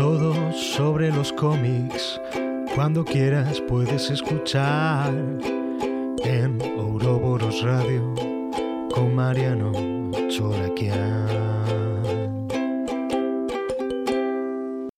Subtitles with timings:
[0.00, 2.18] Todo sobre los cómics,
[2.74, 5.12] cuando quieras puedes escuchar
[6.24, 8.14] en Ouroboros Radio
[8.94, 9.72] con Mariano
[10.30, 11.28] Choraquian.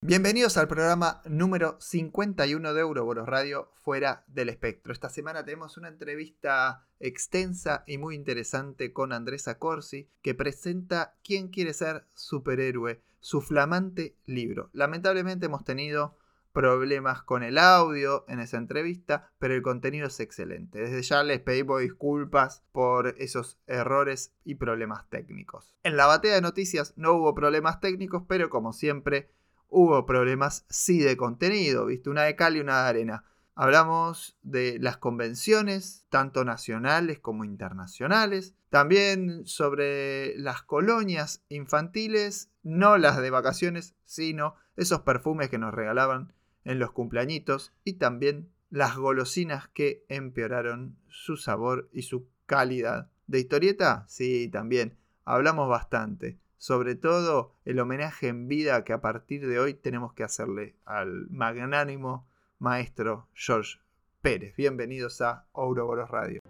[0.00, 4.92] Bienvenidos al programa número 51 de Euroboros Radio Fuera del Espectro.
[4.92, 11.48] Esta semana tenemos una entrevista extensa y muy interesante con Andresa Corsi que presenta ¿Quién
[11.48, 13.02] quiere ser superhéroe?
[13.22, 14.68] Su flamante libro.
[14.72, 16.18] Lamentablemente hemos tenido
[16.52, 20.80] problemas con el audio en esa entrevista, pero el contenido es excelente.
[20.80, 25.76] Desde ya les pedimos disculpas por esos errores y problemas técnicos.
[25.84, 29.30] En la batea de noticias no hubo problemas técnicos, pero como siempre
[29.68, 32.10] hubo problemas sí de contenido, ¿viste?
[32.10, 33.24] Una de cal y una de arena.
[33.62, 38.56] Hablamos de las convenciones, tanto nacionales como internacionales.
[38.70, 46.32] También sobre las colonias infantiles, no las de vacaciones, sino esos perfumes que nos regalaban
[46.64, 47.72] en los cumpleañitos.
[47.84, 53.12] Y también las golosinas que empeoraron su sabor y su calidad.
[53.28, 54.06] ¿De historieta?
[54.08, 54.98] Sí, también.
[55.24, 60.22] Hablamos bastante sobre todo el homenaje en vida que a partir de hoy tenemos que
[60.22, 62.28] hacerle al magnánimo
[62.62, 63.80] maestro George
[64.20, 64.54] Pérez.
[64.54, 66.40] Bienvenidos a Ouroboros Radio.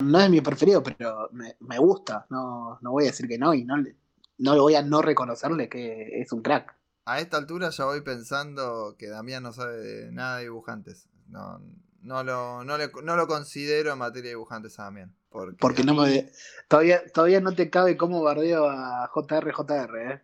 [0.00, 2.26] No es mi preferido, pero me, gusta.
[2.28, 3.76] No, no voy a decir que no y no
[4.38, 6.76] no voy a no reconocerle que es un crack.
[7.06, 11.08] A esta altura ya voy pensando que Damián no sabe nada de dibujantes.
[11.28, 11.60] No,
[12.02, 15.14] no, lo, no, lo considero en materia de dibujantes a Damián.
[15.30, 16.30] Porque, porque no me,
[16.66, 20.22] todavía, todavía no te cabe cómo bardeo a JR, JR, ¿eh?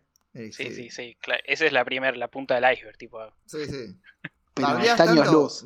[0.51, 1.17] Sí, sí, sí.
[1.45, 3.19] Esa es la primera, la punta del iceberg, tipo.
[3.45, 3.95] Sí, sí.
[4.53, 5.65] Pero años tanto, luz.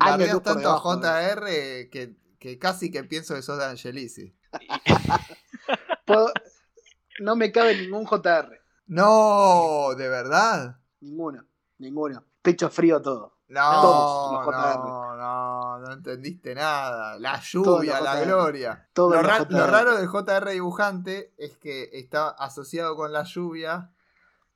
[0.00, 1.44] Años tanto a JR
[1.90, 4.34] que, que, casi que pienso que sos de Angelici.
[7.20, 8.65] no me cabe ningún JR.
[8.86, 10.78] No, ¿de verdad?
[11.00, 11.44] Ninguno,
[11.78, 12.24] ninguno.
[12.42, 13.36] Pecho frío todo.
[13.48, 17.18] No, no, no, no entendiste nada.
[17.18, 18.88] La lluvia, la gloria.
[18.92, 23.92] Todo lo, raro del JR dibujante es que está asociado con la lluvia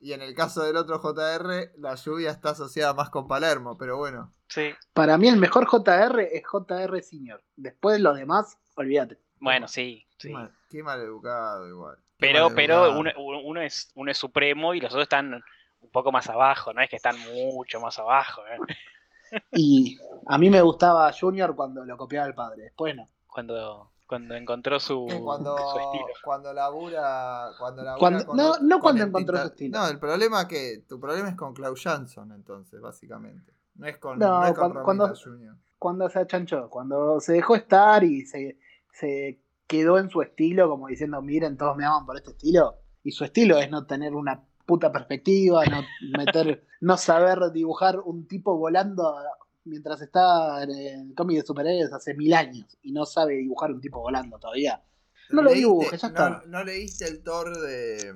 [0.01, 3.99] y en el caso del otro JR, la lluvia está asociada más con Palermo, pero
[3.99, 4.33] bueno.
[4.49, 4.71] Sí.
[4.95, 7.43] Para mí el mejor JR es JR Senior.
[7.55, 9.21] Después los demás, olvídate.
[9.39, 10.07] Bueno, sí.
[10.69, 11.99] qué mal educado igual.
[12.21, 13.11] Pero, pero uno,
[13.45, 15.43] uno, es, uno es supremo y los otros están
[15.81, 17.17] un poco más abajo, no es que están
[17.55, 18.43] mucho más abajo.
[18.47, 19.41] ¿eh?
[19.53, 23.09] Y a mí me gustaba Junior cuando lo copiaba el padre, después no.
[23.27, 26.07] Cuando, cuando encontró su, cuando, su estilo.
[26.25, 27.51] Cuando labura.
[27.59, 29.79] Cuando labura no, no cuando encontró su estilo.
[29.79, 30.85] No, el problema es que.
[30.89, 33.53] Tu problema es con Klaus Jansson, entonces, básicamente.
[33.77, 35.55] No es con, no, es con cuando, Junior.
[35.79, 38.59] Cuando se achanchó, cuando se dejó estar y se,
[38.93, 39.39] se
[39.71, 42.81] quedó en su estilo, como diciendo, miren, todos me aman por este estilo.
[43.05, 45.83] Y su estilo es no tener una puta perspectiva, no
[46.19, 49.15] meter, no saber dibujar un tipo volando
[49.65, 53.81] mientras está en el cómic de superhéroes hace mil años y no sabe dibujar un
[53.81, 54.83] tipo volando todavía.
[55.31, 56.43] No lo dibuje, ya está.
[56.49, 58.13] No, leíste el Thor de,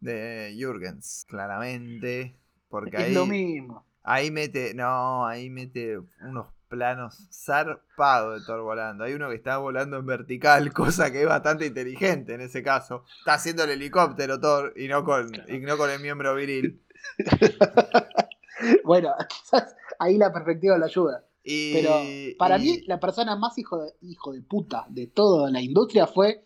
[0.00, 2.36] de Jürgens, claramente.
[2.68, 3.86] Porque es ahí, lo mismo.
[4.02, 9.04] Ahí mete, no, ahí mete unos planos zarpado de Thor volando.
[9.04, 13.04] Hay uno que está volando en vertical, cosa que es bastante inteligente en ese caso.
[13.18, 16.82] Está haciendo el helicóptero Thor y no con, y no con el miembro viril.
[18.84, 19.14] bueno,
[19.98, 21.24] ahí la perspectiva lo ayuda.
[21.44, 22.02] Pero
[22.38, 26.44] para mí, la persona más hijo de, hijo de puta de toda la industria fue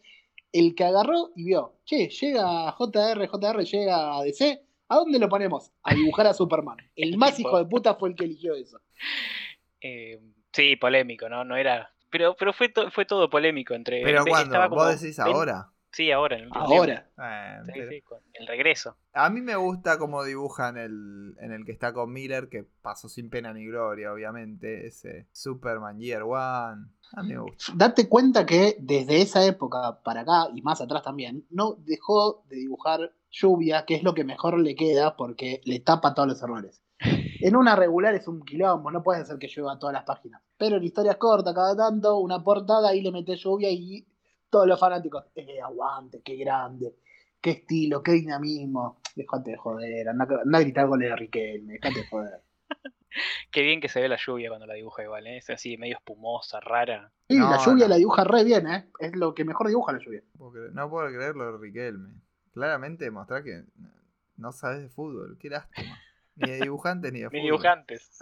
[0.53, 5.29] el que agarró y vio, che, llega JR, JR llega a DC, ¿a dónde lo
[5.31, 5.71] ponemos?
[5.85, 6.77] A dibujar a Superman.
[6.97, 8.79] El más hijo de puta fue el que eligió eso.
[9.81, 10.21] Eh,
[10.53, 11.45] sí, polémico, ¿no?
[11.45, 11.93] No era.
[12.11, 14.03] Pero, pero fue, fue todo polémico entre.
[14.03, 15.71] ¿Pero cuando ¿Vos decís ahora?
[15.93, 16.37] Sí, ahora.
[16.37, 17.11] En el ahora.
[17.75, 18.97] sí, sí, con el regreso.
[19.13, 23.09] A mí me gusta cómo dibujan el, en el que está con Miller, que pasó
[23.09, 24.87] sin pena ni gloria, obviamente.
[24.87, 26.87] Ese Superman Year One.
[27.13, 27.73] A mí me gusta.
[27.75, 32.57] Date cuenta que desde esa época para acá, y más atrás también, no dejó de
[32.57, 36.83] dibujar lluvia, que es lo que mejor le queda porque le tapa todos los errores.
[37.43, 40.43] En una regular es un quilombo, no puedes hacer que llueva todas las páginas.
[40.59, 44.07] Pero en historias cortas, cada tanto, una portada, ahí le metes lluvia y
[44.51, 46.97] todos los fanáticos, eh, aguante, qué grande,
[47.41, 49.01] qué estilo, qué dinamismo.
[49.17, 52.43] Déjate de joder, anda, a gritar goles de Riquelme, déjate de joder.
[53.51, 55.39] Qué bien que se ve la lluvia cuando la dibuja igual, ¿eh?
[55.39, 57.11] es así medio espumosa, rara.
[57.29, 58.89] Sí, la lluvia la dibuja re bien, ¿eh?
[59.01, 60.23] es lo que mejor dibuja la lluvia.
[60.73, 62.15] No puedo creerlo de Riquelme.
[62.53, 63.65] Claramente demostrar que
[64.37, 65.99] no sabes de fútbol, qué lástima.
[66.41, 67.43] Ni de dibujantes ni de Ni fútbol.
[67.43, 68.19] dibujantes.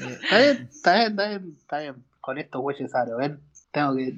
[0.00, 2.04] Ni- Está bien, está bien, está bien, está bien.
[2.20, 3.40] Con estos güeyes aro, ¿ven?
[3.70, 4.16] Tengo que,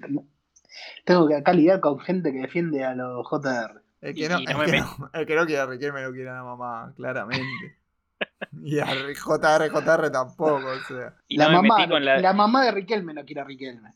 [1.05, 3.81] tengo que acá lidiar con gente que defiende a los JR.
[4.01, 6.31] El que, no, el, no que no, el que no quiere a Riquelme no quiere
[6.31, 7.45] a la mamá, claramente.
[8.63, 11.15] Y a JR, JR tampoco, o sea.
[11.27, 12.19] Y la, mamá, la...
[12.21, 13.95] la mamá de Riquelme no quiere a Riquelme.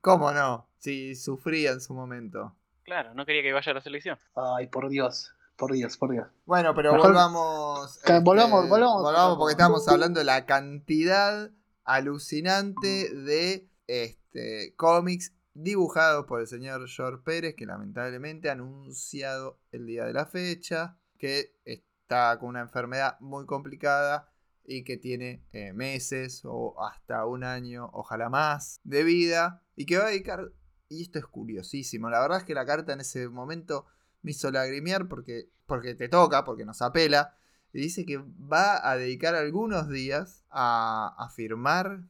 [0.00, 0.66] ¿Cómo no?
[0.78, 2.54] Si sufría en su momento.
[2.84, 4.16] Claro, no quería que vaya a la selección.
[4.34, 6.26] Ay, por Dios, por Dios, por Dios.
[6.44, 7.96] Bueno, pero Mejor- volvamos.
[7.96, 9.02] este, volvamos- volvamos.
[9.02, 11.50] Volvamos porque estamos hablando de la cantidad
[11.84, 19.86] alucinante de este, cómics dibujados por el señor George Pérez, que lamentablemente ha anunciado el
[19.86, 24.30] día de la fecha, que está con una enfermedad muy complicada
[24.64, 29.96] y que tiene eh, meses o hasta un año, ojalá más, de vida, y que
[29.98, 30.52] va a dedicar,
[30.88, 33.86] y esto es curiosísimo, la verdad es que la carta en ese momento
[34.26, 37.36] me hizo lagrimear porque, porque te toca, porque nos apela,
[37.72, 42.00] y dice que va a dedicar algunos días a, a firmar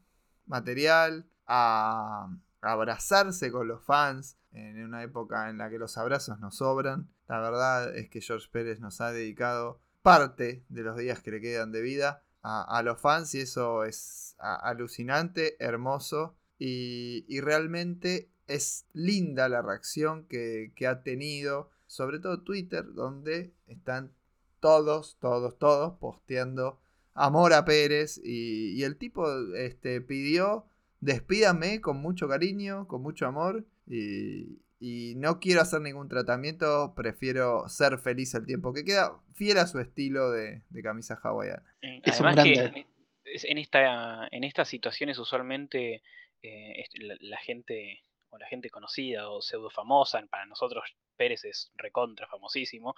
[0.47, 6.57] material, a, abrazarse con los fans, en una época en la que los abrazos nos
[6.57, 7.11] sobran.
[7.29, 11.43] La verdad es que George Pérez nos ha dedicado parte de los días que le
[11.43, 18.31] quedan de vida a, a los fans y eso es alucinante, hermoso y, y realmente
[18.47, 24.13] es linda la reacción que, que ha tenido, sobre todo Twitter, donde están
[24.61, 26.79] todos, todos, todos posteando
[27.15, 30.67] amor a Pérez y, y el tipo este, pidió
[31.01, 37.69] despídame con mucho cariño, con mucho amor y, y no quiero hacer ningún tratamiento, prefiero
[37.69, 41.65] ser feliz el tiempo que queda, fiel a su estilo de, de camisa hawaiana.
[41.83, 42.87] Un Además que
[43.25, 46.03] en, esta, en estas situaciones usualmente
[46.43, 46.85] eh,
[47.21, 48.03] la gente
[48.39, 50.85] la gente conocida o pseudo famosa, para nosotros
[51.17, 52.95] Pérez es recontra famosísimo,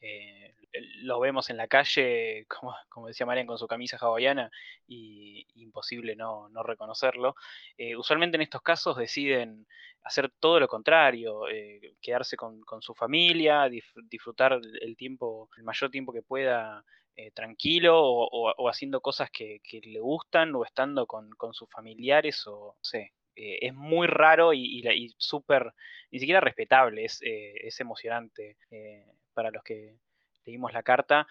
[0.00, 0.54] eh,
[1.02, 4.50] lo vemos en la calle, como, como decía Marian, con su camisa hawaiana
[4.86, 7.34] y imposible no, no reconocerlo.
[7.78, 9.66] Eh, usualmente en estos casos deciden
[10.02, 13.68] hacer todo lo contrario, eh, quedarse con, con su familia,
[14.08, 16.84] disfrutar el tiempo, el mayor tiempo que pueda
[17.16, 21.54] eh, tranquilo o, o- o haciendo cosas que, que le gustan o estando con, con
[21.54, 23.12] sus familiares o no sé.
[23.36, 25.74] Eh, es muy raro y, y y súper,
[26.10, 29.04] ni siquiera respetable, es, eh, es emocionante eh,
[29.34, 29.98] para los que
[30.46, 31.26] leímos la carta,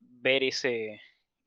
[0.00, 1.00] ver ese,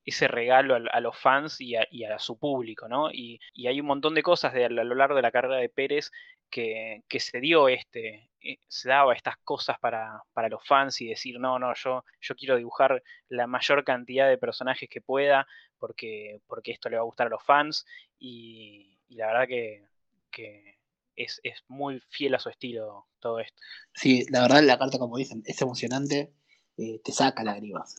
[0.06, 3.12] ese regalo a, los fans y a, y a su público, ¿no?
[3.12, 6.12] Y, hay un montón de cosas de, a lo largo de la carrera de Pérez
[6.50, 8.30] que, que se dio este,
[8.68, 12.58] se daba estas cosas para, para los fans y decir, no, no, yo, yo quiero
[12.58, 15.48] dibujar la mayor cantidad de personajes que pueda
[15.80, 17.86] porque, porque esto le va a gustar a los fans
[18.20, 19.88] y, y la verdad que,
[20.32, 20.76] que
[21.16, 23.58] es, es muy fiel a su estilo todo esto.
[23.94, 26.34] Sí, la verdad la carta, como dicen, es emocionante,
[26.78, 27.96] eh, te saca lágrimas.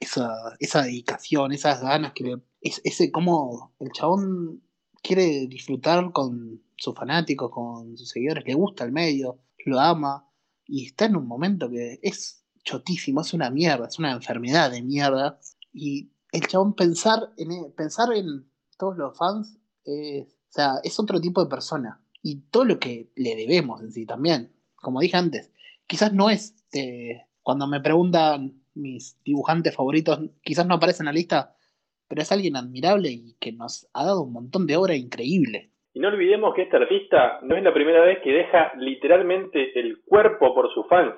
[0.00, 2.36] Esa, esa dedicación, esas ganas que le...
[2.60, 4.62] es- ese cómo el chabón
[5.02, 10.28] quiere disfrutar con sus fanáticos, con sus seguidores, le gusta el medio, lo ama,
[10.66, 14.82] y está en un momento que es chotísimo, es una mierda, es una enfermedad de
[14.82, 15.40] mierda,
[15.72, 21.20] y el chabón pensar en, pensar en todos los fans, es- o sea, es otro
[21.20, 25.52] tipo de persona, y todo lo que le debemos en sí también, como dije antes,
[25.86, 31.12] quizás no es, eh, cuando me preguntan mis dibujantes favoritos, quizás no aparece en la
[31.12, 31.54] lista,
[32.08, 35.70] pero es alguien admirable y que nos ha dado un montón de obra increíble.
[35.94, 40.00] Y no olvidemos que este artista no es la primera vez que deja literalmente el
[40.04, 41.14] cuerpo por sus fans.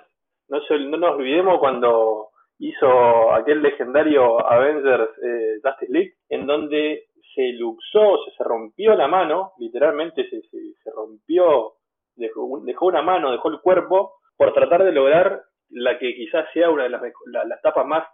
[0.48, 2.28] No, se- no nos olvidemos cuando
[2.58, 9.08] hizo aquel legendario Avengers eh, Justice League, en donde se luxó, se, se rompió la
[9.08, 11.74] mano, literalmente se, se- rompió,
[12.16, 16.70] dejó, dejó una mano, dejó el cuerpo, por tratar de lograr la que quizás sea
[16.70, 18.06] una de las, la- las tapas más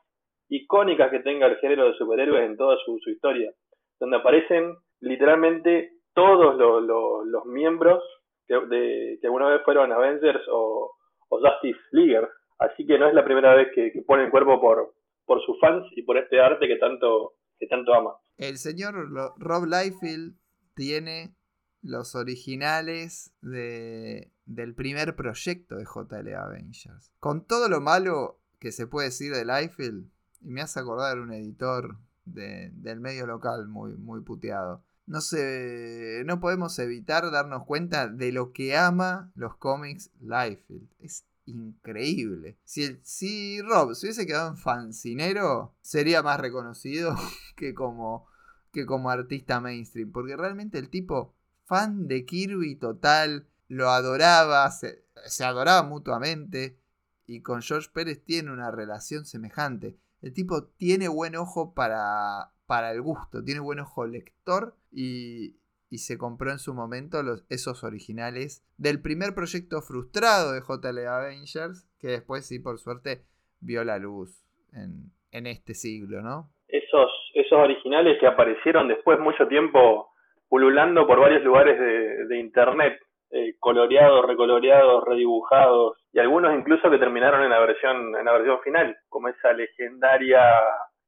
[0.48, 3.50] icónicas que tenga el género de superhéroes en toda su, historia,
[3.98, 8.02] donde aparecen literalmente todos lo- lo- los miembros
[8.46, 10.92] que, de- que alguna vez fueron Avengers o,
[11.30, 12.28] o Justice Leaguers.
[12.58, 14.92] Así que no es la primera vez que, que pone el cuerpo por,
[15.26, 18.10] por sus fans y por este arte que tanto, que tanto ama.
[18.36, 18.94] El señor
[19.38, 20.36] Rob Liefeld
[20.74, 21.34] tiene
[21.82, 27.12] los originales de, del primer proyecto de JL Avengers.
[27.20, 30.08] Con todo lo malo que se puede decir de Liefeld,
[30.40, 34.82] y me hace acordar un editor de- del medio local muy, muy puteado.
[35.06, 40.88] No sé, no podemos evitar darnos cuenta de lo que ama los cómics Liefeld.
[40.98, 42.58] Es increíble.
[42.64, 47.14] Si, el- si Rob se hubiese quedado en fancinero, sería más reconocido
[47.56, 48.26] que como,
[48.72, 50.12] que como artista mainstream.
[50.12, 51.34] Porque realmente el tipo,
[51.64, 56.78] fan de Kirby total, lo adoraba, se, se adoraba mutuamente.
[57.26, 59.98] Y con George Pérez tiene una relación semejante.
[60.22, 65.56] el tipo tiene buen ojo para, para el gusto, tiene buen ojo lector y,
[65.90, 71.06] y se compró en su momento los, esos originales del primer proyecto frustrado de JL
[71.06, 73.22] Avengers, que después sí, por suerte,
[73.60, 76.50] vio la luz en, en este siglo, ¿no?
[76.68, 80.10] Esos, esos originales que aparecieron después mucho tiempo
[80.48, 82.98] pululando por varios lugares de, de internet,
[83.30, 88.60] eh, coloreados, recoloreados, redibujados, y algunos incluso que terminaron en la versión, en la versión
[88.62, 90.42] final, como esa legendaria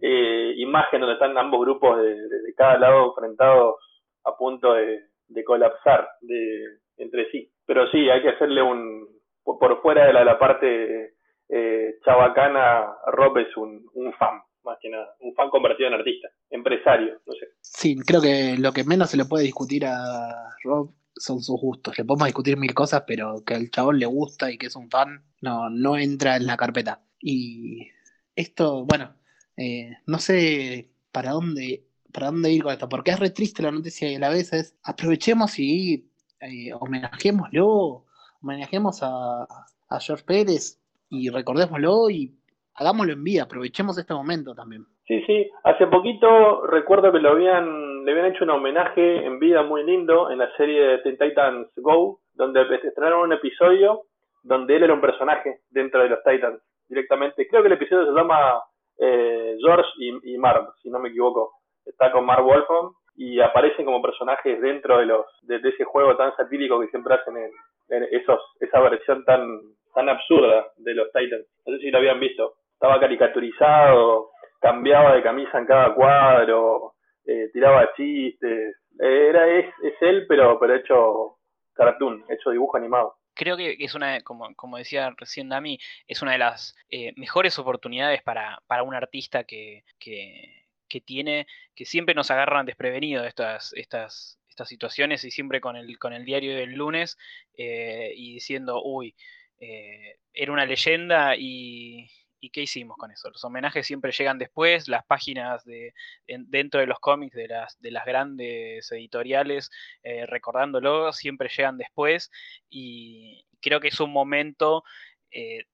[0.00, 3.76] eh, imagen donde están ambos grupos de, de, de cada lado enfrentados
[4.24, 7.50] a punto de, de colapsar de, entre sí.
[7.66, 9.06] Pero sí, hay que hacerle un,
[9.42, 11.14] por fuera de la, la parte
[11.48, 16.28] eh, chabacana, Rob es un, un fan, más que nada, un fan convertido en artista,
[16.50, 17.48] empresario, no sé.
[17.60, 21.98] Sí, creo que lo que menos se le puede discutir a Rob son sus gustos.
[21.98, 24.90] Le podemos discutir mil cosas, pero que al chabón le gusta y que es un
[24.90, 27.02] fan, no, no entra en la carpeta.
[27.20, 27.88] Y
[28.36, 29.16] esto, bueno,
[29.56, 31.87] eh, no sé para dónde,
[32.18, 34.52] para dónde ir con esto, porque es re triste la noticia y a la vez
[34.52, 36.04] es aprovechemos y
[36.40, 38.02] eh, homenajémoslo,
[38.42, 39.42] homenajemos a,
[39.88, 42.34] a George Pérez y recordémoslo y
[42.74, 44.84] hagámoslo en vida, aprovechemos este momento también.
[45.06, 49.62] Sí, sí, hace poquito recuerdo que lo habían, le habían hecho un homenaje en vida
[49.62, 54.06] muy lindo en la serie de Teen Titans Go, donde estrenaron un episodio
[54.42, 57.46] donde él era un personaje dentro de los Titans directamente.
[57.46, 58.60] Creo que el episodio se llama
[58.98, 61.57] eh, George y, y, Marv, si no me equivoco.
[61.88, 66.34] Está con Marv Wolfram y aparecen como personajes dentro de los de, ese juego tan
[66.36, 67.50] satírico que siempre hacen en,
[67.88, 69.60] en esos esa versión tan
[69.94, 71.46] tan absurda de los Titans.
[71.66, 72.54] No sé si lo habían visto.
[72.74, 74.30] Estaba caricaturizado,
[74.60, 78.76] cambiaba de camisa en cada cuadro, eh, tiraba chistes.
[79.00, 81.36] Era es, es él, pero pero hecho
[81.74, 85.78] cartoon, hecho dibujo animado creo que es una, como, como decía recién Dami,
[86.08, 91.46] es una de las eh, mejores oportunidades para, para un artista que, que, que, tiene,
[91.74, 96.24] que siempre nos agarran desprevenidos estas, estas, estas situaciones y siempre con el, con el
[96.24, 97.16] diario del lunes
[97.54, 99.14] eh, y diciendo, uy,
[99.60, 103.30] eh, era una leyenda y, ¿Y qué hicimos con eso?
[103.30, 105.92] Los homenajes siempre llegan después, las páginas de,
[106.28, 109.70] en, dentro de los cómics de las, de las grandes editoriales
[110.04, 112.30] eh, recordándolo siempre llegan después
[112.70, 114.84] y creo que es un momento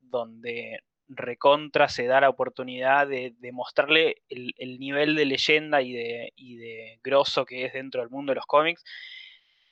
[0.01, 0.81] donde
[1.17, 7.45] recontra se da la oportunidad de, mostrarle el, el, nivel de leyenda y de, grosso
[7.45, 8.85] que es dentro del mundo de los cómics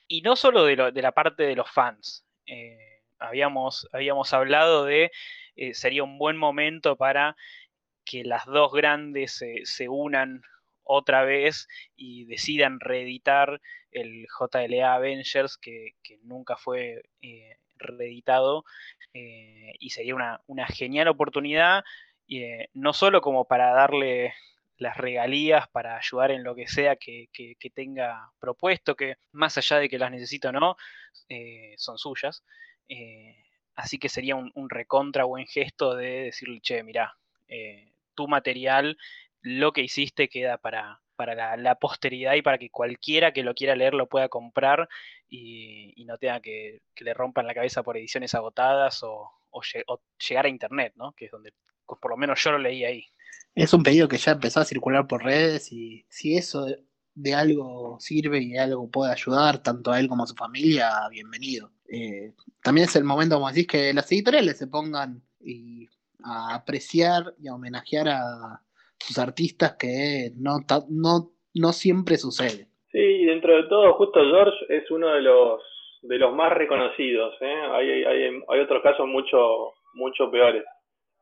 [0.09, 2.25] y no solo de, la parte de los fans.
[2.47, 5.11] Eh, habíamos, habíamos hablado de
[5.57, 7.37] eh, sería un buen momento para
[8.05, 10.43] que las dos grandes se unan
[10.85, 13.61] otra vez y decidan reeditar
[13.93, 18.65] el JLA Avengers que, que nunca fue eh, reeditado
[19.15, 21.85] eh, y sería una, genial oportunidad
[22.29, 24.35] eh, no solo como para darle
[24.79, 27.29] las regalías para ayudar en lo que sea que,
[27.75, 30.77] tenga propuesto, que más allá de que las necesito o no,
[31.29, 32.43] eh, son suyas.
[33.75, 37.17] Así que sería un, un, recontra buen gesto de decirle, che, mirá,
[38.15, 38.97] tu material,
[39.41, 43.77] lo que hiciste queda para, para la, posteridad y para que cualquiera que lo quiera
[43.77, 44.89] leer lo pueda comprar
[45.29, 49.31] y, no tenga que, le rompan la cabeza por ediciones agotadas o,
[50.29, 51.13] llegar a internet, ¿no?
[51.13, 51.53] Que es donde
[51.87, 53.05] por lo menos yo lo leí ahí.
[53.55, 56.67] Es un pedido que ya empezó a circular por redes y si eso
[57.15, 61.71] de algo sirve y algo puede ayudar tanto a él como a su familia, bienvenido.
[61.89, 65.23] Eh, también es el momento, como decís, que las editoriales se pongan
[66.25, 68.63] a apreciar y a homenajear a
[69.07, 72.69] sus artistas que no, no, no siempre sucede.
[72.91, 75.61] Sí, y dentro de todo, justo George es uno de los
[76.03, 77.35] de los más reconocidos.
[77.41, 77.63] ¿eh?
[77.73, 80.65] Hay, hay, hay otros casos mucho, mucho peores.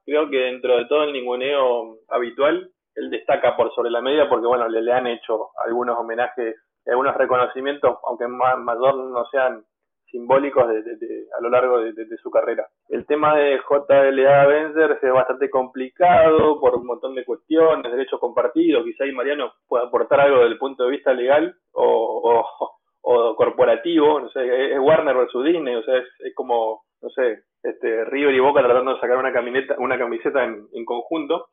[0.05, 4.47] Creo que dentro de todo el ninguneo habitual, él destaca por sobre la media porque,
[4.47, 6.57] bueno, le, le han hecho algunos homenajes,
[6.87, 9.65] algunos reconocimientos, aunque más, mayor no sean
[10.11, 12.67] simbólicos de, a lo largo de, su carrera.
[12.89, 18.85] El tema de JLA Avengers es bastante complicado por un montón de cuestiones, derechos compartidos,
[18.85, 22.47] quizá ahí Mariano pueda aportar algo desde el punto de vista legal o,
[23.37, 28.35] corporativo, no sé, es Warner versus Disney, o sea, es, como, no sé, este River
[28.35, 31.49] y Boca tratando de sacar una camiseta, una camiseta en, en conjunto,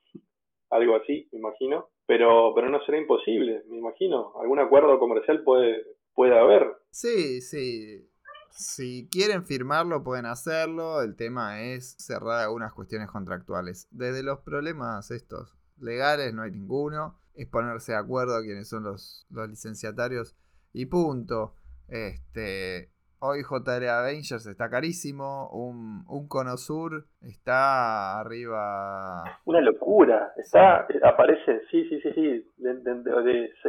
[0.70, 5.84] algo así, me imagino, pero, pero no será imposible, me imagino, algún acuerdo comercial puede,
[6.14, 6.68] puede haber.
[6.90, 8.10] Sí, sí,
[8.58, 11.02] si quieren firmarlo, pueden hacerlo.
[11.04, 13.88] El tema es cerrar algunas cuestiones contractuales.
[13.92, 17.20] Desde los problemas estos legales no hay ninguno.
[17.36, 20.36] Es ponerse de acuerdo a quiénes son los, los licenciatarios
[20.74, 21.54] y punto.
[21.88, 29.24] Este, Hoy JL Avengers está carísimo, un, un Cono Sur está arriba.
[29.46, 32.70] Una locura, está, aparece, sí, sí, sí, sí, de,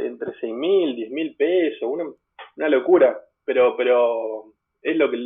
[0.07, 2.05] entre 6 mil, 10 mil pesos, una,
[2.57, 5.19] una locura, pero, pero es lo que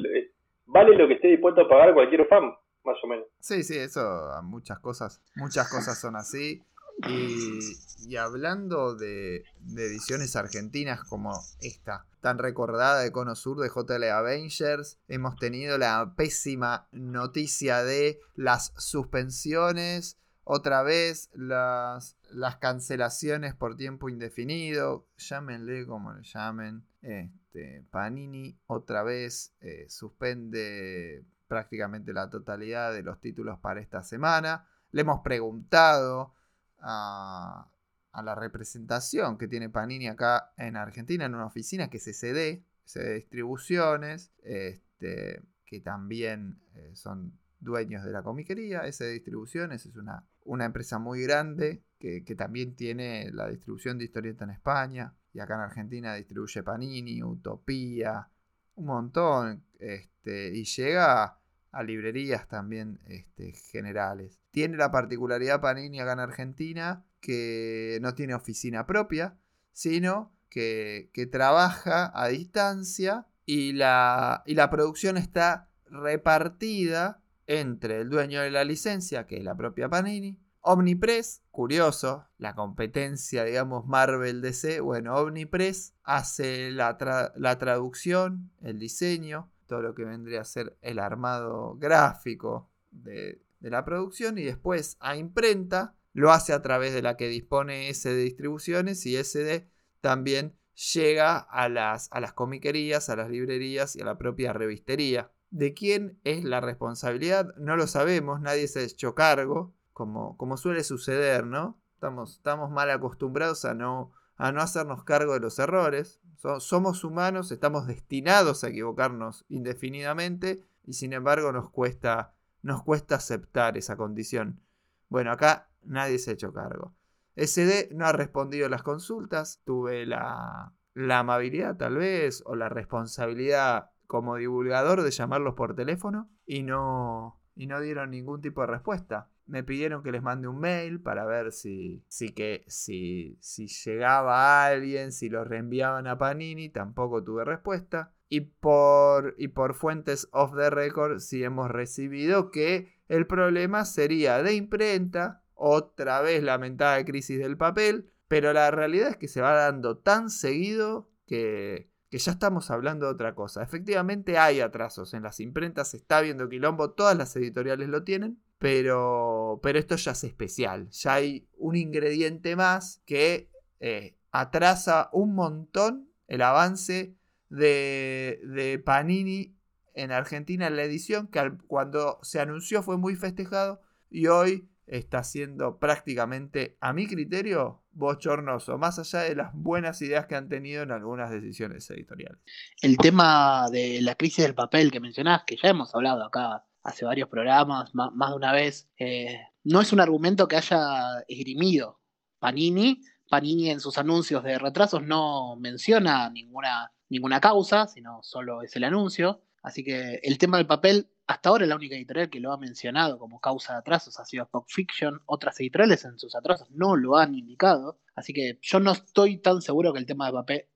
[0.66, 2.52] vale lo que esté dispuesto a pagar cualquier fan,
[2.84, 3.26] más o menos.
[3.40, 4.00] Sí, sí, eso,
[4.42, 6.62] muchas cosas, muchas cosas son así.
[7.08, 9.44] Y, hablando de,
[9.76, 16.14] ediciones argentinas como esta, tan recordada de Cono Sur de JL Avengers, hemos tenido la
[16.16, 26.12] pésima noticia de las suspensiones, otra vez las, las cancelaciones por tiempo indefinido, llámenle como
[26.12, 26.84] le llamen.
[27.00, 34.66] Este, Panini otra vez eh, suspende prácticamente la totalidad de los títulos para esta semana.
[34.90, 36.34] Le hemos preguntado
[36.80, 37.68] a,
[38.14, 43.14] la representación que tiene Panini acá en Argentina, en una oficina que es CD, CD
[43.14, 48.90] Distribuciones, este, que también eh, son dueños de la comiquería.
[48.90, 54.44] SD Distribuciones es una, una empresa muy grande que, también tiene la distribución de historieta
[54.44, 55.14] en España.
[55.32, 58.28] Y acá en Argentina distribuye Panini, Utopía,
[58.74, 59.64] un montón.
[59.78, 61.38] Este, y llega
[61.70, 64.40] a librerías también este, generales.
[64.50, 69.38] Tiene la particularidad Panini acá en Argentina que no tiene oficina propia,
[69.72, 78.40] sino que, trabaja a distancia y la, y la producción está repartida entre el dueño
[78.40, 84.80] de la licencia, que es la propia Panini, Omnipress, curioso, la competencia, digamos, Marvel DC,
[84.80, 86.96] bueno, Omnipress hace la,
[87.36, 93.84] la traducción, el diseño, todo lo que vendría a ser el armado gráfico de, la
[93.84, 99.06] producción y después a imprenta lo hace a través de la que dispone SD Distribuciones
[99.06, 99.66] y SD
[100.00, 100.56] también
[100.92, 105.32] llega a las, a las comiquerías, a las librerías y a la propia revistería.
[105.50, 107.54] ¿De quién es la responsabilidad?
[107.56, 111.78] No lo sabemos, nadie se ha hecho cargo, como, como suele suceder, ¿no?
[111.94, 116.22] Estamos, mal acostumbrados a no, a no hacernos cargo de los errores
[116.58, 123.76] somos humanos, estamos destinados a equivocarnos indefinidamente y sin embargo nos cuesta, nos cuesta aceptar
[123.76, 124.60] esa condición.
[125.08, 126.94] Bueno, acá nadie se ha hecho cargo.
[127.36, 133.90] SD no ha respondido las consultas, tuve la, la amabilidad tal vez o la responsabilidad
[134.06, 139.28] como divulgador de llamarlos por teléfono y no, y no dieron ningún tipo de respuesta
[139.52, 144.64] me pidieron que les mande un mail para ver si, si, que, si, si llegaba
[144.64, 148.14] alguien, si lo reenviaban a Panini, tampoco tuve respuesta.
[148.30, 154.42] Y por, y por fuentes off the record sí hemos recibido que el problema sería
[154.42, 159.52] de imprenta, otra vez lamentada crisis del papel, pero la realidad es que se va
[159.52, 163.62] dando tan seguido que, que ya estamos hablando de otra cosa.
[163.62, 168.41] Efectivamente hay atrasos en las imprentas, se está viendo quilombo, todas las editoriales lo tienen,
[168.62, 170.88] pero, pero esto ya es especial.
[170.90, 177.16] Ya hay un ingrediente más que eh, atrasa un montón el avance
[177.48, 179.56] de, Panini
[179.94, 185.24] en Argentina en la edición, que cuando se anunció fue muy festejado y hoy está
[185.24, 190.84] siendo prácticamente, a mi criterio, bochornoso, más allá de las buenas ideas que han tenido
[190.84, 192.38] en algunas decisiones editoriales.
[192.80, 197.04] El tema de la crisis del papel que mencionás, que ya hemos hablado acá hace
[197.04, 202.00] varios programas, más, de una vez, eh, no es un argumento que haya esgrimido
[202.38, 203.00] Panini.
[203.30, 208.84] Panini en sus anuncios de retrasos no menciona ninguna, ninguna causa, sino solo es el
[208.84, 209.40] anuncio.
[209.62, 213.18] Así que el tema del papel, hasta ahora la única editorial que lo ha mencionado
[213.18, 215.20] como causa de atrasos ha sido Pop Fiction.
[215.26, 218.00] Otras editoriales en sus atrasos no lo han indicado.
[218.16, 220.68] Así que yo no estoy tan seguro que el tema de papel,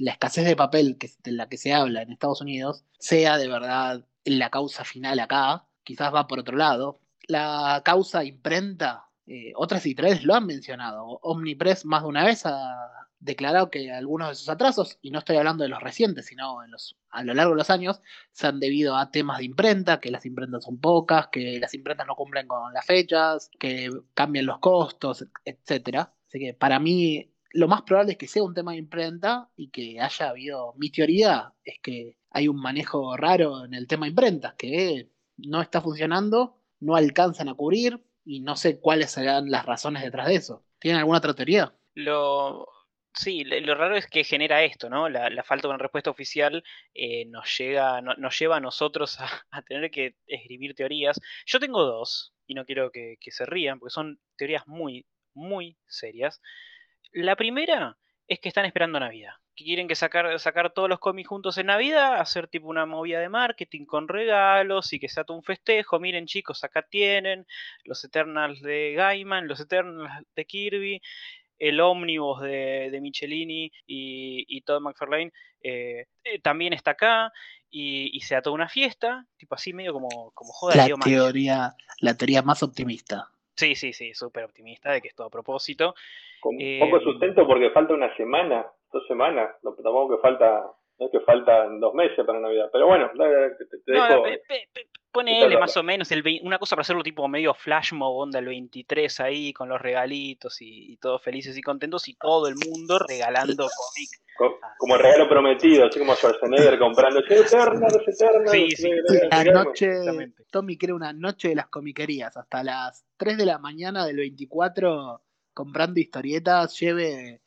[0.00, 4.06] la escasez de papel de la que se habla en Estados Unidos, sea de verdad
[4.24, 7.00] la causa final acá, quizás va por otro lado.
[7.26, 11.04] La causa imprenta, eh, otras editoriales lo han mencionado.
[11.22, 15.36] Omnipress más de una vez ha declarado que algunos de sus atrasos, y no estoy
[15.36, 18.00] hablando de los recientes, sino en los, a lo largo de los años,
[18.32, 22.06] se han debido a temas de imprenta, que las imprentas son pocas, que las imprentas
[22.06, 26.08] no cumplen con las fechas, que cambian los costos, etc.
[26.26, 29.70] Así que para mí lo más probable es que sea un tema de imprenta y
[29.70, 34.54] que haya habido, mi teoría es que hay un manejo raro en el tema imprentas,
[34.54, 40.02] que no está funcionando, no alcanzan a cubrir y no sé cuáles serán las razones
[40.02, 40.64] detrás de eso.
[40.78, 41.74] ¿Tienen alguna otra teoría?
[41.94, 42.68] Lo,
[43.12, 45.08] Sí, lo raro es que genera esto, ¿no?
[45.08, 46.62] La, falta de una respuesta oficial
[46.94, 49.18] eh, nos, llega, nos lleva a nosotros
[49.50, 51.20] a, tener que escribir teorías.
[51.44, 55.76] Yo tengo dos, y no quiero que, que, se rían, porque son teorías muy, muy
[55.86, 56.40] serias.
[57.12, 57.96] La primera
[58.26, 61.66] es que están esperando Navidad que quieren que sacar, sacar todos los cómics juntos en
[61.66, 66.00] Navidad, hacer tipo una movida de marketing con regalos y que sea todo un festejo.
[66.00, 67.46] Miren chicos, acá tienen
[67.84, 71.02] los Eternals de Gaiman, los Eternals de Kirby,
[71.58, 75.30] el ómnibus de, de Michelini y, y Todd McFarlane
[75.62, 77.30] eh, eh, también está acá
[77.68, 81.76] y, y se da toda una fiesta, tipo así medio como, como joda La teoría,
[81.98, 83.28] la teoría más optimista.
[83.60, 85.94] Sí, sí, sí, súper optimista de que es todo a propósito.
[86.40, 89.50] Con Eh, poco sustento porque falta una semana, dos semanas.
[89.62, 90.64] No, tampoco que falta,
[91.06, 92.68] es que faltan dos meses para Navidad.
[92.72, 94.22] Pero bueno, te, te No, dejo.
[94.22, 95.80] pe- pe- pe- ponele Está más loco.
[95.80, 99.52] o menos el una cosa para hacerlo tipo medio flash mob onda el 23 ahí
[99.52, 104.22] con los regalitos y, y todos felices y contentos y todo el mundo regalando cómics.
[104.36, 108.50] Co- Como el regalo prometido, así como Schwarzenegger comprando Eternals, Eternals.
[108.52, 108.90] Sí, sí.
[109.30, 109.90] La noche.
[110.50, 115.22] Tommy crea una noche de las comiquerías, hasta las 3 de la mañana del 24
[115.52, 117.42] comprando historietas, lleve,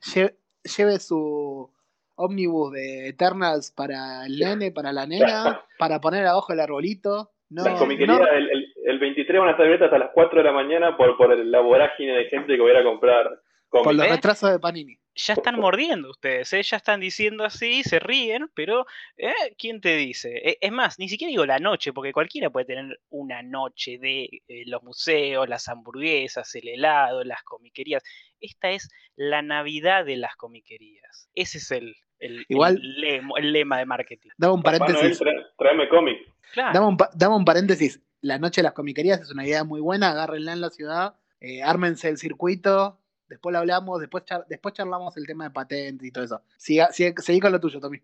[0.00, 0.36] lle-
[0.76, 1.70] lleve, su
[2.18, 7.30] ómnibus de Eternals para el nene, para la nena, para poner abajo el arbolito.
[7.50, 10.38] No, Las comiquerías no- el, el, el 23 van a estar abiertas hasta las 4
[10.38, 13.26] de la mañana por, por la vorágine de gente que va a ir a comprar
[13.70, 13.96] por cómics.
[13.98, 14.10] los ¿Eh?
[14.10, 14.98] retrasos de Panini.
[15.20, 16.62] Ya están mordiendo ustedes, ¿eh?
[16.62, 19.32] ya están diciendo así, se ríen, pero ¿eh?
[19.58, 20.30] ¿quién te dice?
[20.48, 24.24] E- Es más, ni siquiera digo la noche, porque cualquiera puede tener una noche de
[24.46, 28.02] eh, los museos, las hamburguesas, el helado, las comiquerías.
[28.40, 31.28] Esta es la Navidad de las comiquerías.
[31.34, 34.30] Ese es el, el, el Igual- lema, el lema de marketing.
[34.36, 35.18] Dame un Noel, paréntesis.
[35.18, 36.18] tráeme.
[36.52, 36.72] Claro.
[36.74, 38.00] Dame un, dame un paréntesis.
[38.20, 40.10] La noche de las comiquerías es una idea muy buena.
[40.10, 41.14] Agárrenla en la ciudad.
[41.40, 42.98] eh, ármense el circuito.
[43.28, 44.00] Después lo hablamos.
[44.00, 46.42] Después, char- después charlamos el tema de patentes y todo eso.
[46.56, 48.00] Siga, sigue- seguí con lo tuyo, Tommy.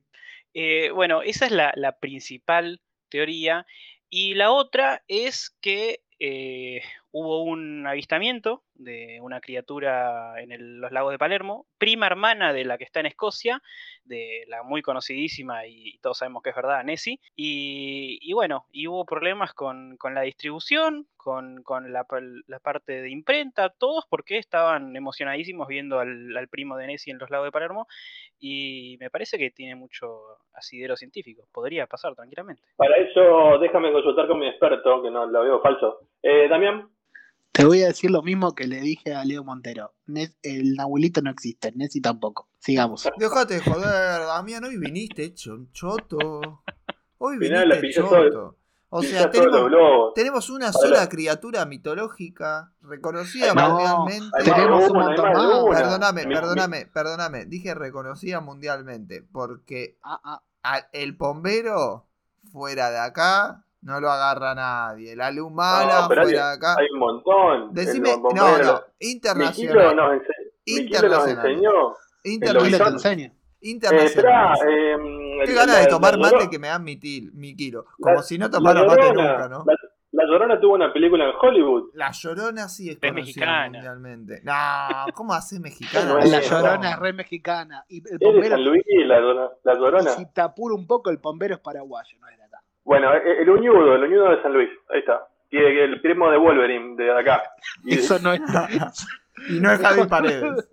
[0.52, 3.66] Eh, bueno, esa es la, la principal teoría.
[4.10, 6.82] Y la otra es que eh,
[7.16, 12.76] hubo un avistamiento de una criatura en los lagos de Palermo, prima hermana de la
[12.76, 13.62] que está en Escocia,
[14.04, 17.20] de la muy conocidísima y todos sabemos que es verdad, Nessie.
[17.36, 22.04] Y, bueno, y hubo problemas con, con la distribución, con, con la,
[22.48, 27.20] la parte de imprenta, todos porque estaban emocionadísimos viendo al, al primo de Nessie en
[27.20, 27.86] los lagos de Palermo
[28.40, 30.08] y me parece que tiene mucho
[30.52, 31.44] asidero científico.
[31.52, 32.62] Podría pasar tranquilamente.
[32.74, 36.08] Para eso, déjame consultar con mi experto, que no lo veo falso.
[36.20, 36.88] Eh, Damián,
[37.56, 39.94] Te voy a decir lo mismo que le dije a Leo Montero.
[40.42, 42.48] El Nahuelito no existe, Nessie tampoco.
[42.58, 43.08] Sigamos.
[43.16, 46.62] Dejate de joder, Damián, hoy viniste hecho un choto.
[47.18, 48.56] Hoy final viniste todo- choto.
[48.96, 54.36] O sea, tenemos, una Ahora- sola criatura mitológica reconocida mundialmente.
[54.44, 55.64] Tenemos un montón más.
[55.80, 57.44] Perdóname, perdóname, perdóname.
[57.46, 60.42] Dije reconocida mundialmente porque Ah, ah.
[60.64, 62.06] a- el pombero
[62.52, 65.14] fuera de acá no lo agarra nadie.
[65.14, 66.76] La lumana No, hay- fuera de acá.
[66.78, 67.72] Hay un montón.
[67.74, 69.96] Decime, no, bombero, no, Miquilo internacional.
[69.96, 70.26] nos, ense-
[70.66, 71.46] Miquilo nos Internacional.
[71.46, 71.70] enseñó.
[72.22, 73.20] ¿Quién Lo te Internacional.
[73.20, 74.58] Eh, Internacional.
[74.68, 74.96] eh,
[75.46, 77.84] Qué ganas de tomar mate Llorona- que me dan mi, til- mi kilo.
[78.00, 79.64] Como la- si no tomara mate nunca, ¿no?
[79.66, 79.74] La,
[80.12, 81.90] la Llorona tuvo una película en Hollywood.
[81.94, 83.68] La Llorona sí es Es mexicana.
[83.70, 84.40] mundialmente.
[84.44, 84.52] No,
[85.14, 86.06] ¿cómo hace mexicana?
[86.06, 87.84] No, La es- llorona es re mexicana.
[87.88, 88.18] Y el
[88.64, 90.10] Luis, la, Llorona- la y Llorona.
[90.12, 92.62] si te apuro un poco, el pombero es paraguayo, no es de acá.
[92.84, 94.68] Bueno, eh, el Uñudo, el Uñudo de San Luis.
[94.90, 95.26] Ahí está.
[95.50, 97.42] Y el, el primo de Wolverine, de acá.
[97.84, 98.40] Y- Eso no es.
[99.48, 100.68] Y no es Javi Paredes.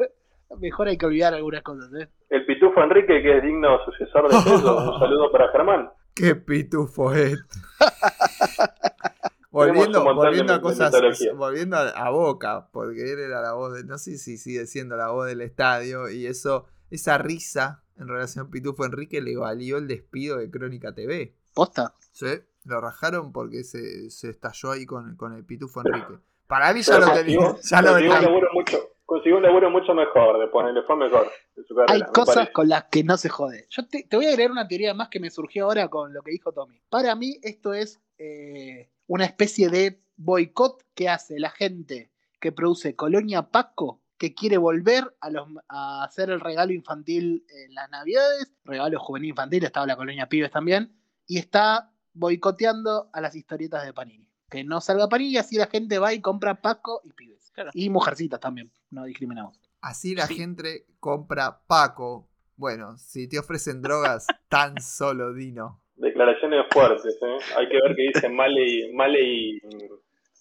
[0.60, 2.08] Mejor hay que olvidar algunas cosas, ¿eh?
[2.30, 4.78] el Pitufo Enrique, que es digno sucesor de Celso.
[4.94, 5.90] Un saludo para Germán.
[6.14, 7.40] Qué pitufo es.
[7.80, 10.94] Tenemos volviendo volviendo a cosas,
[11.36, 14.96] volviendo a, a Boca, porque él era la voz de, no sé si sigue siendo
[14.96, 19.78] la voz del estadio, y eso, esa risa en relación a Pitufo Enrique le valió
[19.78, 21.34] el despido de Crónica TV.
[21.54, 21.94] ¿Posta?
[22.12, 22.28] Sí,
[22.66, 26.20] lo rajaron porque se, se estalló ahí con, con el Pitufo Enrique.
[26.48, 29.70] Para mí ya lo tenía, Consiguió- ya lo consiguió un laburo mucho, consiguió un laburo
[29.70, 31.32] mucho mejor, después le fue mejor
[31.76, 31.94] carrera.
[31.94, 32.54] Hay me cosas parece.
[32.54, 33.68] con las que no se jode.
[33.70, 36.22] Yo te, te voy a agregar una teoría más que me surgió ahora con lo
[36.22, 36.82] que dijo Tommy.
[36.90, 42.96] Para mí, esto es eh, una especie de boicot que hace la gente que produce
[42.96, 48.52] Colonia Paco, que quiere volver a, los, a hacer el regalo infantil en las Navidades,
[48.66, 50.96] regalo juvenil infantil, estaba la Colonia Pibes también,
[51.28, 54.28] y está boicoteando a las historietas de Panini.
[54.50, 57.52] Que no salga Panini, así la gente va y compra Paco y Pibes.
[57.54, 57.72] Claro.
[57.74, 59.60] Y Mujercitas también, no discriminamos.
[59.82, 60.36] Así la Sí.
[60.36, 62.28] gente compra Paco.
[62.58, 65.82] Bueno, si te ofrecen drogas, tan solo Dino.
[65.96, 67.38] Declaraciones fuertes, ¿eh?
[67.58, 69.62] Hay que ver qué dice Male y...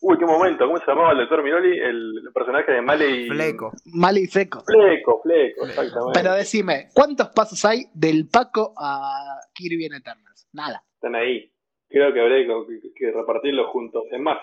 [0.02, 1.78] Uy, qué momento, ¿cómo se llamaba el doctor Miroli?
[1.78, 3.28] El, el personaje de Male y...
[3.28, 3.70] Fleco.
[3.84, 4.62] Mal y seco.
[4.64, 5.66] Fleco, Fleco, Fleco.
[5.66, 6.12] exactamente.
[6.18, 10.48] Pero decime, ¿cuántos pasos hay del Paco a Kirby en Eternals?
[10.52, 10.82] Nada.
[10.94, 11.52] Están ahí.
[11.90, 14.04] Creo que habría que, que repartirlos juntos.
[14.10, 14.38] Es más,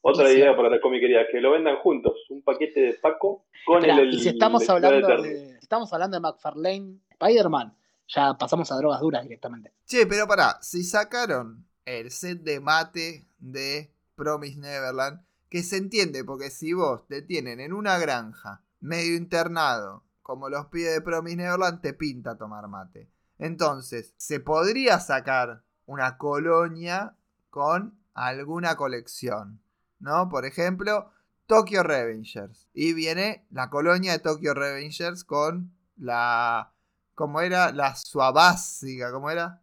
[0.00, 2.14] otra idea para la comiquería, que lo vendan juntos.
[2.30, 3.98] Un paquete de Paco con el...
[3.98, 7.76] el y si estamos el- hablando el- de, si estamos hablando de McFarlane, Spider-Man,
[8.08, 9.72] ya pasamos a drogas duras directamente.
[9.86, 16.24] Che, pero pará, si sacaron el set de mate de Promise Neverland, que se entiende,
[16.24, 21.36] porque si vos te tienen en una granja, medio internado, como los pibes de Promise
[21.36, 23.08] Neverland, te pinta tomar mate.
[23.38, 27.14] Entonces, se podría sacar una colonia
[27.48, 29.58] con alguna colección,
[30.00, 30.28] ¿no?
[30.28, 31.10] Por ejemplo,
[31.46, 32.68] Tokyo Revengers.
[32.74, 36.72] Y viene la colonia de Tokyo Revengers con la.
[37.14, 37.72] ¿Cómo era?
[37.72, 39.62] La suabástica, ¿cómo era?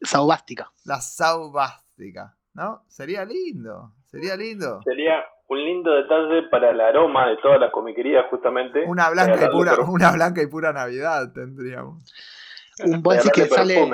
[0.00, 0.70] Saubástica.
[0.84, 2.84] La saubástica, ¿no?
[2.86, 4.80] Sería lindo, sería lindo.
[4.84, 8.84] Sería un lindo detalle para el aroma de toda la comiquería, justamente.
[8.86, 12.04] Una blanca, y pura, una blanca y pura Navidad tendríamos.
[12.84, 13.88] Un- Vos decís que sale.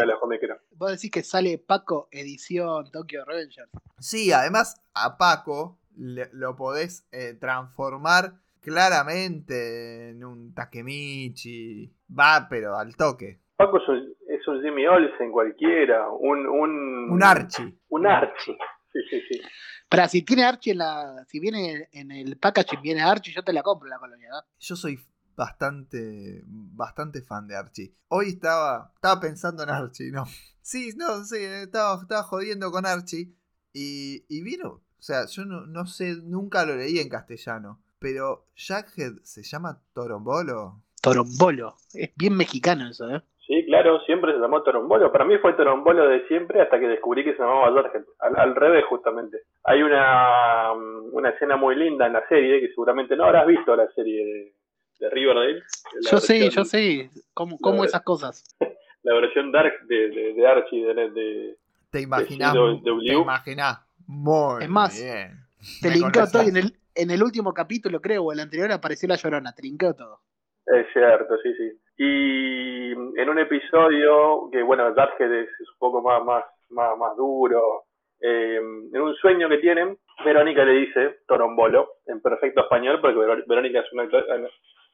[0.77, 1.23] Vos decís que
[1.59, 3.71] Paco edición Tokyo Revengers.
[3.99, 11.93] Sí, además a Paco le- lo podés eh, transformar claramente en un Takemichi.
[12.19, 13.41] Va, pero al toque.
[13.57, 16.47] Paco es un, es un Jimmy Olsen cualquiera, un...
[16.47, 17.75] Un, Un Archie.
[17.89, 18.57] Un Archie.
[18.93, 19.41] Sí, sí, sí.
[19.89, 21.25] Pero si tiene Archie en la.
[21.29, 24.41] Si viene en el packaging, viene Archie, yo te la compro la colonia, ¿no?
[24.59, 24.99] Yo soy
[25.37, 27.95] bastante, bastante fan de Archie.
[28.09, 30.25] Hoy estaba, estaba pensando en Archie, ¿no?
[30.65, 33.35] Sí, no, sí, estaba, estaba jodiendo con Archie.
[33.75, 37.81] Y, y vino, o sea, yo no, no sé, nunca lo leí en castellano.
[37.99, 40.83] Pero Jackhead se llama Torombolo.
[41.03, 41.75] Torombolo.
[41.93, 43.21] Es bien mexicano eso, ¿eh?
[43.47, 45.13] Sí, claro, siempre se llamó Torombolo.
[45.13, 48.05] Para mí fue Torombolo de siempre hasta que descubrí que se llamaba Jarhead.
[48.21, 49.41] Al, al revés, justamente.
[49.65, 50.73] Hay una,
[51.13, 54.53] una escena muy linda en la serie, que seguramente no habrás visto la serie de,
[55.01, 55.63] de Riverdale.
[56.11, 57.11] Yo sí, versión- yo sí.
[57.35, 58.45] ¿Cómo, cómo La- esas cosas?
[59.03, 61.57] La versión Dark de, de, de Archie, de, de-
[61.91, 62.55] ¿Te imaginas?
[62.83, 63.81] ¿Te imaginás?
[64.07, 65.39] Muy Es más, bien.
[65.81, 68.71] Te Me linkeo todo y en el, en el último capítulo, creo, o el anterior,
[68.73, 69.53] apareció la llorona.
[69.55, 70.21] Te linkeo todo.
[70.67, 71.79] Es cierto, sí, sí.
[71.99, 77.17] Y en un episodio que, bueno, Darkhead es, es un poco más, más, más, más
[77.17, 77.85] duro.
[78.21, 83.45] eh, en un sueño que tienen, Verónica le dice Torombolo, en perfecto español, porque Veró-
[83.47, 84.05] Verónica es una,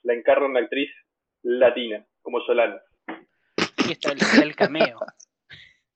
[0.02, 0.90] la encarna una actriz
[1.42, 2.80] latina, como Solana.
[3.56, 4.98] Aquí está el, el cameo.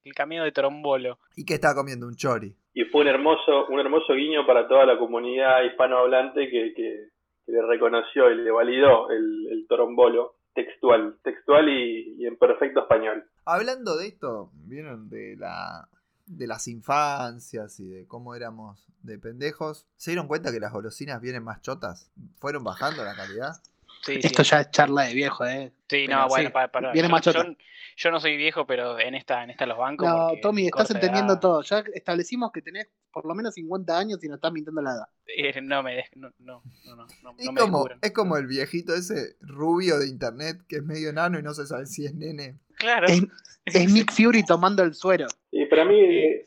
[0.05, 1.19] El cameo de Torombolo.
[1.37, 2.07] ¿Y qué estaba comiendo?
[2.07, 2.55] Un chori.
[2.75, 7.09] Y fue un hermoso, un hermoso guiño para toda la comunidad hispanohablante que, que,
[7.47, 12.81] que le reconoció y le validó el, el Torombolo textual, textual y, y en perfecto
[12.81, 13.25] español.
[13.47, 15.09] Hablando de esto, ¿vieron?
[15.09, 15.89] De la
[16.27, 19.87] de las infancias y de cómo éramos de pendejos.
[19.97, 22.11] ¿Se dieron cuenta que las golosinas vienen más chotas?
[22.39, 23.61] ¿Fueron bajando la calidad?
[24.03, 24.27] Sí, sí.
[24.27, 25.73] Esto ya es charla de viejo, ¿eh?
[25.89, 26.93] Sí, Pero no, bueno, sí, para, para.
[26.93, 27.43] viene yo, machota.
[27.45, 27.55] yo-
[27.97, 30.09] yo no soy viejo, pero en esta, en esta los bancos.
[30.09, 31.63] No, Tommy, estás entendiendo edad, todo.
[31.63, 35.09] Ya establecimos que tenés por lo menos 50 años y nos estás mintiendo la edad.
[35.27, 37.99] eh, no me des- no, no, no, no, no, Es, no me como, descubran.
[38.03, 41.67] es como el viejito ese rubio de internet que es medio enano y no se
[41.67, 42.59] sabe si es nene.
[42.77, 43.07] Claro.
[43.09, 43.23] Es,
[43.67, 45.27] es Nick Fury tomando el suero.
[45.51, 45.97] Y para mí,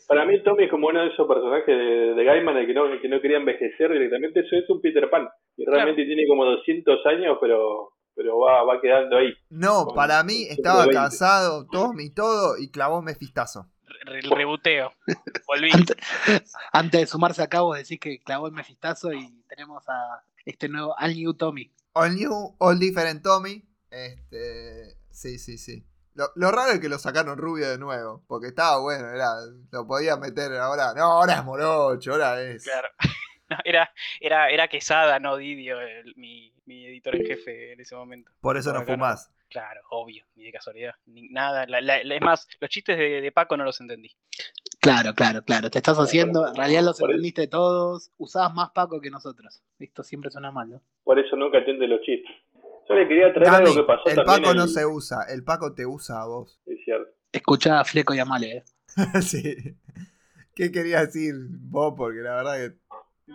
[0.08, 2.84] para mí Tommy es como uno de esos personajes de, de Gaiman el que no,
[3.02, 4.42] que no quería envejecer directamente.
[4.42, 5.28] Eso es un Peter Pan.
[5.56, 9.34] Y realmente tiene como 200 años, pero, pero va, va quedando ahí.
[9.50, 10.94] No, para mí estaba 120.
[10.94, 13.68] casado, Tommy, todo, y clavó mefistazo.
[14.06, 14.92] Re- el rebuteo.
[15.48, 15.70] Volví.
[15.74, 15.96] Antes,
[16.74, 20.94] antes de sumarse a cabo, decís que clavó el mefistazo y tenemos a este nuevo,
[21.00, 21.72] al New Tommy.
[21.94, 23.64] All new, all different Tommy.
[23.90, 25.84] Este, sí, sí, sí.
[26.18, 29.30] Lo, lo raro es que lo sacaron rubio de nuevo, porque estaba bueno, era,
[29.72, 30.94] lo podía meter ahora.
[30.96, 32.64] No, ahora es morocho, ahora es.
[32.64, 32.90] Claro.
[33.50, 37.96] No, era, era, era Quesada, no Didio, el- mi, mi editor en jefe en ese
[37.96, 38.30] momento.
[38.42, 38.96] Por eso no Acá no.
[38.98, 39.32] fumás.
[39.50, 40.96] Claro, obvio, ni de casualidad.
[41.06, 41.66] Ni, nada.
[41.66, 44.14] la- la- la- es más, los chistes de, de Paco no los entendí.
[44.82, 45.70] Claro, claro, claro.
[45.72, 48.12] Te estás haciendo, en realidad los entendiste todos.
[48.18, 49.62] Usabas más Paco que nosotros.
[49.80, 50.82] Esto siempre suena mal, ¿no?
[51.06, 52.30] Por eso nunca atiende los chistes.
[52.90, 54.44] Yo le quería traer algo que pasó el también.
[54.44, 56.62] Paco no se usa, el Paco te usa a vos.
[56.66, 57.12] Es cierto.
[57.32, 58.64] Escuchá a Fleco y a Male, ¿eh?
[59.22, 59.56] sí.
[60.56, 61.34] ¿Qué quería decir
[61.70, 61.94] vos?
[61.98, 62.76] Porque la verdad que.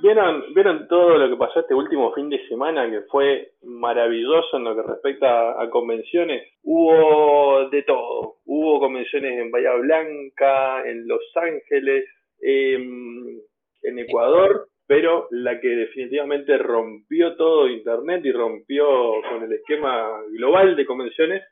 [0.01, 4.65] ¿Vieron, ¿Vieron todo lo que pasó este último fin de semana que fue maravilloso en
[4.65, 6.49] lo que respecta a, a convenciones?
[6.62, 8.38] Hubo de todo.
[8.47, 12.07] Hubo convenciones en Bahía Blanca, en Los Ángeles,
[12.41, 13.38] em,
[13.83, 18.85] en Ecuador, pero la que definitivamente rompió todo Internet y rompió
[19.26, 21.42] con el esquema global de convenciones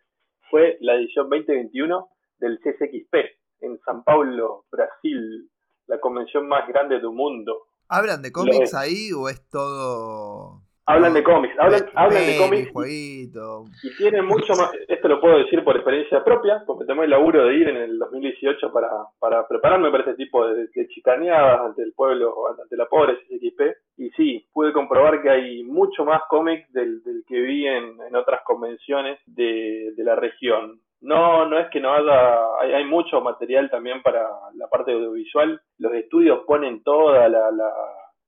[0.50, 2.06] fue la edición 2021
[2.38, 3.14] del CCXP
[3.62, 5.48] en San Paulo, Brasil,
[5.86, 7.62] la convención más grande del mundo.
[7.88, 10.60] ¿Hablan de cómics ahí o es todo.?
[10.90, 13.64] Hablan de cómics, hablan, hablan de cómics jueguito.
[13.82, 17.46] y tienen mucho más, esto lo puedo decir por experiencia propia, porque tomé el laburo
[17.46, 21.82] de ir en el 2018 para, para prepararme para ese tipo de, de chicaneadas ante
[21.82, 23.60] el pueblo, ante la pobre CXP,
[23.98, 28.16] y sí, pude comprobar que hay mucho más cómics del, del que vi en, en
[28.16, 30.80] otras convenciones de, de la región.
[31.02, 35.60] No, no es que no haya, hay, hay mucho material también para la parte audiovisual,
[35.78, 37.70] los estudios ponen toda la, la,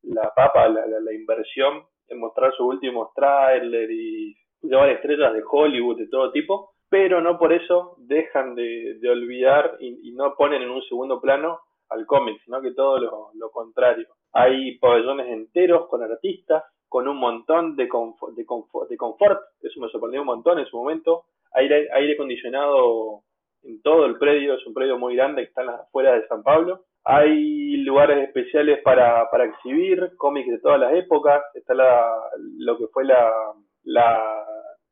[0.04, 1.82] la papa, la, la, la inversión
[2.14, 7.52] mostrar sus últimos trailers y llevar estrellas de Hollywood de todo tipo, pero no por
[7.52, 12.60] eso dejan de, de olvidar y, no ponen en un segundo plano al cómic, sino
[12.60, 14.08] que todo lo, contrario.
[14.32, 18.42] Hay pabellones enteros con artistas, con un montón de confort, de,
[18.88, 23.22] de confort, eso me sorprendió un montón en su momento, aire, aire acondicionado
[23.62, 26.28] en todo el predio, es un predio muy grande que está en las afueras de
[26.28, 31.42] San Pablo, hay lugares especiales para, para exhibir, cómics de todas las épocas.
[31.54, 32.08] Está la,
[32.58, 33.30] lo que fue la,
[33.84, 34.44] la,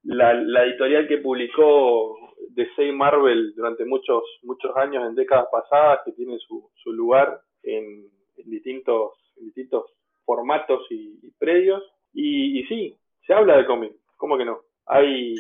[0.03, 2.17] la, la editorial que publicó
[2.51, 8.09] DC y Marvel durante muchos, muchos años en décadas pasadas, que tiene su, lugar en,
[8.37, 9.85] en, distintos, en distintos
[10.25, 11.83] formatos y, y predios.
[12.13, 14.61] Y, y, sí, se habla de cómic, ¿cómo que no?
[14.87, 15.35] Hay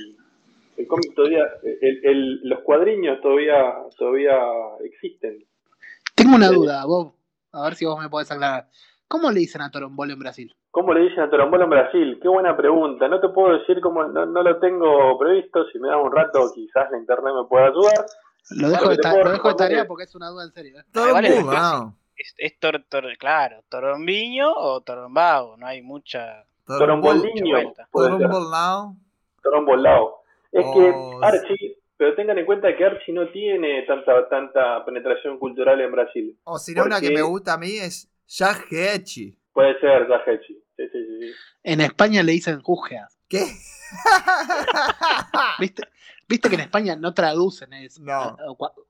[0.76, 4.38] el cómic todavía, el, el, los cuadriños todavía, todavía
[4.84, 5.44] existen.
[6.20, 7.14] Tengo una duda, Bob.
[7.52, 8.68] A ver si vos me podés aclarar.
[9.08, 10.54] ¿Cómo le dicen a Torombolo en Brasil?
[10.70, 12.18] ¿Cómo le dicen a Torombolo en Brasil?
[12.20, 13.08] Qué buena pregunta.
[13.08, 15.64] No te puedo decir cómo, no, no lo tengo previsto.
[15.72, 18.04] Si me das un rato, quizás la internet me pueda ayudar.
[18.50, 20.78] Lo dejo, de, ta lo dejo de tarea porque es una duda en serio.
[20.78, 20.84] ¿eh?
[20.92, 21.46] Es,
[22.16, 25.56] es, es tor, tor, claro, Torombiño o Torombao.
[25.56, 26.44] No hay mucha.
[26.66, 27.72] Toromboldiño.
[27.90, 28.94] Torombolao.
[29.42, 30.22] Torombolao.
[30.52, 35.38] Es oh, que Archie pero tengan en cuenta que Archie no tiene tanta tanta penetración
[35.38, 36.34] cultural en Brasil.
[36.44, 39.36] O si no, una que me gusta a mí es Yajechi.
[39.52, 40.54] Puede ser Yajechi.
[40.78, 41.30] Sí, sí, sí.
[41.62, 43.06] En España le dicen Jugea.
[43.28, 43.40] ¿Qué?
[45.60, 45.82] ¿Viste?
[46.26, 48.00] Viste que en España no traducen eso.
[48.02, 48.34] No.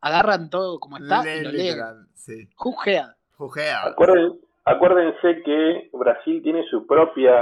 [0.00, 2.08] Agarran todo como está Le y lo literal, leen.
[2.14, 2.48] sí.
[2.54, 3.16] Jugea.
[3.38, 3.88] Jujea.
[3.88, 7.34] Acuérden, acuérdense que Brasil tiene su propia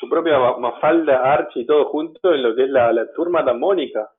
[0.00, 3.52] su propia Mafalda, Archie y todo junto en lo que es la, la turma de
[3.52, 4.10] Mónica.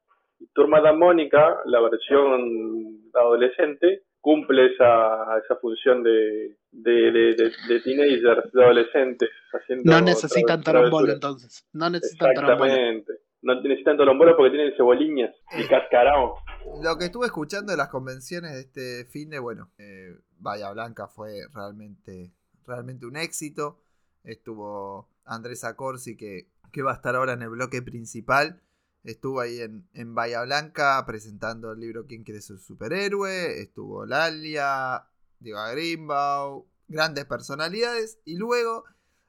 [0.54, 7.82] Turma de Mónica, la versión adolescente, cumple esa, esa función de, de, de, de, de
[7.82, 9.30] teenagers, de adolescentes.
[9.54, 11.66] Haciendo No necesitan torombolo entonces.
[11.74, 12.66] No necesitan torombolo.
[12.66, 13.14] Exactamente.
[13.42, 16.36] No necesitan torombolo porque tienen ceboliñas y cascarao.
[16.84, 21.08] Lo que estuve escuchando de las convenciones de este fin de, bueno, eh, Bahía Blanca
[21.08, 22.34] fue realmente,
[22.66, 23.80] realmente un éxito.
[24.24, 28.62] Estuvo Andrés Acorsi, que, que va a estar ahora en el bloque principal.
[29.08, 33.62] Estuvo ahí en, en Bahía Blanca presentando el libro ¿Quién quiere ser superhéroe?
[33.62, 35.08] Estuvo Lalia,
[35.40, 38.20] Diego Greenbaum, grandes personalidades.
[38.26, 38.84] Y luego,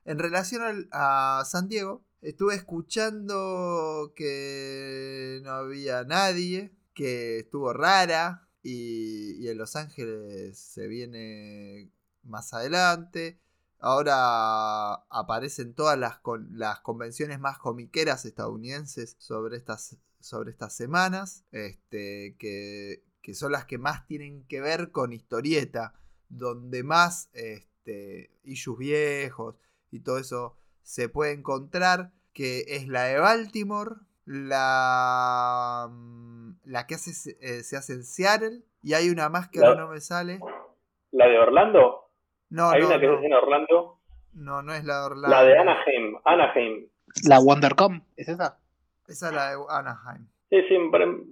[0.04, 8.48] en relación al, a San Diego, estuve escuchando que no había nadie, que estuvo rara
[8.64, 11.92] y, y en Los Ángeles se viene
[12.24, 13.38] más adelante.
[13.80, 21.44] Ahora aparecen todas las, con, las convenciones más comiqueras estadounidenses sobre estas, sobre estas semanas,
[21.52, 25.94] este, que, que, son las que más tienen que ver con historieta,
[26.28, 29.56] donde más este, issues viejos
[29.90, 35.88] y todo eso se puede encontrar, que es la de Baltimore, la,
[36.64, 39.88] la que hace, eh, se hace en Seattle, y hay una más que ahora no
[39.88, 40.40] me sale.
[41.10, 42.07] ¿La de Orlando?
[42.50, 43.98] No, Hay no, una que no, es en Orlando.
[44.32, 45.28] no, no es la de Orlando.
[45.28, 46.16] La de Anaheim.
[46.24, 46.88] Anaheim.
[47.24, 48.58] La WonderCom, ¿es esa?
[49.06, 50.26] Esa es la de Anaheim.
[50.50, 50.76] Sí, sí,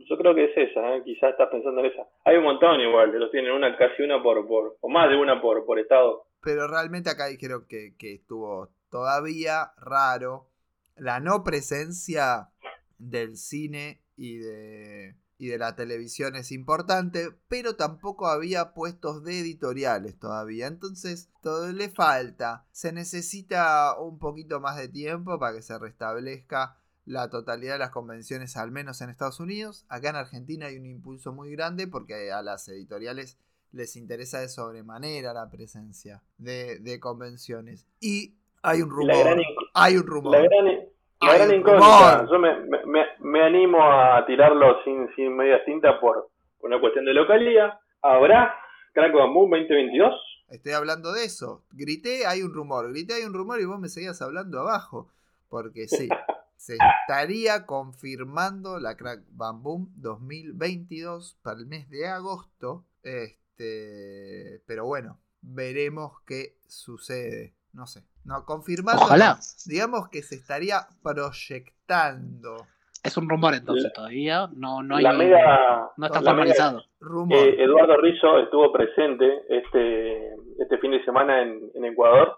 [0.09, 1.03] yo creo que es esa, ¿eh?
[1.03, 2.03] quizás estás pensando en esa.
[2.25, 5.41] Hay un montón igual, los tienen una, casi una por, por o más de una
[5.41, 6.27] por, por estado.
[6.43, 10.49] Pero realmente acá dijeron que, que estuvo todavía raro
[10.97, 12.51] la no presencia
[12.99, 19.41] del cine y de, y de la televisión es importante, pero tampoco había puestos de
[19.41, 20.67] editoriales todavía.
[20.67, 22.67] Entonces, todo le falta.
[22.73, 27.91] Se necesita un poquito más de tiempo para que se restablezca la totalidad de las
[27.91, 29.85] convenciones, al menos en Estados Unidos.
[29.89, 33.39] Acá en Argentina hay un impulso muy grande porque a las editoriales
[33.73, 37.87] les interesa de sobremanera la presencia de, de convenciones.
[38.01, 39.19] Y hay un rumor.
[39.19, 39.39] gran,
[39.75, 40.33] Hay un rumor.
[40.33, 40.89] la gran,
[41.21, 42.29] rumor.
[42.31, 46.31] Yo me, me, me- animo a tirarlo sin, sin media cinta por,
[46.61, 47.79] una cuestión de localidad.
[48.03, 48.55] ¿Habrá
[48.93, 50.15] Crack Bamboo 2022?
[50.49, 51.65] Estoy hablando de eso.
[51.73, 52.91] Grité, hay un rumor.
[52.91, 55.11] Grité, hay un rumor y vos me seguías hablando abajo.
[55.49, 56.09] Porque sí,
[56.57, 62.85] se estaría confirmando la Crack Bam Boom 2022 para el mes de agosto.
[63.03, 67.55] Este, pero bueno, veremos qué sucede.
[67.73, 68.05] no sé.
[68.27, 68.99] No, confirmado.
[69.01, 69.37] Ojalá.
[69.67, 72.67] Digamos que se estaría proyectando.
[73.05, 74.49] Es un rumor entonces todavía.
[74.57, 75.05] No, no hay.
[75.05, 76.83] la mega, no está mega- formalizado.
[77.01, 77.39] Rumor.
[77.39, 82.37] eh, Eduardo Rizzo estuvo presente este, este fin de semana en, en Ecuador.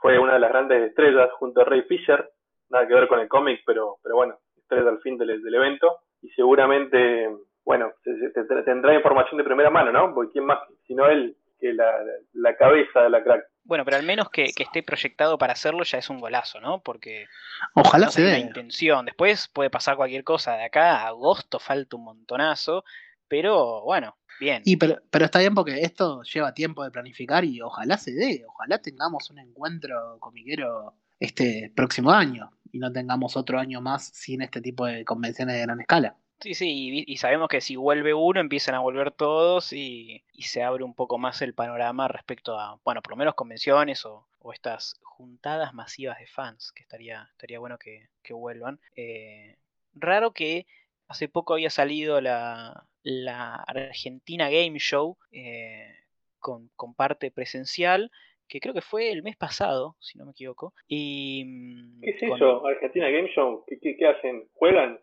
[0.00, 2.30] Fue una de las grandes estrellas junto a Ray Fisher.
[2.70, 5.98] Nada que ver con el cómic, pero, pero bueno, estrella al fin del, del evento.
[6.22, 7.28] Y seguramente,
[7.64, 10.14] bueno, se- se- te- tendrá información de primera mano, ¿no?
[10.14, 11.90] Porque quién más, sino él, que la,
[12.34, 13.42] la cabeza de la crack.
[13.64, 16.82] Bueno, pero al menos que, que esté proyectado para hacerlo ya es un golazo, ¿no?
[16.82, 17.26] Porque
[17.74, 19.06] Ojalá no se intención.
[19.06, 20.56] Después puede pasar cualquier cosa.
[20.56, 22.84] De acá a agosto falta un montonazo.
[23.28, 24.62] Pero bueno, bien.
[24.64, 28.44] Y pero, pero está bien porque esto lleva tiempo de planificar y ojalá se dé,
[28.46, 34.42] ojalá tengamos un encuentro comiquero este próximo año y no tengamos otro año más sin
[34.42, 36.16] este tipo de convenciones de gran escala.
[36.42, 40.64] Sí, sí, y, sabemos que si vuelve uno, empiezan a volver todos y, y se
[40.64, 44.52] abre un poco más el panorama respecto a, bueno, por lo menos convenciones o, o
[44.52, 48.80] estas juntadas masivas de fans, que estaría, estaría bueno que, que vuelvan.
[48.96, 49.54] Eh,
[49.94, 50.66] raro que
[51.06, 55.94] hace poco había salido la, la Argentina Game Show eh,
[56.40, 58.10] con, con parte presencial,
[58.48, 60.74] que creo que fue el mes pasado, si no me equivoco.
[60.88, 62.66] Y, mm, ¿Qué es con- eso?
[62.66, 63.64] Argentina Game Show.
[63.68, 64.48] ¿Qué, qué, qué hacen?
[64.54, 64.98] ¿Juegan?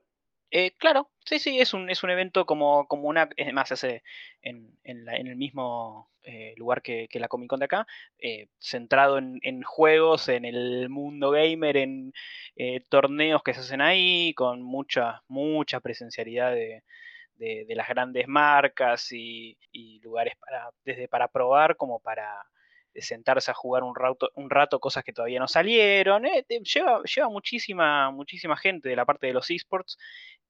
[0.51, 4.03] Eh, claro, sí, sí, es un, es un evento como, como una, es más, hace
[4.41, 7.87] en, en, la- en el mismo eh, lugar que, la Comic Con de acá,
[8.19, 12.13] eh, centrado en, en juegos, en el mundo gamer, en
[12.55, 16.83] eh, torneos que se hacen ahí, con mucha, mucha presencialidad de,
[17.37, 22.27] de- de las grandes marcas y, y lugares para, desde para probar como para
[22.95, 26.25] sentarse a jugar un rato, un rato cosas que todavía no salieron.
[26.25, 29.97] eh, lleva, lleva muchísima, muchísima gente de la parte de los esports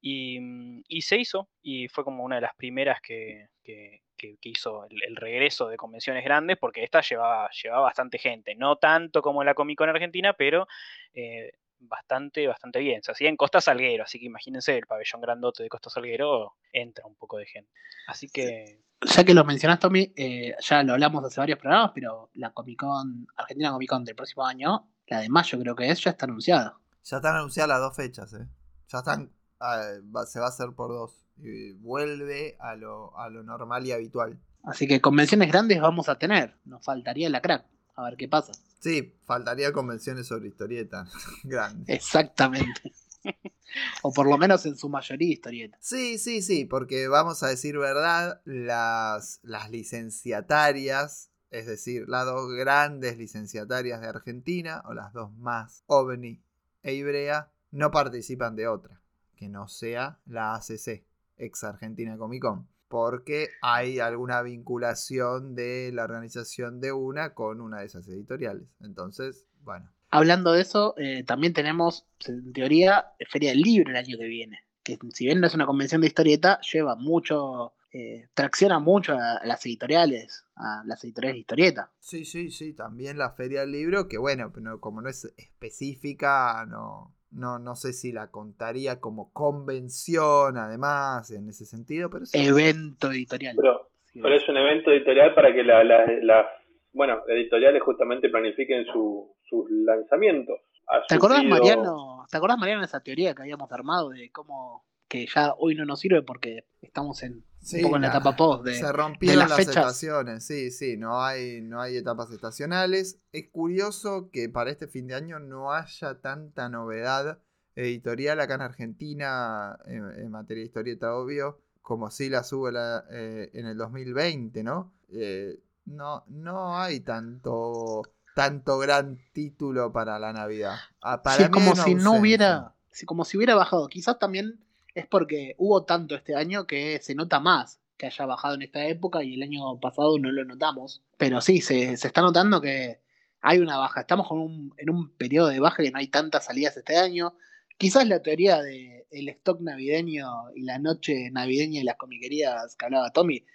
[0.02, 4.38] y, mm, y se hizo, y fue como una de las primeras que, que- que-
[4.42, 9.22] hizo el, el regreso de convenciones grandes, porque esta llevaba, llevaba bastante gente, no tanto
[9.22, 10.68] como la Comic Con Argentina, pero
[11.14, 13.02] eh, bastante, bastante bien.
[13.04, 17.06] Se hacía en Costa Salguero, así que imagínense, el pabellón grandote de Costa Salguero entra
[17.06, 17.72] un poco de gente.
[18.08, 22.30] Así que Ya que lo mencionás, Tommy, eh, ya lo hablamos hace varios programas, pero
[22.34, 26.04] la Comic Con, Argentina Comic Con del próximo año, la de mayo creo que es,
[26.04, 26.78] ya está anunciada.
[27.04, 28.46] Ya están anunciadas las dos fechas, ¿eh?
[28.90, 29.32] Ya están.
[29.60, 29.82] ah,
[30.16, 31.26] va- se va a hacer por dos.
[31.38, 34.38] Y vuelve a lo, a lo normal y habitual.
[34.64, 36.56] Así que convenciones grandes vamos a tener.
[36.66, 37.66] Nos faltaría la crack.
[37.96, 38.52] A ver qué pasa.
[38.80, 41.06] Sí, faltaría convenciones sobre historieta.
[41.44, 41.94] Grande.
[41.94, 42.94] Exactamente.
[44.02, 45.78] o por lo menos en su mayoría historieta.
[45.82, 52.52] Sí, sí, sí, porque vamos a decir verdad, las, las licenciatarias, es decir, las dos
[52.54, 56.42] grandes licenciatarias de Argentina, o las dos más, OVNI
[56.84, 59.02] e Ibrea, no participan de otra,
[59.36, 61.04] que no sea la ACC,
[61.38, 67.80] ex Argentina Comic Con, porque hay alguna vinculación de la organización de una con una
[67.80, 68.68] de esas editoriales.
[68.82, 69.90] Entonces, bueno.
[70.10, 74.66] Hablando de eso, eh, también tenemos, en teoría, Feria del Libro el año que viene.
[74.84, 79.38] Que si bien no es una convención de historieta, lleva mucho, eh, tracciona mucho a,
[79.38, 81.92] a las editoriales, a las editoriales de historieta.
[82.00, 86.66] Sí, sí, sí, también la Feria del Libro, que bueno, pero como no es específica,
[86.68, 92.38] no, no, no sé si la contaría como convención, además, en ese sentido, pero sí.
[92.40, 93.56] Evento editorial.
[93.56, 96.46] Pero, Sí, pero es un evento editorial para que la- la- las
[96.92, 100.60] bueno, editoriales justamente planifiquen su- sus lanzamientos.
[100.88, 102.26] Ha ¿Te acordás, Mariano?
[102.32, 105.86] ¿Te acordás, Mariano, de esa teoría que habíamos armado de cómo que ya hoy no
[105.86, 108.92] nos sirve porque estamos en Sí, un poco en la la- etapa post de Se
[108.92, 109.76] rompieron las las, fechas.
[109.76, 113.20] estaciones, sí, sí, no hay, no hay etapas estacionales.
[113.32, 117.40] Es curioso que para este fin de año no haya tanta novedad
[117.76, 123.06] editorial acá en Argentina en, en materia de historieta, obvio, como si la sube la-
[123.12, 124.94] eh, en el 2020, ¿no?
[125.10, 128.04] Eh, no, no hay tanto,
[128.36, 130.84] tanto gran título para la Navidad.
[131.02, 133.88] Ah, para Sí, mí como si no hubiera, como si hubiera bajado.
[133.88, 134.60] Quizás también
[135.00, 138.86] es porque hubo tanto este año que se nota más que haya bajado en esta
[138.86, 141.04] época y el año pasado no lo notamos.
[141.18, 143.02] Pero sí, se, se está notando que
[143.42, 144.02] hay una baja.
[144.02, 147.36] Estamos con un, en un periodo de baja que no hay tantas salidas este año.
[147.78, 152.86] Quizás la teoría de el stock navideño y la noche navideña y las comiquerías que
[152.86, 153.46] hablaba Tommy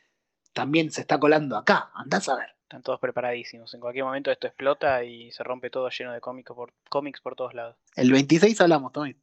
[0.53, 1.91] también se está colando acá.
[1.95, 2.51] Andás a ver.
[2.63, 3.73] están todos preparadísimos.
[3.75, 7.35] En cualquier momento esto explota y se rompe todo lleno de cómics por, cómics por
[7.35, 7.77] todos lados.
[7.97, 9.17] El 26 hablamos, Tommy.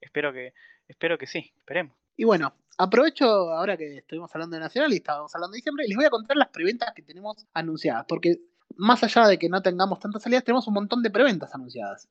[0.00, 0.54] Espero que,
[0.88, 1.96] espero que sí, esperemos.
[2.16, 5.88] Y bueno, aprovecho ahora que estuvimos hablando de Nacional y estábamos hablando de diciembre, y
[5.88, 8.40] les voy a contar las preventas que tenemos anunciadas, porque
[8.76, 12.08] más allá de que no tengamos tantas salidas, tenemos un montón de preventas anunciadas.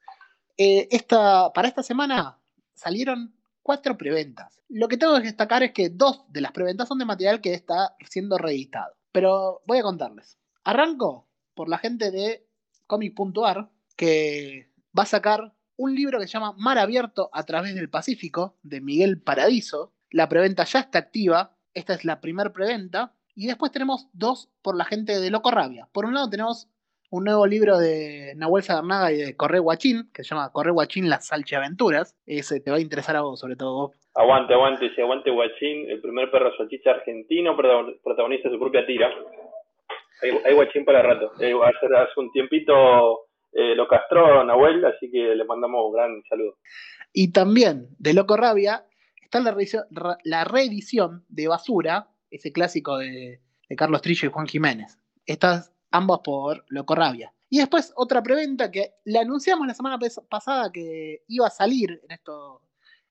[0.57, 2.37] Eh, esta, para esta semana
[2.73, 4.61] salieron cuatro preventas.
[4.69, 7.53] Lo que tengo que destacar es que dos de las preventas son de material que
[7.53, 8.93] está siendo reeditado.
[9.11, 10.37] Pero voy a contarles.
[10.63, 12.45] Arranco por la gente de
[12.87, 17.89] comic.ar, que va a sacar un libro que se llama Mar Abierto a través del
[17.89, 19.93] Pacífico, de Miguel Paradiso.
[20.11, 21.57] La preventa ya está activa.
[21.73, 23.13] Esta es la primer preventa.
[23.35, 25.87] Y después tenemos dos por la gente de Loco Rabia.
[25.91, 26.69] Por un lado tenemos
[27.11, 31.09] un nuevo libro de Nahuel Sadarnaga y de Corre Guachín, que se llama Corre Guachín,
[31.09, 32.15] las salchiaventuras.
[32.25, 33.91] Ese te va a interesar a vos, sobre todo.
[34.15, 39.09] Aguante, aguante, si aguante Guachín, el primer perro salchicha argentino protagoniza su propia tira.
[40.45, 41.31] Hay, Guachín para rato.
[41.39, 43.27] Eh, hace, hace un tiempito
[43.57, 46.57] eh, lo castró Nahuel, así que le mandamos un gran saludo.
[47.13, 48.85] Y también de Loco Rabia
[49.23, 49.55] está la,
[50.25, 53.39] la reedición de Basura, ese clásico de,
[53.77, 54.99] Carlos Trillo y Juan Jiménez.
[55.25, 57.33] Estas ambos por Loco Rabia.
[57.49, 59.97] Y después otra preventa que le anunciamos la semana
[60.29, 62.01] pasada que iba a salir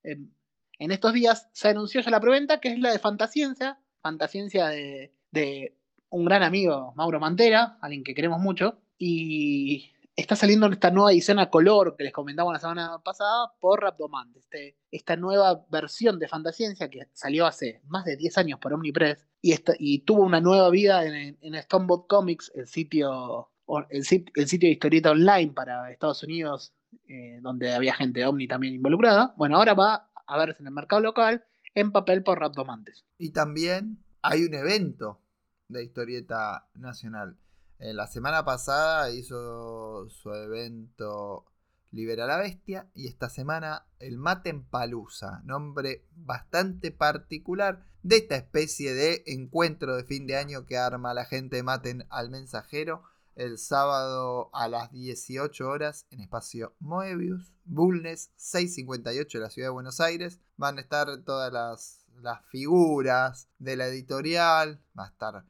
[0.02, 1.48] en, estos días.
[1.52, 3.78] Se anunció ya la preventa, que es la de Fantasciencia.
[4.02, 5.74] Fantasciencia de, de
[6.10, 8.78] un gran amigo, Mauro Mantera, alguien que queremos mucho.
[8.98, 13.82] Y está saliendo esta nueva edición a color que les comentamos la semana pasada por
[13.82, 18.72] Rapdomant, este, esta nueva versión de Fantasciencia que salió hace más de 10 años por
[18.72, 23.50] Omnipress y, tuvo una nueva vida en, en Stonebot Comics, el sitio,
[23.90, 26.72] el, sitio de historieta online para Estados Unidos,
[27.08, 29.34] eh, donde había gente Omni también involucrada.
[29.36, 31.44] Bueno, ahora va a verse en el mercado local
[31.74, 33.04] en papel por Rapdomantes.
[33.18, 35.20] Y también hay un evento
[35.68, 37.36] de historieta nacional
[37.84, 41.44] eh, la semana pasada hizo su evento
[41.90, 48.94] Libera la Bestia y esta semana el Maten Palusa, nombre bastante particular de esta especie
[48.94, 53.02] de encuentro de fin de año que arma la gente Maten al mensajero
[53.36, 59.72] el sábado a las 18 horas en espacio Moebius, Bulnes 658 de la ciudad de
[59.72, 60.40] Buenos Aires.
[60.56, 65.44] Van a estar todas las, las figuras de la editorial, va a estar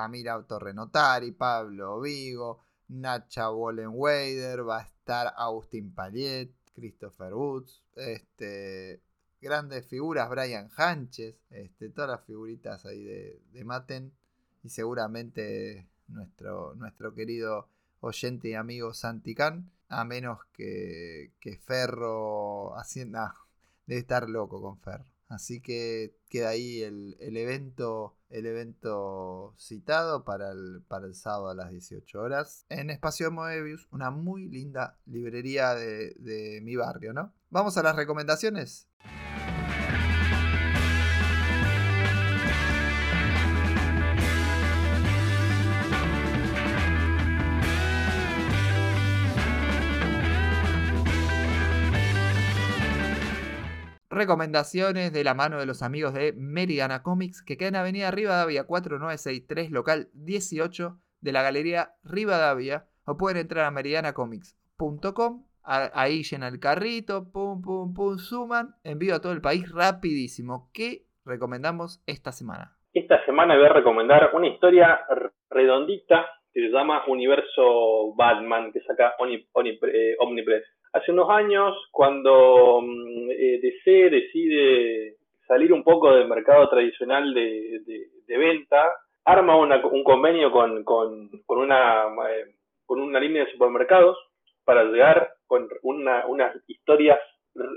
[0.00, 9.02] Camila Autorrenotari, Pablo Vigo, Nacha Wallenweider, va a estar Agustín Paliet, Christopher Woods, este,
[9.42, 14.10] grandes figuras, Brian Hanches, este, todas las figuritas ahí de, Maten
[14.62, 17.68] y seguramente nuestro, nuestro querido
[18.00, 23.36] oyente y amigo Santi Can, a menos que, que Ferro hacienda
[23.86, 25.04] debe estar loco con Ferro.
[25.30, 31.54] Así que queda ahí el, evento el evento citado para el, para el sábado a
[31.54, 37.32] las 18 horas en Espacio Moebius, una muy linda librería de, de mi barrio, ¿no?
[37.50, 38.88] Vamos a las recomendaciones.
[54.10, 58.66] Recomendaciones de la mano de los amigos de Meridiana Comics, que queda en Avenida Rivadavia
[58.66, 66.58] 4963, local 18 de la Galería Rivadavia, o pueden entrar a meridianacomics.com, ahí llena el
[66.58, 70.70] carrito, pum, pum, pum, suman, envío a todo el país rapidísimo.
[70.74, 72.76] ¿Qué recomendamos esta semana?
[72.92, 75.00] Esta semana voy a recomendar una historia
[75.48, 80.64] redondita que se llama Universo Batman, que saca eh, Omnipress.
[80.92, 85.16] Hace unos años, cuando mm, eh, DC decide
[85.46, 88.90] salir un poco del mercado tradicional de, venta,
[89.24, 90.84] arma un convenio con,
[91.48, 92.54] una, eh,
[92.86, 94.16] con una línea de supermercados
[94.64, 97.18] para llegar con unas historias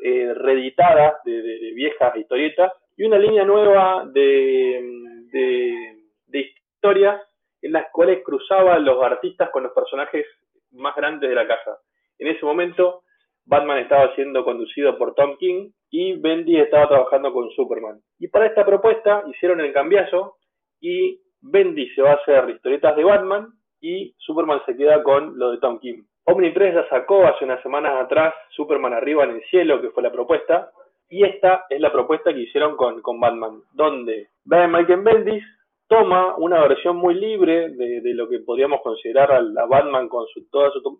[0.03, 7.21] eh, reeditadas de, viejas historietas y una línea nueva de, de historias
[7.61, 10.25] en las cuales cruzaban los artistas con los personajes
[10.71, 11.77] más grandes de la casa.
[12.19, 13.02] En ese momento,
[13.45, 17.99] Batman estaba siendo conducido por Tom King y Bendy estaba trabajando con Superman.
[18.19, 20.37] Y para esta propuesta hicieron el cambiazo
[20.79, 23.49] y Bendy se va a hacer historietas de Batman
[23.81, 26.03] y Superman se queda con lo de Tom King.
[26.25, 30.11] Omnipress ya sacó hace unas semanas atrás Superman arriba en el cielo, que fue la
[30.11, 30.71] propuesta,
[31.09, 35.43] y esta es la propuesta que hicieron con, con Batman, donde Brian Michael Bendis
[35.87, 40.71] toma una versión muy libre de, lo que podríamos considerar a, Batman con su, toda
[40.71, 40.99] su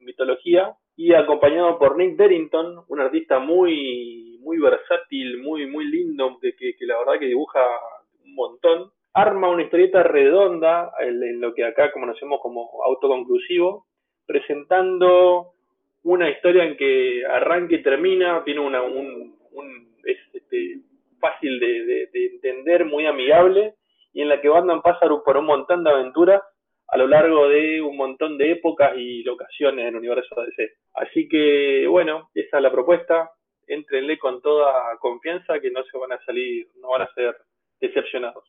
[0.00, 6.54] mitología y acompañado por Nick Derrington, un artista muy muy versátil, muy muy lindo, que,
[6.56, 7.60] que, la verdad que dibuja
[8.24, 13.86] un montón, arma una historieta redonda en, lo que acá conocemos como autoconclusivo,
[14.26, 15.52] presentando
[16.02, 19.36] una historia en que arranca y termina, tiene una, un,
[20.04, 20.78] es este,
[21.20, 23.74] fácil de entender, muy amigable
[24.12, 26.42] y en la que Batman pasa por un montón de aventuras
[26.92, 30.74] a lo largo de un montón de épocas y locaciones en el universo DC.
[30.92, 33.30] Así que, bueno, esa es la propuesta.
[33.66, 37.34] Entrenle con toda confianza que no se van a salir, no van a ser
[37.80, 38.44] decepcionados.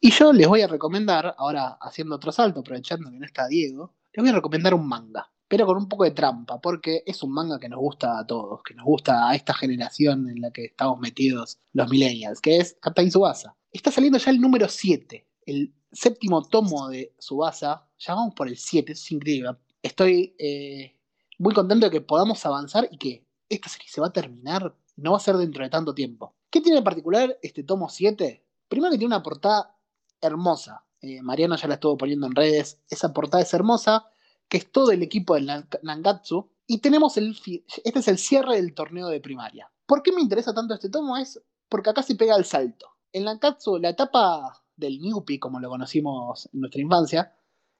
[0.00, 3.94] Y yo les voy a recomendar, ahora haciendo otro salto, aprovechando que no está Diego,
[4.14, 7.34] les voy a recomendar un manga, pero con un poco de trampa, porque es un
[7.34, 10.64] manga que nos gusta a todos, que nos gusta a esta generación en la que
[10.64, 13.54] estamos metidos los millennials, que es Captain Subasa.
[13.70, 18.56] Está saliendo ya el número 7, el séptimo tomo de Subasa, ya vamos por el
[18.56, 19.56] 7, es increíble.
[19.82, 20.96] Estoy eh,
[21.38, 25.12] muy contento de que podamos avanzar y que esta serie se va a terminar, no
[25.12, 26.34] va a ser dentro de tanto tiempo.
[26.50, 28.44] ¿Qué tiene en particular este tomo 7?
[28.68, 29.76] Primero que tiene una portada
[30.20, 30.84] hermosa.
[31.00, 32.80] Eh, Mariano ya la estuvo poniendo en redes.
[32.90, 34.06] Esa portada es hermosa,
[34.48, 35.46] que es todo el equipo del
[35.82, 36.50] Nangatsu.
[36.66, 37.36] Y tenemos el.
[37.84, 39.70] Este es el cierre del torneo de primaria.
[39.86, 41.16] ¿Por qué me interesa tanto este tomo?
[41.16, 42.86] Es porque acá se pega el salto.
[43.12, 47.34] En Nankatsu, la etapa del Newpie, como lo conocimos en nuestra infancia,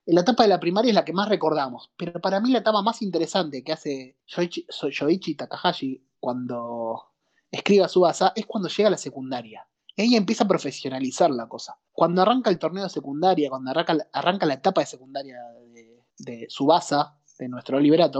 [0.06, 1.90] la etapa de la primaria es la que más recordamos.
[1.96, 7.02] Pero para mí la etapa más interesante que hace Yoichi, Takahashi cuando
[7.50, 9.66] escribe a Subasa es cuando llega a la secundaria.
[9.96, 11.78] Ahí empieza a profesionalizar la cosa.
[11.92, 15.36] Cuando arranca el torneo de secundaria, cuando arranca, la etapa de secundaria
[15.72, 18.10] de, de Subasa, de nuestro Oliver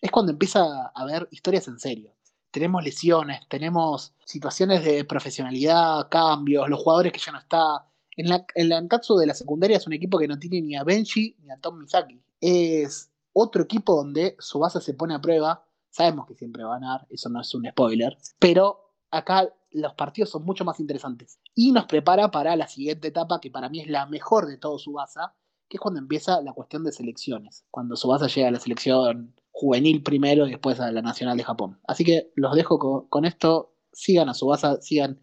[0.00, 2.14] es cuando empieza a ver historias en serio.
[2.50, 7.86] Tenemos lesiones, tenemos situaciones de profesionalidad, cambios, los jugadores que ya no está,
[8.16, 11.36] en la, en de la secundaria es un equipo que no tiene ni a Benji
[11.42, 12.22] ni a Tom Misaki.
[12.40, 15.66] Es otro equipo donde su base se pone a prueba.
[15.90, 18.16] Sabemos que siempre va a ganar, eso no es un spoiler.
[18.38, 21.40] Pero acá los partidos son mucho más interesantes.
[21.54, 24.78] Y nos prepara para la siguiente etapa, que para mí es la mejor de todo
[24.78, 25.20] su base,
[25.68, 27.64] que es cuando empieza la cuestión de selecciones.
[27.70, 31.44] Cuando su base llega a la selección juvenil primero y después a la nacional de
[31.44, 31.80] Japón.
[31.86, 33.72] Así que los dejo con, esto.
[33.92, 35.20] Sigan a su base, sigan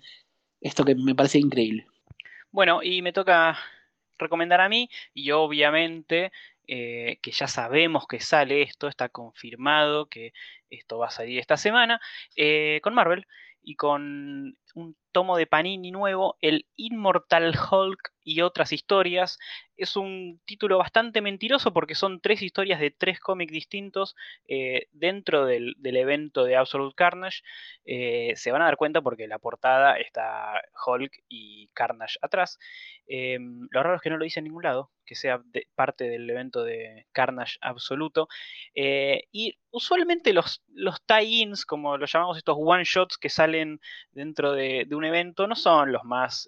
[0.61, 1.85] esto que me parece increíble.
[2.51, 3.57] Bueno, y me toca
[4.17, 6.31] recomendar a mí, y obviamente
[6.67, 10.33] eh, que ya sabemos que sale esto, está confirmado que
[10.69, 12.01] esto va a salir esta semana,
[12.35, 13.25] eh, con Marvel
[13.63, 19.39] y con un tomo de Panini nuevo, el Immortal Hulk y otras historias.
[19.76, 24.15] Es un título bastante mentiroso porque son tres historias de tres cómics distintos
[24.47, 27.41] eh, dentro del, evento de Absolute Carnage.
[27.86, 32.59] Eh, se van a dar cuenta porque la portada está Hulk y Carnage atrás.
[33.07, 33.39] Eh,
[33.72, 35.41] lo raro es que no lo dice en ningún lado, que sea
[35.76, 38.28] parte del evento de Carnage absoluto.
[38.76, 44.95] y usualmente los, los tie-ins, como lo llamamos estos one-shots que salen dentro de, de
[44.95, 46.47] un evento, no son los más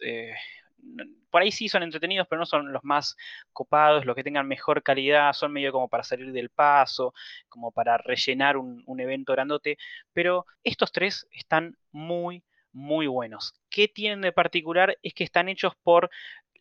[1.29, 3.17] por ahí sí son entretenidos, pero no son los más
[3.53, 7.13] copados, los que tengan mejor calidad, son medio como para salir del paso,
[7.49, 9.77] como para rellenar un, evento grandote,
[10.13, 13.53] pero estos tres están muy, muy buenos.
[13.69, 14.97] ¿Qué tienen de particular?
[15.01, 16.11] Es que están hechos por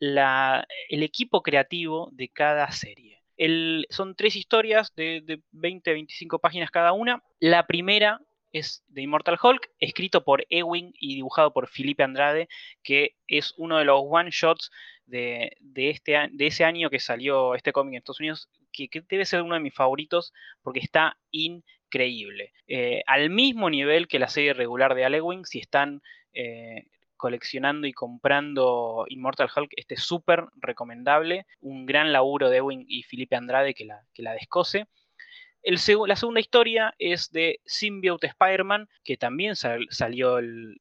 [0.00, 3.22] el equipo creativo de cada serie.
[3.90, 7.22] son tres historias de, de 20-25 páginas cada una.
[7.40, 8.20] La primera
[8.52, 12.48] es de Immortal Hulk, escrito por Ewing y dibujado por Felipe Andrade,
[12.82, 14.70] que es uno de los one shots
[15.06, 19.42] de, este, de ese año que salió este cómic en Estados Unidos, que, debe ser
[19.42, 20.32] uno de mis favoritos
[20.62, 22.52] porque está increíble.
[22.66, 26.86] Eh, al mismo nivel que la serie regular de Ewing, si están eh,
[27.16, 31.46] coleccionando y comprando Immortal Hulk, este es súper recomendable.
[31.60, 34.86] Un gran laburo de Ewing y Felipe Andrade que la, que la descose
[35.64, 40.78] la segunda historia es de Symbiote Spider-Man, que también salió el,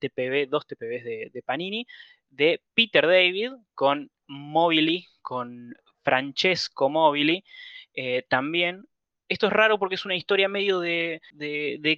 [0.00, 1.86] TPB, dos TPBs de, Panini,
[2.30, 7.44] de Peter David con Mobili, con Francesco Mobili,
[7.94, 8.86] eh, también
[9.28, 11.20] esto es raro porque es una historia medio de,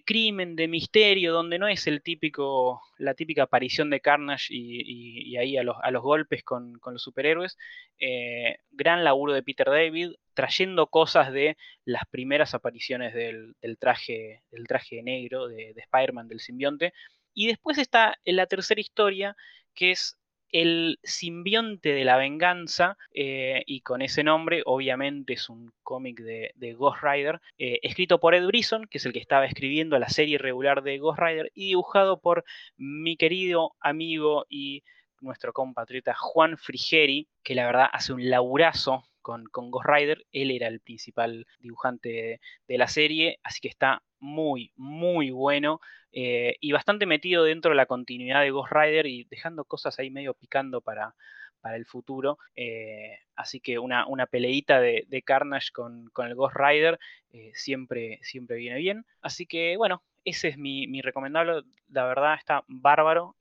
[0.06, 5.56] crimen, de misterio, donde no es el típico, la típica aparición de Carnage y, ahí
[5.56, 7.58] a los, golpes con, los superhéroes.
[7.98, 15.02] Eh, gran laburo de Peter David, trayendo cosas de las primeras apariciones del, traje, traje
[15.02, 16.94] negro de, de Spider-Man, del simbionte.
[17.34, 19.36] Y después está la tercera historia,
[19.74, 20.16] que es
[20.52, 26.74] el simbionte de la venganza, eh, y con ese nombre, obviamente es un cómic de,
[26.74, 30.38] Ghost Rider, eh, escrito por Ed Brisson, que es el que estaba escribiendo la serie
[30.38, 32.44] regular de Ghost Rider, y dibujado por
[32.76, 34.84] mi querido amigo y
[35.20, 40.24] nuestro compatriota Juan Frigeri, que la verdad hace un laburazo con, con, Ghost Rider.
[40.32, 45.80] Él era el principal dibujante de, la serie, así que está muy, muy bueno
[46.12, 50.08] eh, y bastante metido dentro de la continuidad de Ghost Rider y dejando cosas ahí
[50.08, 51.14] medio picando para,
[51.60, 52.38] para el futuro.
[52.56, 56.98] Eh, así que una, una peleita de, Carnage con, el Ghost Rider
[57.30, 59.04] eh, siempre, siempre viene bien.
[59.20, 61.64] Así que bueno, ese es mi, mi recomendable.
[61.90, 63.36] La verdad está bárbaro.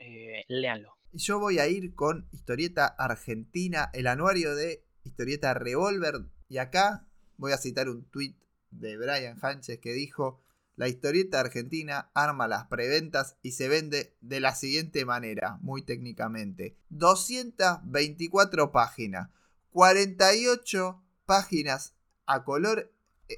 [0.49, 0.97] léanlo.
[1.13, 6.25] Yo voy a ir con Historieta Argentina, el anuario de Historieta Revolver.
[6.49, 8.35] Y acá voy a citar un tweet
[8.71, 10.43] de Brian Hanches que dijo:
[10.75, 16.77] La historieta argentina arma las preventas y se vende de la siguiente manera, muy técnicamente:
[16.89, 19.29] 224 páginas,
[19.71, 21.93] 48 páginas
[22.25, 22.93] a color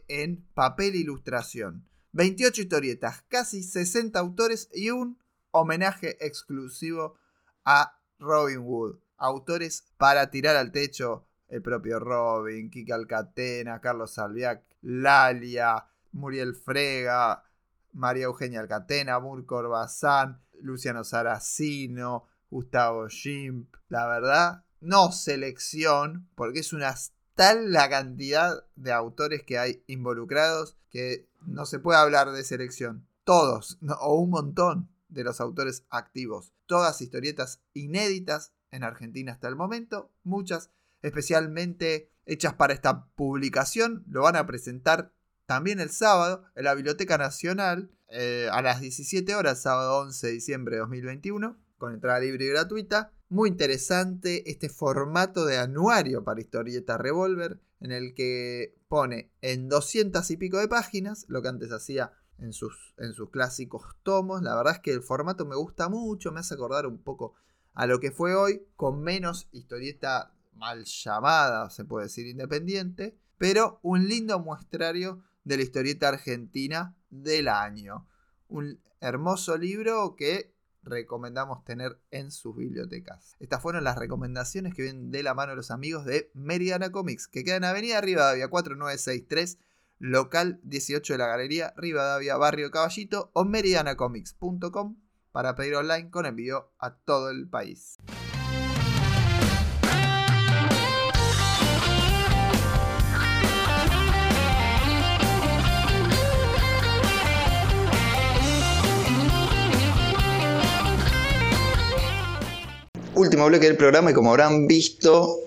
[0.07, 1.87] en papel ilustración.
[2.11, 5.19] 28 historietas, casi 60 autores y un
[5.51, 7.17] homenaje exclusivo
[7.65, 8.99] a Robin Wood.
[9.17, 17.43] Autores para tirar al techo, el propio Robin, Kika Alcatena, Carlos Salviac, Lalia, Muriel Frega,
[17.93, 23.75] María Eugenia Alcatena, Murcor Bazán, Luciano Saracino, Gustavo Schimp.
[23.89, 26.93] La verdad, no selección, porque es una
[27.35, 33.07] tal la cantidad de autores que hay involucrados que no se puede hablar de selección.
[33.23, 36.53] Todos, o un montón de los autores activos.
[36.65, 40.11] Todas historietas inéditas en Argentina hasta el momento.
[40.23, 40.71] Muchas
[41.01, 44.03] especialmente hechas para esta publicación.
[44.09, 45.11] Lo van a presentar
[45.45, 50.33] también el sábado en la Biblioteca Nacional eh, a las 17 horas, sábado 11 de
[50.33, 53.11] diciembre de 2021, con entrada libre y gratuita.
[53.29, 60.29] Muy interesante este formato de anuario para historieta Revolver, en el que pone en 200
[60.31, 64.41] y pico de páginas, lo que antes hacía en sus, en sus clásicos tomos.
[64.41, 67.35] La verdad es que el formato me gusta mucho, me hace acordar un poco
[67.73, 73.79] a lo que fue hoy, con menos historieta mal llamada, se puede decir independiente, pero
[73.81, 78.07] un lindo muestrario de la historieta argentina del año.
[78.47, 80.53] Un hermoso libro que
[80.83, 83.35] recomendamos tener en sus bibliotecas.
[83.39, 87.27] Estas fueron las recomendaciones que vienen de la mano de los amigos de Meridiana Comics,
[87.27, 89.59] que queda en Avenida Rivadavia 4963,
[89.99, 94.97] local 18 de la Galería Rivadavia, Barrio Caballito, o meridianacomics.com
[95.31, 97.97] para pedir online con envío a todo el país.
[113.19, 115.39] Último bloque del programa y como habrán visto,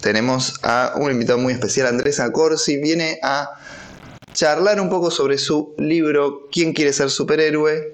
[0.00, 3.50] tenemos a un invitado muy especial, Andrés Acorsi, viene a
[4.32, 7.92] charlar un poco sobre su libro ¿Quién quiere ser superhéroe?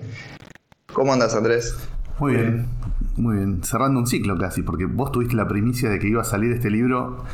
[0.93, 1.75] ¿Cómo andas, Andrés?
[2.19, 2.69] Muy bien,
[3.17, 3.65] muy bien.
[3.65, 6.71] Cerrando un ciclo casi, porque vos tuviste la primicia de que iba a salir este
[6.71, 7.25] libro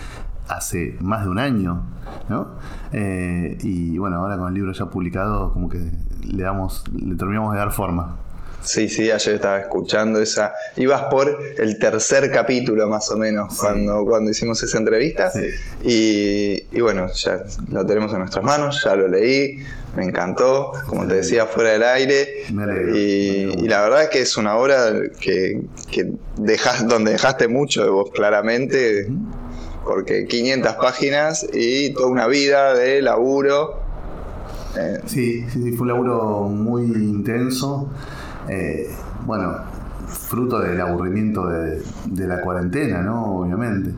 [0.49, 1.85] hace más de un año,
[2.29, 2.55] ¿no?
[2.93, 5.91] Eh, y bueno, ahora con el libro ya publicado, como que
[6.25, 8.17] le damos, le terminamos de dar forma.
[8.67, 10.53] Sí, sí, ayer estaba escuchando esa.
[10.77, 15.31] Ibas por el tercer capítulo más o menos cuando, cuando hicimos esa entrevista.
[15.85, 19.63] Y, bueno, ya lo tenemos en nuestras manos, ya lo leí,
[19.95, 22.45] me encantó, como te decía, fuera del aire.
[22.93, 25.63] y, la verdad es que es una obra que,
[25.93, 26.11] que
[26.89, 29.09] donde dejaste mucho de vos claramente,
[29.85, 33.81] porque 500 páginas y toda una vida de laburo.
[34.77, 37.89] Eh, sí, sí, sí, fue un laburo muy intenso.
[38.49, 38.89] Eh,
[39.25, 39.55] bueno,
[40.07, 43.41] fruto del aburrimiento de, la cuarentena, ¿no?
[43.41, 43.93] Obviamente.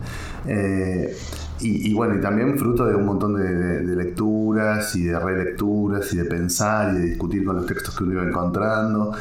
[0.47, 1.17] Eh,
[1.61, 6.25] y, bueno, y también fruto de un montón de, lecturas y de relecturas y de
[6.25, 9.13] pensar y de discutir con los textos que uno iba encontrando.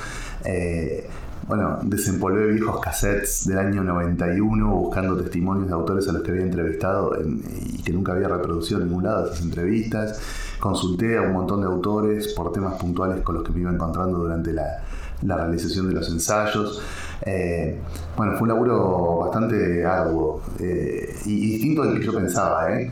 [0.46, 1.10] Eh,
[1.48, 6.44] bueno, desempolvé viejos cassettes del año 91 buscando testimonios de autores a los que había
[6.44, 10.22] entrevistado y que nunca había reproducido en ningún lado esas entrevistas.
[10.60, 14.20] Consulté a un montón de autores por temas puntuales con los que me iba encontrando
[14.20, 14.84] durante la,
[15.24, 16.82] la realización de los ensayos.
[17.26, 17.78] Eh,
[18.16, 22.72] bueno, fue un laburo bastante arduo eh, y, distinto del que yo pensaba.
[22.72, 22.92] ¿eh?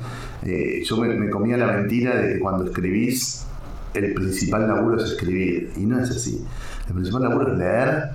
[0.84, 3.46] yo me, comía la mentira de que cuando escribís,
[3.94, 6.46] el principal laburo es escribir, y no es así.
[6.88, 8.10] El principal laburo es leer,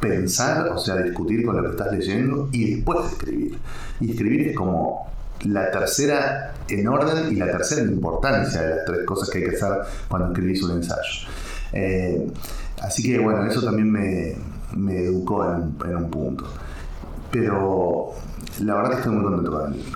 [0.00, 3.58] pensar, o sea, discutir con lo que estás leyendo y después escribir.
[4.00, 5.10] Y escribir es como
[5.44, 9.44] la tercera en orden y la tercera en importancia de las tres cosas que hay
[9.44, 9.72] que hacer
[10.08, 11.28] cuando escribís un ensayo.
[12.80, 16.44] Así que bueno, eso también me, educó en, un punto.
[17.30, 18.12] Pero
[18.60, 19.50] la verdad que estoy muy contento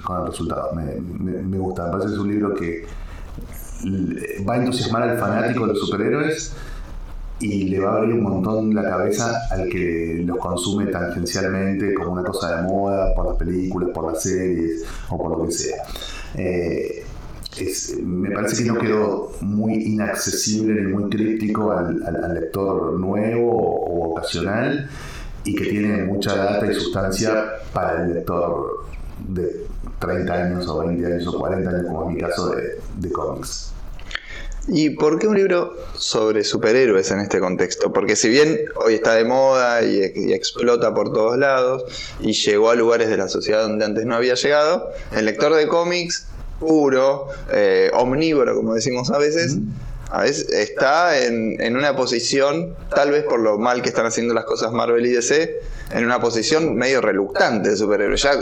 [0.05, 0.73] con el, resultado.
[0.75, 2.87] Me, gusta, me parece que es un libro que
[4.49, 6.55] va a entusiasmar al fanático de los superhéroes
[7.41, 12.13] y le va a abrir un montón la cabeza al que los consume tangencialmente como
[12.13, 15.83] una cosa de moda, por las películas, por las series o por lo que sea.
[16.37, 17.04] Eh,
[18.03, 24.89] me parece que no quedó muy inaccesible ni muy crítico al, lector nuevo o, ocasional
[25.45, 28.87] y que tiene mucha data y sustancia para el lector
[29.29, 29.67] de
[30.01, 33.71] 30 años o 20 años o 40 años, como en mi caso de, cómics.
[34.67, 37.93] ¿Y por qué un libro sobre superhéroes en este contexto?
[37.93, 41.85] Porque si bien hoy está de moda y, y, explota por todos lados
[42.21, 45.69] y llegó a lugares de la sociedad donde antes no había llegado, el lector de
[45.69, 46.29] cómics
[46.59, 49.59] puro, eh, omnívoro, como decimos a veces,
[50.11, 54.45] a veces está en, una posición, tal vez por lo mal que están haciendo las
[54.45, 55.61] cosas Marvel y DC,
[55.93, 58.17] en una posición medio reluctante de superhéroe.
[58.17, 58.33] Ya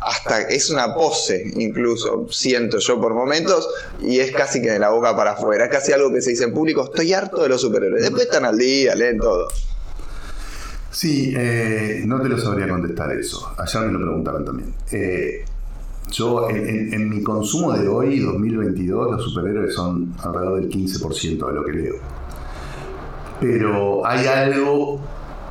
[0.00, 3.68] hasta es una pose, incluso, siento yo por momentos,
[4.00, 5.64] y es casi que de la boca para afuera.
[5.64, 8.02] Es casi algo que se dice en público: estoy harto de los superhéroes.
[8.02, 9.48] Después están al día, leen todo.
[10.90, 13.54] Sí, eh, no te lo sabría contestar eso.
[13.58, 14.74] Ayer me lo preguntaron también.
[14.90, 15.44] Eh,
[16.10, 21.52] yo, en, en mi consumo de hoy, 2022, los superhéroes son alrededor del 15% de
[21.52, 21.94] lo que leo.
[23.40, 25.00] Pero hay algo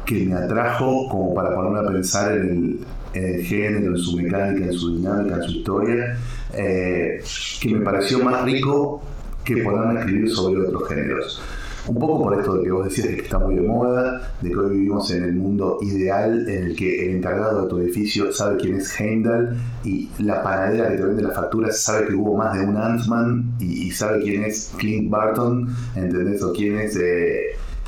[0.05, 2.79] que me atrajo como para ponerme a pensar en el,
[3.13, 6.17] en el género, en su mecánica, en su dinámica, en su historia,
[6.53, 7.21] eh,
[7.61, 9.01] que me pareció más rico
[9.43, 11.41] que ponerme a escribir sobre otros géneros.
[11.87, 14.55] Un poco por esto de que vos decías que está muy de moda, de que
[14.57, 18.57] hoy vivimos en el mundo ideal en el que el encargado de tu edificio sabe
[18.57, 22.57] quién es Heimdall y la panadera que te vende las facturas sabe que hubo más
[22.59, 26.43] de un Ant-Man y, sabe quién es Clint Barton, ¿entendés?
[26.43, 26.97] O quién es...
[26.97, 27.41] Eh,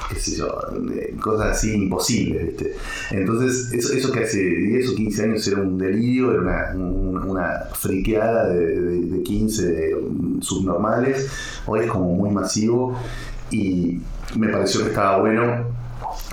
[0.10, 0.48] qué sé yo,
[0.96, 2.74] eh, cosas así imposibles, ¿viste?
[3.12, 7.18] Entonces, eso, eso que hace 10 o 15 años era un delirio, era una, un-
[7.30, 9.96] una friqueada de, de, de 15
[10.40, 11.30] subnormales,
[11.68, 12.96] hoy es como muy masivo
[13.52, 14.00] y
[14.36, 15.80] me pareció que estaba bueno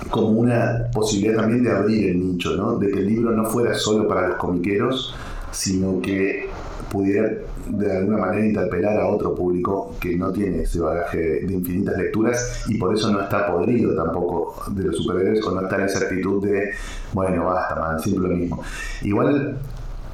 [0.09, 2.77] como una posibilidad también de abrir el nicho, ¿no?
[2.77, 5.15] De que el libro no fuera solo para los comiqueros,
[5.51, 6.49] sino que
[6.91, 7.29] pudiera
[7.69, 12.63] de alguna manera interpelar a otro público que no tiene ese bagaje de infinitas lecturas
[12.69, 15.99] y por eso no está podrido tampoco de los superhéroes o no está en esa
[15.99, 16.71] actitud de,
[17.13, 18.63] bueno, basta, man, siempre lo mismo.
[19.01, 19.57] Igual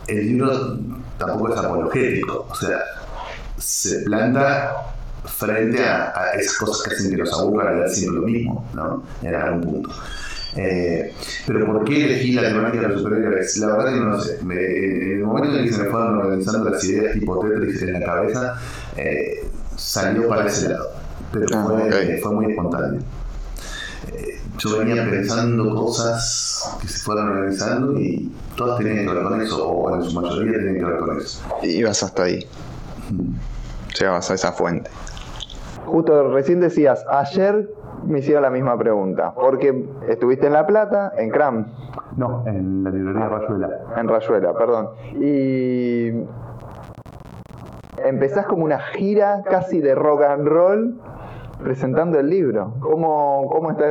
[0.07, 0.79] el libro
[1.17, 2.79] tampoco es apologético, o sea,
[3.57, 4.93] se planta
[5.25, 9.03] frente a, a esas cosas que hacen que los aburra leer siempre lo mismo, ¿no?
[9.21, 9.89] En algún punto.
[10.55, 11.11] Eh,
[11.47, 13.57] pero ¿por qué elegí la temática de los superhéroes?
[13.57, 14.37] La verdad que no lo sé.
[14.43, 17.93] Me- en el momento en que se me fueron organizando las ideas tipo Tetris en
[17.93, 18.55] la cabeza,
[18.95, 20.89] eh, salió para ese lado.
[21.31, 22.21] Pero Ah, fue, ok.
[22.21, 23.01] fue muy espontáneo.
[24.13, 29.41] Eh, yo venía pensando cosas que se fueron organizando y todas tenían que ver con
[29.41, 31.41] eso, o en su mayoría tenían que ver con eso.
[31.63, 32.45] Ibas hasta ahí.
[33.99, 34.89] Llegabas a esa fuente.
[35.85, 37.69] Justo recién decías, ayer
[38.05, 41.67] me hicieron la misma pregunta, porque estuviste en La Plata, en CRAM,
[42.17, 43.69] No, en la librería Rayuela.
[43.97, 46.09] en Rayuela, perdón, y
[48.03, 50.99] empezás como una gira casi de rock and roll
[51.63, 52.73] presentando el libro.
[52.79, 53.85] ¿Cómo, cómo, está,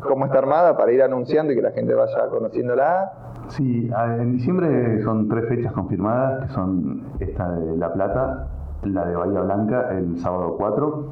[0.00, 3.12] ¿Cómo está armada para ir anunciando y que la gente vaya conociéndola?
[3.48, 8.48] Sí, en diciembre son tres fechas confirmadas, que son esta de La Plata,
[8.82, 11.06] la de Bahía Blanca el sábado 4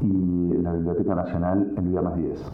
[0.00, 2.52] y la Biblioteca Nacional el viernes 10.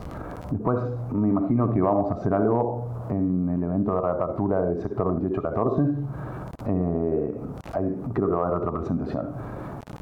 [0.50, 0.78] Después
[1.12, 5.82] me imagino que vamos a hacer algo en el evento de reapertura del sector 2814.
[6.66, 7.40] Eh,
[7.74, 9.26] ahí creo que va a haber otra presentación.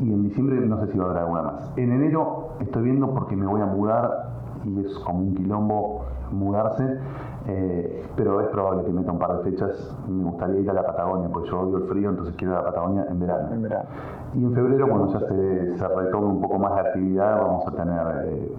[0.01, 1.73] Y en diciembre no sé si va a haber alguna más.
[1.77, 4.33] En enero estoy viendo porque me voy a mudar
[4.65, 6.99] y es como un quilombo mudarse,
[7.47, 9.97] eh, pero es probable que meta un par de fechas.
[10.09, 12.63] Me gustaría ir a la Patagonia, porque yo odio el frío, entonces quiero ir a
[12.63, 13.49] la Patagonia en verano.
[13.53, 13.85] En verano.
[14.35, 17.71] Y en febrero, cuando ya se, se retome un poco más la actividad, vamos a
[17.73, 18.57] tener, eh,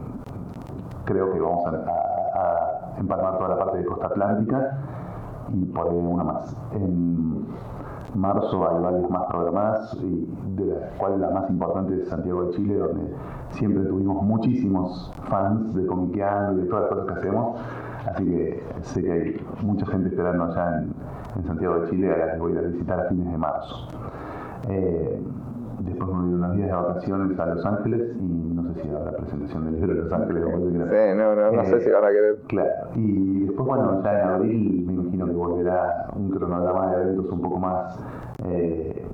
[1.06, 4.78] creo que vamos a, a- a empalmar toda la parte de costa atlántica
[5.50, 6.56] y por ahí una más.
[6.74, 7.46] En
[8.16, 12.52] marzo hay varias más programadas, y de las cuales la más importante es Santiago de
[12.52, 13.14] Chile, donde
[13.52, 17.60] siempre tuvimos muchísimos fans de Comiqueando y de todas las cosas que hacemos.
[18.08, 20.94] Así que sé que hay mucha gente esperando allá en,
[21.38, 23.76] en Santiago de Chile, a la que voy a visitar a fines de marzo.
[24.70, 25.20] Eh,
[25.80, 28.24] después me voy unos días de vacaciones a Los Ángeles y
[28.56, 30.44] no sé si habrá presentación del libro de Los Ángeles.
[30.44, 30.86] no.
[30.86, 32.38] Sí, no, no, no sé Eh, si van a querer.
[32.48, 34.86] Claro, y después, bueno, ya en abril
[35.26, 38.00] que volverá un cronograma de eventos un poco más
[38.46, 39.08] eh,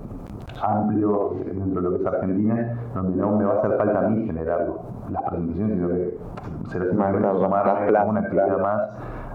[0.62, 4.10] amplio dentro de lo que es Argentina, donde no me va a hacer falta a
[4.10, 4.68] mí generar
[5.12, 6.18] las presentaciones, sino que
[6.70, 8.82] será simplemente plazas, una actividad más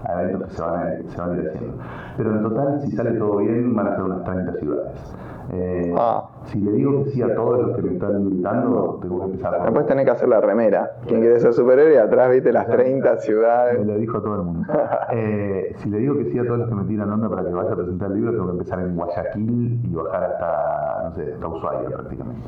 [0.07, 1.77] a eventos que se van, a, se van a ir haciendo.
[2.17, 5.15] Pero en total, si sale todo bien, van a ser unas 30 ciudades.
[5.51, 6.25] Eh, Ah.
[6.45, 9.55] Si le digo que sí a todos los que me están invitando, tengo que empezar
[9.55, 10.91] con Después tenés que hacer la remera.
[11.07, 13.85] Quien quiere ser superhéroe y atrás viste las 30 Me ciudades.
[13.85, 14.67] lo dijo todo el mundo.
[15.11, 17.51] Eh, si le digo que sí a todos los que me tiran onda para que
[17.53, 21.33] vaya a presentar el libro, tengo que empezar en Guayaquil y bajar hasta, no sé,
[21.33, 22.41] hasta Ushuaia prácticamente.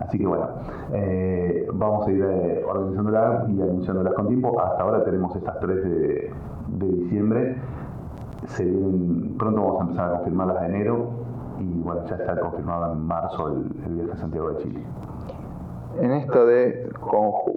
[0.00, 0.48] Así que bueno,
[0.92, 4.60] eh, vamos a ir eh, organizándola y anunciándolas con tiempo.
[4.60, 6.30] Hasta ahora tenemos estas tres de,
[6.68, 7.56] de diciembre.
[8.48, 11.08] Se vienen- pronto vamos a empezar a confirmar las de enero
[11.58, 14.84] y bueno, ya está confirmado en marzo el, el viaje a Santiago de Chile.
[16.00, 16.88] En esto de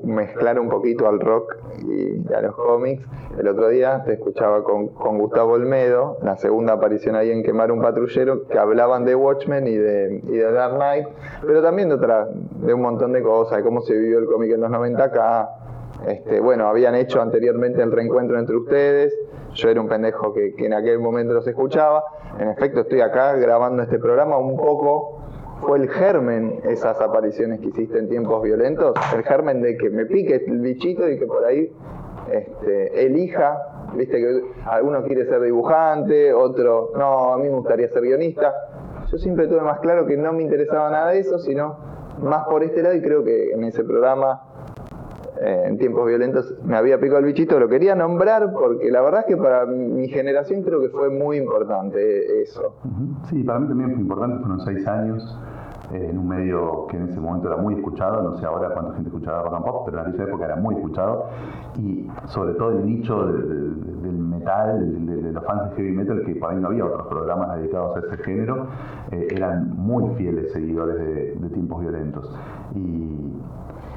[0.03, 3.03] mezclar un poquito al rock y a los cómics,
[3.39, 7.71] el otro día te escuchaba con, con Gustavo Olmedo, la segunda aparición ahí en Quemar
[7.71, 11.07] un Patrullero, que hablaban de Watchmen y de, y de Dark Knight,
[11.45, 14.51] pero también de, otra, de un montón de cosas, de cómo se vivió el cómic
[14.51, 15.49] en los 90 acá,
[16.05, 19.13] Este, bueno, habían hecho anteriormente el reencuentro entre ustedes.
[19.53, 22.03] Yo era un pendejo que, en aquel momento los escuchaba.
[22.39, 25.21] En efecto, estoy acá grabando este programa un poco
[25.61, 30.05] fue el germen esas apariciones que hiciste en tiempos violentos, el germen de que me
[30.05, 31.73] pique el bichito y que por ahí
[32.31, 38.03] este, elija, viste que alguno quiere ser dibujante, otro, no, a mí me gustaría ser
[38.03, 38.53] guionista.
[39.09, 41.77] Yo siempre tuve más claro que no me interesaba nada de eso, sino
[42.21, 44.46] más por este lado y creo que en ese programa
[45.41, 49.21] eh, en tiempos violentos me había picado el bichito, lo quería nombrar porque la verdad
[49.21, 52.75] es que para mi generación creo que fue muy importante eso.
[53.29, 55.39] Sí, para mí también fue importante, fueron seis años
[55.93, 58.93] eh, en un medio que en ese momento era muy escuchado, no sé ahora cuánta
[58.95, 61.27] gente escuchaba rock and pop, pero en aquella época era muy escuchado,
[61.77, 66.55] y sobre todo el nicho del metal, de, los fans de heavy metal, que para
[66.55, 68.67] mí no había otros programas dedicados a ese género,
[69.11, 72.37] eh, eran muy fieles seguidores de, tiempos violentos.
[72.75, 73.26] Y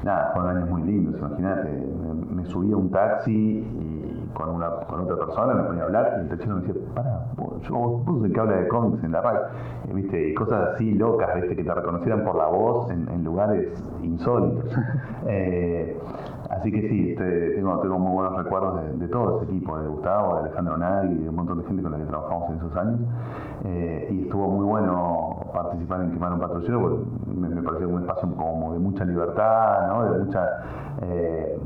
[0.03, 1.69] nada, fueron años muy lindos, imagínate.
[2.31, 3.90] Me, subía a un taxi y
[4.41, 7.25] con, una, con otra persona me ponía a hablar y el taxista me decía, para,
[7.61, 9.39] yo, vos sos el que habla de cómics en la radio,
[9.87, 10.29] eh, ¿viste?
[10.29, 11.55] Y cosas así locas, ¿viste?
[11.55, 13.67] Que te reconocieran por la voz en, lugares
[14.03, 14.75] insólitos.
[15.27, 15.99] Eh,
[16.49, 20.35] así que sí, este, tengo, tengo muy buenos recuerdos de, todo ese equipo, de Gustavo,
[20.35, 22.99] de Alejandro Nagui, de un montón de gente con la que trabajamos en esos años.
[23.65, 28.01] Eh, y estuvo muy bueno participar en Quemar un Patrullero, porque me, me pareció un
[28.01, 30.11] espacio como de mucha libertad, ¿no?
[30.11, 30.47] de mucha.
[31.03, 31.59] Eh,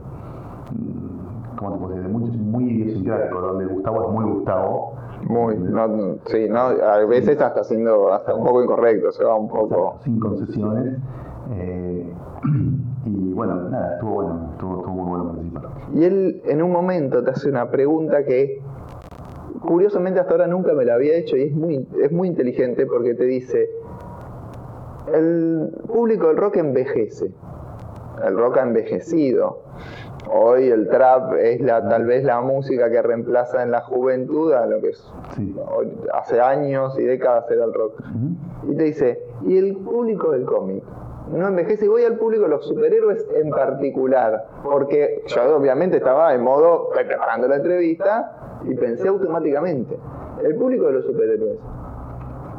[1.57, 2.03] ¿Cómo te puedo decir?
[2.03, 4.93] De mucho, muy idiosincrático, donde Gustavo es muy Gustavo.
[5.27, 9.47] Muy, no, sí, no, a veces hasta siendo hasta un poco incorrecto, se va un
[9.47, 9.97] poco.
[10.03, 10.97] sin concesiones.
[11.51, 12.13] Eh,
[13.05, 15.63] y bueno, nada, estuvo bueno, estuvo, estuvo muy bueno participar.
[15.93, 18.61] Y él en un momento te hace una pregunta que
[19.61, 23.15] curiosamente hasta ahora nunca me la había hecho y es muy, es muy inteligente porque
[23.15, 23.69] te dice,
[25.13, 27.31] el público del rock envejece,
[28.25, 29.63] el rock ha envejecido.
[30.31, 34.65] Hoy el trap es la, tal vez la música que reemplaza en la juventud a
[34.65, 35.13] lo que es,
[36.13, 38.01] hace años y décadas era el rock.
[38.67, 40.83] Y te dice, ¿y el público del cómic?
[41.31, 46.33] no envejece y voy al público de los superhéroes en particular, porque yo obviamente estaba
[46.33, 49.97] en modo preparando la entrevista y pensé automáticamente,
[50.43, 51.57] el público de los superhéroes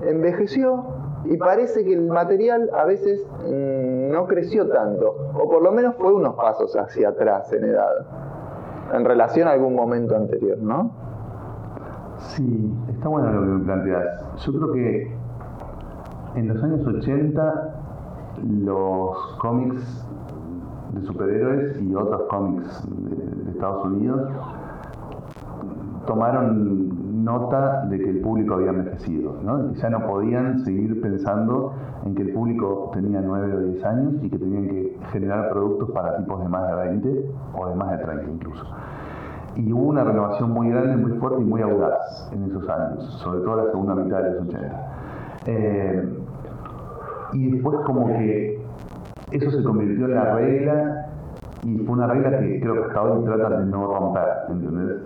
[0.02, 0.84] envejeció
[1.28, 5.94] y parece que el material a veces mm, no creció tanto, o por lo menos
[5.96, 7.92] fue unos pasos hacia atrás en edad,
[8.94, 10.90] en relación a algún momento anterior, ¿no?
[12.18, 14.36] Sí, está bueno lo que me planteas.
[14.44, 15.16] Yo creo que
[16.36, 17.74] en los años 80
[18.64, 20.06] los cómics
[20.92, 24.20] de superhéroes y otros cómics de, Estados Unidos
[26.06, 29.72] tomaron nota de que el público había envejecido, ¿no?
[29.72, 31.74] que ya no podían seguir pensando
[32.04, 35.90] en que el público tenía 9 o 10 años y que tenían que generar productos
[35.90, 38.64] para tipos de más de 20 o de más de 30 incluso.
[39.56, 43.40] Y hubo una renovación muy grande, muy fuerte y muy audaz en esos años, sobre
[43.40, 44.96] todo la segunda mitad de los 80
[47.32, 48.64] y después como que
[49.32, 51.06] eso se convirtió en la regla
[51.62, 54.98] y fue una regla que creo que hasta hoy tratan de no romper, ¿entendés?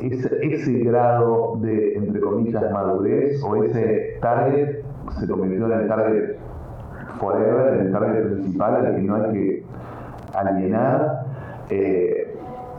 [0.00, 4.84] Ese, ese grado de, entre comillas, madurez o ese target
[5.18, 6.36] se convirtió en el target
[7.18, 9.64] forever, en el target principal al que no hay que
[10.34, 11.26] alienar.
[11.70, 12.34] Eh,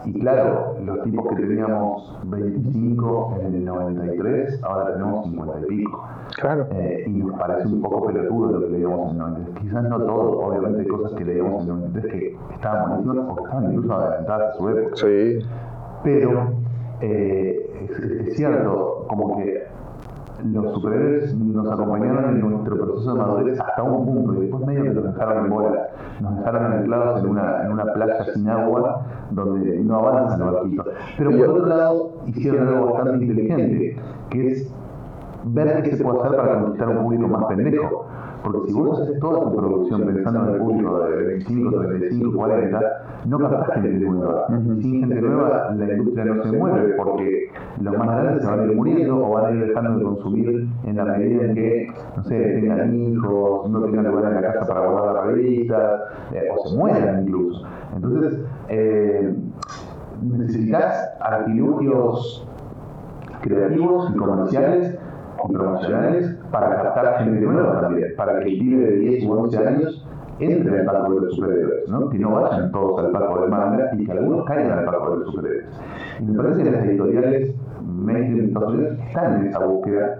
[0.06, 6.08] y claro, los tipos que teníamos 25 en el 93, ahora tenemos 50 y pico.
[6.40, 6.68] Claro.
[6.72, 9.60] Eh, y nos parece un poco pelotudo lo que leíamos en el 93.
[9.62, 13.36] Quizás no todo, obviamente hay cosas que leíamos en el 93 que estaban buenísimas o
[13.36, 14.96] que estaban incluso adelantadas a su época.
[14.96, 15.40] Sí.
[16.04, 16.48] Pero
[17.02, 19.64] eh, es, es cierto, como que
[20.44, 24.84] los superhéroes nos acompañaron en nuestro proceso de madurez hasta un punto y después medio
[24.84, 25.88] que nos dejaron en bola,
[26.22, 30.86] nos dejaron anclados en una, en una playa sin agua donde no avanzan el barquito.
[31.18, 33.98] Pero por otro lado hicieron algo bastante inteligente,
[34.30, 34.74] que es
[35.46, 38.06] ver qué se puede hacer para conquistar un público más pendejo.
[38.44, 42.80] Porque si vos haces toda tu producción pensando en el público de 25, 35, 40,
[43.26, 44.48] no captás gente nueva.
[44.80, 48.64] Sin gente nueva, la industria no se mueve porque los más grandes se van a
[48.66, 52.24] ir muriendo o van a ir dejando de consumir en la medida en que, no
[52.24, 56.02] sé, tengan hijos, no tengan lugar en la casa para guardar las revistas,
[56.34, 57.66] eh, o se mueran incluso.
[57.94, 59.36] Entonces, eh,
[60.22, 62.48] necesitas artilugios
[63.42, 64.98] creativos y comerciales
[65.48, 69.68] y promocionales para captar gente nueva también, para que el pibe de 10 u 11
[69.68, 70.08] años
[70.40, 72.10] entre al palco de los superhéroes, ¿no?
[72.10, 75.18] que no vayan todos al palco de manga y que algunos caigan al palco de
[75.18, 75.66] los superhéroes.
[76.20, 80.16] Y me parece que las editoriales mainstream Estados Unidos están en esa búsqueda.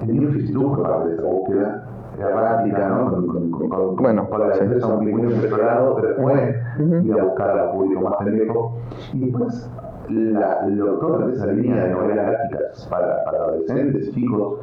[0.00, 1.86] 52 fue parte de esa búsqueda
[2.18, 3.10] errática, ¿no?
[3.10, 4.60] Con, con, con, Bueno, con la sí.
[4.62, 6.62] empresa un muy impresionado, pero fue
[7.02, 8.78] ir a buscar al público más pendejo.
[9.12, 9.70] Y después,
[10.10, 14.58] la, lo, toda esa línea de novelas gráficas para, para adolescentes, chicos,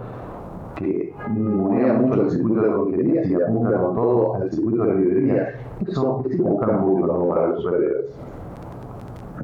[0.75, 5.49] que ningunea mucho el circuito de comiquerías y apunta con todo al circuito de librerías.
[5.87, 8.05] Eso es buscar un público para los superhéroes.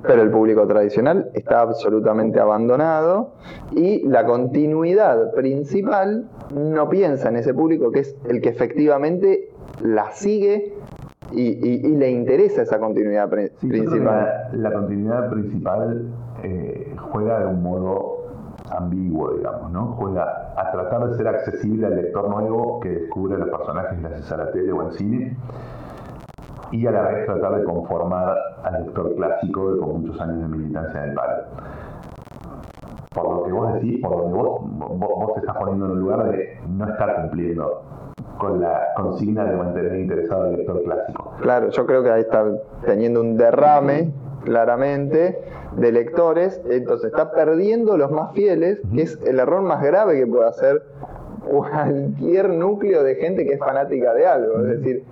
[0.03, 3.31] pero el público tradicional está absolutamente abandonado
[3.71, 9.49] y la continuidad principal no piensa en ese público que es el que efectivamente
[9.81, 10.73] la sigue
[11.33, 13.29] y, y- y le interesa esa continuidad
[13.59, 14.49] Sí, que principal.
[14.53, 16.07] La, la continuidad principal
[16.43, 18.17] eh, juega de un modo
[18.71, 19.87] ambiguo, digamos, ¿no?
[19.99, 24.37] Juega a tratar de ser accesible al lector nuevo que descubre los personajes gracias a
[24.37, 25.37] la tele o al cine
[26.71, 30.47] y a la vez tratar de conformar al lector clásico de con muchos años de
[30.57, 31.43] militancia en el palo.
[33.13, 35.99] Por lo que vos decís, por donde vos, vos, vos te estás poniendo en un
[35.99, 37.83] lugar de no estar cumpliendo
[38.39, 41.33] con la consigna de mantener interesado al lector clásico.
[41.41, 42.45] Claro, yo creo que ahí está
[42.85, 44.11] teniendo un derrame
[44.43, 45.39] claramente
[45.77, 50.27] de lectores, entonces está perdiendo los más fieles, que es el error más grave que
[50.27, 50.83] puede hacer
[51.49, 54.59] cualquier núcleo de gente que es fanática de algo.
[54.59, 55.03] Es decir,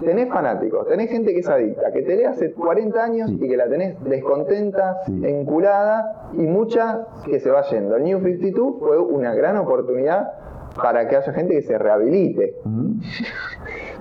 [0.00, 3.38] tenés fanáticos, tenés gente que es adicta, que te lee hace 40 años Sí.
[3.40, 5.20] y que la tenés descontenta, Sí.
[5.24, 7.96] enculada y mucha que se va yendo.
[7.96, 10.32] El New 52 fue una gran oportunidad
[10.76, 12.54] para que haya gente que se rehabilite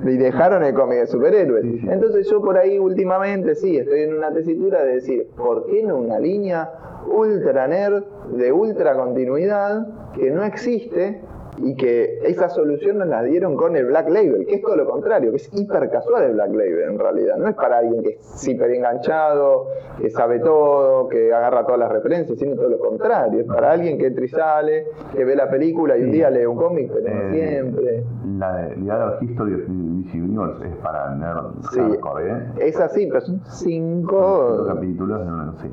[0.04, 1.64] y dejaron el cómic de superhéroes.
[1.64, 1.88] Sí, sí.
[1.90, 5.98] Entonces yo por ahí últimamente sí, estoy en una tesitura de decir, ¿por qué no
[5.98, 6.70] una línea
[7.12, 8.04] ultra nerd,
[8.34, 11.22] de ultra continuidad, que no existe
[11.62, 14.90] y que esa solución nos la dieron con el Black Label, que es todo lo
[14.90, 18.10] contrario, que es hiper casual el Black Label en realidad, no es para alguien que
[18.20, 19.68] es hiper enganchado,
[20.00, 23.98] que sabe todo, que agarra todas las referencias, sino todo lo contrario, es para alguien
[23.98, 24.86] que entra y sale,
[25.16, 28.04] que ve la película y un día lee un cómic, pero no Eh, siempre.
[28.38, 31.80] La de Other History of DC Universe es para nerd Sí.
[31.80, 32.38] hardcore, ¿eh?
[32.60, 34.56] Es así, pero son cinco.
[34.58, 35.68] Cinco capítulos, no, sí.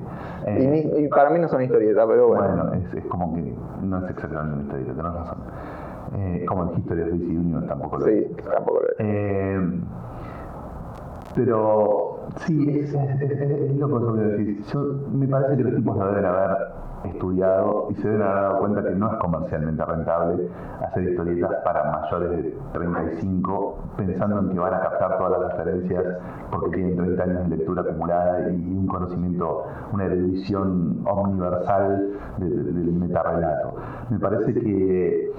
[0.46, 2.44] Eh, Y, ni- y para mí no son historietas, pero bueno.
[2.44, 3.42] bueno, es, es como que
[3.82, 5.38] no es exactamente una historia, tenés razón.
[6.16, 8.26] Eh, como el History of DC Universe tampoco lo es.
[8.28, 8.94] sí, tampoco lo es.
[8.98, 9.80] Eh,
[11.34, 14.66] pero sí, es, es, es, es loco eso que decís.
[14.72, 14.80] Yo,
[15.12, 16.56] me parece que los tipos lo deben haber
[17.04, 20.48] estudiado y se deben haber dado cuenta que no es comercialmente rentable
[20.82, 26.04] hacer historietas para mayores de 35 pensando en que van a captar todas las referencias
[26.50, 32.72] porque tienen 30 años de lectura acumulada y un conocimiento, una erudición omniversal de- de-
[32.72, 33.74] del metarrelato.
[34.10, 35.32] Me parece que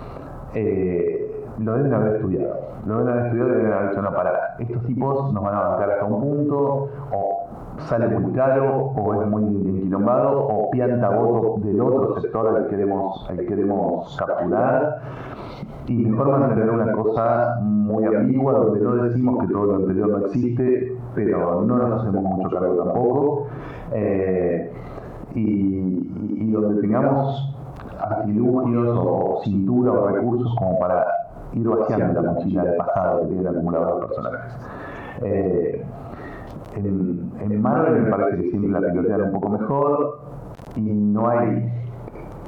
[0.53, 2.55] eh, lo deben haber estudiado.
[2.85, 5.59] Lo deben haber estudiado y deben haber dicho, no, para, estos tipos nos van a
[5.69, 7.47] bancar hasta un punto, o
[7.79, 12.69] sale muy caro, o es muy enquilombado, o pianta voto del otro sector al que
[12.71, 15.01] queremos, al que queremos capturar.
[15.87, 20.25] Y mejor mantener una cosa muy ambigua, donde no decimos que todo lo anterior no
[20.25, 23.47] existe, pero no nos hacemos mucho cargo tampoco.
[23.93, 24.71] Eh,
[25.33, 27.56] y- y donde tengamos
[27.99, 31.05] artilugios o cintura o recursos como para
[31.53, 34.53] ir vaciando la mochila del pasado que tienen acumulados los personajes.
[35.23, 35.85] Eh,
[36.75, 40.19] en, en Marvel me parece que siempre la pilotean un poco mejor
[40.75, 41.71] y no hay,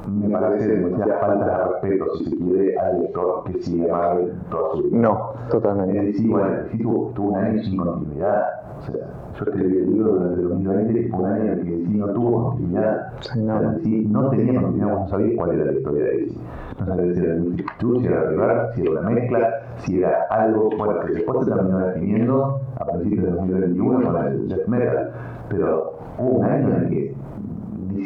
[0.08, 4.76] me parece, demasiadas faltas de respeto, si se quiere, al lector que sigue Marvel toda
[4.76, 4.98] su vida.
[4.98, 5.98] No, totalmente.
[5.98, 8.44] Es decir, bueno, sí tuvo, tuvo un año sin continuidad.
[8.78, 8.94] O sea,
[9.34, 12.50] yo escribí el libro el 2020 fue un año en el que DC no tuvo
[12.50, 13.12] continuidad.
[13.20, 13.56] Sí, no.
[13.56, 16.38] O sea, DC no tenía continuidad, no sabías cuál era la historia de DC.
[16.80, 20.26] No sabías si era el Institute, si era River, si era una mezcla, si era
[20.30, 25.10] algo, bueno, que después se terminó definiendo a principios de 2021 con el Death Metal.
[25.50, 27.14] Pero hubo un año en el que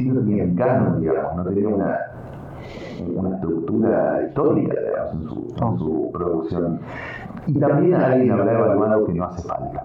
[0.02, 1.98] No tenía canon, digamos, no tenía una
[3.14, 6.80] una estructura histórica digamos, en, su, en su producción.
[7.46, 9.82] Y también alguien habrá evaluado que no hace falta.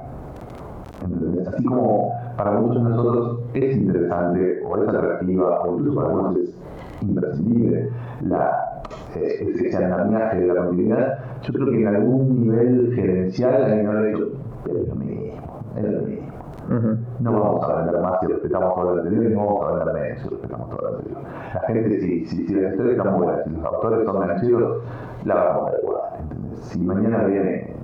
[1.03, 1.47] ¿Entendés?
[1.47, 6.38] Así como para muchos de nosotros es interesante o es atractiva o incluso para algunos
[6.38, 6.55] es
[7.01, 7.89] imprescindible
[8.21, 8.81] la,
[9.15, 14.03] eh, ese, andamiaje de la continuidad, yo creo que en algún nivel gerencial alguien habrá
[14.03, 14.27] dicho,
[14.63, 16.38] pero es lo mismo, es lo mismo.
[17.19, 19.93] No vamos a vender más si respetamos todo lo anterior y no vamos a vender
[19.93, 21.21] menos si respetamos todo lo anterior.
[21.53, 24.83] La gente, si, si, si la historia está buena, si los autores son gancheros,
[25.25, 26.21] la van a.
[26.21, 26.59] ¿entendés?
[26.59, 27.75] Si mañana viene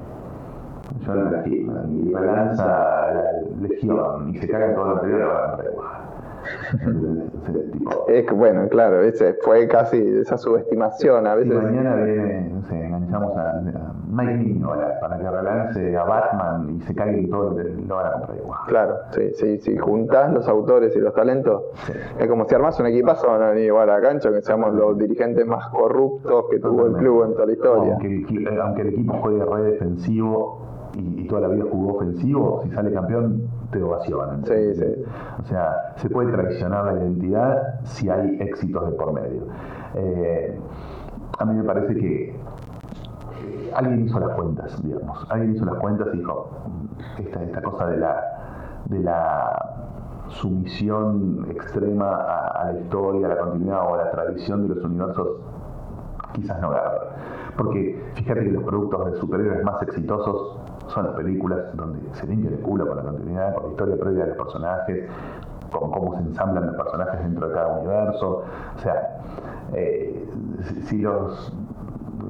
[1.06, 3.24] yo la Hitman y relanza la
[3.62, 5.88] Legión y se caga todo lo anterior, la van a igual.
[8.08, 11.28] Es que, bueno, claro, ese fue casi esa subestimación.
[11.28, 16.04] A veces mañana viene, no sé, enganchamos a, a Mike Mignola para que relance a
[16.04, 17.58] Batman y se caiga y todo,
[17.88, 18.60] lo van a comprar igual.
[18.68, 21.64] Claro, sí, sí, si juntás los autores y los talentos,
[22.20, 24.74] es como si armás un equipazo, van a venir igual a la cancha, que seamos
[24.74, 27.94] los dirigentes más corruptos que tuvo el club en toda la historia.
[27.94, 30.65] Aunque el, aunque el equipo juegue re defensivo
[30.96, 33.42] y, y toda la vida jugó ofensivo, si sale campeón
[33.72, 34.46] te ovacionan.
[34.46, 35.04] Sí, sí.
[35.42, 39.44] O sea, se puede traicionar la identidad si hay éxitos de por medio.
[39.96, 40.60] Eh,
[41.38, 45.26] a mí me parece que eh, alguien hizo las cuentas, digamos.
[45.30, 48.24] Alguien hizo las cuentas y dijo, "Mm, esta, esta cosa de la,
[48.86, 49.76] de la
[50.30, 54.84] sumisión extrema a, a la historia, a la continuidad o a la tradición de los
[54.84, 55.28] universos
[56.34, 57.00] quizás no garra.
[57.58, 60.58] Porque fíjate que los productos de superhéroes más exitosos
[60.90, 64.24] son las películas donde se limpia el culo con la continuidad, con la historia previa
[64.24, 65.10] de los personajes,
[65.72, 68.44] con cómo se ensamblan los personajes dentro de cada universo.
[68.76, 69.18] O sea,
[69.74, 70.26] eh,
[70.64, 71.54] si- si los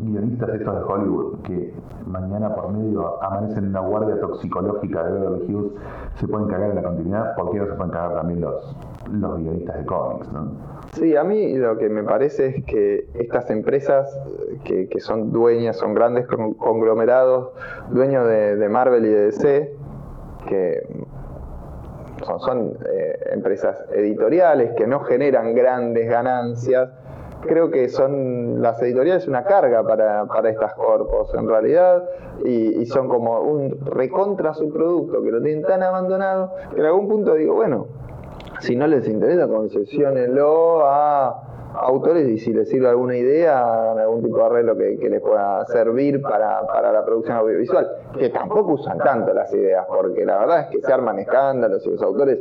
[0.01, 1.73] guionistas estos de Hollywood que
[2.05, 5.71] mañana por medio amanecen en una guardia toxicológica de Beverly Hills
[6.19, 8.75] se pueden cagar en la continuidad, ¿por qué no se pueden cagar también los,
[9.11, 10.31] los guionistas de cómics?
[10.31, 10.51] ¿no?
[10.93, 15.31] Sí, a mí lo que me parece es que estas empresas eh, que, que son
[15.33, 17.51] dueñas, son grandes con- conglomerados,
[17.89, 19.73] dueños de, de Marvel y de DC,
[20.47, 20.87] que
[22.23, 26.89] son, son, eh, empresas editoriales que no generan grandes ganancias,
[27.45, 32.03] creo que son las editoriales una carga para, para estas corpos en realidad
[32.43, 36.85] y, y son como un recontra su producto que lo tienen tan abandonado que en
[36.85, 37.87] algún punto digo, bueno,
[38.59, 44.37] si no les interesa, concesionenlo a autores y si les sirve alguna idea, algún tipo
[44.37, 47.87] de arreglo que, les pueda servir para, para la producción audiovisual,
[48.17, 51.91] que tampoco usan tanto las ideas, porque la verdad es que se arman escándalos y
[51.91, 52.39] los autores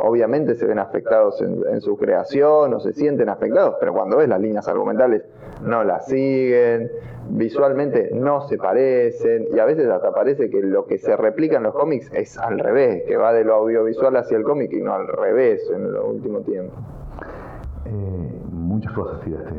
[0.00, 4.28] obviamente se ven afectados en, en su creación o se sienten afectados, pero cuando ves
[4.28, 5.22] las líneas argumentales
[5.62, 6.90] no las siguen,
[7.30, 11.64] visualmente no se parecen y a veces hasta parece que lo que se replica en
[11.64, 14.94] los cómics es al revés, que va de lo audiovisual hacia el cómic y no
[14.94, 16.72] al revés en el último tiempo.
[17.86, 18.29] Eh,
[18.80, 19.54] muchas cosas tiraste.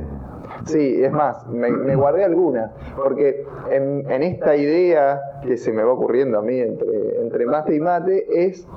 [0.65, 5.93] Sí, es más, me, guardé algunas, porque en, en esta idea que se me va
[5.93, 8.67] ocurriendo a mí entre, entre mate y mate es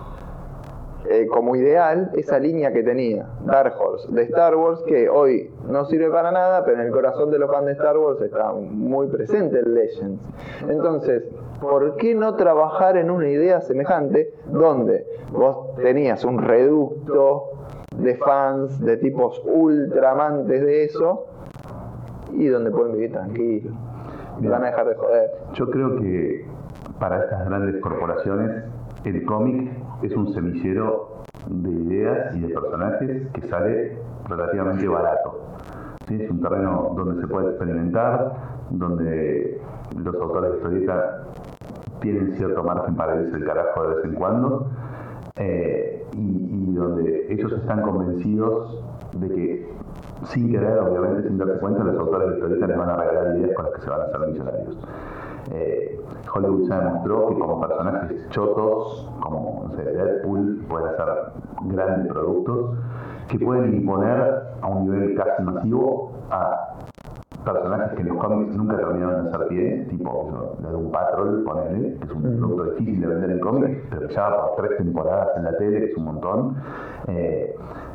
[1.08, 5.84] eh, como ideal esa línea que tenía Dark Horse de Star Wars, que hoy no
[5.84, 9.08] sirve para nada, pero en el corazón de los fans de Star Wars está muy
[9.08, 10.22] presente el Legends.
[10.68, 11.24] Entonces,
[11.68, 17.50] ¿por qué no trabajar en una idea semejante donde vos tenías un reducto
[17.96, 21.26] de fans, de tipos ultra amantes de eso,
[22.32, 23.74] y donde pueden vivir tranquilos?
[24.40, 25.30] Y van a dejar de joder.
[25.54, 26.46] Yo creo que
[26.98, 28.64] para estas grandes corporaciones
[29.04, 29.70] el cómic
[30.02, 35.40] es un semillero de ideas y de personajes que sale relativamente barato.
[36.10, 38.32] Es un terreno donde se puede experimentar,
[38.70, 39.60] donde
[40.02, 41.24] los autores de historieta
[42.04, 44.66] tienen cierto margen para irse el carajo de vez en cuando
[45.36, 49.68] eh, y, donde ellos están convencidos de que
[50.24, 53.54] sin querer, obviamente sin darse cuenta, los autores de historieta les van a regalar ideas
[53.54, 54.78] con las que se van a hacer millonarios.
[55.52, 56.00] Eh,
[56.34, 61.06] Hollywood ya demostró que como personajes chotos, como Deadpool, pueden hacer
[61.64, 62.76] grandes productos
[63.28, 66.74] que pueden imponer a un nivel casi masivo a
[67.44, 71.44] personajes que en los cómics nunca terminaron de hacer pie, tipo la de un Patrol,
[71.44, 75.28] ponele, que es un producto difícil de vender en cómics, pero ya por tres temporadas
[75.36, 76.56] en la tele, que es un montón.
[77.08, 77.54] Eh,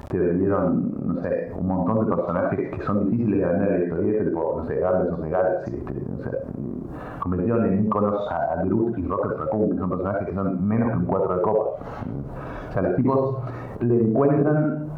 [0.09, 3.85] te vendieron, no sé, un montón de personajes que son difíciles de vender en la
[3.85, 5.93] historieta, tipo, no sé, of the Galaxy, ¿viste?
[6.19, 6.39] o sea,
[7.19, 10.91] convirtieron en íconos a, a Groot y Rocket Raccoon, que son personajes que son menos
[10.91, 11.61] que un 4 de copa.
[12.69, 13.37] O sea, los tipos
[13.81, 14.88] le encuentran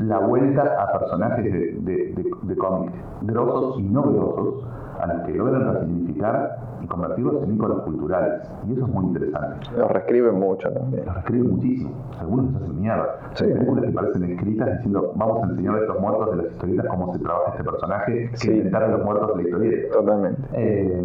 [0.00, 2.92] la vuelta a personajes de, de, de, de cómics
[3.22, 4.66] grosos y no grosos,
[5.00, 8.42] a los que logran resignificar y convertirlos en íconos culturales.
[8.68, 9.56] Y eso es muy interesante.
[9.76, 11.04] Los reescriben mucho también.
[11.06, 11.90] Los reescriben muchísimo.
[12.20, 13.06] Algunos los hacen mierda.
[13.34, 13.44] Sí.
[13.44, 16.86] Hay películas que parecen escritas diciendo vamos a enseñar a estos muertos de las historietas
[16.88, 18.50] cómo se trabaja este personaje que Sí.
[18.52, 19.92] inventaron los muertos de la historieta.
[19.94, 20.42] Totalmente.
[20.52, 21.04] Eh,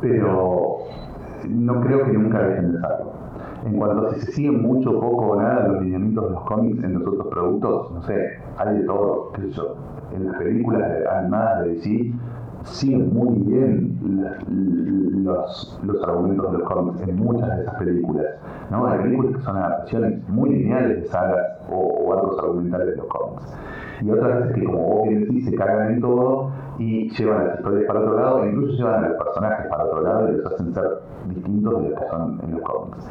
[0.00, 0.78] pero
[1.48, 3.12] no creo que nunca dejen de hacerlo.
[3.66, 6.82] En cuanto a si se siguen mucho, poco o nada los lineamientos de los cómics
[6.82, 9.76] en los otros productos, no sé, hay de todo, qué sé yo.
[10.14, 12.12] En las películas animadas de DC
[12.64, 13.98] siguen muy bien
[15.24, 18.26] los, los argumentos de los cómics en muchas de esas películas.
[18.70, 18.86] ¿no?
[18.86, 23.06] Hay películas que son adaptaciones muy lineales de sagas o, o arcos argumentales de los
[23.06, 23.42] cómics.
[24.02, 27.56] Y otras veces que, como vos bien decís, se cargan en todo y llevan las
[27.58, 30.52] historias para otro lado, e incluso llevan a los personajes para otro lado y los
[30.52, 33.06] hacen ser distintos de los que son en los cómics.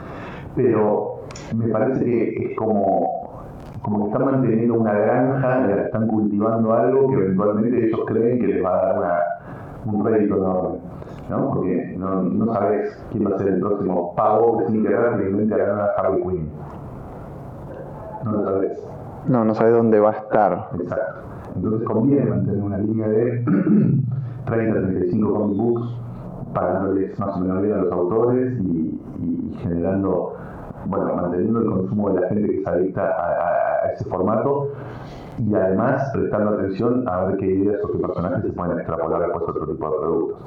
[0.61, 1.21] Pero
[1.55, 3.45] me parece que es como,
[3.81, 8.65] como que están manteniendo una granja, están cultivando algo que eventualmente ellos creen que les
[8.65, 9.19] va a dar una,
[9.85, 10.79] un rédito enorme.
[11.29, 11.51] ¿no?
[11.53, 15.53] Porque no, no sabes quién va a ser el próximo pavo que sin querer realmente
[15.53, 16.49] hará a Harley Quinn.
[18.25, 18.83] No lo sabes.
[19.29, 20.69] No, no sabes dónde va a estar.
[20.77, 21.21] Exacto.
[21.55, 23.45] Entonces conviene mantener una línea de
[24.45, 26.01] 30, 35 comic books,
[26.53, 30.35] pagándoles más o menos bien a los autores y, y generando,
[30.85, 34.69] bueno, manteniendo el consumo de la gente que se adicta a, a ese formato
[35.39, 39.47] y además prestando atención a ver qué ideas o qué personajes se pueden extrapolar después
[39.47, 40.37] a otro tipo de productos.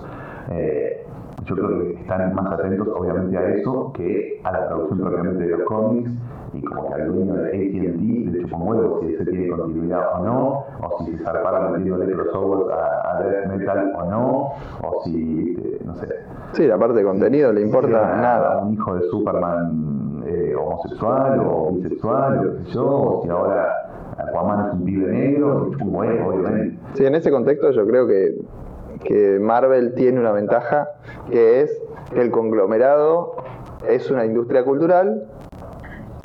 [0.50, 1.06] Eh,
[1.44, 5.50] yo creo que están más atentos obviamente a eso que a la producción propiamente de
[5.50, 6.10] los cómics
[6.52, 10.20] y como que al dueño de AT&T le chupa un huevo si ese tiene continuidad
[10.20, 14.52] o no, o si se zarparon metiéndole crossovers a, a Death Metal o no,
[14.82, 16.08] o si, eh, no sé.
[16.52, 18.58] Sí, la parte de contenido le importa nada.
[18.58, 20.01] Un hijo de Superman
[20.32, 25.12] eh, homosexual o bisexual, o qué sé yo, o si ahora Aquaman es un pibe
[25.12, 26.78] negro, un huevo, obviamente.
[26.94, 28.34] Sí, en ese contexto yo creo que,
[29.04, 30.88] que Marvel tiene una ventaja
[31.30, 31.82] que es
[32.12, 33.36] que el conglomerado
[33.88, 35.26] es una industria cultural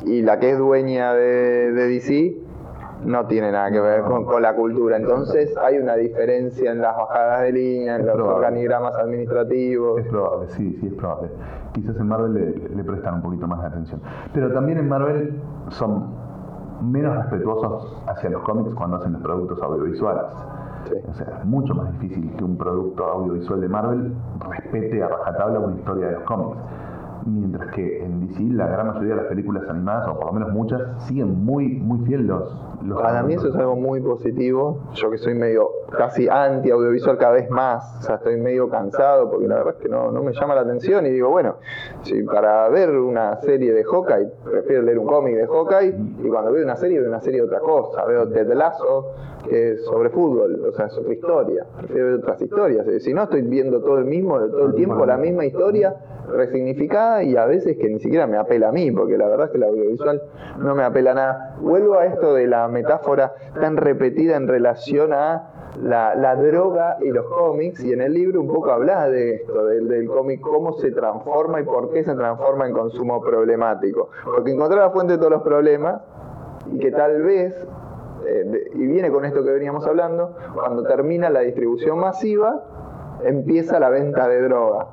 [0.04, 2.47] y la que es dueña de DC
[3.04, 4.96] no tiene nada que ver con, con la cultura.
[4.96, 8.36] Entonces hay una diferencia en las bajadas de línea, en Es los probable.
[8.46, 10.00] organigramas administrativos.
[10.00, 11.30] Es probable, sí, sí es probable.
[11.72, 14.00] Quizás en Marvel le, le prestan un poquito más de atención.
[14.34, 16.06] Pero también en Marvel son
[16.82, 20.22] menos respetuosos hacia los cómics cuando hacen los productos audiovisuales.
[20.84, 20.94] Sí.
[21.10, 24.12] O sea, es mucho más difícil que un producto audiovisual de Marvel
[24.48, 26.56] respete a rajatabla una historia de los cómics.
[27.28, 30.50] Mientras que en DC la gran mayoría de las películas animadas, o por lo menos
[30.50, 34.80] muchas, siguen muy, muy fiel los, los Para mí eso es algo muy positivo.
[34.94, 39.30] Yo que soy medio casi anti audiovisual cada vez más, o sea, estoy medio cansado
[39.30, 41.56] porque la verdad es que no, no me llama la atención y digo, bueno,
[42.02, 45.94] si para ver una serie de Hawkeye, prefiero leer un cómic de Hawkeye
[46.24, 49.06] y cuando veo una serie veo una serie de otra cosa, veo Ted Lasso
[49.48, 52.86] que es sobre fútbol, o sea, es otra historia, prefiero ver otras historias.
[53.02, 55.96] Si no estoy viendo todo el mismo, todo el tiempo la misma historia
[56.28, 59.52] resignificada y a veces que ni siquiera me apela a mí, porque la verdad es
[59.52, 60.22] que el audiovisual
[60.58, 61.56] no me apela a nada.
[61.60, 67.26] Vuelvo a esto de la metáfora tan repetida en relación a la, droga y los
[67.26, 70.90] cómics, y en el libro un poco hablas de esto, del, del cómic, cómo se
[70.90, 74.10] transforma y por qué se transforma en consumo problemático.
[74.24, 76.00] Porque encontrar la fuente de todos los problemas
[76.72, 77.54] y que tal vez,
[78.26, 82.64] eh, y viene con esto que veníamos hablando, cuando termina la distribución masiva,
[83.24, 84.88] empieza la venta de droga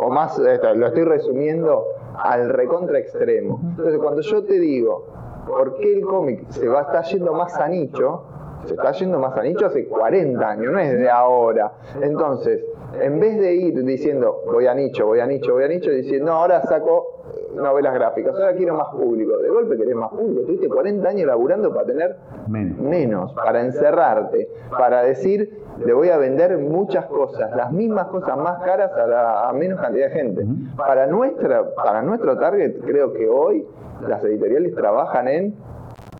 [0.00, 1.84] o más, lo estoy resumiendo
[2.16, 3.60] al recontra extremo.
[3.62, 5.06] Entonces, cuando yo te digo,
[5.46, 8.22] ¿por qué el cómic se va está yendo más a nicho?
[8.66, 11.72] Se está yendo más a nicho hace 40 años, no es de ahora.
[12.00, 12.64] Entonces,
[13.00, 16.26] en vez de ir diciendo, voy a nicho, voy a nicho, voy a nicho, diciendo,
[16.32, 17.22] no, ahora saco
[17.54, 19.36] novelas gráficas, ahora quiero más público.
[19.38, 20.42] De golpe querés más público.
[20.46, 22.16] Tuviste 40 años laburando para tener
[22.48, 22.78] Menos.
[22.78, 28.62] menos, para encerrarte, para decir, le voy a vender muchas cosas, las mismas cosas más
[28.64, 30.44] caras a, la- a menos cantidad de gente.
[30.76, 33.66] Para, nuestra, para nuestro target, creo que hoy
[34.08, 35.54] las editoriales trabajan en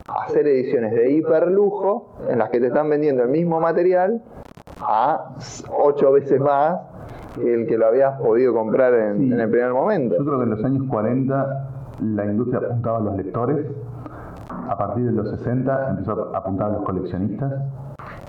[0.08, 4.22] hacer ediciones de hiperlujo en las que te están vendiendo el mismo material
[4.80, 5.34] a
[5.78, 6.78] ocho veces más
[7.34, 9.32] que el que lo habías podido comprar en, Sí.
[9.32, 10.16] en el primer momento.
[10.18, 11.68] Yo creo que en los años 40
[12.02, 13.66] la industria apuntaba a los lectores,
[14.68, 17.52] a partir de los 60 empezó a apuntar a los coleccionistas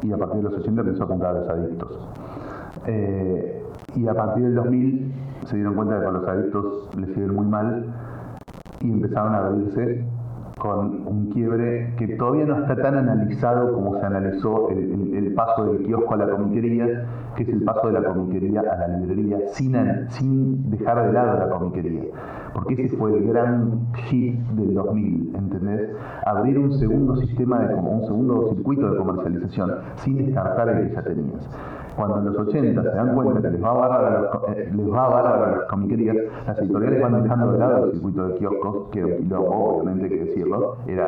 [0.02, 2.10] y a partir de los 80 empezó a apuntar a los adictos.
[2.88, 3.64] Eh,
[3.96, 5.14] y a partir del 2000
[5.46, 7.86] se dieron cuenta de que a los adictos les iba muy mal
[8.82, 10.06] y empezaron a abrirse
[10.60, 15.34] con un quiebre que todavía no está tan analizado como se analizó el, el- el
[15.34, 17.06] paso del kiosco a la comiquería,
[17.36, 19.76] que es el paso de la comiquería a la librería, sin,
[20.10, 22.04] sin dejar de lado la comiquería.
[22.54, 25.90] Porque ese fue el gran hit del 2000, ¿entendés?
[26.26, 31.04] Abrir un segundo sistema, de, un segundo circuito de comercialización, sin descartar el que ya
[31.04, 31.50] tenías.
[31.96, 35.20] Cuando en los 80 se dan cuenta que les va bárbaro a, eh, les va
[35.20, 39.78] a las comiquerías, las editoriales van dejando de lado el circuito de kioscos, que quilombo,
[39.78, 41.08] obviamente hay que decirlo, era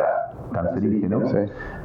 [0.53, 1.37] cancerígeno, Sí.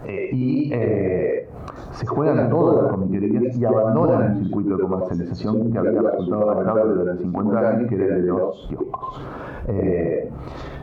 [0.07, 1.49] eh, y eh,
[1.93, 6.93] se juegan todas las comiquerías y abandonan un circuito de comercialización que había resultado rentable
[6.95, 9.27] durante 50 años, que era el de los kioscos.
[9.69, 10.31] Eh,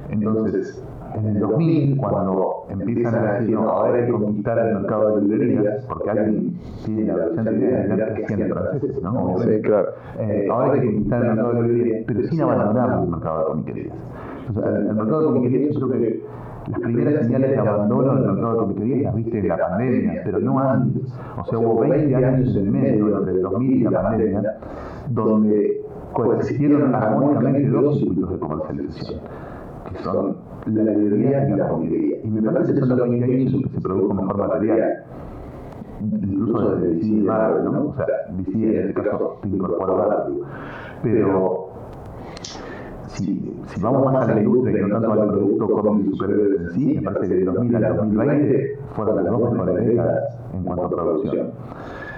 [0.09, 0.83] entonces,
[1.15, 5.21] en el 2000, cuando empiezan a decir, no, ahora hay que conquistar el mercado de
[5.27, 6.53] librerías, porque alguien
[6.85, 9.35] tiene la brillante idea de ver que hacían franceses, ¿no?
[9.39, 9.87] Sí, claro.
[10.19, 13.45] Eh, ahora hay que conquistar el mercado de librerías, pero sin abandonar el mercado de
[13.45, 13.95] comiquerías.
[14.47, 16.23] Entonces, el, el mercado de comiquerías yo creo que
[16.69, 20.39] las primeras señales de abandono del mercado de comiquerías las viste en la pandemia, pero
[20.39, 21.13] no antes.
[21.37, 24.57] O sea, hubo 20 años en medio, entre el 2000 y la pandemia,
[25.09, 25.81] donde
[26.13, 29.19] coexistieron armónicamente dos circuitos de comercialización
[29.91, 32.17] que son la librería y la comiquería.
[32.23, 35.03] Y me parece que son los únicos que se produjo mejor material.
[36.01, 37.87] Incluso desde DC y Marvel, ¿no?
[37.87, 40.39] O sea, DC en este caso te incorpora Marvel.
[41.03, 41.69] Pero
[43.07, 46.61] si, si vamos más a la industria y no tanto al producto cómic y superhéroes
[46.61, 50.63] en sí, me parece que de 2000 al 2020 fueron las dos mejores décadas en
[50.63, 51.51] cuanto a producción.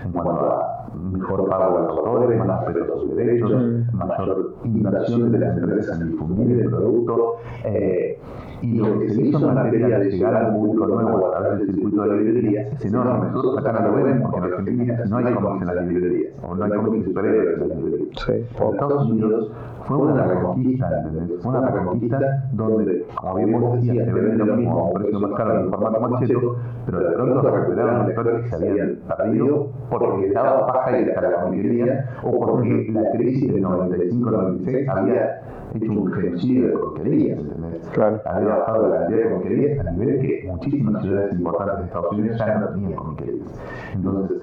[0.06, 3.52] En cuanto a mejor pago a los autores, más respeto a sus derechos,
[3.94, 7.36] mayor inversión de las empresas en difundir el producto.
[7.66, 8.20] Eh,
[8.62, 11.74] y lo que se hizo en materia de llegar al público nuevo a través del
[11.74, 13.32] circuito de la librería es enorme.
[13.32, 16.56] Nosotros acá no lo ven porque en Argentina no hay cómics en las librerías, o
[16.56, 18.10] no hay cómics superhéroes en las librerías.
[18.24, 18.32] Sí.
[18.34, 19.52] En Estados Unidos
[19.86, 21.42] fue una reconquista, ¿entendés?
[21.42, 22.20] Fue una reconquista
[22.54, 25.70] donde, como bien vos decías, te venden lo mismo a un precio más caro en
[25.70, 26.56] formato más cheto,
[26.86, 31.22] pero de pronto recuperaron lectores que se habían perdido porque les daba paja ir a
[31.22, 35.42] la comiquería o porque la crisis del 95-96 había
[35.74, 37.88] hecho un genocidio de porquerías, ¿entendés?
[37.94, 38.22] Claro.
[38.26, 42.38] Había bajado la cantidad de comiquerías a nivel que muchísimas ciudades importantes de Estados Unidos
[42.38, 43.48] ya no tenían comiquerías.
[43.94, 44.42] Entonces,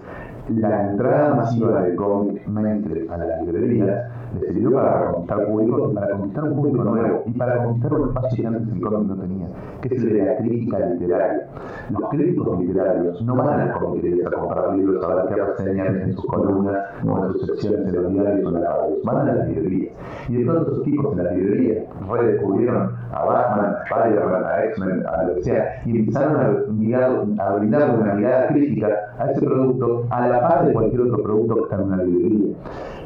[0.49, 6.11] la entrada masiva de cómic mainstream a las librerías le sirvió para conquistar público, para
[6.11, 9.47] conquistar un público nuevo y para conquistar un espacio que antes el cómic no tenía,
[9.81, 11.49] que es el de la crítica literaria.
[11.91, 16.01] Los críticos literarios no van a las comiquerías a comprar libros a ver qué reseñan
[16.01, 16.77] en sus columnas
[17.07, 19.93] o en sus secciones en los diarios o en las radios, van a las librerías.
[20.29, 25.07] Y de pronto esos tipos en las librerías redescubrieron a Batman, a Spider-Man, a X-Men,
[25.07, 28.89] a lo que sea, y empezaron a, mirar, a una mirada crítica
[29.19, 32.57] a ese producto a la par de cualquier otro producto que está en una librería.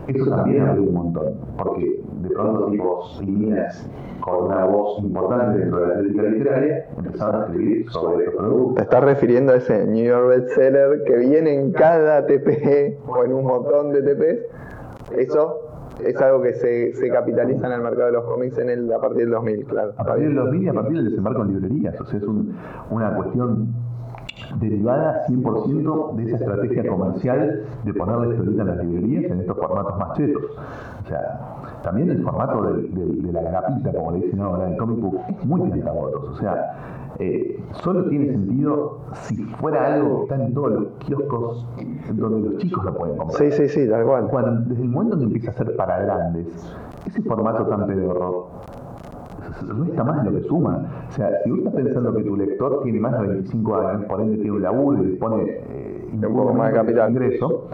[0.09, 1.12] Eso también abrió un montón,
[1.59, 3.89] porque de pronto tipos y minas
[4.21, 8.39] con una voz importante dentro de la crítica literaria empezaron a escribir sobre estos ¿Te
[8.41, 8.83] productos.
[8.85, 13.45] estás refiriendo a ese New York bestseller que viene en cada TP o en un
[13.45, 15.19] montón de TPs?
[15.19, 15.59] Eso
[16.05, 18.99] es algo que se, se capitaliza en el mercado de los cómics en el, a
[19.01, 19.93] partir del 2000, claro.
[19.97, 22.55] A partir del 2000 y a partir del desembarco en librerías, o sea, es un-
[22.91, 23.69] una cuestión
[24.61, 29.99] derivada 100% de esa estrategia comercial de ponerle historieta en las librerías en estos formatos
[29.99, 30.43] más chetos.
[31.05, 35.21] O sea, también el formato de, la grapita, como le dicen ahora, del comic book,
[35.29, 36.29] es muy piantabotos.
[36.31, 41.67] O sea, eh, solo tiene sentido si fuera algo que está en todos los kioscos
[42.15, 43.39] donde los chicos lo pueden comprar.
[43.39, 44.29] Sí, sí, sí, tal cual.
[44.29, 46.47] Cuando, desde el momento en que empieza a ser para grandes,
[47.07, 48.49] ese formato tan pedorro
[49.67, 51.07] resta más de lo que suma.
[51.09, 54.21] O sea, si vos estás pensando que tu lector tiene más de 25 años, por
[54.21, 57.11] ende tiene un laburo y dispone eh, Un más de capital.
[57.11, 57.69] ingreso,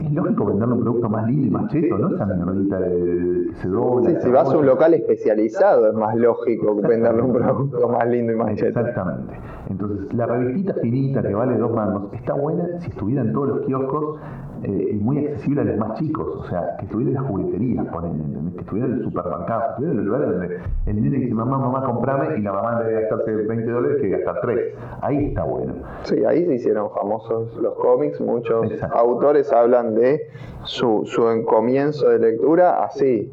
[0.00, 2.14] es lógico venderle un producto más lindo y más cheto, ¿no?
[2.14, 4.10] Esa mierdita que se dobla.
[4.10, 8.32] Sí, si vas a un local especializado es más lógico venderle un producto más lindo
[8.32, 8.80] y más cheto.
[8.80, 9.34] Exactamente.
[9.68, 13.60] Entonces, la revistita finita que vale dos mangos está buena si estuviera en todos los
[13.66, 14.18] kioscos
[14.62, 16.26] eh, muy accesible a los más chicos.
[16.36, 18.54] O sea, que estuviera en las jugueterías, ¿entendés?
[18.54, 21.58] que estuviera en el supermercado, que estuviera en el lugar donde el nene dice, mamá,
[21.58, 24.74] mamá, comprame, y la mamá en vez de gastarse 20 dólares, que gastar 3.
[25.02, 25.74] Ahí está bueno.
[26.04, 28.20] Sí, ahí se hicieron famosos los cómics.
[28.20, 28.96] Muchos Exacto.
[28.98, 30.28] autores hablan de
[30.64, 33.32] su, su comienzo de lectura así,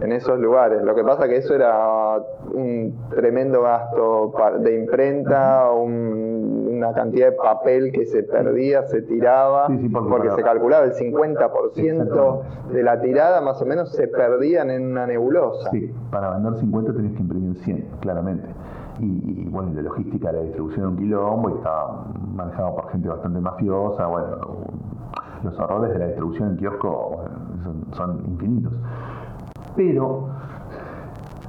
[0.00, 0.82] en esos lugares.
[0.82, 2.16] Lo que pasa que eso era
[2.52, 9.66] un tremendo gasto de imprenta, un- una cantidad de papel que se perdía, se tiraba,
[9.68, 12.40] Sí, sí, porque se calculaba el 50%
[12.72, 15.70] de la tirada más o menos se perdían en una nebulosa.
[15.70, 18.48] Sí, para vender 50 tenías que imprimir 100, claramente.
[18.98, 22.90] Y, y, bueno, la logística de la distribución era un quilombo y estaba manejado por
[22.90, 24.06] gente bastante mafiosa.
[24.06, 24.26] Bueno,
[25.44, 28.72] los errores de la distribución en kiosco bueno, son, son infinitos.
[29.76, 30.30] Pero,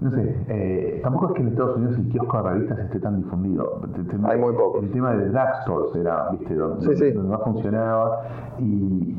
[0.02, 3.18] no sé, eh, tampoco es que en Estados Unidos el kiosco de revistas esté tan
[3.18, 3.82] difundido.
[4.24, 4.84] Hay muy pocos.
[4.84, 7.12] El tema de drugstores era, viste, donde, Sí, sí.
[7.12, 8.22] donde más funcionaba.
[8.60, 9.16] Y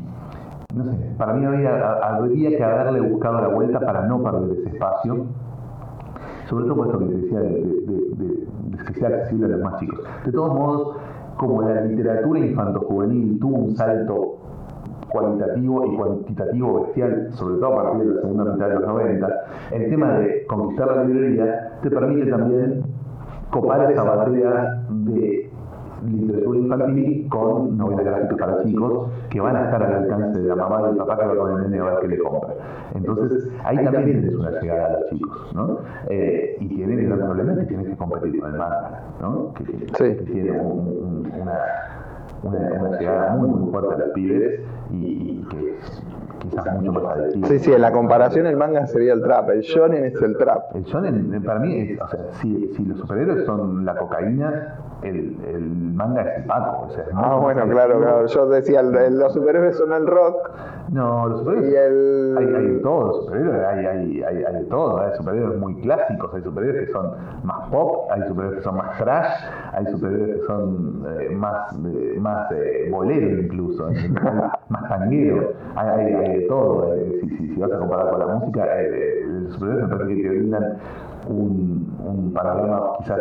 [0.75, 4.69] no sé, para mí había, habría que haberle buscado la vuelta para no perder ese
[4.69, 5.25] espacio.
[6.47, 8.47] Sobre todo por esto que te decía de, de- de- de-
[8.77, 9.99] de que sea accesible a los más chicos.
[10.25, 10.97] De todos modos,
[11.37, 14.37] como la literatura infanto-juvenil tuvo un salto
[15.11, 19.27] cualitativo y cuantitativo bestial, sobre todo a partir de la segunda mitad de los 90,
[19.71, 22.83] el tema de conquistar la librería te permite también
[23.51, 25.49] copar esa batería de
[26.03, 30.55] literatura infantil con novelas gráficas para chicos que van a estar al alcance de la
[30.55, 32.53] mamá y el papá que va con el nene a ver qué le compra.
[32.95, 35.77] Entonces, ahí también tienes una llegada a los chicos, ¿no?
[36.09, 39.53] Eh, y tienes el problema que tienes que competir con el manga, ¿no?
[39.53, 40.15] Que, que- Sí.
[40.25, 41.53] que tiene un- un- una,
[42.43, 44.61] una, una llegada muy, muy fuerte a los pibes
[44.91, 45.77] y, y que
[46.49, 47.47] quizás mucho más adictiva.
[47.47, 50.75] Sí, sí, en la comparación el manga sería el trap, el shonen es el trap.
[50.75, 55.37] El shonen, para mí, es, o sea, si, si los superhéroes son la cocaína, el,
[55.47, 55.61] el
[55.95, 56.85] manga es Paco.
[56.87, 58.25] O sea, es Ah, bueno, claro, claro.
[58.27, 60.49] Yo decía, el- los superhéroes son el rock
[60.91, 62.35] No, los superhéroes y el...
[62.37, 66.33] Hay, hay de todo, superhéroes, hay, hay, hay, hay de todo, hay superhéroes muy clásicos,
[66.33, 67.11] hay superhéroes que son
[67.43, 69.33] más pop, hay superhéroes que son más trash,
[69.73, 74.23] hay superhéroes que son eh, más, eh, más eh, bolero incluso, ¿entendés?
[74.69, 78.19] más tanguero, hay, hay, hay de todo, eh, si, si, si vas a comparar con
[78.19, 80.77] la música, eh, los superhéroes me parece que te brindan
[81.29, 83.19] un, un panorama quizás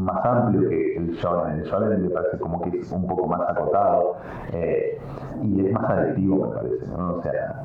[0.00, 3.40] más amplio que el shonen, el shonen me parece como que es un poco más
[3.48, 4.16] acotado
[4.52, 4.98] eh,
[5.42, 7.16] y es más adictivo me parece, ¿no?
[7.16, 7.62] O sea,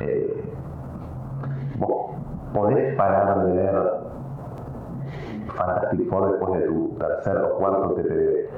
[0.00, 0.44] eh,
[2.52, 4.06] podés parar de ver
[5.56, 8.48] Fantastic Four después de tu tercer o cuarto TPB,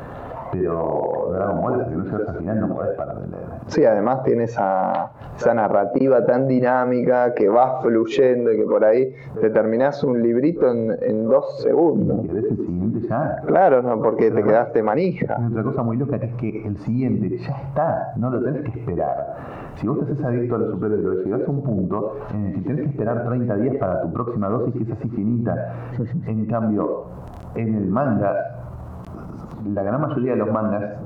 [0.53, 3.45] pero Dragon Ball, hasta que no llegas al final, no podés parar de leer.
[3.67, 9.15] Sí, además tiene esa, esa narrativa tan dinámica que va fluyendo y que por ahí
[9.41, 12.25] te terminás un librito en, en dos segundos.
[12.25, 13.43] Y ves el siguiente ya.
[13.47, 15.37] Claro, no, porque te quedaste manija.
[15.39, 18.63] Hay otra cosa muy loca que es que el siguiente ya está, no lo tenés
[18.63, 19.37] que esperar.
[19.77, 22.61] Si vos te haces adicto a los superhéroes, llegás a un punto en el que
[22.63, 25.73] tenés que esperar 30 días para tu próxima dosis, que es así finita.
[26.27, 27.05] En cambio,
[27.55, 28.68] en el manga,
[29.75, 30.97] la gran mayoría de los mangas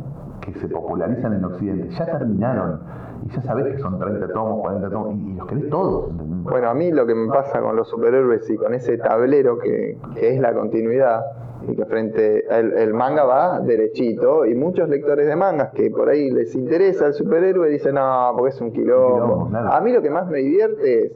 [0.41, 2.81] que se popularizan en Occidente ya terminaron.
[3.25, 6.11] Y ya sabés que son 30 tomos, 40 tomos, y, y los querés todos.
[6.17, 9.97] Bueno, a mí lo que me pasa con los superhéroes y con ese tablero que,
[10.15, 11.25] que es la continuidad,
[11.69, 16.09] y que frente el, el manga va derechito, y muchos lectores de mangas que por
[16.09, 19.15] ahí les interesa el superhéroe dicen, no, porque es un quilombo.
[19.15, 19.73] quilombo, claro.
[19.73, 21.13] A mí lo que más me divierte es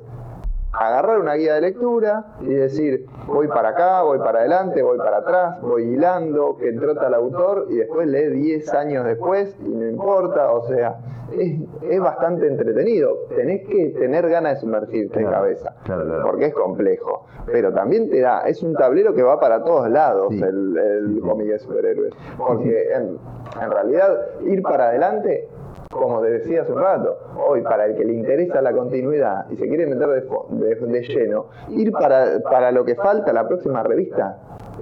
[0.79, 5.19] agarrar una guía de lectura y decir, voy para acá, voy para adelante, voy para
[5.19, 9.87] atrás, voy hilando, que trota el autor y después lee 10 años después y no
[9.89, 10.99] importa, o sea,
[11.33, 13.17] es, es bastante entretenido.
[13.35, 16.23] Tenés que tener ganas de sumergirte en cabeza, claro, claro.
[16.25, 20.29] porque es complejo, pero también te da, es un tablero que va para todos lados
[20.31, 20.41] Sí.
[20.43, 23.19] el, el cómic de superhéroes, porque en,
[23.63, 25.49] en realidad ir para adelante
[25.91, 27.17] como te decía hace un rato,
[27.49, 31.03] hoy para el que le interesa la continuidad y se quiere meter de, de- de
[31.03, 34.37] lleno, ir para, para lo que falta la próxima revista,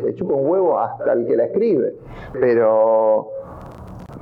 [0.04, 1.94] le chupa un huevo hasta el que la escribe.
[2.32, 3.28] Pero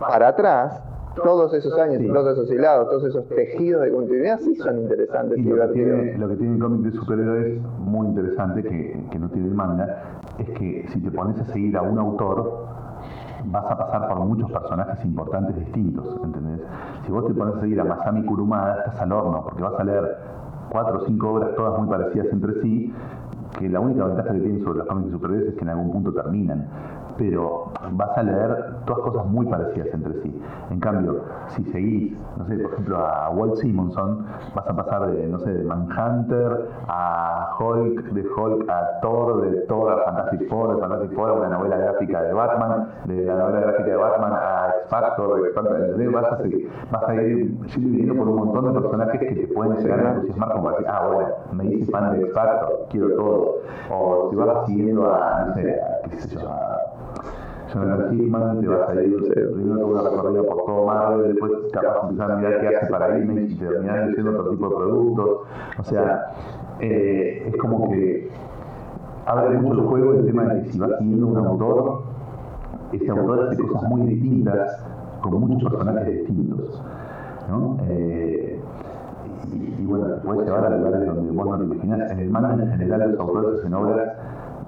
[0.01, 0.83] para atrás,
[1.23, 2.09] todos esos años, Sí.
[2.09, 5.55] todos esos hilados, todos esos tejidos de continuidad sí son interesantes y Y lo que,
[5.73, 6.01] divertidos.
[6.03, 9.55] tiene, lo que tiene el cómic de superhéroes muy interesante, que, que no tiene el
[9.55, 12.67] manga, es que si te pones a seguir a un autor,
[13.47, 16.61] vas a pasar por muchos personajes importantes distintos, ¿entendés?
[17.05, 19.85] Si vos te pones a seguir a Masami Kurumada, estás al horno, porque vas a
[19.85, 20.17] leer
[20.71, 22.95] cuatro o cinco obras todas muy parecidas entre sí,
[23.59, 25.93] que la única ventaja que tienen sobre los cómics de superhéroes es que en algún
[25.93, 26.67] punto terminan.
[27.23, 30.43] Pero vas a leer todas cosas muy parecidas entre sí.
[30.71, 31.21] En cambio,
[31.51, 34.27] si seguís, no sé, por ejemplo, a Walt Simonson,
[34.57, 39.61] vas a pasar de, no sé, de Manhunter a Hulk, de Hulk a Thor, de
[39.69, 43.35] Thor a Fantastic Four, de Fantastic Four a una novela gráfica de Batman, de la
[43.37, 47.15] novela gráfica de Batman a X Factor, de X Factor, vas a, seguir- vas a
[47.15, 50.87] ir viniendo por un montón de personajes que te pueden llegar a entusiasmar como decir,
[50.89, 53.55] ah, bueno, me hice fan de X Factor, quiero todo.
[53.93, 56.72] O si vas siguiendo a, no sé, a, qué sé yo, a
[57.73, 62.03] Jonathan Hickman, te vas a ir primero toda una recorrida por todo Marvel, después capaz
[62.05, 65.31] empezar a mirar qué hace para Image y terminar leyendo otro tipo de productos.
[65.79, 66.33] O sea,
[66.81, 68.31] eh, es como que
[69.27, 72.03] abre mucho el juego el tema de que si vas siguiendo un autor,
[72.93, 74.85] ese autor hace cosas muy distintas
[75.23, 76.83] con muchos personajes distintos.
[77.49, 77.79] ¿no?
[77.89, 78.61] Eh,
[79.53, 82.11] y, y bueno, te puede llevar a lugares donde vos no te imaginás.
[82.11, 84.13] En el manga en general los autores hacen obras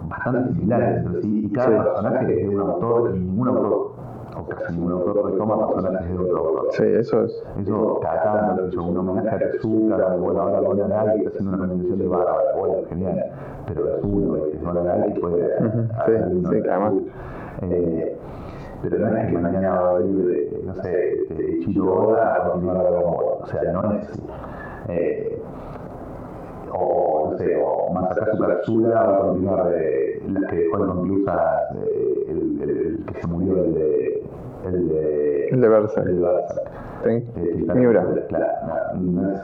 [0.08, 3.92] bastante similares sí y cada personaje es de un autor y ningún autor,
[4.36, 6.66] o casi ningún autor, retoma personajes de otro autor.
[6.72, 7.44] Sí, eso es.
[7.60, 11.58] Eso cada tanto, yo, un homenaje a Tezuka, bueno, ahora Lola Nike está haciendo una
[11.58, 13.24] combinación de Bárbara, bueno, genial,
[13.66, 16.94] pero es uno, es Lola Nike puede sí, sí, de además.
[17.62, 18.18] Eh,
[18.82, 22.50] pero no es que mañana va a venir, de, no sé, este, Ichiro Oda a
[22.50, 24.22] continuar Dragon Ball, o sea, no es así.
[26.74, 31.62] Eh, o no sé, o Masakazu Katsura va a continuar de las que dejó inconclusas
[31.76, 34.22] eh, el, el, el que se murió, el de.
[34.66, 35.48] El de.
[35.48, 36.06] El de Berserk.
[36.06, 36.70] el de Berserk.
[37.04, 37.10] Sí.
[37.36, 38.06] Eh, Miura.
[38.28, 38.46] Claro,
[38.94, 39.40] no, no es.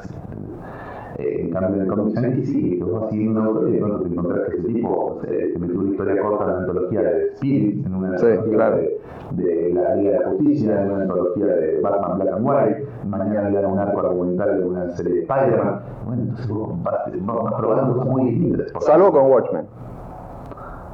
[1.21, 3.73] Eh, en cambio, en el cómic yankee sí, que vos vas siguiendo un autor y
[3.73, 6.51] de pronto te encontrás que ese tipo no sé, que metió una historia corta en
[6.51, 8.77] la antología de Spirit, en una Sí, antología claro.
[8.77, 12.87] de, de la Liga de la Justicia, en una antología de Batman Black and White,
[13.07, 15.81] mañana le dan un arco argumental de una serie de Spider-Man.
[16.07, 16.95] Bueno, entonces vos vas,
[17.43, 18.73] vas probando cosas muy distintas.
[18.81, 19.65] Salvo con Watchmen.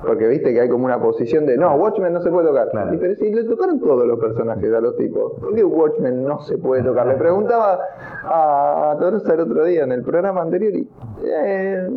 [0.05, 2.69] Porque viste que hay como una posición de no, Watchmen no se puede tocar.
[2.71, 2.95] Claro.
[2.95, 6.41] Y pero si le tocaron todos los personajes a los tipos, ¿por qué Watchmen no
[6.43, 7.07] se puede tocar?
[7.07, 7.79] Le preguntaba
[8.25, 10.89] a Torosa el otro día en el programa anterior y
[11.25, 11.89] eh,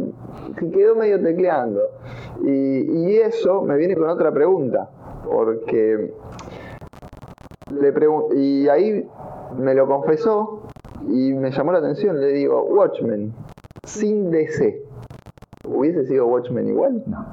[0.58, 1.82] que quedó medio tecleando.
[2.44, 4.90] Y, y eso me viene con otra pregunta.
[5.30, 6.14] porque
[7.72, 9.08] le pregun- y ahí
[9.58, 10.64] me lo confesó
[11.08, 12.20] y me llamó la atención.
[12.20, 13.34] Le digo, Watchmen,
[13.84, 14.82] sin DC.
[15.68, 17.04] ¿Hubiese sido Watchmen igual?
[17.06, 17.26] No.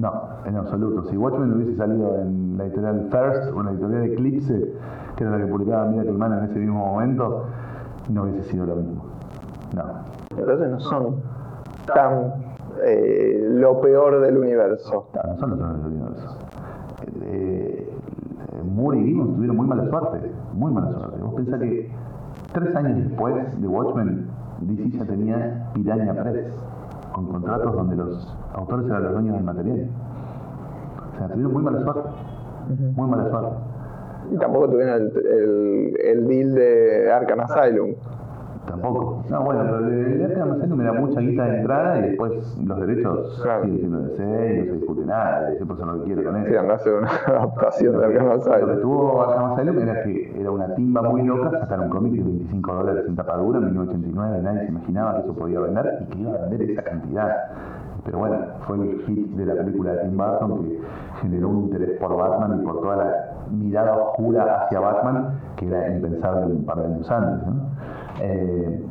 [0.00, 0.12] No,
[0.44, 1.04] en absoluto.
[1.10, 4.74] Si Watchmen hubiese salido en la editorial First o en la editorial Eclipse,
[5.16, 7.46] que era la que publicaba Miracle Man en ese mismo momento,
[8.08, 9.04] no hubiese sido lo mismo.
[9.74, 9.82] No.
[10.36, 11.16] Entonces no son
[11.92, 12.32] tan
[12.84, 15.08] eh, lo peor del universo.
[15.14, 16.38] No, no son los peores del universo.
[17.22, 17.92] Eh,
[18.52, 20.32] eh, Moore y Gibbons tuvieron muy mala suerte.
[20.52, 21.18] Muy mala suerte.
[21.20, 21.90] Vos pensás que
[22.52, 24.28] tres años después de Watchmen,
[24.60, 26.52] DC ya tenía Piranha Press,
[27.18, 29.88] con contratos donde los autores eran los dueños del material.
[31.12, 32.08] O sea, tuvieron muy mala suerte.
[32.94, 33.56] Muy mala suerte.
[34.30, 37.94] Y tampoco tuvieron el, el, el deal de Arkham Asylum.
[38.68, 39.24] Tampoco.
[39.30, 42.32] No, bueno, pero el Arkham Asylum era mucha guita de entrada y después
[42.64, 43.64] los derechos Claro.
[43.64, 45.50] siguen siendo de C y no se discute nada.
[45.52, 46.48] Eso no lo quiere con eso.
[46.50, 48.80] Sí, andá a hacer una adaptación de Arkham Lo que Asylum.
[48.80, 52.74] tuvo Arkham Asylum era que era una timba muy loca sacar un cómic de 25
[52.74, 56.30] dólares en tapadura en 1989, nadie se imaginaba que eso podía vender y que iba
[56.34, 57.36] a vender esa cantidad.
[58.08, 58.36] Pero bueno,
[58.66, 60.80] fue el hit de la película de Tim Burton que
[61.20, 65.94] generó un interés por Batman y por toda la mirada oscura hacia Batman que era
[65.94, 67.54] impensable un par de años antes.
[68.22, 68.82] Eh,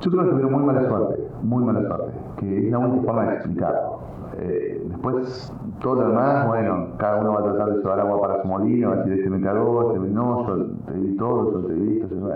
[0.00, 3.26] yo creo que tuvieron muy mala suerte, muy mala suerte, que es la única forma
[3.26, 3.98] de explicarlo.
[4.38, 5.52] Eh, después,
[5.82, 8.92] todo lo demás, bueno, cada uno va a tratar de llevar agua para su molino,
[8.92, 12.00] a decir, este me cagó, este me no, yo te di todo, yo te di
[12.00, 12.28] esto, yo.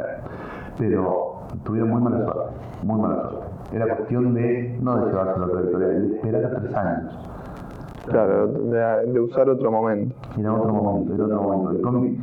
[0.77, 2.53] Pero tuvieron muy mala suerte,
[2.83, 3.56] muy mala suerte.
[3.73, 7.19] Era cuestión de, no de llevarse la trayectoria, de esperar tres años.
[8.07, 10.15] Claro, de, de usar otro momento.
[10.39, 11.71] Era otro momento, era otro momento.
[11.73, 12.19] El cómic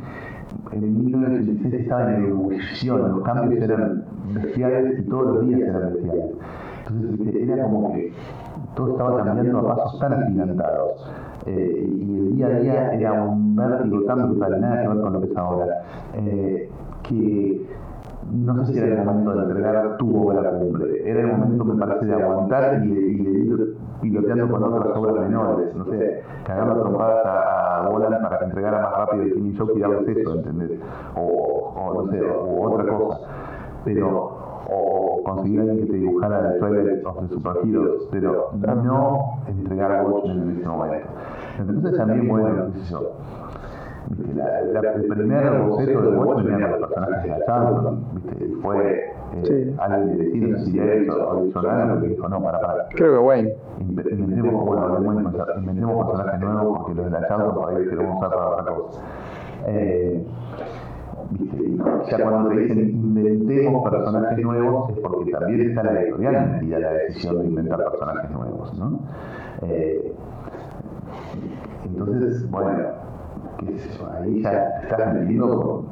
[0.72, 6.24] en 1986 estaba en ebullición, los cambios eran bestiales y todos los días eran bestiales.
[6.88, 8.12] Entonces viste, era como que
[8.74, 11.10] todo estaba cambiando a pasos tan agigantados.
[11.46, 15.12] Eh, y el día a día era un vértigo tan brutal, nada que ver con
[15.12, 15.82] lo que es ahora.
[16.14, 16.70] Eh,
[17.02, 17.66] que
[18.34, 21.74] no sé si era el momento de entregar tu obra cumbre, era el momento, me
[21.74, 26.22] parece, de aguantar y de, y de ir piloteando con otras obras menores, no sé,
[26.44, 29.80] cagar las trompadas a, a Bolan para que entregara más rápido el Killing Joke y
[29.80, 30.80] darles eso, ¿entendés?
[31.16, 33.20] O, o no sé, o, otra cosa.
[33.84, 38.50] Pero, o conseguir alguien que te dibujara el Twilight of the Superheroes, pero
[38.82, 41.06] no entregar a Watchmen en ese momento.
[41.58, 43.12] Entonces también, bueno, qué sé yo.
[44.36, 48.44] La, la- el primer boceto de Watchmen era los personajes de la Charlton, ¿viste?
[48.44, 49.12] Y fue
[49.44, 52.86] eh, alguien de decir si él o Solano que dijo, no, para, para.
[52.90, 53.54] Creo que Wayne.
[53.80, 57.88] Inve- Inventemos, bueno, pensar, inventemos personajes nuevos porque los de la Charlton por ahí los
[57.88, 59.00] queremos usar para otra cosa.
[59.66, 60.24] Eh,
[62.10, 66.92] ya cuando te dicen inventemos personajes nuevos es porque también está la editorial metida la
[66.92, 68.98] decisión de inventar personajes nuevos, ¿no?
[69.62, 70.12] Eh,
[71.86, 72.70] entonces, bueno,
[74.20, 75.86] ahí ya estás metiendo con,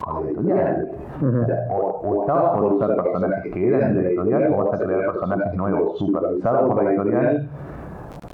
[0.00, 0.88] con la editorial.
[1.20, 4.80] O, sea, o, o estabas por usar personajes que eran de la editorial o vas
[4.80, 7.50] a crear personajes nuevos supervisados por la editorial,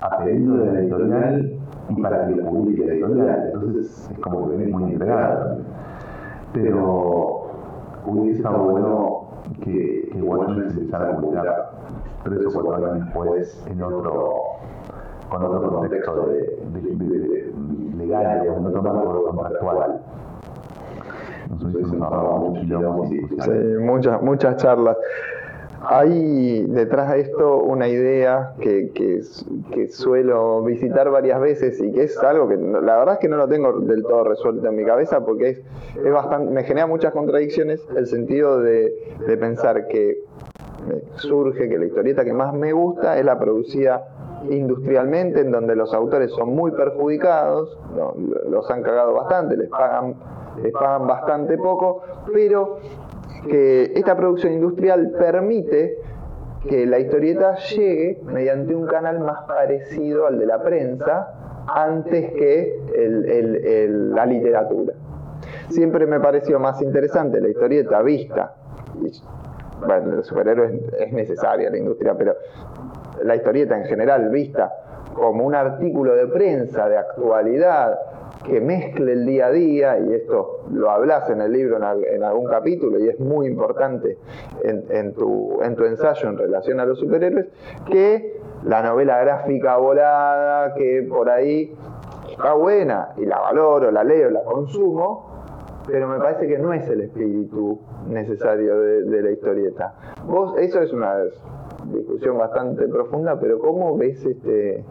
[0.01, 1.53] a pedido de la editorial
[1.89, 3.51] y para que lo publique la editorial.
[3.55, 5.59] Entonces es como que venís muy entregado.
[6.53, 7.51] Pero
[8.07, 9.27] hubiese estado bueno
[9.63, 11.71] que, que Watchmen se empezara a publicar
[12.25, 14.33] tres o cuatro años después en otro
[15.39, 17.53] con otro contexto de, de- de- de-
[17.97, 20.01] legal, digamos, en otro marco contractual.
[21.51, 23.81] Nos hubiésemos ahorrado muchos kilómetros y Sí, discusiones.
[23.81, 24.97] muchas, muchas charlas.
[25.89, 29.21] Hay detrás de esto una idea que, que,
[29.73, 33.37] que suelo visitar varias veces y que es algo que la verdad es que no
[33.37, 35.63] lo tengo del todo resuelto en mi cabeza porque es,
[36.05, 38.93] es bastante, me genera muchas contradicciones el sentido de,
[39.29, 40.19] de pensar que
[41.17, 44.07] surge que la historieta que más me gusta es la producida
[44.51, 47.79] industrialmente, en donde los autores son muy perjudicados,
[48.49, 50.15] los han cagado bastante, les pagan,
[50.63, 52.03] les pagan bastante poco,
[52.33, 52.79] pero
[53.49, 55.99] que esta producción industrial permite
[56.69, 62.81] que la historieta llegue mediante un canal más parecido al de la prensa antes que
[64.15, 64.95] la literatura.
[65.69, 68.55] Siempre me pareció más interesante la historieta vista,
[69.87, 72.35] bueno, el superhéroe es necesaria la industria, pero
[73.25, 74.73] la historieta en general vista
[75.15, 77.99] como un artículo de prensa de actualidad
[78.45, 82.05] que mezcle el día a día, y esto lo hablas en el libro en, al-
[82.05, 84.19] en algún capítulo y es muy importante
[84.63, 87.47] en, en tu, en tu ensayo en relación a los superhéroes,
[87.91, 91.75] que la novela gráfica volada, que por ahí
[92.31, 96.87] está buena y la valoro, la leo, la consumo, pero me parece que no es
[96.89, 99.95] el espíritu necesario de, de la historieta.
[100.27, 101.15] Vos, eso es una
[101.93, 104.85] discusión bastante profunda, pero ¿cómo ves este,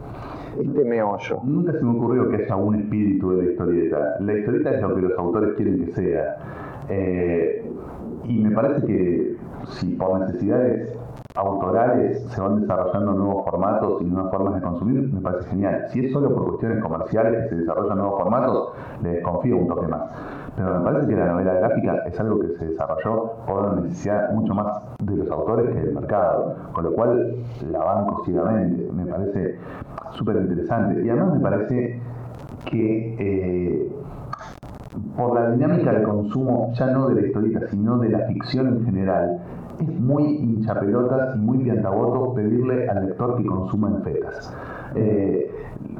[0.59, 1.39] este meollo.
[1.43, 4.15] Nunca se me ocurrió que haya un espíritu de la historieta.
[4.19, 6.37] La historieta es lo que los autores quieren que sea.
[6.89, 7.69] Eh,
[8.23, 10.97] y me parece que si por necesidades
[11.35, 15.85] autorales se van desarrollando nuevos formatos y nuevas formas de consumir, me parece genial.
[15.89, 18.69] Si es solo por cuestiones comerciales que se desarrollan nuevos formatos,
[19.03, 20.03] le desconfío un toque más.
[20.55, 24.31] Pero me parece que la novela gráfica es algo que se desarrolló por una necesidad
[24.31, 27.35] mucho más de los autores que del mercado, con lo cual
[27.69, 28.89] la banco ciegamente.
[28.93, 29.57] Me parece
[30.11, 31.05] súper interesante.
[31.05, 32.01] Y además me parece
[32.65, 33.91] que eh,
[35.17, 38.85] por la dinámica de consumo, ya no de la historieta, sino de la ficción en
[38.85, 39.39] general,
[39.79, 44.53] es muy hinchapelotas y muy piantaboto pedirle al lector que consuma en fetas.
[44.95, 45.51] Eh,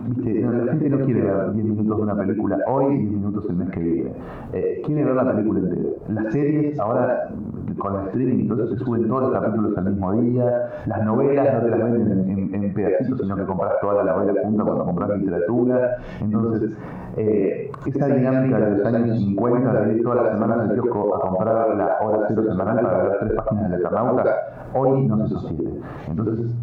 [0.05, 3.55] la gente no quiere ver 10 minutos de una película hoy y 10 minutos el
[3.55, 4.11] mes que viene.
[4.53, 5.89] Eh, quiere ver la película entera.
[6.09, 7.29] Las series, ahora
[7.77, 10.69] con el streaming eso, se suben todos los capítulos al mismo día.
[10.85, 14.63] Las novelas no te las venden en, pedacitos, sino que compras toda la novela junta
[14.63, 15.97] cuando compras literatura.
[16.21, 16.77] Entonces,
[17.17, 21.19] eh, esa dinámica de los años 50, de ir todas las semanas al kiosco a
[21.19, 25.79] comprar la hora cero semanal para ver tres páginas del Eternauta, hoy no se sostiene.
[26.07, 26.55] Entonces,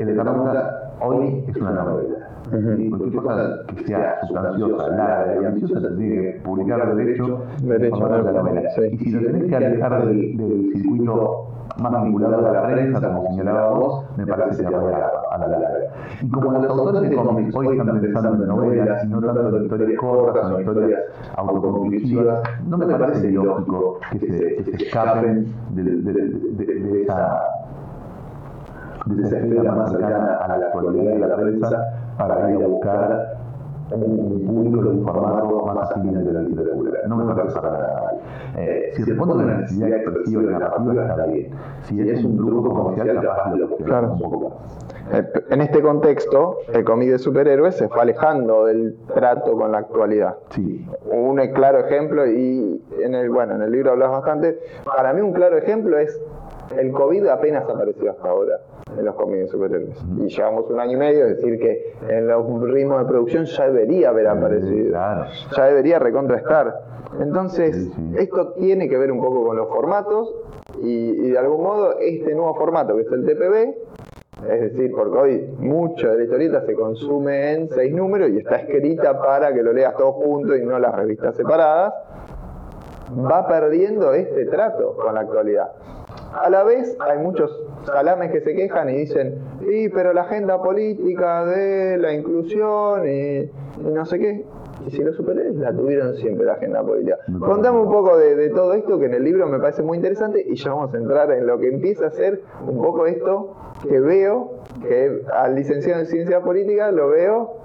[0.00, 2.26] el Eternauta hoy es una novela.
[2.50, 8.08] Cualquier cosa que sea sustanciosa, larga y ambiciosa, se tiene que publicar derecho, derecho a
[8.08, 8.62] la novela.
[8.90, 11.46] Y si lo tenés que alejar del, del circuito
[11.80, 15.48] más vinculado a la prensa, como señalaba vos, me parece que va a, a la
[15.48, 15.78] larga.
[16.22, 19.62] Y como los autores de cómics hoy están pensando en novelas y no tanto en
[19.64, 21.00] historias cortas o historias
[21.36, 27.40] autoconclusivas, no me parece lógico que se, que se escapen de, de, de, de esa
[29.16, 33.38] de esa esfera más cercana a la actualidad de la prensa para ir a buscar
[33.92, 37.00] un público de un formato más afín de la literatura.
[37.08, 38.10] No me parece para nada
[38.56, 41.50] eh, si responde a la necesidad expresiva y narrativa, está bien.
[41.82, 44.12] Si es un truco comercial, capaz de lo que claro.
[44.12, 44.60] un poco
[45.12, 49.78] eh, En este contexto, el cómic de superhéroes se fue alejando del trato con la
[49.78, 50.36] actualidad.
[50.50, 50.86] Sí.
[51.10, 55.32] Un claro ejemplo, y en el, bueno, en el libro hablas bastante, para mí un
[55.32, 56.20] claro ejemplo es
[56.76, 58.60] el COVID apenas apareció hasta ahora
[58.96, 59.98] en los cómics de superhéroes.
[60.18, 63.66] Y llevamos un año y medio, es decir, que en los ritmos de producción ya
[63.66, 64.96] debería haber aparecido.
[65.56, 66.80] Ya debería recontrastar.
[67.20, 70.32] Entonces, esto tiene que ver un poco con los formatos
[70.80, 75.54] y, de algún modo este nuevo formato que es el TPB, es decir, porque hoy
[75.58, 79.72] mucho de la historieta se consume en seis números y está escrita para que lo
[79.72, 81.92] leas todo junto y no las revistas separadas,
[83.18, 85.72] va perdiendo este trato con la actualidad.
[86.32, 87.50] A la vez hay muchos
[87.84, 93.50] salames que se quejan y dicen, sí, pero la agenda política de la inclusión y,
[93.82, 94.44] no sé qué.
[94.86, 97.18] Y si los superhéroes la tuvieron siempre la agenda política.
[97.38, 100.54] Contame un poco de, todo esto que en el libro me parece muy interesante y
[100.54, 104.52] ya vamos a entrar en lo que empieza a ser un poco esto que veo,
[104.80, 107.56] que al licenciado en ciencia política lo veo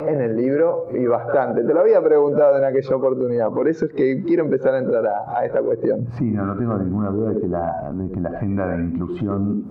[0.00, 1.62] en el libro y bastante.
[1.62, 5.04] Te lo había preguntado en aquella oportunidad, por eso es que quiero empezar a entrar
[5.06, 6.06] a, esta cuestión.
[6.18, 9.64] Sí, no, no tengo ninguna duda de que la, agenda de inclusión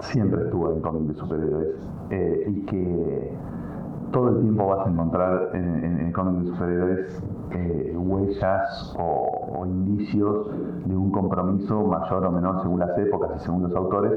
[0.00, 1.68] siempre estuvo en cómic de superhéroes
[2.10, 3.32] eh, y que
[4.12, 7.22] todo el tiempo vas a encontrar en, cómic de superhéroes
[7.52, 10.48] eh, huellas o, indicios
[10.86, 14.12] de un compromiso mayor o menor según las épocas y según los autores,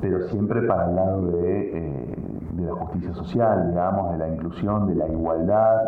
[0.00, 1.78] pero siempre para el lado de...
[1.78, 2.21] Eh,
[2.52, 5.80] de la justicia social, digamos, de la inclusión, de la igualdad.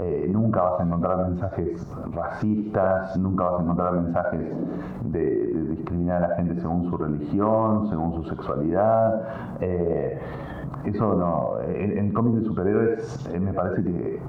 [0.00, 4.40] Eh, nunca vas a encontrar mensajes racistas, nunca vas a encontrar mensajes
[5.04, 9.22] de, discriminar a la gente según su religión, según su sexualidad.
[9.60, 10.18] Eh,
[10.90, 14.20] eso no, en, el cómic de superhéroes eh, me parece que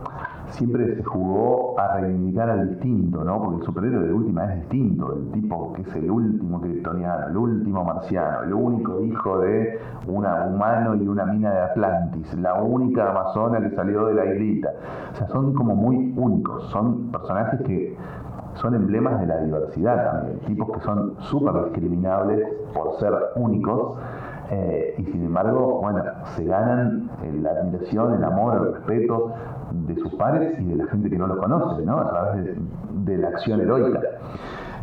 [0.50, 3.42] siempre se jugó a reivindicar al distinto, ¿no?
[3.42, 7.38] Porque el superhéroe de última es distinto, el tipo que es el último kryptoniano, el
[7.38, 13.12] último marciano, el único hijo de un humano y una mina de Atlantis, la única
[13.12, 14.70] amazona que salió de la islita.
[15.14, 17.96] O sea, son como muy únicos, son personajes que
[18.56, 23.98] son emblemas de la diversidad también, tipos que son súper discriminables por ser únicos
[24.50, 26.04] eh, y sin embargo, bueno,
[26.36, 29.34] se ganan eh, la admiración, el amor, el respeto
[29.72, 32.00] de sus pares y de la gente que no los conoce, ¿no?
[32.00, 32.56] A través
[33.06, 34.00] de, la acción heroica.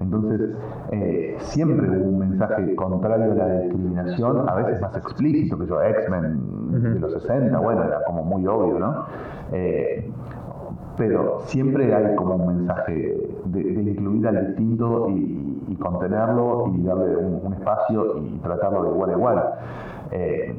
[0.00, 0.50] Entonces,
[0.90, 5.82] eh, siempre hubo un mensaje contrario a la discriminación, a veces más explícito que yo,
[5.82, 9.04] X-Men de los 60, bueno, era como muy obvio, ¿no?
[10.96, 13.16] pero siempre hay como un mensaje
[13.46, 19.12] de, incluir al distinto y, contenerlo y darle un, espacio y tratarlo de igual a
[19.12, 19.54] igual.
[20.10, 20.56] Eh,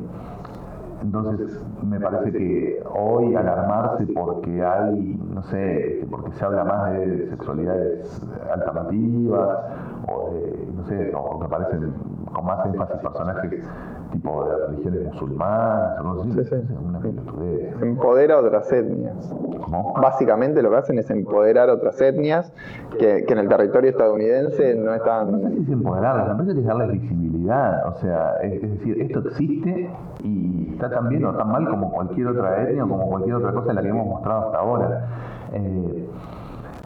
[1.01, 6.93] entonces, me parece que hoy alarmarse porque hay, no sé, este, porque se habla más
[6.93, 8.21] de sexualidades
[8.51, 9.59] alternativas,
[10.07, 11.93] o de, no sé, o que aparecen
[12.35, 13.63] con más énfasis personajes
[14.11, 16.73] tipo de religiones musulmanas, no sé, Sí, sí.
[16.85, 17.81] una pelotudez.
[17.81, 19.33] Empodera otras etnias.
[19.63, 19.93] ¿Cómo?
[20.01, 22.53] Básicamente lo que hacen es empoderar otras etnias
[22.99, 25.41] que, que en el territorio estadounidense no No sé están...
[25.55, 27.87] si es empoderarlas, me parece que es darles visibilidad.
[27.87, 29.89] O sea, es, es decir, esto existe
[30.23, 33.53] y está tan bien o tan mal como cualquier otra etnia o como cualquier otra
[33.53, 35.07] cosa en la que hemos mostrado hasta ahora.
[35.53, 36.09] Eh,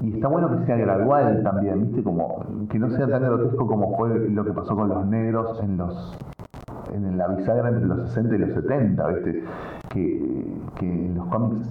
[0.02, 2.04] y está bueno que sea gradual también, ¿viste?
[2.04, 5.78] Como que no sea tan grotesco como fue lo que pasó con los negros en
[5.78, 6.18] los
[6.94, 9.44] en la bisagra entre los 60 y los 70, ¿viste?
[9.90, 10.46] Que,
[10.80, 11.70] que en los cómics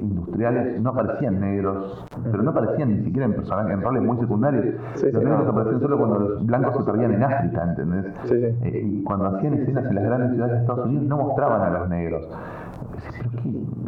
[0.00, 4.64] industriales no aparecían negros, pero no aparecían ni siquiera en personajes, en roles muy secundarios.
[4.94, 5.50] Sí, los sí, negros no.
[5.50, 8.06] aparecían solo cuando los blancos se perdían en África, ¿entendés?
[8.24, 8.56] Sí, sí.
[8.62, 11.78] Eh, y cuando hacían escenas en las grandes ciudades de Estados Unidos no mostraban a
[11.78, 12.28] los negros.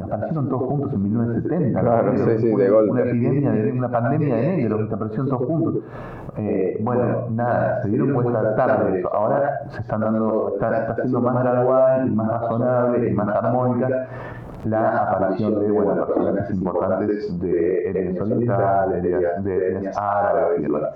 [0.02, 1.80] Aparecieron todos juntos en 1970.
[1.80, 2.18] Claro, ¿no?
[2.18, 2.90] sí, sí, Una- de golpe.
[2.90, 5.74] Una epidemia, de, una pandemia de negros, que aparecieron todos juntos.
[6.36, 9.14] Eh, bueno, nada, se dieron cuenta tarde de eso.
[9.14, 13.88] Ahora se están dando, está, está siendo más gradual más razonable y más armónica
[14.64, 20.88] la aparición de bueno, personajes importantes de etnias orientales, de, etnias árabes, y.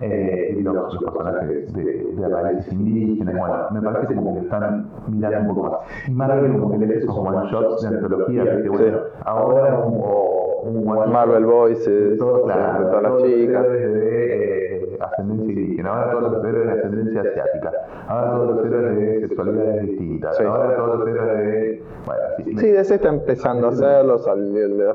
[0.00, 3.36] Eh, y los, los personajes de, de raíces indígenas.
[3.36, 6.08] Bueno, me parece como que están mirando un poco más.
[6.08, 11.12] Y Marvel como que le esos one shots de antología, que bueno, ahora un shot
[11.12, 13.62] Marvel Voices, todas las chicas.
[13.68, 14.61] de
[15.06, 17.72] ascendencia indígena, ahora todos los héroes de ascendencia asiática,
[18.08, 20.44] ahora todos los héroes de sexualidades distintas, Sí.
[20.44, 21.82] ahora todos los héroes de.
[22.06, 24.94] Bueno, sí, Sí, DC está empezando a hacerlos, al- el de,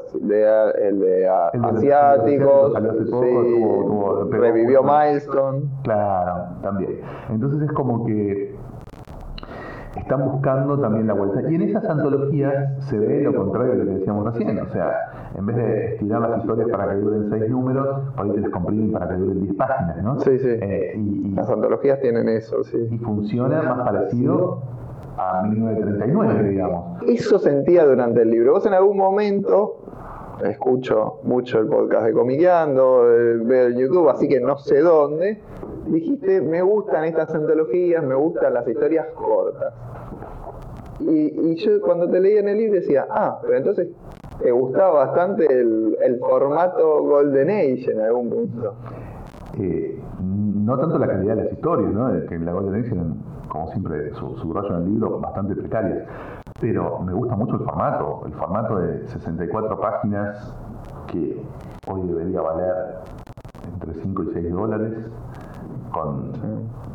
[0.81, 2.73] el de los- asiáticos,
[4.31, 4.83] revivió.
[4.83, 5.61] Milestone.
[5.83, 6.99] Claro, también.
[7.29, 8.55] Entonces es como que
[9.97, 11.41] están buscando también la vuelta.
[11.49, 14.59] Y en esas antologías se ve lo contrario de lo que decíamos recién.
[14.59, 14.91] O sea,
[15.37, 17.87] en vez de estirar las historias para que duren seis números,
[18.17, 20.19] ahí te las comprimen para que duren 10 páginas, ¿no?
[20.21, 20.49] Sí, sí.
[20.49, 22.77] Eh, y, y- Las antologías tienen eso, sí.
[22.89, 24.61] y funciona más parecido
[25.17, 27.01] a 1939, digamos.
[27.07, 28.53] Eso sentía durante el libro.
[28.53, 29.77] Vos en algún momento,
[30.43, 35.41] escucho mucho el podcast de Comiqueando, eh, veo en YouTube, así que no sé dónde,
[35.89, 39.73] dijiste, me gustan estas antologías, me gustan las historias cortas.
[40.99, 43.89] Y, yo cuando te leía en el libro decía, ah, pero entonces
[44.39, 48.73] te gustaba bastante el, formato Golden Age en algún punto.
[49.59, 52.09] Eh, no tanto la calidad de las historias, ¿no?
[52.27, 52.95] que la Golden Age
[53.47, 56.07] como siempre su- subrayo en el libro, bastante precarias.
[56.59, 60.55] Pero me gusta mucho el formato, el formato de 64 páginas
[61.11, 61.41] que
[61.85, 62.73] hoy debería valer
[63.73, 64.93] entre 5 y 6 dólares,
[65.91, 66.31] con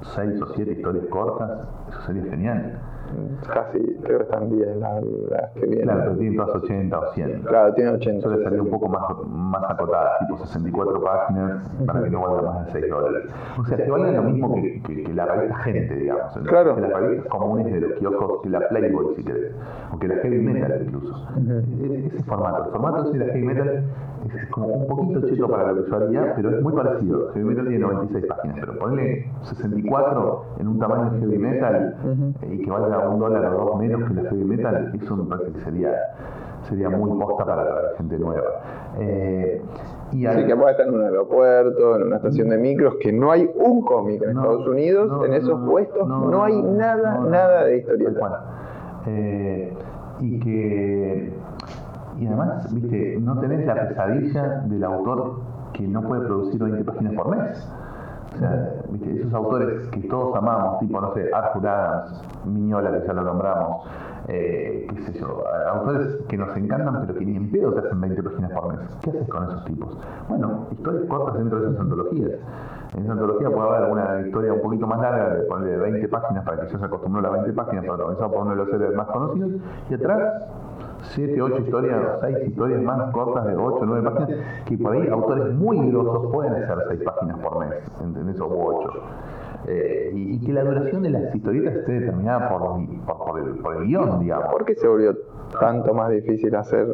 [0.03, 2.79] 6 o 7 historias cortas, eso sería genial.
[3.53, 5.83] Casi, creo que están 10 las, las que vienen.
[5.85, 7.43] Claro, pero tienen todas 80 o 100.
[7.43, 8.23] Claro, tiene 80.
[8.23, 12.67] Suele salir un poco más, más acotada, tipo 64 páginas, para que no valga más
[12.67, 13.29] de 6 dólares.
[13.59, 16.25] O sea, que valga lo mismo que, que- que la revista Gente, digamos.
[16.29, 16.51] ¿entendés?
[16.53, 16.75] Claro.
[16.77, 19.53] Que las revistas comunes de los kioscos, que la Playboy, si querés.
[19.95, 21.29] O que la Heavy Metal, incluso.
[21.83, 22.65] E- Ese formato.
[22.65, 23.85] El formato de la Heavy Metal
[24.35, 27.31] es como un poquito cheto para lo que yo haría, pero es muy parecido.
[27.35, 31.95] Heavy Metal tiene 96 páginas, pero ponle 64 en un tamaño de Heavy Metal
[32.43, 35.25] eh, y que valga un dólar o dos menos que la Heavy Metal, eso me
[35.29, 35.93] parece que sería,
[36.63, 38.43] sería muy posta para atraer gente nueva.
[38.99, 39.63] Eh,
[40.13, 43.13] y Así al- que puede estar en un aeropuerto, en una estación de micros, que
[43.13, 46.63] no hay un cómic en No, Estados Unidos, no, en esos no, puestos no, hay
[46.63, 48.45] nada, nada de historieta.
[49.07, 49.73] Eh,
[50.21, 51.33] y que
[52.23, 55.41] y además, viste, no tenés la pesadilla del autor
[55.73, 57.69] que no puede producir 20 páginas por mes.
[58.35, 63.07] O sea, viste, esos autores que todos amamos, tipo, no sé, Arthur Adams, Miñola, que
[63.07, 63.87] ya lo nombramos,
[64.29, 68.01] eh, qué sé yo, autores que nos encantan, pero que ni en pedo te hacen
[68.01, 68.89] 20 páginas por mes.
[69.03, 69.99] ¿Qué haces con esos tipos?
[70.29, 72.31] Bueno, historias cortas dentro de esas antologías.
[72.95, 76.45] En esa antología puede haber alguna historia un poquito más larga, de ponerle 20 páginas
[76.45, 78.95] para que ya se acostumbró a las 20 páginas, protagonizado por uno de los héroes
[78.95, 79.51] más conocidos,
[79.91, 80.21] y atrás
[81.03, 85.55] 7, 8 historias, 6 historias más cortas de 8, 9 páginas, que por ahí autores
[85.55, 88.41] muy grosos pueden hacer 6 páginas por mes, ¿entendés?
[88.41, 88.93] O 8.
[89.69, 93.77] Eh, y, que la duración de las historietas esté determinada por, por, por el, por
[93.77, 94.47] el guion, digamos.
[94.51, 95.17] ¿Por qué se volvió
[95.61, 96.89] tanto más difícil hacer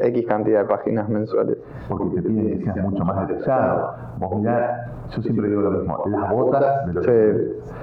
[0.00, 1.58] X cantidad de páginas mensuales?
[1.88, 3.94] Porque te piden que seas mucho más detallado.
[4.18, 7.12] Vos mirá, yo siempre digo lo mismo, las botas de los Sí.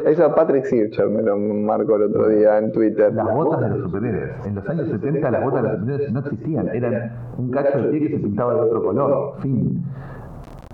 [0.06, 3.14] Eso Patrick Sircher me lo marcó el otro día en Twitter.
[3.14, 4.32] Las botas de los superhéroes.
[4.46, 6.68] En los años 70 las botas de los superhéroes no existían.
[6.70, 9.34] Eran un cacho de pie que se pintaba de otro color.
[9.40, 9.84] Fin.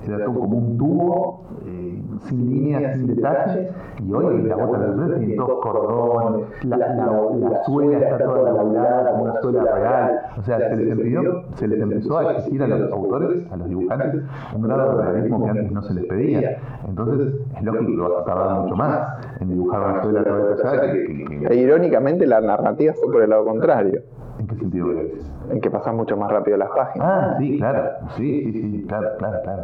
[0.05, 3.71] Era todo como un tubo, eh, sin líneas, sin detalles,
[4.03, 8.51] y hoy la bota de los tiene dos cordones, la, la, la, suela está toda
[8.53, 12.63] laburada como una suela real, o sea, se les, empezó, se les empezó a exigir
[12.63, 14.23] a los autores, a los dibujantes,
[14.55, 16.57] un grado de realismo que antes no se les pedía.
[16.87, 19.07] Entonces, es lógico que tardar mucho más
[19.39, 23.29] en dibujar una suela toda que, que, que, E irónicamente la narrativa fue por el
[23.29, 24.01] lado contrario,
[24.39, 25.25] ¿En qué sentido lo dices?
[25.51, 27.07] en que pasan mucho más rápido las páginas.
[27.09, 29.63] Ah, sí, claro, sí, sí, sí, claro, claro, claro.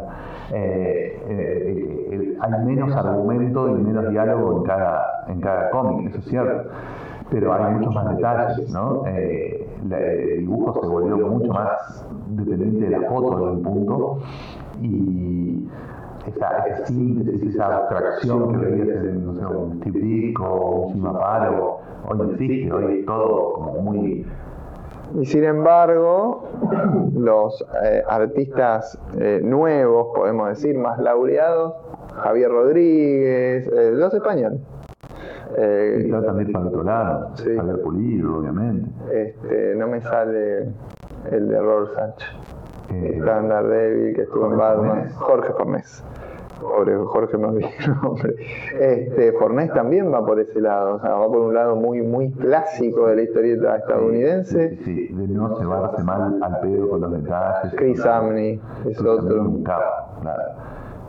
[0.52, 6.18] Eh, eh, eh, hay menos argumento y menos diálogo en cada, en cada cómic, eso
[6.18, 6.68] es cierto.
[7.30, 9.04] Pero hay muchos más detalles, ¿no?
[9.06, 14.18] Eh, la- el dibujo se volvió mucho más dependiente de la foto de un punto
[14.82, 15.68] y
[16.26, 20.94] esa, esa síntesis, esa abstracción que veías en no sé, un Steve Dick o un
[20.94, 21.78] Shimaparo,
[22.08, 24.26] hoy no existe, hoy es todo como muy
[25.18, 26.48] Y sin embargo,
[27.14, 31.74] los eh, artistas eh, nuevos, podemos decir, más laureados,
[32.16, 34.60] Javier Rodríguez, eh, los españoles.
[35.56, 37.56] Eh, Está también para el otro lado, Sí.
[37.56, 38.90] Javier Pulido, obviamente.
[39.12, 40.68] este, no me sale
[41.30, 42.28] el de Robert Sánchez.
[42.92, 45.08] Eh, Está en Daredevil, que estuvo en Batman.
[45.14, 46.04] Jorge Fornés.
[46.60, 47.42] Pobre Jorge, el
[48.02, 48.34] nombre.
[48.80, 52.30] Este, Fornés también va por ese lado, o sea, va por un lado muy, muy
[52.32, 54.76] clásico de la historieta estadounidense.
[54.76, 57.74] Sí, sí, de no llevarse mal al pedo con los detalles.
[57.76, 59.50] Chris Samney es otro.
[59.64, 59.84] claro.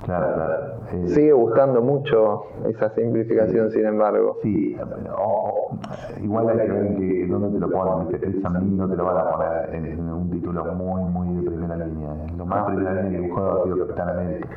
[0.06, 0.54] Claro, claro.
[0.94, 4.38] Eh, Sigue gustando mucho esa simplificación, sin embargo.
[4.42, 5.78] Sí, eh, o- o-
[6.24, 8.08] igual hay que ver que, dónde te lo ponen.
[8.08, 8.26] ¿viste?
[8.26, 11.50] Chris Samney no te lo van a poner en, en un título muy, muy de
[11.52, 12.10] primera línea.
[12.26, 12.28] eh.
[12.38, 14.48] Lo más primera línea que dibujó ha sido Capitán América.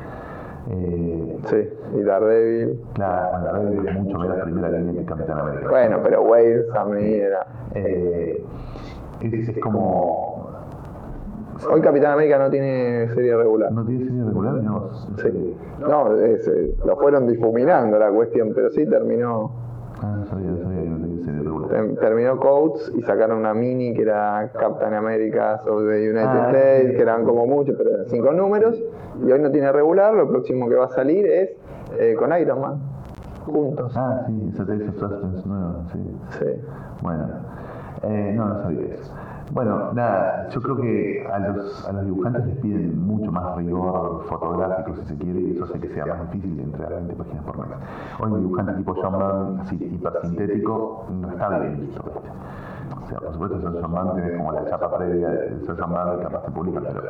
[0.71, 2.79] Eh, Sí, y Daredevil.
[2.93, 5.69] claro, verdad es mucho menos primera línea que Capitán América.
[5.69, 7.47] Bueno, pero Wade Samney era.
[7.73, 8.45] Eh,
[9.21, 10.49] es, es como.
[11.71, 13.71] Hoy Capitán América no tiene serie regular.
[13.71, 14.53] ¿No tiene serie regular?
[14.55, 14.89] No.
[15.17, 15.55] Sí.
[15.79, 19.51] No, es, eh, lo fueron difuminando la cuestión, pero sí terminó.
[20.01, 20.80] Ah, no sabía, no sabía
[21.99, 26.89] Terminó Codes y sacaron una mini que era Captain America of the United Ah, States,
[26.91, 26.95] sí.
[26.95, 28.81] que eran como muchos, pero eran cinco números.
[29.25, 31.49] Y hoy no tiene regular, lo próximo que va a salir es
[31.99, 32.79] eh, con Iron Man,
[33.45, 33.93] juntos.
[33.95, 35.99] Ah, sí, Tales of Suspense nueva, sí.
[36.39, 36.45] Sí.
[37.01, 37.27] Bueno,
[38.03, 39.13] eh, no, no sabía eso.
[39.53, 44.23] Bueno, nada, yo creo que a los, a los dibujantes les piden mucho más rigor
[44.29, 47.43] fotográfico, si se quiere, y eso hace que sea más difícil de entregar 20 páginas
[47.43, 47.77] por mes.
[48.21, 52.29] Hoy un dibujante tipo John Byrne, así hipersintético, no está bien visto, ¿viste?
[53.03, 55.89] O sea, por supuesto, John John Byrne tenés como la chapa previa de John John
[55.91, 57.01] Byrne que capaz te publica, pero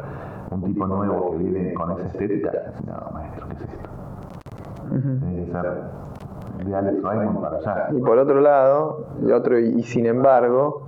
[0.49, 2.51] un tipo nuevo que viene con esa estética,
[2.88, 3.89] no, maestro, ¿qué es esto?
[4.89, 6.01] Tiene que ser
[6.65, 7.89] de Alex Raymond para allá.
[7.91, 10.88] Y por otro lado, y otro y sin embargo,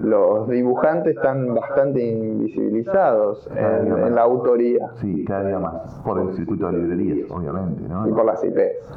[0.00, 6.00] los dibujantes están bastante invisibilizados en, en la autoría Sí, cada día más.
[6.04, 8.08] Por el circuito de librerías, obviamente, ¿no?
[8.08, 8.94] y por las IPs.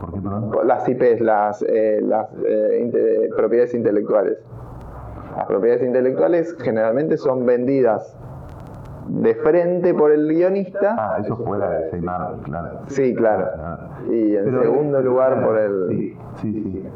[0.00, 0.50] ¿Por qué, perdón?
[0.50, 4.38] Por Las IPs, las, eh, las eh, inte- propiedades intelectuales.
[5.36, 8.16] Las propiedades intelectuales generalmente son vendidas
[9.08, 10.94] de frente por el guionista.
[10.98, 12.80] Ah, eso fuera de Say Marvel, claro.
[12.88, 13.46] Sí, claro.
[14.10, 15.88] Y en Pero- segundo lugar por el...
[15.88, 16.88] Sí, sí, sí.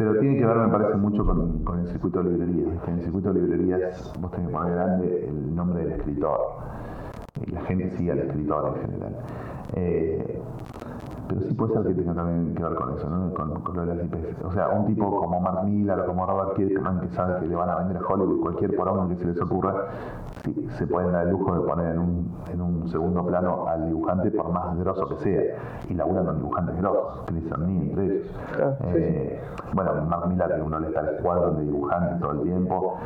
[0.00, 2.88] Pero tiene que ver, me parece, mucho con, el circuito de librerías.
[2.88, 6.40] En el circuito de librerías vos tenés que poner grande el nombre del escritor.
[7.46, 9.16] Y la gente sigue al escritor en general.
[9.74, 10.40] Eh,
[11.30, 13.32] pero sí puede ser que tenga también que ver con eso, ¿no?
[13.34, 14.44] Con, con lo de las IPs.
[14.44, 17.54] O sea, un tipo como Mark Millar o como Robert Kirkman que sabe que le
[17.54, 19.74] van a vender a Hollywood cualquier porongo que se les ocurra,
[20.42, 23.86] sí, se pueden dar el lujo de poner en un, en un segundo plano al
[23.86, 25.42] dibujante por más grosso que sea.
[25.88, 28.26] Y laburan con dibujantes grosos, Chris Samney entre ellos.
[28.26, 29.40] Sí, Eh,
[29.72, 32.96] Bueno, Mark Millar, que uno le está al cuadro de dibujantes todo el tiempo,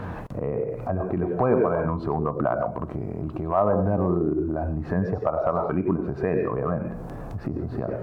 [0.40, 3.60] eh, a los que los puede poner en un segundo plano, porque el que va
[3.60, 6.88] a vender las licencias para hacer las películas es él, obviamente.
[7.36, 7.98] Es esencial.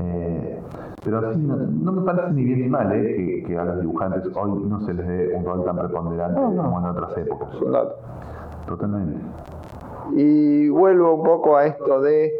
[0.00, 0.60] Eh,
[1.04, 3.80] pero sí, no, no me parece ni bien ni mal eh, que, que a los
[3.80, 7.48] dibujantes hoy no se les dé un rol tan preponderante como en otras épocas.
[7.54, 7.96] es un dato.
[8.66, 9.20] Totalmente.
[10.14, 12.32] Y vuelvo un poco a esto de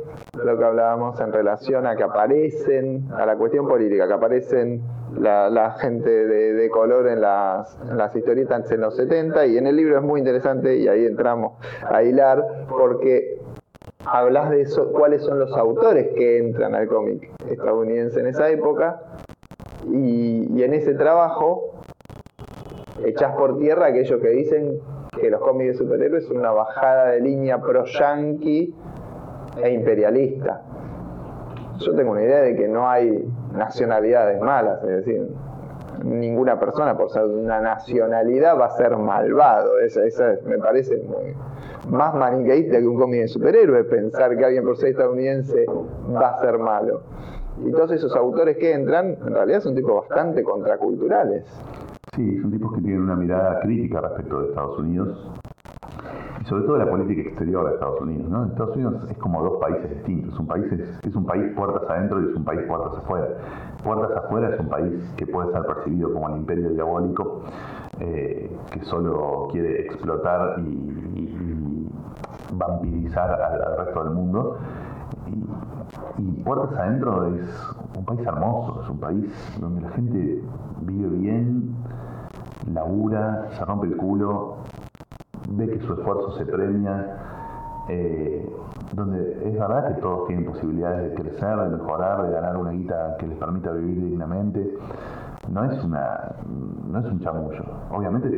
[0.42, 4.82] lo que hablábamos en relación a que aparecen, a la cuestión política, que aparecen
[5.18, 9.58] la, la gente de, de color en las, en las historietas en los 70 y
[9.58, 11.52] en el libro es muy interesante y ahí entramos
[11.90, 13.37] a hilar porque
[14.04, 19.00] hablas de eso, cuáles son los autores que entran al cómic estadounidense en esa época
[19.90, 21.74] y, en ese trabajo
[23.04, 24.80] echás por tierra aquellos que dicen
[25.20, 28.74] que los cómics de superhéroes son una bajada de línea pro-yankee
[29.62, 30.62] e imperialista.
[31.78, 35.28] Yo tengo una idea de que no hay nacionalidades malas, es decir,
[36.04, 39.78] ninguna persona por ser de una nacionalidad va a ser malvado.
[39.80, 41.00] Esa, me parece
[41.90, 45.66] más maniqueísta que un cómic de superhéroe pensar que alguien por ser estadounidense
[46.14, 47.02] va a ser malo.
[47.64, 51.44] Y todos esos autores que entran, en realidad son tipos bastante contraculturales.
[52.14, 55.30] Sí, son tipos que tienen una mirada crítica respecto de Estados Unidos
[56.40, 58.30] y sobre todo la política exterior de Estados Unidos.
[58.30, 58.46] ¿no?
[58.46, 60.38] Estados Unidos es como dos países distintos.
[60.38, 60.66] Un país
[61.02, 63.28] es, un país puertas adentro y es un país puertas afuera.
[63.82, 67.42] Puertas afuera es un país que puede ser percibido como el imperio diabólico,
[68.00, 71.28] eh, que solo quiere explotar y,
[72.52, 74.56] vampirizar al, resto del mundo.
[76.18, 77.42] Y, puertas adentro es
[77.96, 80.42] un país hermoso, es un país donde la gente
[80.82, 81.74] vive bien,
[82.72, 84.56] labura, se rompe el culo,
[85.50, 87.16] ve que su esfuerzo se premia,
[87.88, 88.48] eh,
[88.92, 93.16] donde es verdad que todos tienen posibilidades de crecer, de mejorar, de ganar una guita
[93.18, 94.76] que les permita vivir dignamente.
[95.52, 96.34] No es una
[96.90, 97.64] no es un chamullo.
[97.90, 98.28] Obviamente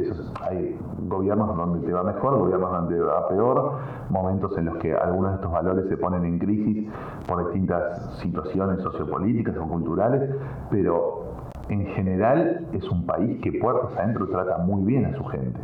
[0.43, 0.79] hay
[1.09, 3.79] gobiernos donde te va mejor, gobiernos donde te va peor,
[4.11, 6.89] momentos en los que algunos de estos valores se ponen en crisis
[7.27, 10.31] por distintas situaciones sociopolíticas o culturales,
[10.71, 11.31] pero
[11.69, 15.61] en general es un país que puertas adentro trata muy bien a su gente.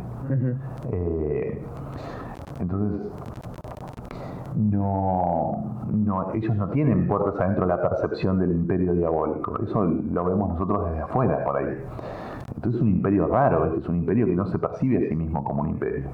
[0.91, 1.61] Eh,
[2.59, 3.11] entonces,
[4.57, 9.59] no, no, ellos no tienen puertas adentro la percepción del imperio diabólico.
[9.63, 11.77] Eso lo vemos nosotros desde afuera, por ahí.
[12.55, 15.43] Entonces es un imperio raro, es un imperio que no se percibe a sí mismo
[15.43, 16.05] como un imperio.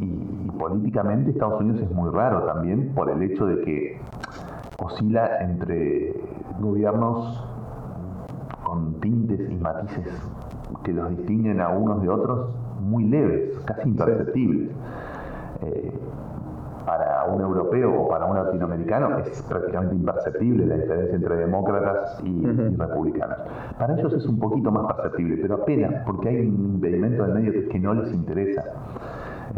[0.00, 4.00] y políticamente Estados Unidos es muy raro también por el hecho de que
[4.78, 6.14] oscila entre
[6.58, 7.44] gobiernos
[8.64, 10.08] con tintes y matices
[10.82, 14.70] que los distinguen a unos de otros muy leves, casi imperceptibles.
[15.62, 15.92] Eh,
[16.88, 22.46] para un europeo o para un latinoamericano es prácticamente imperceptible la diferencia entre demócratas y,
[22.78, 23.36] republicanos.
[23.78, 27.68] Para ellos es un poquito más perceptible, pero apenas, porque hay un impedimento en medio
[27.68, 28.64] que no les interesa.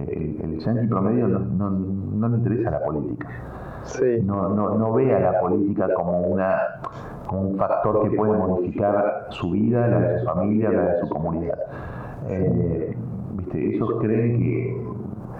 [0.00, 3.28] Eh, el, el promedio no, no, le interesa la política.
[4.24, 6.56] No, no, no ve a la política como una
[7.28, 11.08] como un factor que puede modificar su vida, la de su familia, la de su
[11.08, 11.58] comunidad.
[12.28, 12.96] Eh,
[13.36, 13.76] ¿viste?
[13.76, 14.90] Ellos creen que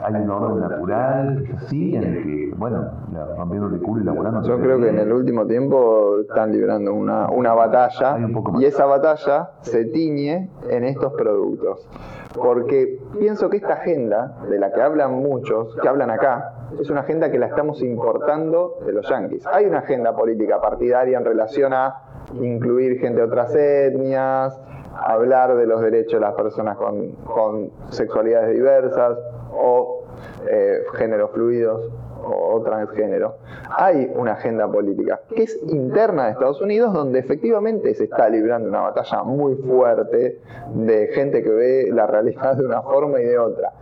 [0.02, 2.90] hay un orden natural, así, en el que, bueno,
[3.36, 4.43] rompiendo el culo y laburando.
[4.43, 8.18] Yo creo que en el último tiempo están librando una, una batalla
[8.59, 11.89] y esa batalla se tiñe en estos productos.
[12.35, 17.01] Porque pienso que esta agenda, de la que hablan muchos, que hablan acá, es una
[17.01, 19.47] agenda que la estamos importando de los yanquis.
[19.47, 22.02] Hay una agenda política partidaria en relación a
[22.40, 24.60] incluir gente de otras etnias,
[24.94, 29.18] hablar de los derechos de las personas con, sexualidades diversas
[29.52, 30.05] o
[30.48, 31.90] eh, géneros fluidos
[32.22, 33.36] o transgénero.
[33.70, 38.68] Hay una agenda política que es interna de Estados Unidos donde efectivamente se está librando
[38.68, 40.40] una batalla muy fuerte
[40.74, 43.72] de gente que ve la realidad de una forma y de otra.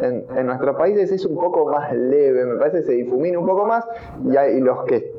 [0.00, 3.84] En, nuestros países es un poco más leve, me parece se difumina un poco más
[4.24, 5.12] y, hay, los que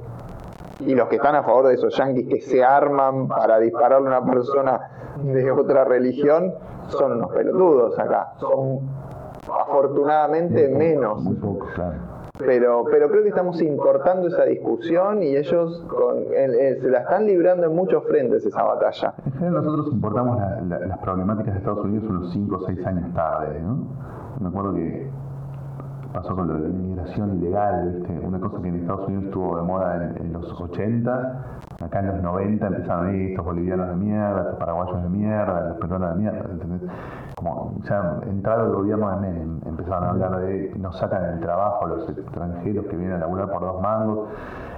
[0.79, 4.19] y los que están a favor de esos yanquis que se arman para dispararle a
[4.19, 4.81] una persona
[5.23, 6.53] de otra religión
[6.87, 8.33] son unos pelotudos acá.
[8.39, 8.79] Son
[9.47, 11.23] afortunadamente menos.
[12.37, 15.85] Pero, pero creo que estamos importando esa discusión y ellos
[16.31, 19.13] se la están librando en muchos frentes esa batalla.
[19.25, 23.59] En general nosotros importamos las problemáticas de Estados Unidos unos 5 o 6 años tarde.
[23.61, 23.85] ¿no?
[24.39, 25.07] Me acuerdo que
[26.13, 29.63] pasó con lo de la inmigración ilegal, una cosa que en Estados Unidos estuvo de
[29.63, 31.45] moda en, los 80,
[31.83, 35.67] acá en los 90 empezaron a ir estos bolivianos de mierda, estos paraguayos de mierda,
[35.69, 36.81] los peruanos de mierda, ¿entendés?
[37.35, 41.85] Como ya entrado el gobierno de Menem, empezaron a hablar de nos sacan el trabajo
[41.85, 44.29] a los extranjeros que vienen a laburar por dos mangos,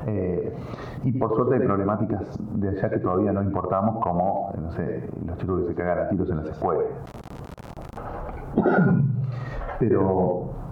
[0.05, 0.55] eh,
[1.03, 5.37] y por suerte hay problemáticas de allá que todavía no importamos, como, no sé, los
[5.37, 6.85] chicos que se cagan a tiros en las escuelas.
[9.79, 10.62] Pero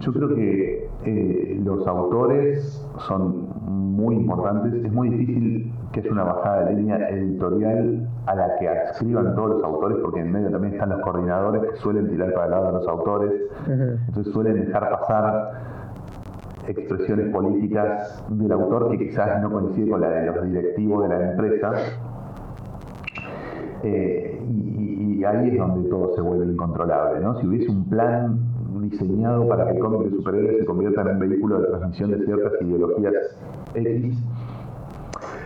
[0.00, 4.72] yo creo que eh, los autores son muy importantes.
[4.84, 9.50] Es muy difícil que haya una bajada de línea editorial a la que adscriban todos
[9.50, 12.66] los autores, porque en medio también están los coordinadores que suelen tirar para el lado
[12.66, 13.32] de los autores.
[13.66, 15.52] Entonces suelen dejar pasar
[16.66, 21.30] expresiones políticas del autor que quizás no coincide con la de los directivos de la
[21.30, 21.72] empresa.
[23.82, 27.20] Eh, y, y, ahí es donde todo se vuelve incontrolable.
[27.20, 27.38] ¿no?
[27.40, 28.38] Si hubiese un plan
[28.78, 32.52] diseñado para que el cómic de superhéroes se convierta en vehículo de transmisión de ciertas
[32.60, 33.14] ideologías
[33.74, 34.18] X,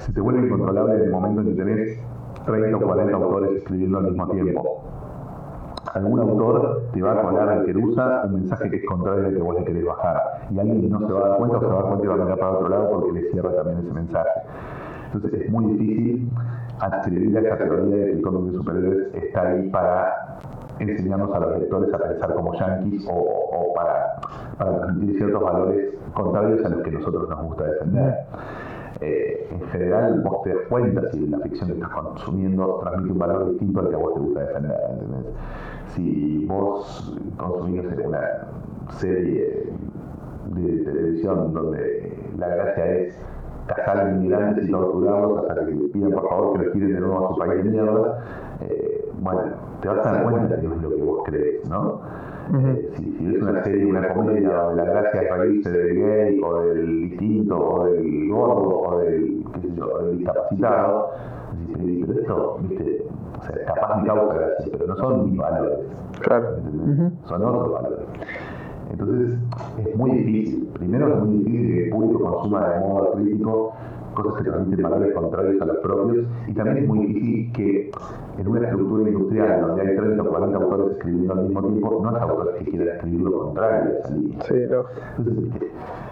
[0.01, 1.99] se te vuelve incontrolable en el momento en que tenés
[2.45, 4.85] 30 o 40 autores escribiendo al mismo tiempo.
[5.95, 9.35] Algún autor te va a colar al que usa un mensaje que es contrario al
[9.35, 10.49] que vos le querés bajar.
[10.51, 12.09] Y alguien no se va a dar cuenta o se va a dar cuenta y
[12.09, 14.41] va a mirar para otro lado porque le cierra también ese mensaje.
[15.07, 16.31] Entonces es muy difícil
[16.81, 20.39] atribuir a esa teoría de que el cómic de superhéroes está ahí para
[20.79, 24.21] enseñarnos a los lectores a pensar como yanquis o, para,
[24.59, 28.15] transmitir ciertos valores contrarios a los que nosotros nos gusta defender.
[29.01, 33.19] Eh, en general, vos te das cuenta si la ficción que estás consumiendo transmite un
[33.19, 34.77] valor distinto al que a vos te gusta defender.
[35.89, 38.49] Si vos consumís una
[38.91, 39.73] serie
[40.55, 43.27] de televisión donde la gracia es
[43.67, 47.29] cazar inmigrantes y torturarlos hasta que pidan por favor que los tiren de nuevo a
[47.33, 48.25] su país de mierda,
[48.61, 52.01] eh, bueno, te vas a dar cuenta de qué es lo que vos crees, ¿no?
[52.53, 56.41] Eh, si, si, ves una serie, una comedia donde la gracia es reírse del gay
[56.45, 61.11] o del distinto o del gordo o del, qué sé yo, del discapacitado,
[61.69, 63.07] decís, pero esto, viste,
[63.39, 65.79] o sea, capaz me causa gracia, pero no son mis valores.
[66.21, 66.49] Claro.
[67.25, 68.07] Son otros valores.
[68.91, 69.39] Entonces
[69.79, 70.69] es muy difícil.
[70.75, 73.73] Primero es muy difícil que el público consuma de modo crítico
[74.15, 77.91] cosas que transmiten valores contrarios a los propios y también es muy difícil que
[78.39, 82.17] en una estructura industrial donde hay 30 o 40 autores escribiendo al mismo tiempo, no
[82.17, 84.41] hay autores que quieran escribir lo contrario a esa línea.
[84.43, 84.85] Sí, no.
[85.19, 85.63] Entonces,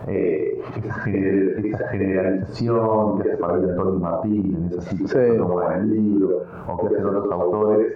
[0.09, 5.39] eh, esa, gener esa, generalización que hace Pablo Antonio Martín en esa situación sí.
[5.39, 7.93] como en el libro o que hacen otros autores,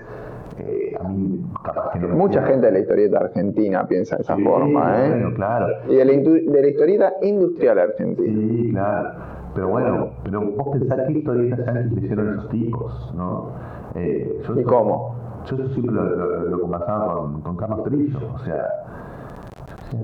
[0.58, 4.36] eh, a mí capaz que no Mucha gente de la historieta argentina piensa de esa
[4.36, 5.10] sí, forma, ¿eh?
[5.10, 5.66] Bueno, claro.
[5.88, 8.32] Y de la, de la historieta industrial argentina.
[8.32, 9.35] Sí, claro.
[9.56, 13.52] Pero bueno, pero vos pensás qué historietas yanquis leyeron esos tipos, ¿no?
[13.94, 15.14] Eh, yo ¿Y eso, cómo?
[15.46, 18.68] Yo eso siempre lo, lo, lo conversaba con, con, Carlos Trillo, o sea,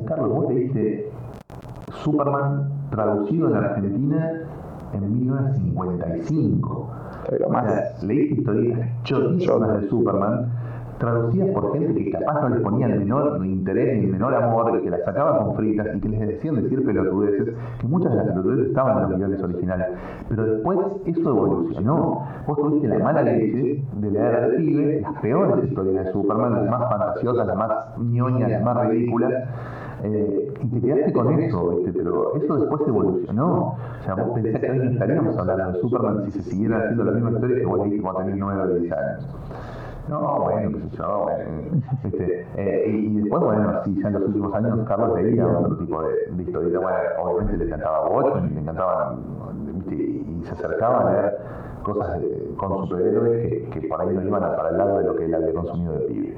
[0.07, 1.11] Carlos, vos leíste
[2.03, 4.33] Superman traducido en Argentina
[4.95, 6.91] en 1955.
[7.29, 7.65] Pero más.
[7.65, 10.51] O sea, leíste historietas chotísimas de Superman
[11.03, 14.81] traducidas por gente que capaz no les ponía el menor interés ni el menor amor,
[14.81, 18.27] que las sacaba con fritas y que les decían decir pelotudeces, que muchas de las
[18.29, 19.87] pelotudeces estaban en los guiones originales.
[20.29, 22.25] Pero después eso evolucionó.
[22.47, 26.71] Vos tuviste la mala leche de leer de pibe, las peores historias de Superman, las
[26.71, 29.33] más fantasiosas, las más ñoñas, las más ridículas.
[30.05, 33.77] Eh, y te quedaste con eso, pero eso después evolucionó.
[34.01, 37.05] O sea, vos pensás que hoy no estaríamos hablando de Superman si se siguieran haciendo
[37.05, 39.29] la misma historia que vos leíste cuando tenías 9 o 10 años.
[40.09, 41.27] No, bueno, qué yo,
[42.05, 46.03] este, eh, y, después, bueno, sí, ya en los últimos años Carlos leía otro tipo
[46.03, 49.17] de, de bueno, obviamente le encantaba Watchmen, le encantaba,
[49.65, 49.95] ¿viste?
[49.95, 51.39] y se acercaba a leer
[51.83, 52.21] cosas
[52.57, 55.35] con superhéroes que, que por ahí no iban para el lado de lo que él
[55.35, 56.35] había consumido de pibe.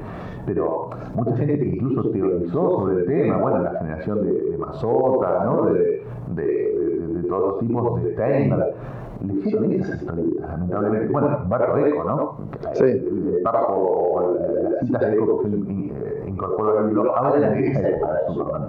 [0.46, 5.66] Pero mucha gente incluso teorizó sobre el tema, bueno, la generación de, de ¿no?
[5.66, 8.74] de, de, de, todos los tipos de Steinberg,
[9.22, 11.12] le hicieron esas historietas, lamentablemente.
[11.12, 12.36] Bueno, Barco Eco, ¿no?
[12.74, 12.84] Sí.
[12.84, 14.34] El Barco o
[14.70, 18.62] las citas de Eco que se incorporó al libro hablan de esa época de Superman,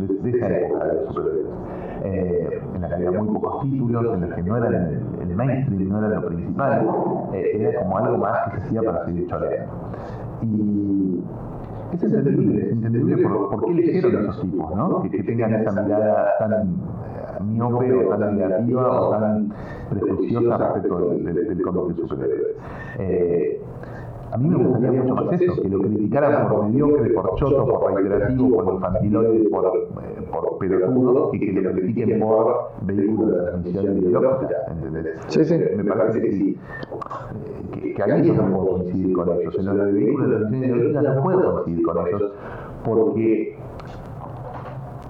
[0.00, 1.46] de, de esa época de los superhéroes.
[2.06, 5.36] Eh, en la que había muy pocos títulos, en los que no era el, el
[5.36, 6.86] mainstream, no era lo principal,
[7.32, 9.72] eh, era como algo más que se hacía para seguir choreando.
[10.42, 11.22] Y
[11.94, 15.02] es entendible, es entendible por, por qué leyeron esos tipos, ¿no?
[15.02, 16.76] Que, que tengan esa mirada tan
[17.52, 19.52] miope o tan negativa o tan
[19.90, 22.56] prejuiciosa respecto del, del, del cómic de superhéroes.
[22.98, 23.60] Eh,
[24.32, 27.94] a mí me gustaría mucho más eso, que lo criticaran por mediocre, por choto, por
[27.94, 33.98] reiterativo, por infantiloide, por, eh, por pelotudo, y que lo critiquen por vehículo de transmisión
[33.98, 35.20] ideológica, ¿entendés?
[35.28, 35.56] Sí, sí.
[35.76, 36.58] Me parece que sí.
[37.74, 39.56] Que, que ahí yo no puedo coincidir con ellos.
[39.56, 42.32] En lo de vehículo de transmisión ideológica no puedo coincidir con ellos,
[42.84, 43.58] porque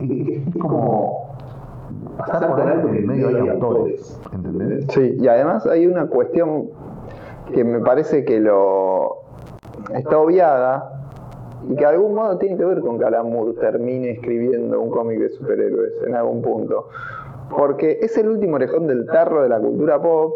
[0.01, 1.23] es como
[2.16, 4.86] pasar por alto que en medio hay autores, ¿entendés?
[4.91, 6.70] Sí, y además hay una cuestión
[7.53, 9.23] que me parece que lo
[9.95, 10.91] está obviada
[11.69, 14.91] y que de algún modo tiene que ver con que Alan Moore termine escribiendo un
[14.91, 16.89] cómic de superhéroes en algún punto.
[17.57, 20.35] Porque es el último orejón del tarro de la cultura pop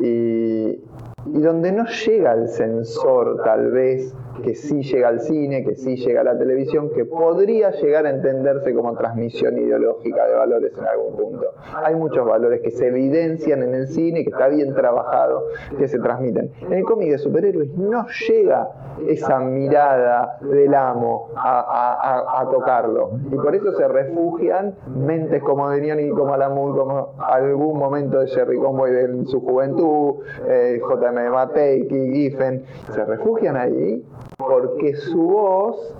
[0.00, 0.80] y,
[1.26, 5.96] y donde no llega el sensor tal vez que sí llega al cine, que sí
[5.96, 10.84] llega a la televisión, que podría llegar a entenderse como transmisión ideológica de valores en
[10.84, 11.46] algún punto.
[11.84, 15.44] Hay muchos valores que se evidencian en el cine, que está bien trabajado,
[15.78, 16.52] que se transmiten.
[16.62, 18.68] En el cómic de superhéroes no llega
[19.06, 23.10] esa mirada del amo a, tocarlo.
[23.30, 28.58] Y por eso se refugian mentes como Denioni, como Alamur, como algún momento de Jerry
[28.58, 31.30] Conway en su juventud, eh, J.M.
[31.30, 34.02] Matei, Giffen, se refugian ahí
[34.38, 35.94] porque su voz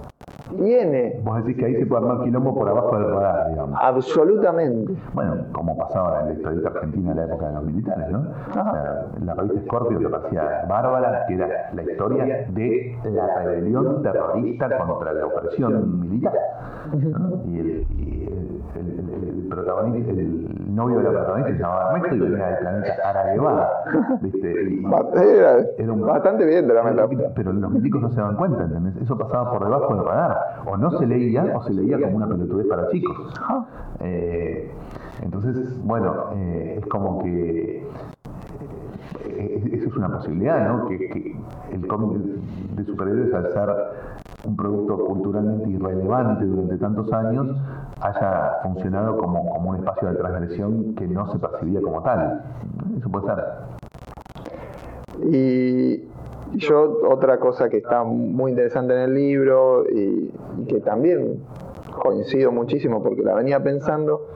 [0.56, 1.20] tiene.
[1.24, 3.78] Vos decís que ahí se puede armar quilombo por abajo del radar, digamos.
[3.82, 4.94] Absolutamente.
[5.12, 8.20] Bueno, como pasaba en la historieta argentina en la época de los militares, ¿no?
[8.20, 14.02] O sea, la revista Scorpio que parecía bárbara, que era la historia de la rebelión
[14.02, 16.32] terrorista contra la opresión militar.
[16.92, 17.42] ¿no?
[17.44, 22.14] Y, el, y el, el, el, protagonista, el novio de la protagonista se llamaba Ernesto
[22.16, 23.70] y venía del planeta Araguevada,
[24.22, 24.62] ¿viste?
[24.70, 24.86] Y-
[25.18, 27.28] Era, Era un- bastante bien de la metáfora.
[27.34, 28.96] pero los milicos no se daban cuenta, ¿entendés?
[29.02, 30.38] Eso pasaba por debajo del radar.
[30.66, 33.16] O no se leía o se leía como una pelotudez para chicos.
[34.00, 34.72] Eh,
[35.20, 37.86] entonces, bueno, eh, es como que
[39.72, 40.88] eso es una posibilidad, ¿no?
[40.88, 41.36] Que,
[41.72, 42.18] el cómic
[42.76, 43.68] de superhéroes, al ser
[44.44, 47.56] un producto culturalmente irrelevante durante tantos años,
[48.00, 52.42] haya funcionado como, como un espacio de transgresión que no se percibía como tal.
[52.98, 53.44] Eso puede ser.
[55.30, 56.04] Y
[56.54, 60.32] yo, otra cosa que está muy interesante en el libro y
[60.68, 61.42] que también
[61.98, 64.28] coincido muchísimo porque la venía pensando,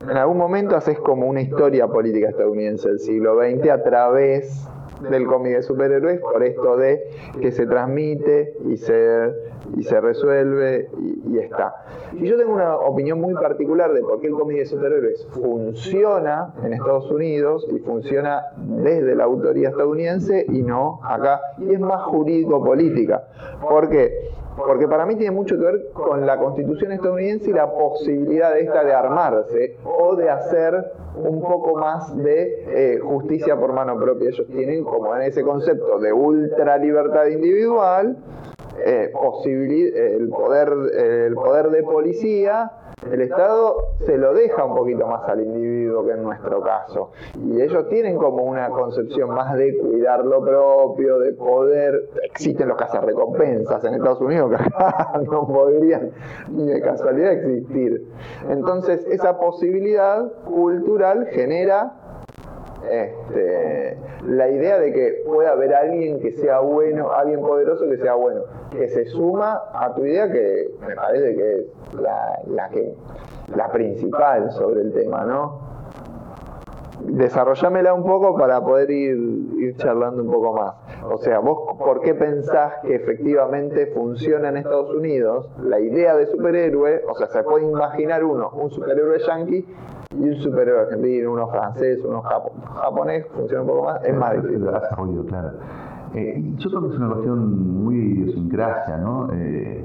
[0.00, 4.66] en algún momento haces como una historia política estadounidense del siglo XX a través
[5.10, 7.02] del cómic de superhéroes por esto de
[7.40, 9.30] que se transmite y se,
[9.76, 10.88] y se resuelve
[11.28, 11.74] y, está.
[12.12, 16.54] Y yo tengo una opinión muy particular de por qué el cómic de superhéroes funciona
[16.64, 21.40] en Estados Unidos y funciona desde la autoría estadounidense y no acá.
[21.58, 23.24] Y es más jurídico-política.
[23.62, 24.30] ¿Por qué?
[24.56, 28.62] Porque para mí tiene mucho que ver con la constitución estadounidense y la posibilidad de
[28.62, 34.28] esta de armarse o de hacer un poco más de eh, justicia por mano propia.
[34.30, 38.16] Ellos tienen como en ese concepto de ultra libertad individual,
[38.84, 42.70] eh, eh, el, poder, el poder de policía,
[43.10, 47.12] el Estado se lo deja un poquito más al individuo que en nuestro caso.
[47.46, 52.10] Y ellos tienen como una concepción más de cuidar lo propio, de poder.
[52.22, 56.10] Existen los cazarrecompensas en Estados Unidos que no podrían
[56.50, 58.06] ni de casualidad existir.
[58.48, 61.99] Entonces, esa posibilidad cultural genera
[62.88, 63.96] este,
[64.26, 68.42] la idea de que pueda haber alguien que sea bueno, alguien poderoso que sea bueno,
[68.70, 72.94] que se suma a tu idea que me parece que es la, que
[73.54, 75.70] la principal sobre el tema, ¿no?
[77.00, 80.74] Desarrollámela un poco para poder ir charlando un poco más.
[81.02, 86.26] O sea, vos, ¿por qué pensás que efectivamente funciona en Estados Unidos la idea de
[86.26, 87.02] superhéroe?
[87.08, 89.66] O sea, se puede imaginar uno, un superhéroe yankee
[90.18, 94.32] y un superhéroe argentino, uno francés, uno japo- japonés, funciona un poco más, es más
[94.34, 94.68] difícil.
[94.96, 95.50] Ruido, claro.
[96.14, 99.28] Eh, yo creo que es una cuestión muy idiosincrasia, ¿no?
[99.32, 99.84] Eh,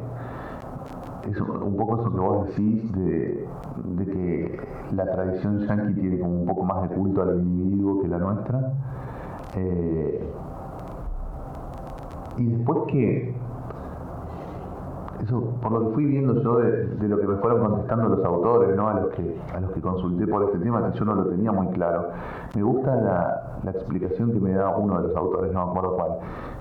[1.29, 3.47] es un poco eso que vos decís de,
[4.05, 4.59] que
[4.95, 8.73] la tradición yanqui tiene como un poco más de culto al individuo que la nuestra.
[9.55, 10.29] Eh,
[12.38, 13.36] y después que,
[15.24, 18.76] eso por lo que fui viendo yo de, lo que me fueron contestando los autores,
[18.76, 18.88] ¿no?
[18.90, 21.52] a, los que, a los que consulté por este tema, que yo no lo tenía
[21.52, 22.10] muy claro,
[22.56, 25.95] me gusta la, la explicación que me da uno de los autores, no me acuerdo
[25.95, 26.12] cuál.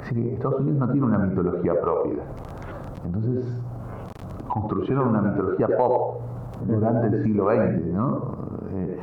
[0.03, 2.23] Es decir, que Estados Unidos no tiene una mitología propia.
[3.05, 3.45] Entonces,
[4.49, 6.21] construyeron una mitología pop
[6.67, 8.37] durante el siglo XX, ¿no?
[8.73, 8.99] Eh,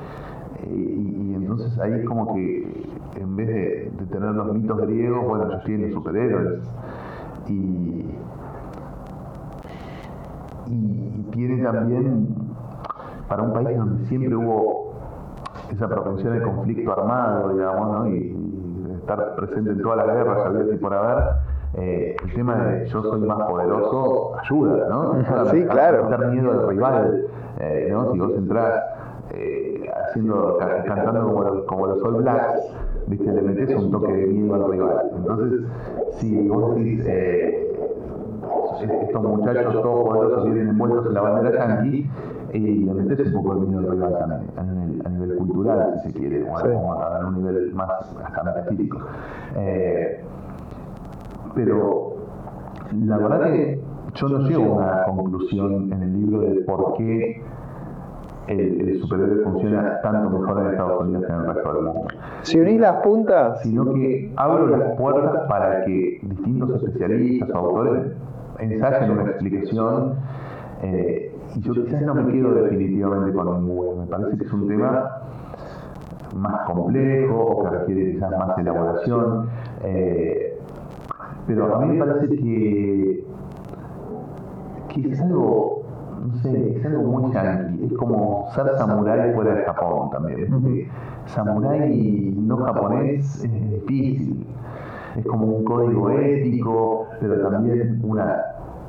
[0.67, 5.25] y, y entonces ahí es como que en vez de, de tener los mitos griegos,
[5.25, 6.59] bueno, ellos tienen superhéroes.
[7.47, 7.53] Y,
[10.67, 12.35] y, y tiene también,
[13.27, 14.93] para un país donde siempre hubo
[15.71, 18.07] esa propensión de conflicto armado, digamos, ¿no?
[18.07, 21.23] y, y de estar presente en todas las guerras, había y por haber,
[21.75, 25.15] eh, el tema de yo soy más poderoso ayuda, ¿no?
[25.51, 26.09] Sí, claro.
[26.09, 27.25] meter miedo al rival,
[27.59, 28.11] eh, ¿no?
[28.11, 28.83] Si vos entrás
[29.33, 32.59] eh, haciendo, ca- cantando como los, como los All Blacks,
[33.07, 33.31] ¿viste?
[33.31, 35.11] le metes un toque de miedo al rival.
[35.15, 35.59] Entonces,
[36.19, 37.67] si vos decís, eh,
[39.03, 42.09] estos muchachos todos poderosos vienen envueltos en la bandera yankee,
[42.53, 45.93] y le metes un poco de miedo al rival también, a nivel, a nivel cultural,
[46.03, 46.67] si se quiere, o a, Sí.
[46.73, 47.89] o a un nivel más
[48.23, 48.99] hasta metafísico.
[49.55, 50.25] Eh,
[51.55, 52.13] pero
[53.05, 53.81] la verdad que
[54.15, 57.45] yo no llego a una conclusión en el libro de por qué
[58.51, 62.07] el, el superhéroe funciona tanto mejor en Estados Unidos que en el resto del mundo,
[62.41, 68.11] Si unís las puntas, sino que abro las puertas para que distintos especialistas o autores
[68.59, 70.13] ensayen una explicación
[70.83, 74.67] eh, y yo quizás no me quedo definitivamente con ninguno, me parece que es un
[74.67, 75.09] tema
[76.33, 79.49] más complejo o que requiere quizás más elaboración.
[79.83, 80.47] eh,
[81.47, 83.25] pero a mí me parece que,
[84.89, 85.80] que es algo,
[86.21, 87.85] no sé, es algo muy yankee.
[87.85, 90.47] Es como ser samurái fuera de Japón también.
[90.49, 90.87] porque
[91.25, 94.45] Samurái no japonés es difícil.
[95.17, 98.41] Es como un código ético, pero también una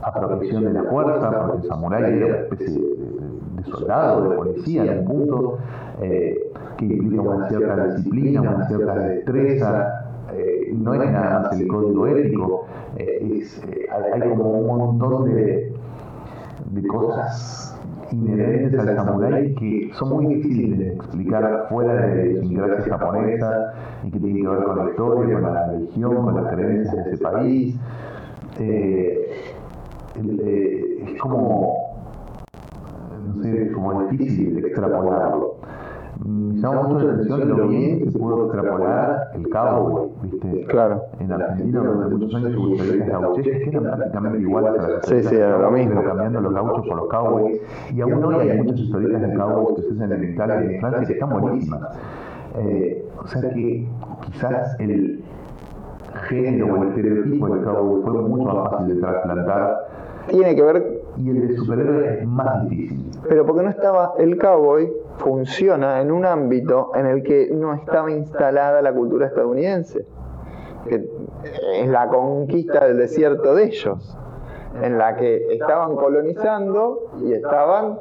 [0.03, 4.99] apropiación de la fuerza, porque el samurái era una especie de, soldado, de policía en
[4.99, 5.59] un punto,
[6.01, 10.05] eh, que implica una cierta disciplina, una cierta destreza,
[10.35, 15.25] eh, no es nada más el código ético, eh, es, hay, hay como un montón
[15.27, 15.73] de,
[16.73, 17.78] de cosas
[18.11, 23.74] inherentes al samurái que son muy difíciles de explicar fuera de la idiosincrasia japonesa
[24.05, 27.12] y que tienen que ver con la historia, con la religión, con las creencias de
[27.12, 27.77] ese país.
[28.59, 29.53] Eh,
[30.16, 32.05] eh, es como,
[33.27, 35.57] no sé, como difícil extrapolarlo.
[36.24, 40.66] Me llama mucho la atención lo bien que se pudo extrapolar el cowboy, ¿viste?
[40.66, 41.03] Claro.
[41.19, 45.23] En Argentina durante muchos años hubo historietas gauchescas que eran prácticamente iguales a las Sí,
[45.24, 46.03] sí, era lo mismo.
[46.03, 47.61] cambiando los gauchos por los cowboys.
[47.93, 50.81] Y aún hoy hay muchas historietas de cowboys que se hacen en Italia y en
[50.81, 51.81] Francia que están buenísimas.
[52.59, 53.89] Eh, o sea que
[54.27, 55.24] quizás el
[56.28, 59.78] género o el estereotipo del cowboy fue mucho más fácil de trasplantar
[60.28, 63.11] Tiene que ver, y el de superhéroe es más difícil.
[63.28, 64.93] pero porque no estaba, el cowboy
[65.23, 70.05] funciona en un ámbito en el que no estaba instalada la cultura estadounidense,
[70.89, 71.05] que
[71.74, 74.19] es la conquista del desierto de ellos,
[74.82, 77.99] en la que estaban colonizando y estaban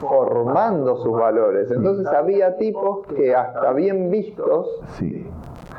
[0.00, 1.70] formando sus valores.
[1.70, 4.68] Entonces había tipos que hasta bien vistos
[4.98, 5.26] Sí,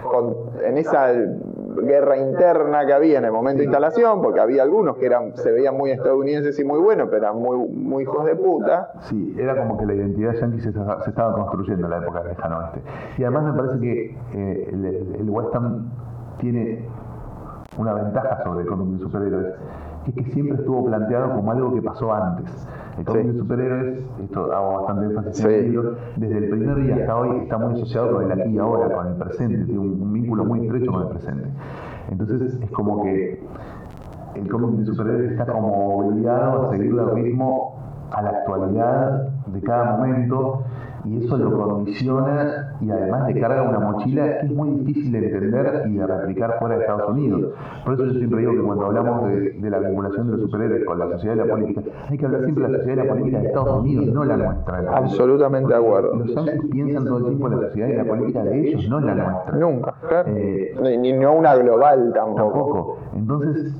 [0.10, 1.12] con- en esa
[1.76, 5.52] guerra interna que había en el momento de instalación, porque había algunos que eran, se
[5.52, 8.92] veían muy estadounidenses y muy buenos, pero eran muy, muy hijos de puta.
[9.02, 12.30] Sí, era como que la identidad yankee se, se estaba construyendo en la época del
[12.30, 12.82] lejano oeste.
[13.18, 14.86] Y además me parece que eh, el,
[15.20, 15.92] el western
[16.40, 16.88] tiene
[17.78, 19.54] una ventaja sobre el cómic de superhéroes,
[20.04, 22.68] que es que siempre estuvo planteado como algo que pasó antes.
[22.98, 23.28] El cómic Sí.
[23.32, 27.38] de superhéroes, esto hago bastante énfasis en el libro, desde el primer día hasta hoy
[27.42, 30.46] está muy asociado con el aquí y ahora, con el presente, tiene un, un vínculo
[30.46, 31.50] muy estrecho con el presente.
[32.12, 33.44] Entonces es como que
[34.36, 37.76] el cómic de superhéroes está como obligado a seguir el ritmo
[38.12, 40.62] a la actualidad de cada momento
[41.06, 45.18] y eso lo condiciona y además le carga una mochila que es muy difícil de
[45.26, 47.54] entender y de replicar fuera de Estados Unidos.
[47.84, 50.86] Por eso yo siempre digo que cuando hablamos de, de la vinculación de los superhéroes
[50.86, 53.14] con la sociedad y la política, hay que hablar siempre de la sociedad y la
[53.14, 54.98] política de Estados Unidos, no la nuestra.
[54.98, 56.16] Absolutamente de acuerdo.
[56.16, 59.00] Los yankees piensan todo el tiempo en la sociedad y la política de ellos, no
[59.00, 59.56] la nuestra.
[59.58, 59.94] Nunca.
[60.28, 62.44] Eh, Ni, ni no una global tampoco.
[62.44, 62.98] Tampoco.
[63.16, 63.74] Entonces,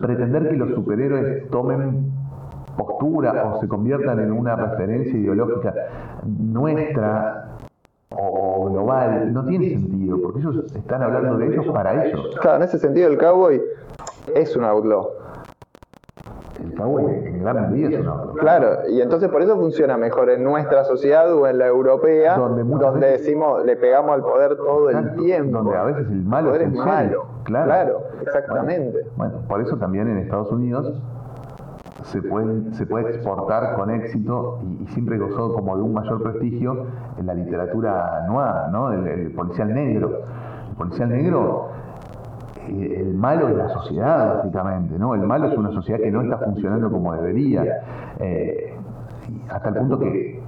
[0.00, 2.10] pretender que los superhéroes tomen
[2.76, 5.74] postura o se conviertan en una referencia ideológica
[6.24, 7.52] nuestra
[8.10, 12.36] o global no tiene sentido, porque ellos están hablando de ellos para ellos.
[12.40, 13.62] Claro, en ese sentido el cowboy
[14.34, 15.08] es un outlaw.
[16.62, 18.40] El cowboy en gran medida es una otra.
[18.40, 22.62] Claro, y entonces por eso funciona mejor en nuestra sociedad o en la europea, Donde
[22.62, 25.58] donde, decimos, le pegamos al poder todo el tiempo.
[25.58, 26.86] Donde a veces el malo poder es sheriff.
[26.86, 27.26] malo.
[27.44, 29.06] Claro, Claro, exactamente.
[29.16, 31.02] Bueno, por eso también en Estados Unidos
[32.02, 36.22] se puede, se puede exportar con éxito y, y siempre gozó como de un mayor
[36.22, 36.86] prestigio
[37.18, 38.92] en la literatura noir, ¿no?
[38.92, 40.20] El, el policial negro.
[40.70, 41.68] El policial negro,
[42.68, 45.14] eh, el malo es la sociedad, básicamente, ¿no?
[45.14, 47.82] El malo es una sociedad que no está funcionando como debería.
[48.18, 48.68] eh,
[49.48, 50.42] hasta el punto que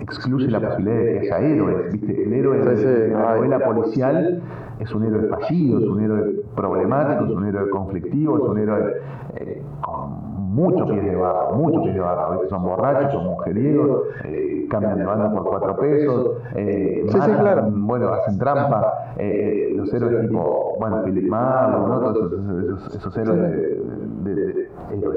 [0.00, 2.22] excluye la posibilidad de que haya héroes, ¿viste?
[2.24, 4.42] El héroe de la novela policial
[4.78, 6.22] es un héroe fallido, es un héroe
[6.54, 8.94] problemático, es un héroe conflictivo, es un héroe
[9.36, 12.48] eh, con muchos pies de barro, muchos pies de barro, ¿viste?
[12.48, 17.68] son borrachos, son mujeriegos, eh, cambian de banda por cuatro pesos, eh, Sí, claro.
[17.70, 22.00] bueno, hacen trampa, eh, los héroes tipo, bueno, Philip Marlowe, ¿no?
[22.00, 24.68] todos esos, esos- esos héroes de, de- de-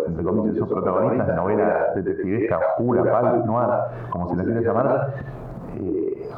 [0.08, 3.68] entre comillas, esos protagonistas de novelas detectivesca, oscura, pal, noir,
[4.10, 5.24] como se les quiera llamar, eh,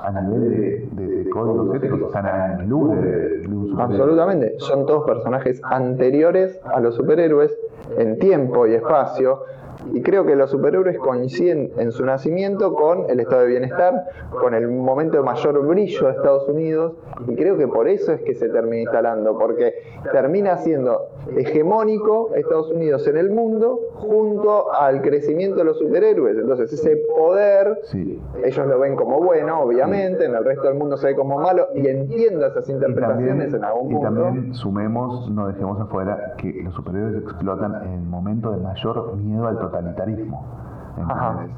[0.03, 3.79] a nivel de, de- de códigos éticos están a luz de, de un.
[3.79, 4.55] Absolutamente.
[4.59, 7.57] Son todos personajes anteriores a los superhéroes
[7.97, 9.39] en tiempo y espacio.
[9.91, 14.53] Y creo que los superhéroes coinciden en su nacimiento con el estado de bienestar, con
[14.53, 16.93] el momento de mayor brillo de Estados Unidos.
[17.27, 19.73] Y creo que por eso es que se termina instalando, porque
[20.11, 26.37] termina siendo hegemónico Estados Unidos en el mundo junto al crecimiento de los superhéroes.
[26.37, 28.19] Entonces ese poder Sí.
[28.43, 31.67] ellos lo ven como bueno, obviamente, en el resto del mundo se ve como malo,
[31.75, 34.21] y entiendo esas Y interpretaciones también, en algún y punto.
[34.21, 39.47] también sumemos, no dejemos afuera, que los superhéroes explotan en el momento de mayor miedo
[39.47, 40.45] al totalitarismo.
[40.97, 41.51] ¿entendés?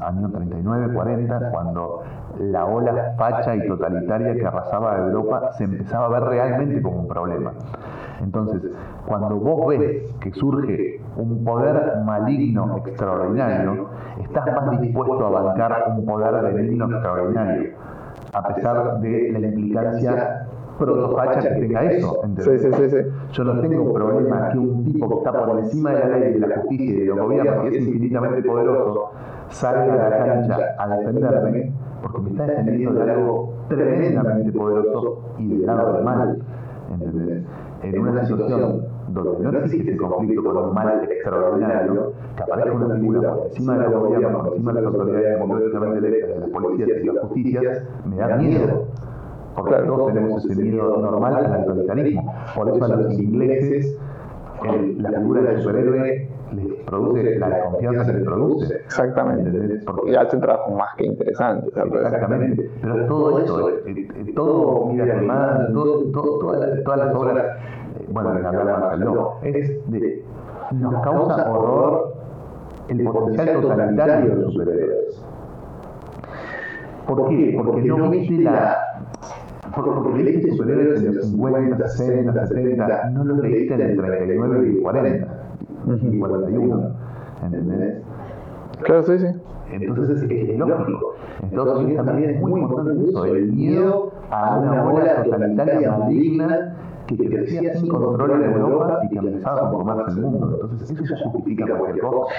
[0.00, 2.02] Año 39, 40, cuando
[2.40, 7.02] la ola facha y totalitaria que arrasaba a Europa se empezaba a ver realmente como
[7.02, 7.52] un problema.
[8.20, 8.62] Entonces,
[9.06, 13.90] cuando vos ves que surge un poder maligno extraordinario,
[14.20, 17.70] estás más dispuesto a bancar un poder benigno extraordinario,
[18.32, 20.46] a pesar de la implicancia
[20.84, 22.20] protofacha que tenga eso.
[22.24, 22.62] ¿entendés?
[22.62, 22.96] Sí, sí, sí.
[23.32, 26.46] Yo no tengo problema que un tipo que está por encima de la ley, de
[26.46, 29.10] la justicia y de los gobiernos, y es infinitamente poderoso,
[29.48, 31.72] salga a la cancha a defenderme,
[32.02, 36.42] porque me está defendiendo de algo tremendamente poderoso y del lado del mal.
[36.92, 37.44] ¿entendés?
[37.82, 42.94] En una situación donde no existe ese conflicto con un mal extraordinario, que aparezca una
[42.94, 46.88] figura por encima del gobierno, por encima de las autoridades democráticamente electas, de las policías
[47.02, 48.86] y las justicias, me da miedo.
[49.54, 52.34] Porque todos tenemos ese miedo normal al autoritarismo.
[52.54, 53.98] Por eso a los ingleses
[54.64, 58.74] el, la figura del superhéroe les produce la desconfianza que les produce.
[58.74, 59.80] Exactamente.
[59.84, 61.68] Porque ya hace un trabajo más que interesante.
[61.68, 62.70] Exactamente.
[62.80, 68.38] Pero todo eso, eh, eh, todo Mira Animada, todo, todo, todas, las obras, eh, bueno,
[68.38, 70.24] en hablar Marcelo, es de,
[70.72, 72.14] nos causa horror
[72.88, 75.24] el potencial totalitario de los superhéroes.
[77.06, 77.54] ¿Por qué?
[77.56, 78.91] Porque no viste la
[79.74, 84.66] porque, porque leíste superhéroes en los 50, 60, 70, no los leíste en el 39
[84.66, 85.28] y el 40,
[86.02, 86.96] y 41,
[87.44, 88.02] ¿entendés?
[88.82, 89.26] Claro, sí, sí.
[89.70, 91.14] Entonces es lógico.
[91.42, 96.76] Entonces también es muy importante eso, el miedo a una ola totalitaria maligna
[97.06, 100.58] que crecía sin control en Europa y que amenazaba a conformarse el mundo.
[100.62, 102.34] Entonces eso ya justifica cualquier cosa.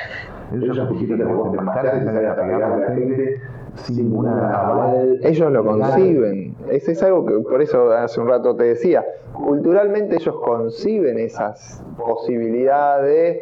[0.53, 3.41] Eso ya justifica que vos te enmascares y salgas a pegar a la gente
[3.75, 5.19] sin ninguna aval.
[5.23, 6.55] Ellos lo conciben.
[6.69, 9.05] Es, es algo que por eso hace un rato te decía.
[9.33, 13.41] Culturalmente ellos conciben esas posibilidades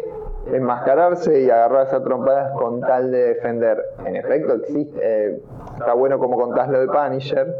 [0.49, 3.81] de enmascararse y agarrarse a trompadas con tal de defender.
[4.05, 5.41] En efecto, existe, eh,
[5.77, 7.53] está bueno como contás lo de Punisher,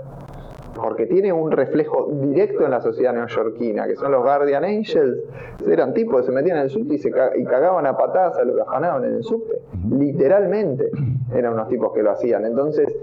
[0.74, 5.20] porque tiene un reflejo directo en la sociedad neoyorquina, que son los Guardian Angels.
[5.68, 8.44] Eran tipos que se metían en el subte y, se y cagaban a patadas a
[8.44, 9.62] los que afanaban en el subte.
[9.90, 10.90] Literalmente
[11.34, 12.46] eran unos tipos que lo hacían.
[12.46, 12.96] Entonces,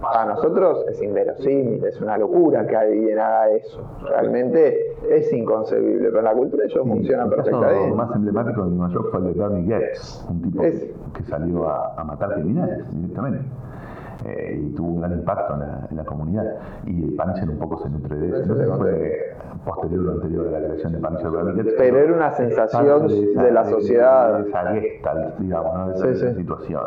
[0.00, 3.80] para nosotros es inverosímil, es una locura que alguien haga eso.
[4.02, 7.88] Realmente es inconcebible, pero en la cultura ellos funcionan perfectamente.
[7.88, 11.66] El más emblemático de Nueva York fue el de Bernie Getz, un tipo que salió
[11.68, 13.38] a, a matar criminales directamente.
[14.24, 16.44] Eh, y tuvo un gran impacto en la, en la comunidad.
[16.86, 18.60] Y Punisher un poco se nutre de eso.
[18.60, 23.30] Eso fue posterior o anterior a la creación de Punisher Pero era una sensación de,
[23.30, 24.38] esa, de, la sociedad.
[24.38, 25.88] De, esa gesta, digamos, ¿no?
[25.88, 26.40] de esa, sí, sí.
[26.40, 26.84] situación.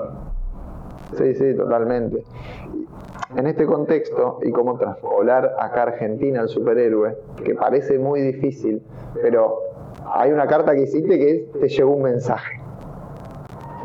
[1.14, 2.24] Sí, sí, totalmente.
[3.36, 8.82] En este contexto, y cómo traspolar acá a Argentina al superhéroe, que parece muy difícil,
[9.22, 9.60] pero
[10.06, 12.67] hay una carta que hiciste que es, te llegó un mensaje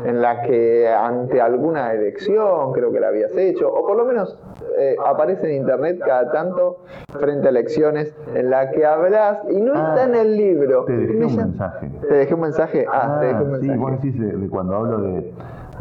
[0.05, 4.37] en la que ante alguna elección, creo que la habías hecho, o por lo menos
[4.77, 6.79] eh, aparece en internet cada tanto
[7.19, 10.85] frente a elecciones en la que hablas y no ah, está en el libro.
[10.85, 11.91] Te dejé un mensaje.
[12.07, 12.85] Te dejé un mensaje.
[12.91, 13.73] Ah, ah te dejé un mensaje.
[13.73, 15.33] Sí, vos decís de, de cuando hablo de,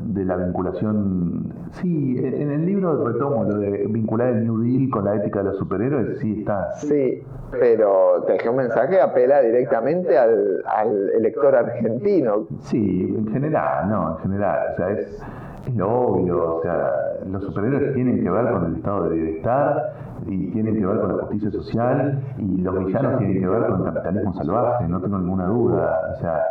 [0.05, 1.53] de la vinculación.
[1.73, 5.47] Sí, en el libro retomo lo de vincular el New Deal con la ética de
[5.47, 6.73] los superhéroes, sí está.
[6.75, 12.47] Sí, pero te dejé un mensaje apela directamente al, al elector argentino.
[12.61, 14.59] Sí, en general, no, en general.
[14.73, 15.23] O sea, es,
[15.67, 16.57] es lo obvio.
[16.57, 16.91] O sea,
[17.31, 19.95] los superhéroes tienen que ver con el estado de bienestar
[20.27, 23.81] y tienen que ver con la justicia social y los villanos tienen que ver con
[23.81, 26.01] el capitalismo salvaje, no tengo ninguna duda.
[26.17, 26.43] O sea,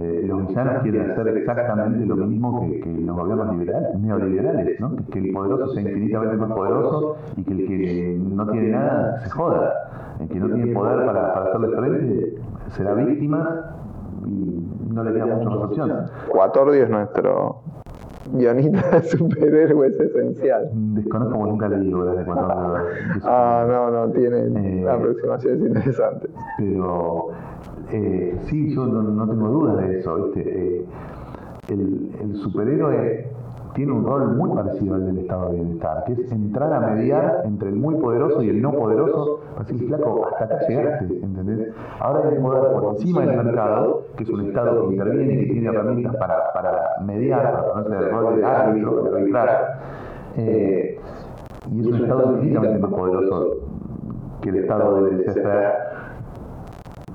[0.00, 4.96] eh, los villanos quieren hacer exactamente lo mismo que, que los gobiernos liberales, neoliberales, ¿no?
[5.10, 9.30] que, el poderoso sea infinitamente más poderoso y que el que no tiene nada se
[9.30, 9.72] joda.
[10.20, 12.34] El que no tiene poder para, para hacerle frente
[12.68, 13.76] será víctima
[14.26, 16.06] y no le queda mucha opción.
[16.28, 17.62] Cuatordio es nuestro
[18.32, 20.68] guionista de superhéroes esencial.
[20.72, 22.84] Desconozco como nunca leí obras de Cuatordio.
[23.24, 26.30] Ah, no, no, tiene eh, aproximaciones interesantes.
[26.58, 27.28] Pero
[27.92, 30.16] eh, sí, yo no, no, tengo dudas de eso.
[30.24, 30.40] ¿viste?
[30.40, 30.84] Eh,
[31.68, 33.35] el, el superhéroe
[33.74, 37.42] tiene un rol muy parecido al del estado de bienestar, que es entrar a mediar
[37.44, 41.74] entre el muy poderoso y el no poderoso, decir, flaco, hasta acá llegaste, ¿entendés?
[42.00, 45.52] Ahora hay un poder por encima del mercado, que es un estado que interviene que
[45.52, 49.80] tiene herramientas para, para mediar, para ponerse el rol de árbitro, de arbitrar.
[50.36, 51.00] Eh,
[51.72, 53.56] y es un estado infinitamente más poderoso
[54.40, 56.05] que el estado de desesperar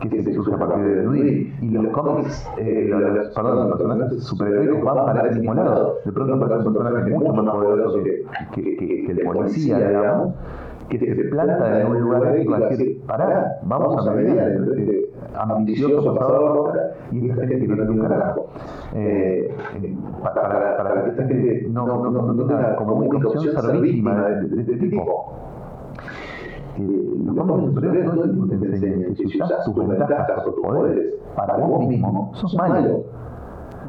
[0.10, 1.54] que se surge a partir de Nudie.
[1.62, 5.98] Y los cómics, eh, los, perdón, los personajes superheroicos van para el mismo lado.
[6.06, 8.24] De pronto aparece un personaje mucho más poderoso que,
[8.54, 10.34] que, que, que el policía, digamos,
[10.90, 16.14] que se planta en un lugar ético a decir, pará, vamos a mediar este ambicioso
[16.14, 16.80] pasador
[17.12, 18.50] y esta gente que no tiene un carajo.
[18.94, 23.56] Eh, eh, para, para, que esta gente no, no, no, no tenga como única opción
[23.56, 25.34] ser víctima de este tipo
[27.26, 30.62] los cómics superiores todo el tiempo te enseñan que si usas tus ventajas o tus
[30.62, 33.04] poderes para vos mismo, sos malo.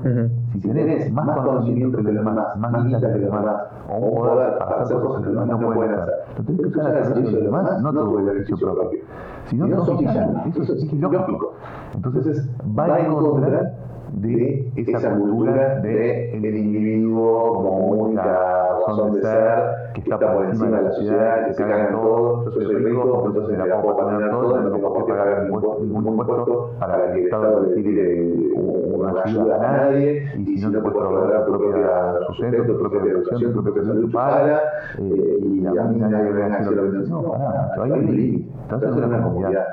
[0.05, 0.31] Uh -huh.
[0.52, 3.56] Si tenés más conocimiento que los demás, más guita que los demás,
[3.89, 6.66] o un poder para hacer cosas que los demás no pueden hacer, lo tenés que
[6.66, 9.01] usar al servicio de los demás, no tu beneficio propio.
[9.47, 11.55] Si no, sos villano, eso es, lógico.
[11.94, 13.74] Entonces, va en contra
[14.12, 20.78] de esa cultura del el individuo como única razón de ser, que está por encima
[20.78, 23.97] de la sociedad, que se caga en todo, yo soy rico, entonces me la puedo
[23.97, 25.48] poner todo, no tengo qué pagar
[25.80, 30.72] ningún impuesto para que el Estado le tire una ayuda a nadie, y si no
[30.72, 34.62] te puedes proveer tu propia sustento, tu propia educación, tu propia salud, para,
[34.98, 38.51] eh, y a mí nadie me va a decir lo que no, hay un límite,
[38.62, 39.66] entonces es una comunidad.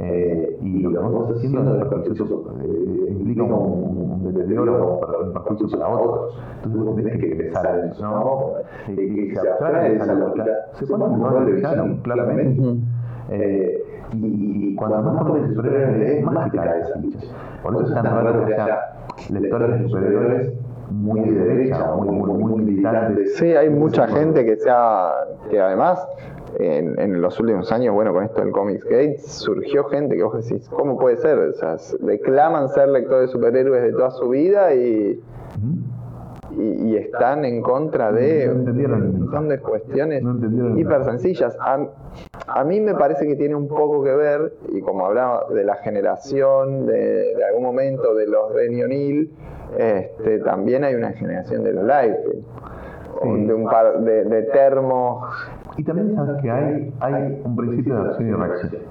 [0.00, 5.78] Eh, y lo que vamos haciendo es eh, implica un, un deterioro o un perjuicio
[5.78, 6.38] para otros.
[6.56, 8.94] Entonces vos tenés que empezar eso, ¿no?
[8.94, 10.44] Que se abstrae de esa lógica.
[10.74, 12.76] Se pone un rol de villano, claramente.
[13.30, 13.84] Eh,
[14.14, 17.34] y, y, cuando más pones superhéroes más te cae esas fichas.
[17.62, 18.78] Por eso es tan raro que haya
[19.30, 20.52] lectores de superhéroes
[20.90, 23.36] muy de derecha, muy, muy, muy militantes.
[23.36, 25.10] Sí, hay mucha gente que sea,
[25.50, 26.06] que además
[26.58, 30.34] en, en, los últimos años, bueno, con esto del Comics Gate, surgió gente que vos
[30.42, 31.38] decís, ¿cómo puede ser?
[31.38, 35.20] O sea, reclaman ser lectores de superhéroes de toda su vida y,
[36.56, 40.22] y, y están en contra de un montón de cuestiones
[40.76, 41.56] hiper sencillas.
[41.60, 41.86] A,
[42.46, 45.76] a, mí me parece que tiene un poco que ver, y como hablaba de la
[45.76, 49.30] generación, de, de algún momento de los O'Neill,
[49.76, 52.18] este, también hay una generación de los Life.
[52.24, 53.46] Sí.
[53.46, 55.24] de un par de, de termos
[55.78, 58.82] y también sabes que hay, hay un principio de acción y reacción.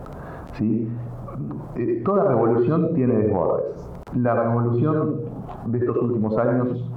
[0.53, 0.89] ¿sí?
[1.75, 3.65] Eh, toda revolución tiene desbordes.
[4.15, 5.21] La revolución
[5.65, 6.89] de estos últimos años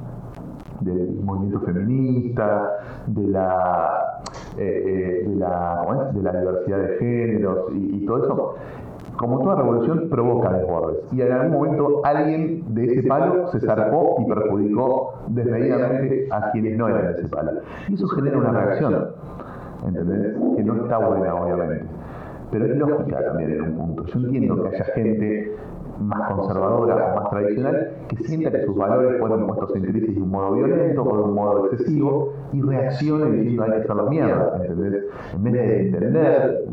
[0.81, 2.71] del movimiento feminista,
[3.09, 4.23] de la,
[4.57, 8.55] eh, de, la, de la diversidad de géneros y, y, todo eso,
[9.19, 11.13] como toda revolución provoca desbordes.
[11.13, 16.79] Y en algún momento alguien de ese palo se zarpó y perjudicó desmedidamente a quienes
[16.79, 17.51] no eran de ese palo.
[17.89, 19.09] Y eso genera una reacción.
[19.87, 20.37] ¿Entendés?
[20.57, 21.85] Que no está buena, obviamente.
[22.51, 24.05] Pero es lógica también en un punto.
[24.07, 25.57] Yo entiendo que haya gente
[26.01, 30.23] más conservadora o más tradicional que sienta que sus valores fueron puestos en crisis de
[30.23, 34.03] un modo violento o de un modo excesivo y reaccione diciendo hay que hacer la
[34.05, 35.05] mierda, ¿entendés?
[35.35, 36.65] En vez de entender,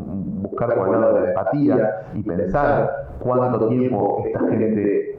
[0.42, 5.17] buscar por el de la empatía y pensar cuánto tiempo esta gente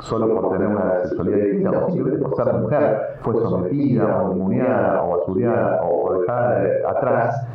[0.00, 5.02] solo por tener una sexualidad distinta o simplemente por ser mujer fue sometida o inmuniada
[5.02, 7.46] o basureada o dejada atrás,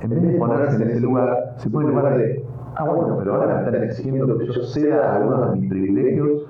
[0.00, 2.44] en vez de ponerse en ese lugar, se pone en lugar de,
[2.76, 6.42] ah bueno, pero ahora me están exigiendo que yo ceda algunos de mis privilegios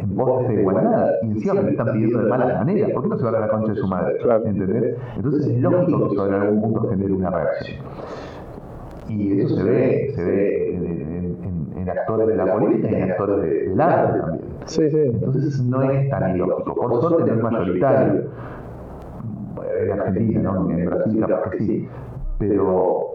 [0.00, 3.08] en voz de esta igualdad y encima me están pidiendo de mala manera, ¿por qué
[3.08, 4.18] no se va a la concha de su madre?
[4.44, 4.96] ¿Entendés?
[5.16, 7.78] Entonces es lógico que sobre algún punto genere una reacción.
[9.08, 13.42] Y eso se ve, se ve en, en, actores de la política y en actores
[13.42, 14.44] de, del arte también.
[14.66, 14.98] Sí, sí.
[14.98, 16.74] Entonces no es tan ilógico.
[16.74, 18.22] Por suerte no es mayoritario.
[19.80, 20.70] En Argentina, ¿no?
[20.70, 21.88] En Brasil capaz que sí.
[22.38, 23.14] Pero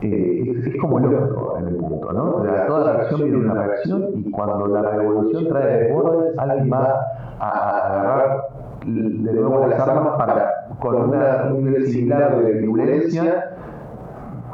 [0.00, 2.36] eh, es, es, como lógico en el punto, ¿no?
[2.36, 7.00] O sea, toda reacción viene una reacción y cuando la revolución trae desbordes, alguien va
[7.38, 8.44] a, a agarrar
[8.86, 13.53] de nuevo las armas para, con una, un nivel similar de violencia,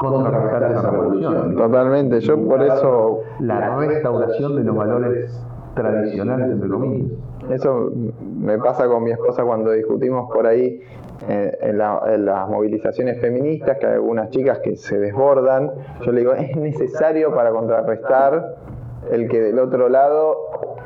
[0.08, 1.56] contrarrestar esa revolución.
[1.56, 3.20] Totalmente, yo por eso...
[3.40, 5.44] La restauración de los valores
[5.74, 7.12] tradicionales, entre comillas.
[7.50, 7.90] Eso
[8.38, 10.82] me pasa con mi esposa cuando discutimos por ahí
[11.28, 15.70] eh, en, la, en, las movilizaciones feministas, que hay algunas chicas que se desbordan.
[16.02, 18.56] Yo le digo, es necesario para contrarrestar
[19.10, 20.36] el que del otro lado,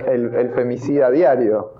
[0.06, 1.72] el, el femicida diario.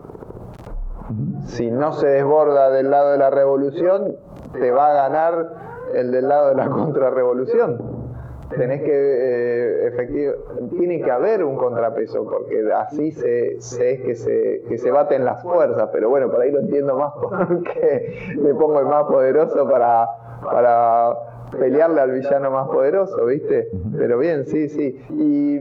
[1.47, 4.17] Si no se desborda del lado de la revolución,
[4.53, 8.05] te va a ganar el del lado de la contrarrevolución.
[8.51, 10.35] Tenés que eh, efectivo,
[10.71, 15.43] tiene que haber un contrapeso porque así se, se que se que se baten las
[15.43, 17.15] fuerzas pero bueno por ahí lo entiendo más
[17.49, 20.07] porque le pongo el más poderoso para
[20.45, 21.17] para
[21.59, 25.05] pelearle al villano más poderoso viste pero bien sí sí.
[25.11, 25.61] Y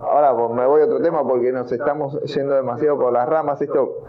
[0.00, 3.60] ahora pues, me voy a otro tema porque nos estamos yendo demasiado por las ramas.
[3.60, 4.04] Esto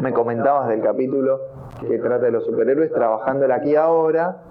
[0.00, 1.40] me comentabas del capítulo
[1.80, 4.42] que trata de los superhéroes trabajando aquí ahora.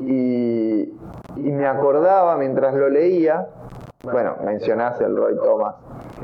[0.00, 0.96] Y,
[1.36, 3.48] me acordaba mientras lo leía,
[4.02, 5.74] bueno, mencionaste el Roy Thomas,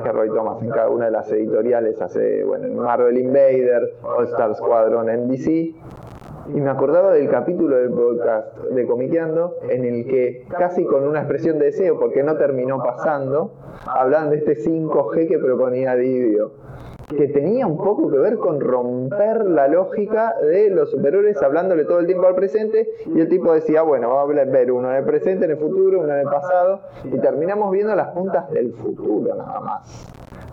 [0.02, 4.24] que Roy Thomas en cada una de las editoriales hace, bueno, en Marvel Invaders, All
[4.26, 10.06] Star Squadron en DC, y me acordaba del capítulo del podcast de Comiqueando, en el
[10.06, 13.52] que casi con una expresión de deseo, porque no terminó pasando,
[13.86, 16.65] hablaban de este 5G que proponía Didio
[17.08, 22.00] que tenía un poco que ver con romper la lógica de los superhéroes hablándole todo
[22.00, 25.04] el tiempo al presente y el tipo decía, bueno, vamos a ver uno en el
[25.04, 29.34] presente, en el futuro, uno en el pasado y terminamos viendo las puntas del futuro
[29.34, 30.06] nada más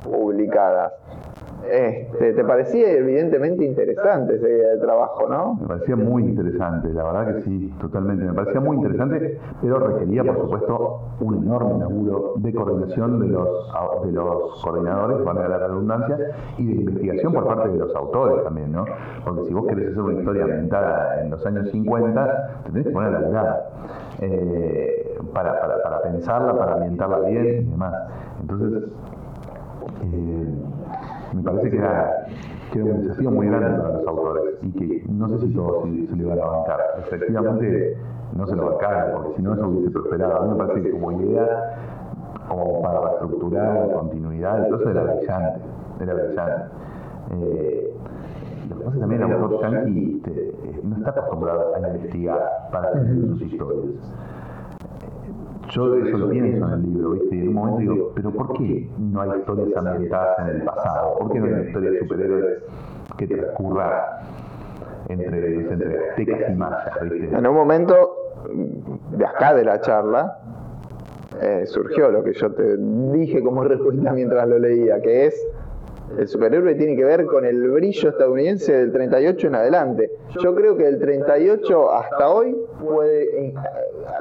[0.04, 0.94] publicadas.
[1.70, 5.58] Este, ¿Te parecía evidentemente interesante ese trabajo, no?
[5.62, 8.26] Me parecía muy interesante, la verdad que sí, totalmente.
[8.26, 13.74] Me parecía muy interesante, pero requería, por supuesto, un enorme laburo de coordinación de los,
[14.06, 16.18] de los coordinadores, valga la redundancia,
[16.58, 18.86] y de investigación por parte de los autores también, ¿no?
[19.24, 22.92] Porque si vos querés hacer una historia ambientada en los años 50, te tenés que
[22.92, 23.64] poner la
[24.22, 27.94] eh, para, para, para pensarla, para ambientarla bien y demás.
[28.42, 28.84] Entonces,
[30.04, 30.54] eh,
[31.34, 32.26] me parece que era,
[32.76, 36.24] un desafío muy grande para los autores y que no sé si todos se, le
[36.24, 36.80] iban a bancar.
[37.00, 37.98] Efectivamente,
[38.36, 40.38] no se lo bancaron, porque si no eso hubiese prosperado.
[40.38, 41.76] A mí me parece que como idea,
[42.48, 45.60] como para reestructurar la continuidad, eso era brillante,
[46.02, 46.64] era brillante.
[47.32, 47.94] Eh,
[48.70, 50.54] lo que pasa que también el autor yankee este,
[50.84, 54.14] no está acostumbrado a investigar para hacer sus historias
[55.70, 57.36] yo eso lo pienso en el libro, ¿viste?
[57.36, 61.18] Y en un momento digo, pero ¿por qué no hay historias ambientadas en el pasado?
[61.20, 62.64] ¿Por qué no hay una historia de superhéroes
[63.18, 64.22] que transcurra
[65.10, 67.10] entre, entre aztecas y mayas?
[67.10, 67.36] ¿viste?
[67.36, 68.16] En un momento
[69.12, 70.38] de acá de la charla
[71.42, 75.48] eh, surgió lo que yo te dije como respuesta mientras lo leía, que es
[76.18, 80.12] el superhéroe tiene que ver con el brillo estadounidense del 38 en adelante.
[80.42, 83.54] Yo creo que el 38 hasta hoy puede eh,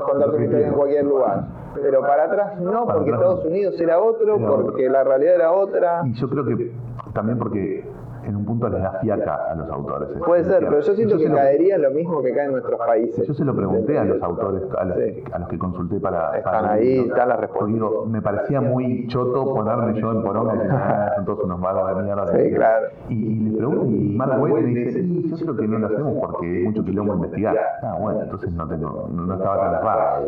[0.07, 1.45] contar su historia en cualquier lugar.
[1.81, 6.03] Pero para atrás no, porque Estados Unidos era otro, porque la realidad era otra.
[6.05, 6.73] Y yo creo que
[7.15, 7.85] también porque
[8.25, 10.09] en un punto les da fiaca a los autores.
[10.25, 13.27] Puede ser, pero yo siento que caería lo mismo que cae en nuestros países.
[13.27, 16.37] Yo se lo pregunté a los autores, a los, que consulté para...
[16.37, 18.09] Están ahí, están las respuestas.
[18.09, 22.03] me parecía muy choto ponerme yo en poronga y ah, son todos unos malos de
[22.03, 22.27] mierda.
[22.27, 22.87] Sí, claro.
[23.09, 26.17] Y, le pregunto, y Mark Wade me dice, sí, yo creo que no lo hacemos
[26.21, 27.57] porque hay mucho quilombo investigar.
[27.83, 30.27] Ah, bueno, entonces no, tengo, no, estaba tan raro.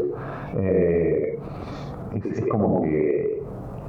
[0.57, 1.39] Eh,
[2.15, 3.44] es, es como que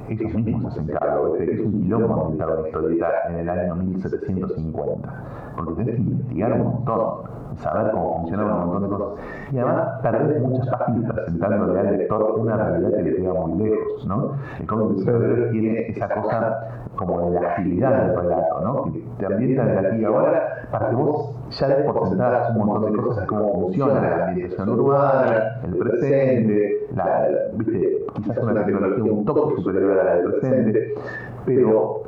[0.08, 5.24] ellos mismos hacen cargo, es un quilombo aumentar una historieta en el año 1750,
[5.56, 9.24] porque tenés que investigar un montón, saber cómo funcionan un montón de cosas.
[9.52, 14.06] Y además perdés muchas páginas presentándole al lector una realidad que le queda muy lejos,
[14.06, 14.32] ¿no?
[14.58, 16.58] El cómic de tiene esa cosa
[16.96, 18.84] como de la agilidad del relato, ¿no?
[18.84, 23.02] Que te ambienta de aquí y ahora para que vos ya des un montón de
[23.02, 28.06] cosas, cómo funciona la ambientación urbana, el presente, la, ¿viste?
[28.14, 30.94] quizás una tecnología un toque superior a la del presente,
[31.44, 32.02] pero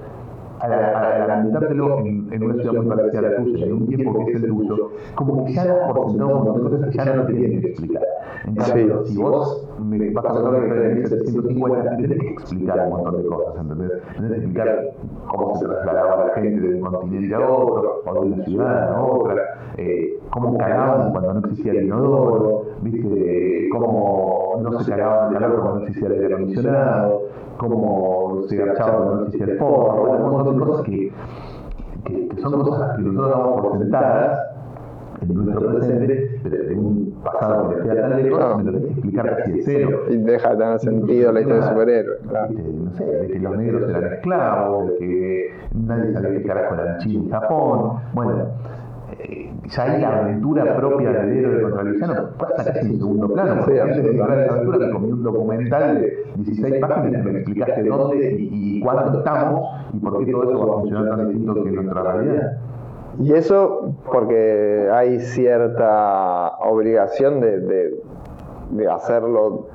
[0.61, 4.33] al, ambientártelo en, en, una ciudad muy parecida a la tuya, en un tiempo que
[4.33, 7.05] es el tuyo, como que ya das por sentado un montón de cosas que ya
[7.15, 8.03] no te tienen que explicar.
[8.47, 12.91] En cambio, si vos me vas a la historia de 1750, tienes que explicar un
[12.91, 13.93] montón de cosas, ¿entendés?
[14.13, 14.91] Tienes que explicar
[15.29, 19.03] cómo se trasladaba la gente de un continente a otro, o de una ciudad a
[19.03, 19.43] otra,
[19.77, 23.69] eh, cómo cagaban cuando no existía el inodoro, ¿viste?
[23.71, 27.23] cómo no se cagaban de calor cuando no existía el aire acondicionado,
[27.59, 31.13] cómo se agachaban cuando no existía el forro, un montón de cosas que,
[32.05, 34.58] que, que son cosas que nosotros damos por sentadas
[35.21, 39.37] en nuestro presente, en un pasado que queda tan lejos, me lo tenés que explicar
[39.37, 40.05] casi de cero.
[40.09, 42.21] Y deja de tener sentido la historia de superhéroes.
[42.29, 42.55] Claro.
[42.85, 46.99] No sé, de que los negros eran esclavos, de que nadie sabía qué carajo era
[46.99, 48.01] Chile y Japón.
[48.15, 48.47] Bueno,
[49.19, 53.29] eh, ya ahí la aventura propia del héroe contra el villano pasa casi en segundo
[53.29, 53.65] plano.
[53.67, 57.39] Sí, antes de lograr esa aventura me comí un documental de 16 páginas que me
[57.39, 61.29] explicaste dónde y, y cuándo estamos y por qué todo eso va a funcionar tan
[61.29, 62.59] distinto que nuestra realidad.
[63.21, 68.03] Y eso porque hay cierta obligación de, de,
[68.71, 69.67] de hacerlo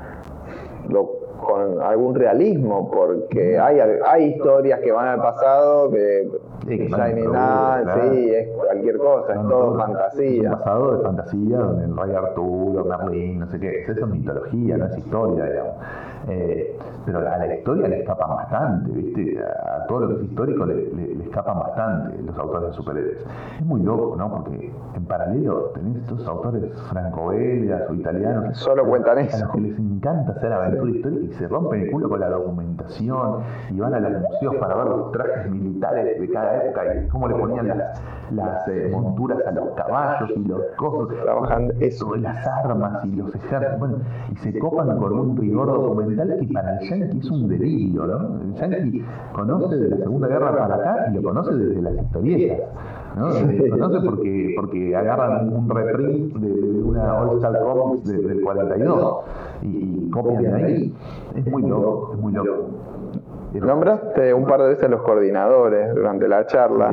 [1.44, 6.30] con algún realismo, porque hay, hay historias que van al pasado que
[6.68, 10.42] sí, nada, sí, es cualquier cosa, es todo fantasía.
[10.42, 14.08] Es un pasado de fantasía donde el rey Arturo, Merlín, no sé qué, eso es
[14.08, 15.74] mitología, no es historia, digamos.
[16.28, 19.38] Eh, pero a la historia le escapan bastante, ¿viste?
[19.44, 23.26] A todo lo que es histórico le, le, escapan bastante los autores de superhéroes.
[23.60, 24.30] Es muy loco, ¿no?
[24.30, 28.58] Porque en paralelo tenés estos autores franco-belgas o italianos.
[28.58, 29.36] Solo cuentan eso.
[29.36, 32.30] A los que les encanta hacer aventura histórica y se rompen el culo con la
[32.30, 37.08] documentación y van a los museos para ver los trajes militares de cada época y
[37.10, 41.18] cómo le ponían las, las eh, monturas a los caballos y los cosas.
[41.22, 42.16] Trabajan eso.
[42.16, 43.80] Las armas y los ejércitos.
[43.80, 43.98] Bueno,
[44.32, 48.40] y se copan con un rigor documental que para el yankee es un delirio, ¿no?
[48.42, 52.60] El yankee conoce de la Segunda Guerra para acá y lo conoce desde las historietas.
[53.16, 53.30] ¿no?
[53.30, 59.16] Lo conoce porque, porque agarran un reprint de, una All Star Comics del 42
[59.62, 60.94] y, y copian ahí.
[61.36, 62.70] Es muy loco, es muy loco.
[63.54, 66.92] Nombraste un par de veces a los coordinadores durante la charla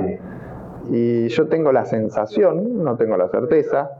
[0.90, 3.90] y yo tengo la sensación, no tengo la certeza,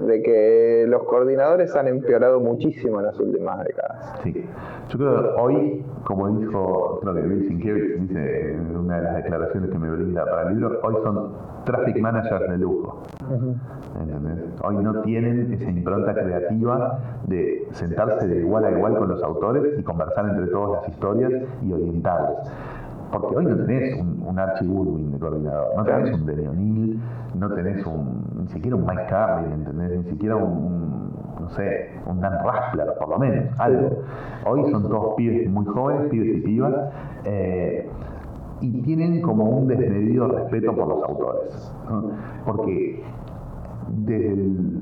[0.00, 4.20] de que los coordinadores han empeorado muchísimo en las últimas décadas.
[4.22, 4.44] Sí,
[4.88, 9.16] yo creo que hoy, como dijo, creo que Bill Sienkiewicz dice en una de las
[9.16, 11.32] declaraciones que me brinda para el libro, hoy son
[11.64, 13.02] traffic managers de lujo.
[14.64, 19.78] Hoy no tienen esa impronta creativa de sentarse de igual a igual con los autores
[19.78, 22.38] y conversar entre todos las historias y orientarles.
[23.10, 27.00] Porque hoy no tenés un, un Archie Goodwin de coordinador, no tenés un Denny O'Neill,
[27.34, 30.04] no tenés un, ni siquiera un Mike Carlin, ¿entendés?
[30.04, 34.02] Ni siquiera un, un, no sé, un Dan Raspler, por lo menos, algo.
[34.46, 36.74] Hoy son todos pibes muy jóvenes, pibes y pibas,
[37.24, 37.88] eh,
[38.60, 41.72] y tienen como un desmedido respeto por los autores.
[41.88, 42.10] ¿no?
[42.44, 43.02] Porque
[43.88, 44.80] desde, el,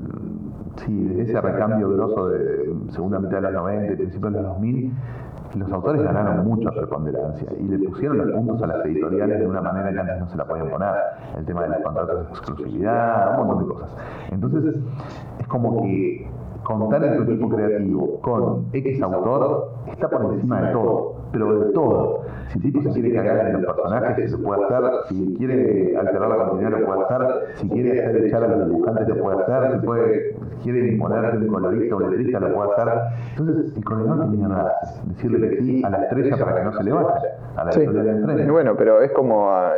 [0.77, 4.51] sí, desde ese recambio grosso de segunda mitad de los 90 y principios de los
[4.51, 4.93] 2000,
[5.55, 9.61] los autores ganaron mucha preponderancia y le pusieron los puntos a las editoriales de una
[9.61, 10.93] manera que antes no se la podían poner.
[11.37, 13.97] El tema de los contratos de exclusividad, un montón de cosas.
[14.31, 14.75] Entonces,
[15.39, 16.29] es como que
[16.77, 21.73] contar en tu equipo creativo con X autor está por encima de todo, pero de
[21.73, 22.21] todo.
[22.49, 24.83] Si el tipo se quiere cagar en los personajes, se puede hacer.
[25.07, 27.27] Si quiere alterar la continuidad, lo puede hacer.
[27.55, 29.71] Si quiere hacer echar a los dibujantes, lo puede hacer.
[29.79, 32.89] Si, puede, si quiere imponerse un colorista o letrista, lo puede hacer.
[33.37, 34.73] Entonces, el coordinador tenía nada
[35.05, 37.21] decirle que sí a la estrella para que no se le vaya,
[37.55, 37.81] a la Sí.
[37.81, 38.51] enfrente.
[38.51, 39.49] Bueno, pero es como.
[39.51, 39.73] ah,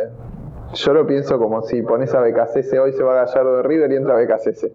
[0.74, 3.96] yo lo pienso como si pones a BKCS, hoy se va Gallardo de River y
[3.98, 4.72] entra BKCS.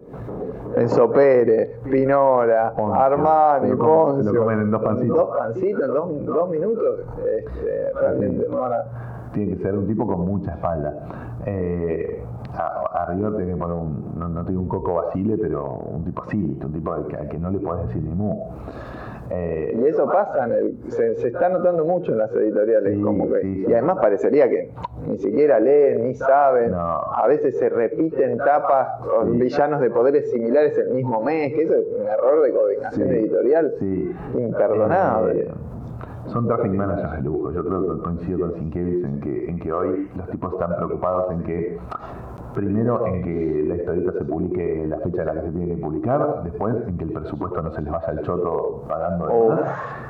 [0.75, 2.97] Enzo Pérez, Pinola, Ponce.
[2.97, 5.17] Armani, Lo comen- lo comen en dos pancitos.
[5.17, 6.99] Dos pancitos en dos, dos minutos.
[7.19, 10.93] Este, realmente no van a- tiene que ser un tipo con mucha espalda.
[11.45, 12.23] Eh,
[12.53, 16.03] a, a River tiene que poner un, no, no tiene un coco Basile, pero un
[16.03, 18.45] tipo así, un tipo al que, al que no le podés decir ni mu.
[19.29, 22.95] Eh, Y eso pasa, en el- se, se está notando mucho en las editoriales.
[22.95, 23.65] Sí, como que, sí, sí.
[23.69, 24.71] Y además parecería que
[25.07, 26.71] ni siquiera leen, ni saben.
[26.71, 26.77] No.
[26.79, 31.75] A veces se repiten tapas con villanos de poderes similares el mismo mes, que eso
[31.75, 34.15] es un error de coordinación Sí, editorial sí.
[34.37, 35.41] imperdonable.
[35.41, 35.51] Eh,
[36.27, 37.51] son traffic managers de lujo.
[37.51, 41.31] Yo creo que coincido con Sienkiewicz en que, en que hoy los tipos están preocupados
[41.31, 41.77] en que,
[42.57, 45.81] primero, en que la historieta se publique la fecha de la que se tiene que
[45.81, 49.55] publicar, después, en que el presupuesto no se les vaya al choto pagando de Oh.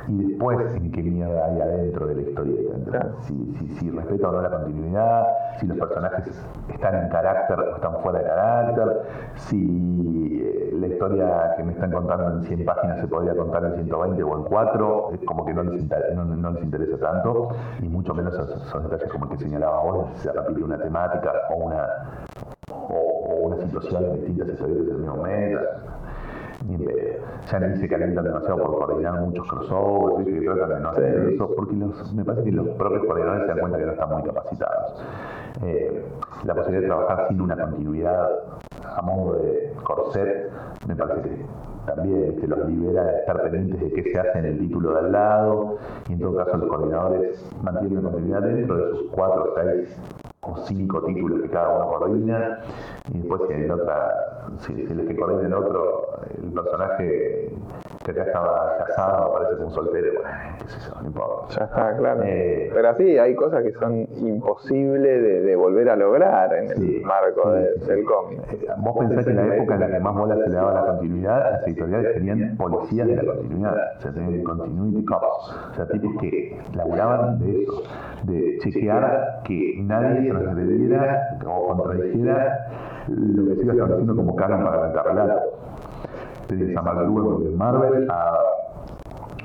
[0.07, 3.11] y después, en qué mierda hay adentro de la historieta.
[3.21, 5.27] Si, si, si respeta o no la continuidad,
[5.59, 6.25] si los personajes
[6.69, 9.01] están en carácter o están fuera de carácter,
[9.35, 13.75] si eh, la historia que me están contando en 100 páginas se podría contar en
[13.75, 17.49] 120 o en 4, es como que no les, inter- no, no les interesa tanto,
[17.81, 21.31] y mucho menos esos, esos detalles como el que señalaba vos, se repite una temática
[21.53, 21.85] o una,
[22.71, 25.59] o, o una situación en distintas historietas del mismo pedo.
[27.49, 31.49] Ya ni se calientan demasiado por coordinar muchos crossovers, que tratan de no hacer eso,
[31.55, 34.23] porque los- me parece que los propios coordinadores se dan cuenta que no están muy
[34.23, 35.03] capacitados.
[35.63, 36.05] Eh,
[36.43, 38.29] la posibilidad de trabajar sin una continuidad
[38.97, 40.51] a modo de corset,
[40.87, 41.45] me parece que
[41.85, 44.99] también que los libera de estar pendientes de qué se hace en el título de
[44.99, 45.77] al lado,
[46.09, 49.95] y en todo caso los coordinadores mantienen la continuidad dentro de sus cuatro, seis
[50.47, 52.59] o cinco títulos que cada uno coordina,
[53.13, 57.51] y después si en otra, si, si el que coordina el otro, el personaje
[58.13, 60.29] que acá estaba casado aparece como soltero, bueno,
[60.59, 61.55] qué sé yo, no importa.
[61.59, 62.21] Ya está, claro.
[62.23, 66.77] Eh, Pero así hay cosas que son imposibles de, de volver a lograr en el
[66.77, 67.85] Sí, marco sí, de- sí.
[67.87, 68.39] del cómic.
[68.53, 70.73] Eh, Vos pensás que en la época en la que más bola se le daba
[70.73, 75.75] la continuidad, las editoriales tenían policías de la continuidad, o sea, tenían continuity cops, o
[75.75, 77.83] sea, tipos que laburaban de eso,
[78.23, 82.67] de chequear que nadie transgrediera o contradijera
[83.07, 85.41] lo que se iba estableciendo como canon para el relato.
[86.47, 88.37] Tenías a en Marvel, a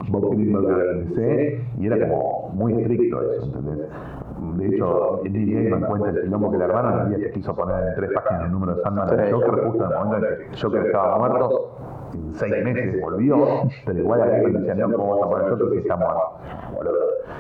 [0.08, 3.88] Bob Greenberg en DC, y era como muy estricto eso, ¿entendés?
[4.56, 7.88] De hecho, Neil Gaiman cuenta el quilombo que le armaron el día que quiso poner
[7.88, 10.60] en tres páginas el número de Sandman de Joker, justo en el momento en que
[10.60, 11.70] Joker estaba muerto,
[12.14, 13.36] en seis meses volvió,
[13.86, 16.22] pero igual a Gaiman decía, no, ¿cómo vamos a poner Joker si está muerto?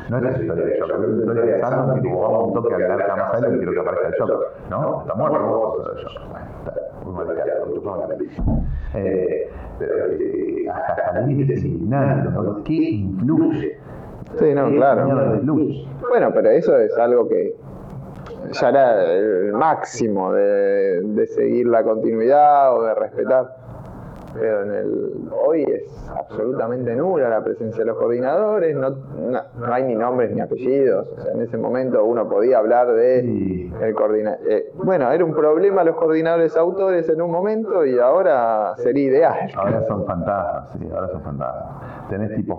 [0.08, 2.54] No es la historia de Joker, es la historia de Sandman que como vamos un
[2.54, 4.36] toque al Arkham Asylum quiero que aparezca el Joker.
[4.70, 6.51] No, está muerto, sos el Joker.
[7.12, 8.58] Muy mal cagado, chupamos la película.
[8.94, 12.62] Eh, pero eh, hasta, límites indignantes, ¿no?
[12.64, 13.78] ¿Qué influye?
[14.38, 15.40] Sí, no, ¿Qué claro.
[16.08, 17.54] Bueno, pero eso es algo que
[18.52, 23.61] ya era el máximo de, de seguir la continuidad o de respetar.
[24.34, 25.12] Pero en el
[25.46, 30.32] hoy es absolutamente nula la presencia de los coordinadores, no, no, no hay ni nombres
[30.34, 31.06] ni apellidos.
[31.18, 33.72] O sea, en ese momento uno podía hablar de Sí.
[33.82, 34.38] el coordinador.
[34.74, 39.50] bueno, era un problema los coordinadores autores en un momento y ahora sería ideal.
[39.56, 42.08] Ahora son fantasmas, sí, ahora son fantasmas.
[42.08, 42.58] Tenés tipos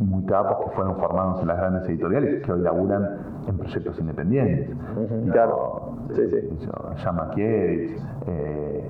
[0.00, 4.68] muy capos que fueron formados en las grandes editoriales que hoy laburan en proyectos independientes.
[4.68, 5.92] Tipo, claro.
[6.14, 6.58] Sí, sí.
[6.98, 8.84] Jan Mankiewicz, eh,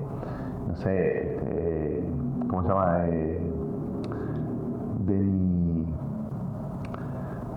[0.79, 2.03] sé, eh,
[2.49, 3.05] ¿cómo se llama?
[3.07, 3.39] Eh.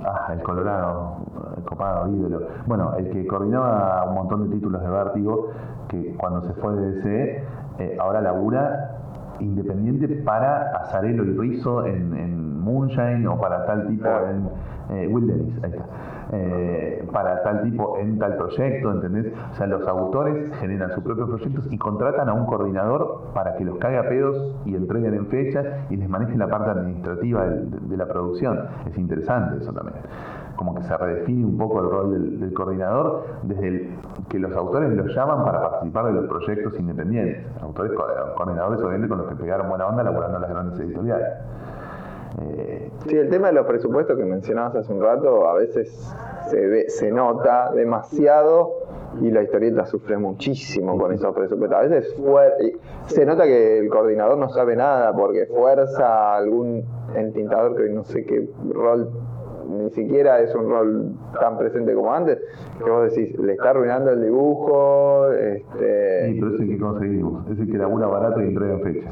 [0.05, 1.17] Ah, el Colorado,
[1.57, 2.49] el copado, ídolo.
[2.67, 5.51] Bueno, el que coordinaba un montón de títulos de Vértigo,
[5.89, 7.45] que cuando se fue de DC,
[7.79, 8.99] eh, ahora labura
[9.41, 14.49] independiente para Azarelo y Rizzo en, en Moonshine o para tal tipo en
[14.97, 15.85] eh, Will Dennis, ahí está.
[16.35, 19.33] Eh, para tal tipo en tal proyecto, ¿entendés?
[19.53, 23.65] O sea, los autores generan sus propios proyectos y contratan a un coordinador para que
[23.65, 27.67] los caiga a pedos y entreguen en fechas y les maneje la parte administrativa de,
[27.81, 28.61] de la producción.
[28.87, 29.99] Es interesante eso también.
[30.63, 33.91] Como que se redefine un poco el rol del, coordinador desde el,
[34.29, 37.45] que los autores los llaman para participar de los proyectos independientes.
[37.61, 37.91] Autores,
[38.37, 41.29] coordinadores, obviamente, con los que pegaron buena onda laburando en las grandes editoriales.
[42.43, 46.15] Eh, sí, el tema de los presupuestos que mencionabas hace un rato, a veces
[46.49, 48.71] se, ve, se nota demasiado
[49.21, 51.77] y la historieta sufre muchísimo con esos presupuestos.
[51.77, 52.15] A veces
[53.07, 56.85] se nota que el coordinador no sabe nada porque fuerza algún
[57.17, 59.11] entintador que no sé qué rol
[59.73, 62.39] ni siquiera es un rol tan presente como antes,
[62.83, 65.33] que vos decís, le está arruinando el dibujo.
[65.33, 66.27] Este...
[66.27, 69.11] Sí, pero ese que conseguimos, ese que labura barato y entrega en fecha.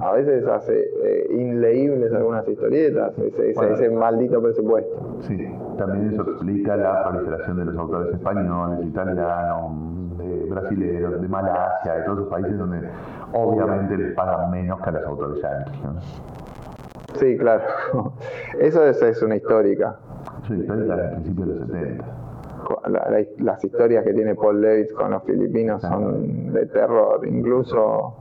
[0.00, 5.16] A veces hace eh, inleíbles algunas historietas, ese, ese, ese, maldito presupuesto.
[5.20, 5.36] Sí,
[5.76, 12.02] también eso explica la proliferación de los autores españoles, italianos, de brasileños, de Malasia, de
[12.02, 12.88] todos esos países donde
[13.32, 15.82] obviamente les pagan menos que a los autores yanquis.
[15.82, 16.45] ¿no?
[17.14, 17.62] Sí, claro.
[18.58, 19.96] Eso es, es una histórica.
[20.42, 22.04] Es una histórica del principio de los 70.
[22.88, 28.16] La, la, las historias que tiene Paul Davis con los filipinos son de terror, incluso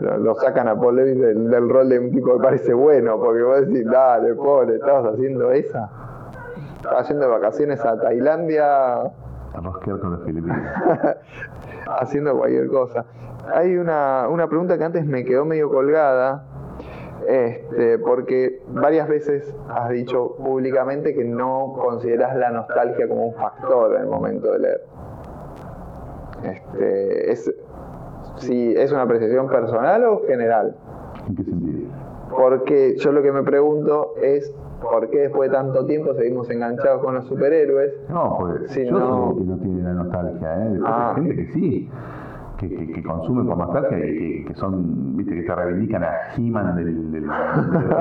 [0.00, 3.18] lo, lo, sacan a Paul Davis del, del, rol de un tipo que parece bueno,
[3.18, 5.90] porque vos decís, dale, pobre, estabas haciendo esa.
[6.76, 8.96] Estabas yendo de vacaciones a Tailandia.
[9.00, 10.58] A rosquear con los filipinos.
[12.00, 13.04] haciendo cualquier cosa.
[13.54, 16.44] Hay una, una pregunta que antes me quedó medio colgada,
[17.28, 23.96] este, porque varias veces has dicho públicamente que no consideras la nostalgia como un factor
[23.96, 24.80] en el momento de leer.
[26.44, 27.54] Este, es,
[28.36, 30.76] si es una apreciación personal o general.
[31.28, 31.88] ¿En qué sentido?
[32.30, 37.02] Porque yo lo que me pregunto es por qué después de tanto tiempo seguimos enganchados
[37.02, 37.92] con los superhéroes.
[38.08, 39.32] No, pues si yo no...
[39.32, 40.80] sé que no tiene la nostalgia, ¿eh?
[40.84, 41.14] Ah.
[41.16, 41.90] Hay gente que sí.
[42.58, 46.76] Que, que, que, consume por y que, que, son, viste, que se reivindican a He-Man
[46.76, 47.28] del, del, del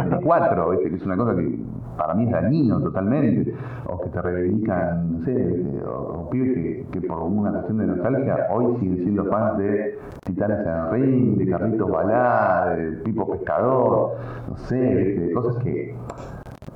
[0.09, 0.89] 24, ¿viste?
[0.89, 1.59] que es una cosa que
[1.97, 3.53] para mí es dañino totalmente,
[3.87, 8.77] o que te reivindican, no sé, o, pibes que, por una cuestión de nostalgia hoy
[8.79, 14.11] siguen siendo fans de Titanes en Ring, de Carlitos Balá, de Pipo Pescador,
[14.49, 15.33] no sé, ¿viste?
[15.33, 15.95] cosas que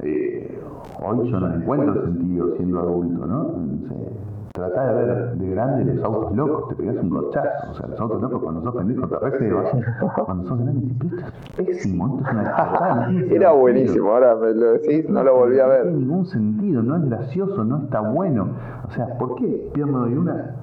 [0.02, 0.60] eh,
[1.02, 3.44] hoy yo no encuentro sentido siendo adulto, ¿no?
[3.44, 4.10] no sé,
[4.54, 7.72] tratá de ver de grande los autos locos, te pegás un gorchazo.
[7.72, 9.72] O sea, los autos locos cuando sos pendejo te reservas.
[10.26, 13.12] Cuando sos grande esto es pésimo, esto es una cagada.
[13.30, 15.86] Era buenísimo, ahora me lo decís, no lo volví a ver.
[15.86, 18.50] No tiene ningún sentido, no es gracioso, no está bueno.
[18.88, 20.56] O sea, ¿por qué Pierno de una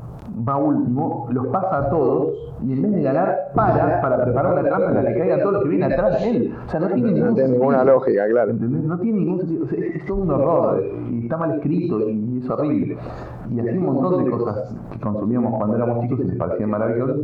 [0.47, 4.62] va último, los pasa a todos y en vez de ganar, para para preparar la
[4.68, 6.55] trampa en la que caigan todos los que vienen atrás de él.
[6.66, 8.50] O sea, no tiene, no tiene ninguna lógica, claro.
[8.50, 8.82] ¿entendés?
[8.82, 9.65] No tiene ningún sentido.
[9.65, 12.97] O sea, es todo un horror y está mal escrito y es horrible.
[13.50, 17.16] Y así un montón de cosas que consumíamos cuando éramos chicos y les parecían maravillosas,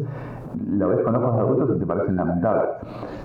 [0.71, 2.71] la ves con ojos adultos y te parecen lamentables.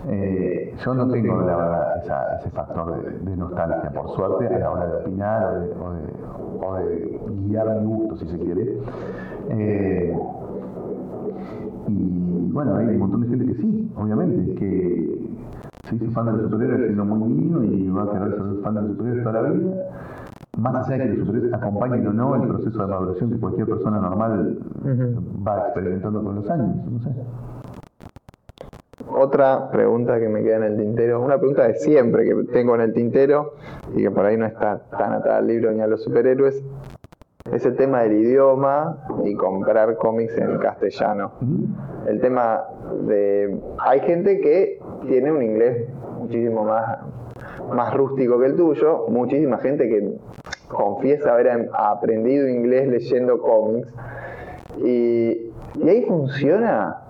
[0.08, 4.60] Eh, yo no tengo, la verdad, esa, ese factor de, de, nostalgia, por suerte, a
[4.60, 5.46] la hora de opinar
[5.82, 8.78] o de, o de, guiar mi gusto, si se quiere.
[9.50, 10.18] Eh,
[11.88, 15.28] y bueno, hay un montón de gente que sí, obviamente, que
[15.88, 18.76] se hizo fan de los superhéroes siendo muy niño y va a querer ser fan
[18.76, 19.74] de los toda la vida.
[20.58, 23.68] Más allá de que los superhéroes acompañen o no el proceso de maduración que cualquier
[23.68, 25.48] persona normal uh -huh.
[25.48, 27.12] va experimentando con los años, no sé.
[29.10, 32.82] Otra pregunta que me queda en el tintero, una pregunta de siempre que tengo en
[32.82, 33.54] el tintero
[33.96, 36.64] y que por ahí no está tan atada al libro ni a los superhéroes,
[37.52, 41.32] es el tema del idioma y comprar cómics en castellano.
[42.08, 42.64] El tema
[43.08, 43.60] de...
[43.80, 45.88] Hay gente que tiene un inglés
[46.20, 47.00] muchísimo más,
[47.74, 50.18] más rústico que el tuyo, muchísima gente que
[50.68, 53.94] confiesa haber aprendido inglés leyendo cómics
[54.84, 55.52] y,
[55.88, 57.04] ahí funciona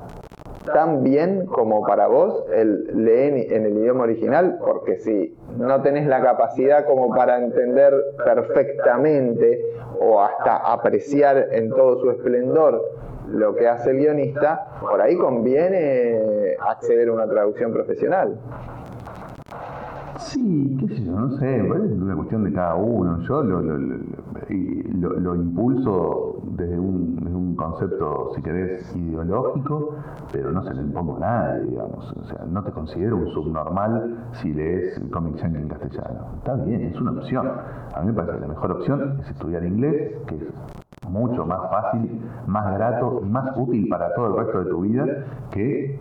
[0.74, 6.08] tan bien como para vos el leer en el idioma original, porque si no tenés
[6.08, 7.94] la capacidad como para entender
[8.26, 9.62] perfectamente
[10.02, 12.84] o hasta apreciar en todo su esplendor
[13.30, 18.38] lo que hace el guionista, por ahí conviene acceder a una traducción profesional.
[20.28, 23.20] Sí, qué sé yo, no sé, es una cuestión de cada uno.
[23.22, 29.96] Yo lo, lo, lo, impulso desde un, desde un, concepto, si querés, ideológico,
[30.34, 32.12] pero no se lo impongo a nadie, digamos.
[32.12, 36.26] O sea, no te considero un subnormal si lees Comic Sans en castellano.
[36.40, 37.50] Está bien, es una opción.
[37.96, 40.44] A mí me parece que la mejor opción es estudiar inglés, que es
[41.10, 45.06] mucho más fácil, más grato y más útil para todo el resto de tu vida
[45.52, 46.00] que eh,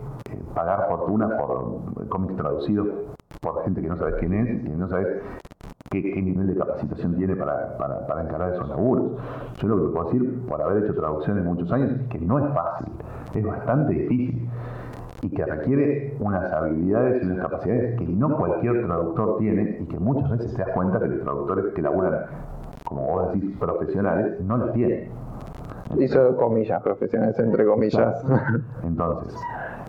[0.53, 2.87] pagar fortuna por cómics traducidos
[3.41, 5.07] por gente que no sabes quién es y no sabes
[5.89, 9.13] qué, nivel de capacitación tiene para, para, encarar esos laburos.
[9.57, 12.53] Yo lo que puedo decir, por haber hecho traducciones muchos años, es que no es
[12.53, 12.87] fácil,
[13.33, 14.49] es bastante difícil
[15.21, 19.99] y que requiere unas habilidades y unas capacidades que no cualquier traductor tiene y que
[19.99, 22.25] muchas veces te das cuenta que los traductores que laburan,
[22.83, 25.09] como vos decís, profesionales, no las tienen.
[25.97, 28.23] Hizo comillas, profesionales entre comillas.
[28.83, 29.35] Entonces,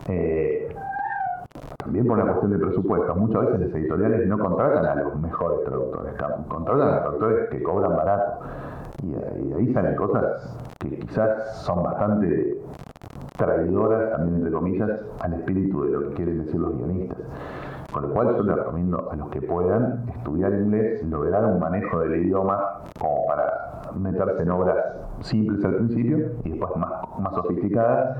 [0.08, 0.68] eh,
[1.88, 3.14] también por una cuestión de presupuesto.
[3.14, 6.14] Muchas veces las editoriales no contratan a los mejores traductores,
[6.46, 8.40] contratan a traductores que cobran barato.
[9.02, 12.60] Y, ahí salen cosas que quizás son bastante
[13.38, 17.18] traidoras, también entre comillas, al espíritu de lo que quieren decir los guionistas.
[17.92, 22.00] Con lo cual yo les recomiendo a los que puedan estudiar inglés, lograr un manejo
[22.00, 24.76] del idioma como para meterse en obras
[25.20, 28.18] simples al principio y después más, más sofisticadas.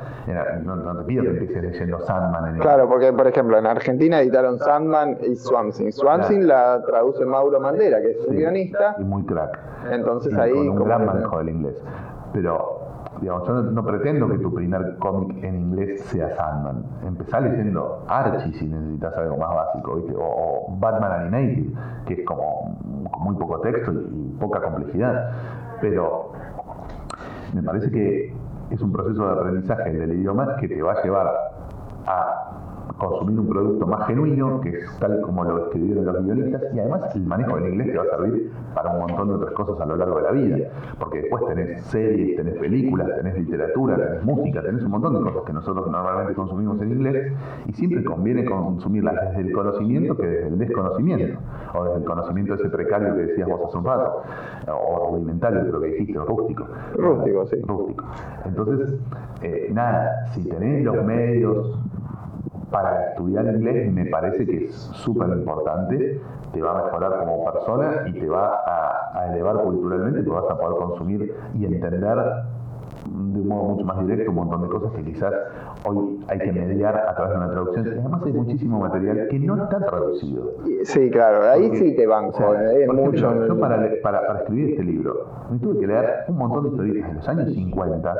[0.65, 2.55] No, te pido que empieces leyendo Sandman.
[2.55, 5.93] En claro, porque por ejemplo en Argentina editaron Sandman y Swamsing.
[5.93, 8.97] Swamsing la traduce Mauro Mandela, que es un guionista.
[8.99, 9.59] Y muy crack.
[9.91, 10.55] Entonces ahí...
[10.55, 11.77] Con un gran manejo del inglés.
[12.33, 12.78] Pero
[13.21, 16.85] digamos, yo no, pretendo que tu primer cómic en inglés sea Sandman.
[17.07, 20.15] Empezá leyendo Archie si necesitas algo más básico, ¿viste?
[20.17, 21.73] O, Batman Animated,
[22.07, 22.79] que es como
[23.19, 25.31] muy poco texto y poca complejidad.
[25.81, 26.33] Pero
[27.55, 28.35] me parece que
[28.71, 31.27] es un proceso de aprendizaje del idioma que te va a llevar
[32.07, 36.79] a consumir un producto más genuino, que es tal como lo escribieron los guionistas, y
[36.79, 39.81] además el manejo del inglés te va a servir para un montón de otras cosas
[39.81, 44.25] a lo largo de la vida, porque después tenés series, tenés películas, tenés literatura, tenés
[44.25, 47.33] música, tenés un montón de cosas que nosotros normalmente consumimos en inglés,
[47.67, 51.39] y siempre conviene consumirlas desde el conocimiento que desde el desconocimiento,
[51.75, 54.23] o desde el conocimiento ese precario que decías vos hace un rato,
[54.69, 56.67] o rudimentario, creo que dijiste, o rústico.
[56.95, 57.57] Rústico, sí.
[57.67, 58.05] Rústico.
[58.45, 58.99] Entonces,
[59.43, 61.79] eh, nada, si tenés los medios
[62.71, 66.21] para estudiar inglés me parece que es súper importante,
[66.53, 70.57] te va a mejorar como persona y te va a, elevar culturalmente, te vas a
[70.59, 75.03] poder consumir y entender de un modo mucho más directo un montón de cosas que
[75.03, 75.33] quizás
[75.85, 77.87] hoy hay que mediar a través de una traducción.
[77.87, 80.53] Además hay muchísimo material que no está traducido.
[80.85, 82.27] Sí, claro, ahí sí te van.
[82.27, 83.47] mucho.
[83.47, 87.15] yo para, para, escribir este libro me tuve que leer un montón de historietas de
[87.15, 88.15] los años 50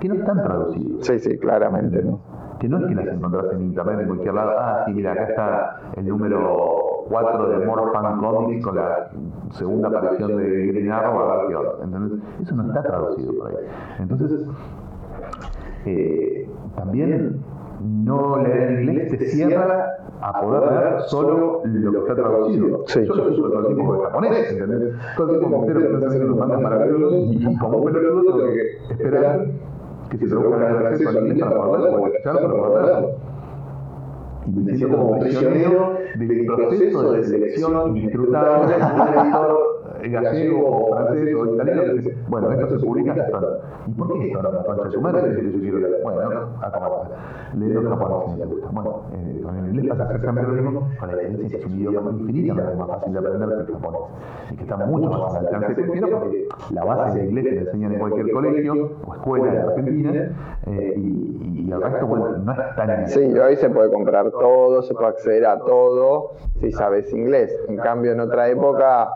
[0.00, 1.06] que no están traducidas.
[1.06, 2.39] Sí, sí, claramente, ¿no?
[2.60, 5.24] Que no es que las encontrás en internet en cualquier lado, ah, sí, mira, acá
[5.24, 9.10] está el número 4 de Morphan Comics con la
[9.52, 11.72] segunda aparición de Green Arrow, a ver qué onda.
[11.82, 12.20] ¿entendés?
[12.42, 13.56] Eso no está traducido por ahí.
[13.98, 14.46] Entonces,
[15.86, 17.40] eh, también
[17.82, 22.84] no leer en inglés te cierra a poder leer solo lo que está traducido.
[22.86, 23.06] Sí.
[23.06, 24.94] Yo soy súper todo el tiempo de japonés, ¿entendés?
[25.16, 28.52] Todo el tiempo entero que están haciendo unos mangas maravillosos y como un pelotudo tengo
[28.52, 29.46] que esperar
[30.10, 33.10] que se provocan al inglés para poder verlo, o escucharlo para poder verlo.
[34.46, 40.96] Y me siento como prisionero del proceso de selección inescrutable de un editor gallego o
[40.96, 44.64] francés o italiano que dice, bueno, esto se publica esto ¿Y por qué esto no?
[44.64, 46.00] Concha de su madre, que yo quiero leer.
[46.02, 46.20] Bueno,
[46.60, 46.80] acá
[47.54, 48.68] Leo japonés si me gusta.
[48.70, 52.10] Bueno, eh, con el inglés pasa exactamente lo mismo, con la que es un idioma
[52.12, 54.00] infinitamente más fácil de aprender que el japonés.
[54.50, 57.92] Y que está mucho más al alcance de porque la base de inglés te enseñan
[57.92, 60.12] en cualquier colegio o escuela en Argentina
[60.66, 63.08] eh, y, y, el resto, bueno, no es tan...
[63.08, 67.56] Sí, hoy se puede comprar todo, se puede acceder a todo si sabes inglés.
[67.68, 69.08] En cambio, en otra época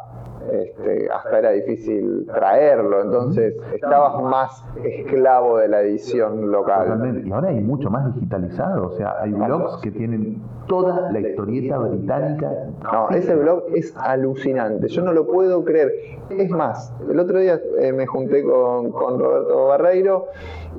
[0.52, 7.22] este, hasta era difícil traerlo, entonces estabas más esclavo de la edición local.
[7.24, 11.78] Y ahora hay mucho más digitalizado, o sea, hay blogs que tienen toda la historieta
[11.78, 12.50] británica.
[12.82, 15.92] No, ese blog es alucinante, yo no lo puedo creer.
[16.30, 20.26] Es más, el otro día eh, me junté con, con, Roberto Barreiro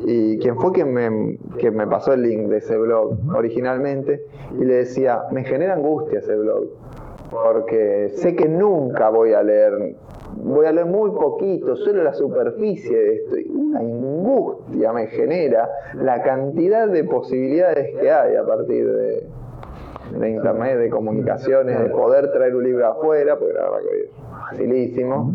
[0.06, 4.26] y quien fue quien me, que me pasó el link de ese blog originalmente
[4.60, 6.66] y le decía, me genera angustia ese blog
[7.44, 9.96] porque sé que nunca voy a leer,
[10.38, 13.36] voy a leer muy poquito, solo la superficie de esto.
[13.54, 20.90] Una angustia me genera la cantidad de posibilidades que hay a partir de, internet, de
[20.90, 24.10] comunicaciones, de poder traer un libro afuera, porque la verdad que es
[24.50, 25.32] facilísimo,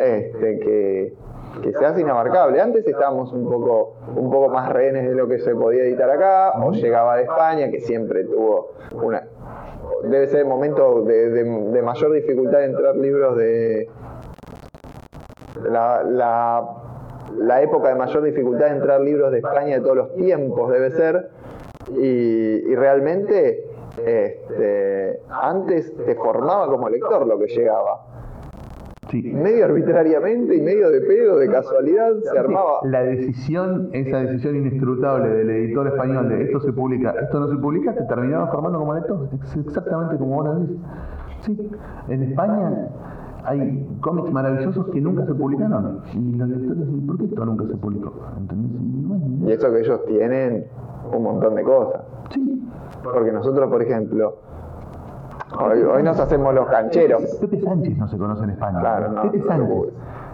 [0.00, 1.14] este, que,
[1.62, 2.60] que se hace inabarcable.
[2.60, 6.52] Antes estábamos un poco, un poco más rehenes de lo que se podía editar acá,
[6.62, 9.22] o llegaba de España, que siempre tuvo una
[10.04, 13.88] debe ser el momento de, mayor dificultad de entrar libros de...
[15.62, 16.68] La, la,
[17.38, 20.90] la época de mayor dificultad de entrar libros de España de todos los tiempos debe
[20.90, 21.30] ser.
[21.96, 23.64] Y, y realmente
[24.04, 28.04] este, antes te formaba como lector lo que llegaba.
[29.10, 29.22] Sí.
[29.22, 32.80] Medio arbitrariamente y medio de pedo, de casualidad, se armaba.
[32.84, 37.56] La decisión, esa decisión inescrutable del editor español de esto se publica, esto no se
[37.56, 39.28] publica, te terminaba formando como lector.
[39.42, 40.76] Es exactamente como lo dices.
[41.42, 41.70] Sí,
[42.08, 42.88] en España
[43.44, 46.00] hay cómics maravillosos que nunca se publicaron.
[46.12, 48.12] Y los lectores dicen, ¿por qué esto nunca se publicó?
[48.38, 49.48] ¿Entendés?
[49.48, 50.66] Y eso que ellos tienen
[51.12, 52.02] un montón de cosas.
[52.30, 52.62] sí.
[53.04, 54.34] Porque nosotros, por ejemplo,
[55.58, 57.22] hoy, hoy nos hacemos los cancheros.
[57.40, 58.80] Pepe Sánchez no se conoce en España.
[58.80, 59.68] Claro, no, Pepe Sánchez.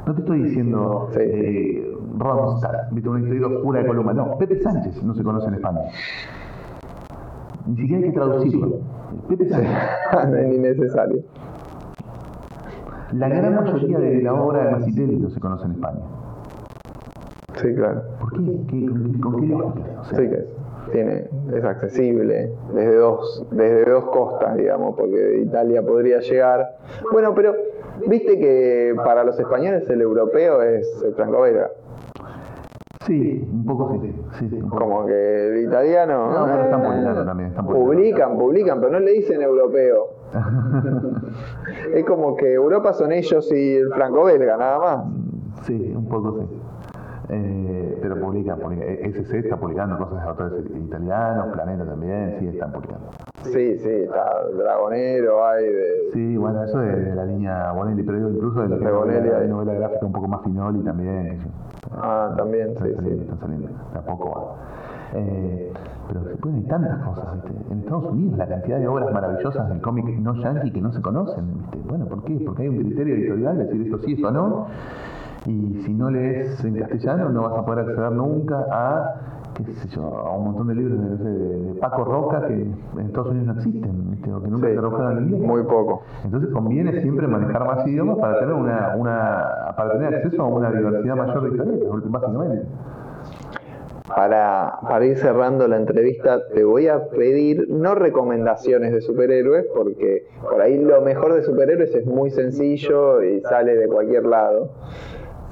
[0.06, 0.12] no.
[0.14, 4.12] Te estoy diciendo Sí, eh, Ronstadt, viste, una historia oscura de Columba.
[4.14, 5.80] No, Pepe Sánchez no se conoce en España.
[7.66, 8.76] Ni siquiera hay que traducirlo.
[9.28, 9.70] Pepe Sánchez.
[10.28, 11.22] no es ni necesario.
[13.12, 16.00] La gran mayoría de la obra de Macitelli no se conoce en España.
[17.56, 18.02] Sí, claro.
[18.18, 18.38] ¿Por qué?
[18.68, 20.00] ¿Qué- con, qué- con qué lógica?
[20.00, 20.46] O sea, Sí que es.
[20.92, 26.76] Tiene, es accesible desde dos, desde dos costas, digamos, porque de Italia podría llegar.
[27.10, 27.54] Bueno, pero
[28.06, 31.70] viste que para los españoles el europeo es el franco-belga.
[33.06, 34.14] sí, un poco sí.
[34.38, 34.84] sí un poco.
[34.84, 36.30] Como que el italiano.
[36.30, 37.66] No, pero están eh, publicando también, están.
[37.66, 40.08] Publican, publican, pero no le dicen europeo.
[41.94, 45.04] es como que Europa son ellos y el franco-belga, nada más.
[45.62, 46.46] Sí, un poco sí.
[47.28, 47.91] Eh,
[48.32, 48.88] pero publican, publican.
[48.88, 53.10] E- SC está publicando cosas de autores italianos, Planeta también, sí, están publicando.
[53.42, 54.24] Sí, sí, está
[54.56, 56.10] Dragonero, hay de.
[56.12, 59.18] Sí, bueno, eso de, de la línea Bonelli, pero digo incluso de De es Bonelli,
[59.20, 59.48] novela, ahí.
[59.48, 61.40] novela gráfica un poco más finoli también.
[61.94, 63.22] Ah, también, Están sí, saliendo, sí.
[63.30, 65.18] están saliendo, de a poco va.
[65.18, 65.72] Eh,
[66.08, 67.72] pero bueno, hay tantas cosas, ¿viste?
[67.72, 71.02] En Estados Unidos la cantidad de obras maravillosas del cómic no yankee que no se
[71.02, 71.78] conocen, ¿viste?
[71.88, 72.40] Bueno, ¿por qué?
[72.46, 74.66] Porque hay un criterio editorial, decir esto sí, esto no.
[75.46, 79.14] Y si no lees en castellano no vas a poder acceder nunca a,
[79.56, 83.06] qué sé yo, a un montón de libros de, sé, de Paco Roca que en
[83.06, 84.32] Estados Unidos no existen, ¿viste?
[84.32, 85.40] O que nunca Sí, se tradujeron en inglés.
[85.42, 86.02] Muy poco.
[86.24, 90.70] Entonces conviene siempre manejar más idiomas para tener una, una para tener acceso a una
[90.70, 92.66] diversidad mayor de historietas, básicamente.
[94.14, 100.26] Para, para ir cerrando la entrevista, te voy a pedir no recomendaciones de superhéroes, porque
[100.42, 104.70] por ahí lo mejor de superhéroes es muy sencillo y sale de cualquier lado,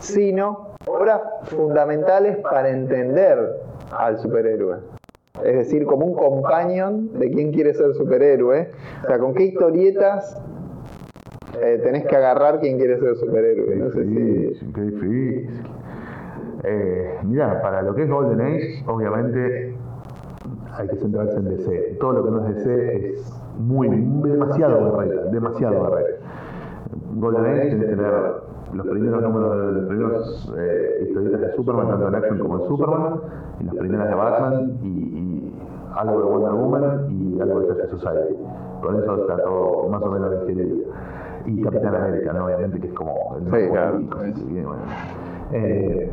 [0.00, 3.38] sino obras fundamentales para entender
[3.96, 4.78] al superhéroe.
[5.44, 8.70] Es decir, como un companion de quién quiere ser superhéroe.
[9.04, 10.36] O sea, con qué historietas
[11.60, 13.76] eh, tenés que agarrar quién quiere ser superhéroe.
[13.76, 14.10] No sé si...
[14.10, 15.62] difícil, qué difícil.
[16.64, 19.74] Eh, mira, para lo que es Golden Age, obviamente
[20.76, 21.96] hay que centrarse en DC.
[22.00, 26.16] Todo lo que no es DC es muy, demasiado barrera, demasiado barrera.
[27.14, 31.88] Golden Age tiene que tener los primeros números, de- los primeros eh, historietas de Superman,
[31.88, 33.20] tanto en Action como en Superman,
[33.60, 35.54] y las primeras de Batman, y, y
[35.96, 38.36] algo de Wonder Woman y algo de Justice Society.
[38.82, 40.76] Con eso está todo más o menos digerido.
[41.46, 42.44] Y Capitán América, ¿no?
[42.46, 43.98] obviamente, que es como el Sí, claro.
[43.98, 44.76] que, bueno.
[45.52, 46.12] Eh,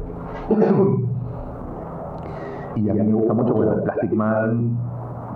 [2.76, 4.77] y a mí me gusta mucho bueno, Plastic Man,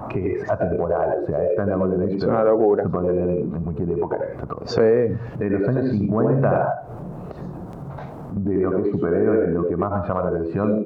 [0.09, 2.83] que es atemporal, o sea, está en la Golden Age, Es una locura.
[2.83, 4.61] se puede leer en cualquier época, está todo.
[4.66, 4.82] Sí.
[4.82, 6.83] De los años 50,
[8.32, 10.85] de lo que es superhéroes, lo que más me llama la atención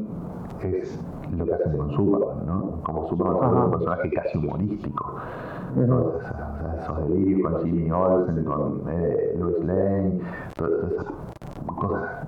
[0.61, 0.99] es
[1.38, 2.82] lo que hacen con Superman, ¿no?
[2.83, 5.15] Como Superman es un personaje casi humorístico.
[5.82, 10.19] Esos, o sea, esos delirios con Jimmy Olsen, con eh, Lois Lane,
[10.56, 11.06] todas esas
[11.75, 12.27] cosas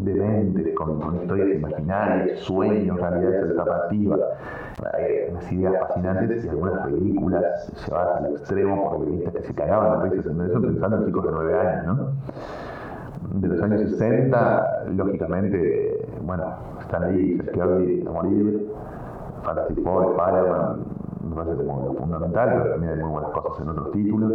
[0.00, 4.20] dementes, con, con historias imaginarias, sueños, realidades alternativas,
[4.98, 10.08] eh, unas ideas fascinantes y algunas películas llevadas al extremo por guionistas que se cagaban
[10.08, 12.12] de risas en eso pensando en chicos de 9 años, ¿no?
[13.32, 16.44] De los años 60, lógicamente, bueno,
[17.10, 18.70] Lee, Jack Kirby, a morir,
[19.42, 20.84] Fantastic Four, Spider-Man,
[21.28, 24.32] me parece como lo fundamental, pero también hay muy buenas cosas en otros títulos.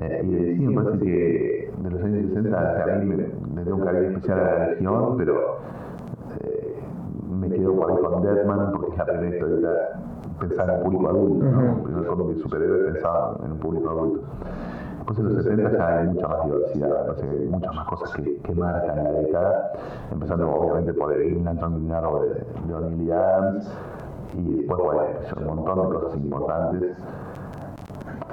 [0.00, 3.64] Eh, y de sí, me parece que de los años 60 a mí me, le
[3.64, 5.58] tengo un cariño especial a la región, pero
[6.40, 6.76] eh,
[7.30, 10.00] me quedo por ahí con Deadman porque es la primera historieta
[10.40, 11.76] pensada en un público adulto, ¿no?
[11.76, 14.20] el primer cómic de superhéroes pensado en un público adulto.
[15.06, 17.16] Después en los 70 ya hay mucha más diversidad,
[17.50, 19.72] muchas más cosas que, que marcan la década,
[20.10, 23.70] empezando obviamente por el Lantern Guinaro de, de O'Neill Adams,
[24.32, 25.02] y después, bueno,
[25.36, 26.96] un montón de cosas importantes.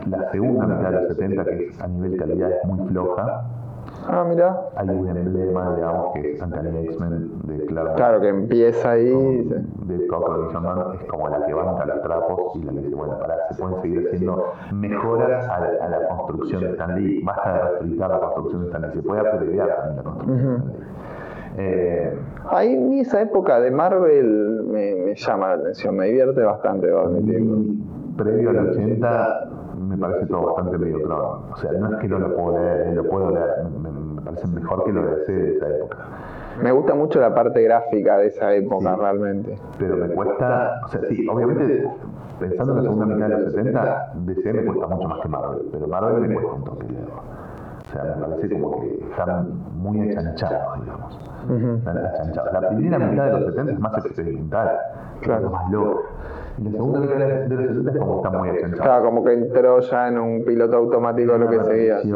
[0.10, 3.44] La segunda mitad de los 70, que es a nivel calidad es muy floja,
[4.08, 4.70] Ah, mira.
[4.76, 7.96] Hay un emblema, digamos, que es Uncanny X-Men de Clark.
[7.96, 9.10] Claro, que empieza ahí.
[9.12, 12.96] De Cockle y John es como la que banca los trapos y la que dice,
[12.96, 17.22] bueno, para, se pueden seguir haciendo mejoras a la, a la construcción de Stan Lee.
[17.24, 20.56] Basta de refritar la construcción de Stan Lee, se puede apreciar también la construcción de
[20.58, 20.92] Stan Lee.
[21.58, 22.18] Eh,
[22.50, 27.02] a mí esa época de Marvel me, me, llama la atención, me divierte bastante, debo
[27.02, 27.58] admitirlo.
[28.16, 31.14] Previo al 80 me parece todo bastante mediocre.
[31.14, 34.48] O sea, no es que no lo puedo leer, lo puedo leer, me, me parece
[34.48, 35.98] mejor que lo de de esa época.
[36.62, 39.56] Me gusta mucho la parte gráfica de esa época, sí, realmente.
[39.80, 41.90] Pero me cuesta, o sea, sí, obviamente,
[42.40, 45.70] pensando en la segunda mitad de los 70, DC me cuesta mucho más que Marvel,
[45.72, 47.22] pero Marvel me cuesta un toque leerlo.
[47.82, 51.20] O sea, me parece como que están muy achanchados, digamos.
[51.50, 51.78] Uh -huh.
[51.80, 52.54] Están achanchados.
[52.54, 54.80] La primera mitad de los 70 es más experimental,
[55.22, 55.46] claro.
[55.46, 56.04] es más loco.
[56.58, 58.84] Y la segunda mitad de los 70 es como está muy achanchado.
[58.84, 62.00] Claro, como que entró ya en un piloto automático lo que seguía.
[62.02, 62.14] Sí.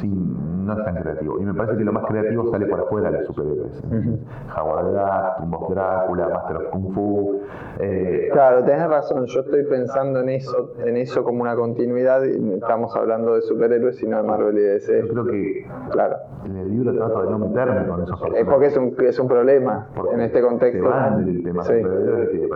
[0.00, 1.40] sí, no es tan creativo.
[1.40, 3.82] Y me parece que lo más creativo sale por afuera de los superhéroes.
[3.84, 4.18] Uh -huh.
[4.58, 7.40] Howard Gas, Tumbos Drácula, Master of Kung Fu.
[7.78, 9.26] Eh, claro, tenés razón.
[9.26, 12.24] Yo estoy pensando en eso, en eso como una continuidad.
[12.24, 15.02] Estamos hablando de superhéroes y no de Marvel y DC.
[15.02, 16.16] Yo creo que claro.
[16.44, 18.40] en el libro trato de no meterme con esos personajes.
[18.40, 20.82] Es porque es un, es un problema en este contexto.
[20.82, 21.74] Se van del tema sí.
[21.80, 22.48] superhéroes que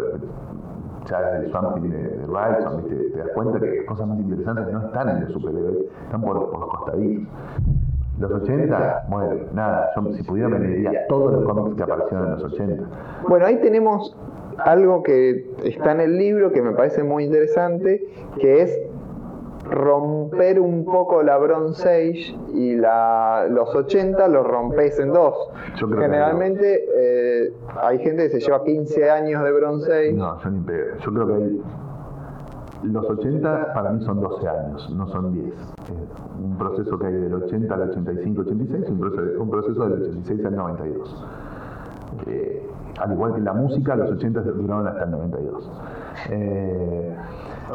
[1.09, 5.09] ya el Swamp de, de Wright, te, das cuenta que cosas más interesantes no están
[5.09, 7.29] en los superhéroes, están por, por los costaditos.
[8.19, 12.33] Los 80, bueno, nada, yo si pudiera me leería todos los cómics que aparecieron en
[12.33, 12.85] los 80.
[13.27, 14.15] Bueno, ahí tenemos
[14.59, 18.07] algo que está en el libro que me parece muy interesante,
[18.39, 18.79] que es
[19.71, 25.35] romper un poco la Bronze Age y la, los 80 los rompes en dos.
[25.77, 30.13] Generalmente eh, hay gente que se lleva 15 años de Bronze Age.
[30.13, 30.97] No, yo ni pedo.
[30.99, 31.63] Yo creo que hay
[32.83, 35.47] los 80 para mí son 12 años, no son 10.
[35.47, 35.63] Es
[36.43, 40.47] un proceso que hay del 80 al 85, 86, un proceso, un proceso del 86
[40.47, 41.27] al 92.
[42.27, 42.67] Eh,
[42.99, 45.71] al igual que la música, los 80 duraron hasta el 92.
[46.31, 47.17] Eh,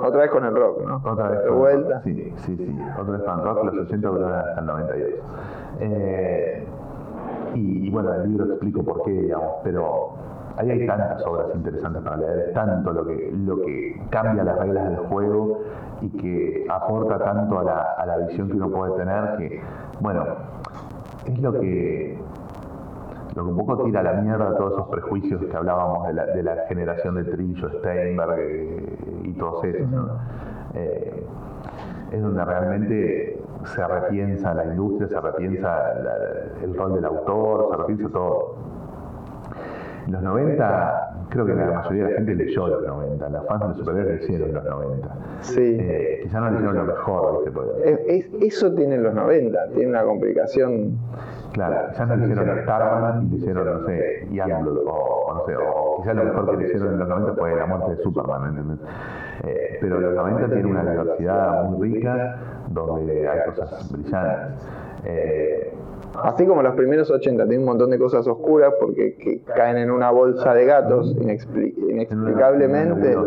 [0.04, 1.02] otra vez con el rock, ¿no?
[1.04, 2.02] Otra vez de vuelta.
[2.04, 2.80] Sí, sí, sí.
[3.00, 5.10] Otra vez con el rock, los 80 duraron hasta el 92.
[5.80, 6.68] Eh,
[7.56, 10.14] y, y, bueno, el libro explico por qué, digamos, pero
[10.58, 14.90] ahí hay tantas obras interesantes para leer, tanto lo que, lo que cambia las reglas
[14.90, 15.62] del juego
[16.02, 19.62] y que aporta tanto a la, a la visión que uno puede tener que,
[20.00, 20.26] bueno,
[21.26, 22.18] es lo que
[23.36, 26.26] lo que un poco tira a la mierda todos esos prejuicios que hablábamos de la,
[26.26, 29.90] de la generación de Trillo, Steinberg eh, y todos esos.
[29.90, 30.20] ¿no?
[30.74, 31.26] Eh,
[32.12, 37.78] es donde realmente se repiensa la industria, se repiensa la, el rol del autor, se
[37.78, 38.56] repiensa todo.
[40.08, 43.74] Los 90, creo que la mayoría de la gente leyó los 90, las fans de
[43.84, 45.08] superhéroes leyeron los 90.
[45.42, 45.78] Sí.
[45.80, 47.44] Eh, quizás no leyeron lo mejor.
[47.84, 50.98] Es, es, eso tiene los 90, tiene una complicación.
[51.54, 56.02] Claro, quizás no leyeron Starman y leyeron, no sé, Youngblood, o, o no sé, o
[56.02, 58.80] quizás lo mejor que leyeron en los 90 fue la muerte de Superman, ¿entendés?
[59.44, 62.38] Eh, pero los 90 tiene una diversidad muy rica,
[62.70, 64.68] donde hay cosas brillantes.
[65.06, 65.74] Eh,
[66.24, 69.92] Así como los primeros 80 tienen un montón de cosas oscuras porque que caen en
[69.92, 73.18] una bolsa de gatos inexpli inexplicablemente.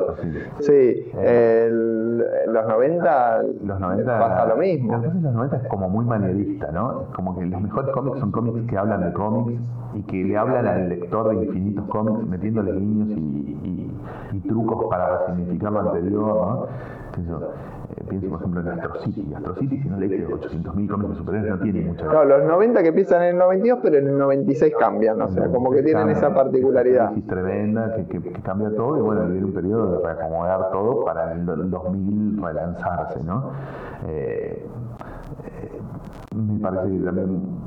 [0.61, 4.93] Sí, el, los 90, los 90 pasa lo mismo.
[4.93, 7.07] Pasa en los 90 es como muy manierista, ¿no?
[7.15, 9.61] Como que los mejores cómics son cómics que hablan de cómics
[9.95, 14.87] y que le hablan al lector de infinitos cómics metiéndole guiños y, y, y trucos
[14.91, 16.67] para resignificar lo anterior, ¿no?
[17.19, 17.78] Eh,
[18.09, 19.35] pienso por ejemplo en Astro City.
[19.35, 22.05] Astro City, si no leíste 800.000 cómics de superhéroes, no tiene mucha.
[22.07, 25.47] No, los 90 que empiezan en el 92, pero en el 96 cambian, o sea,
[25.49, 27.17] como que tienen esa particularidad.
[27.17, 31.05] Es tremenda que, que, que, cambia todo y bueno, viene un periodo de reacomodar todo
[31.05, 33.53] para el 2000 relanzarse, ¿no?
[34.07, 34.67] Eh,
[35.45, 35.81] eh,
[36.35, 37.59] me parece que también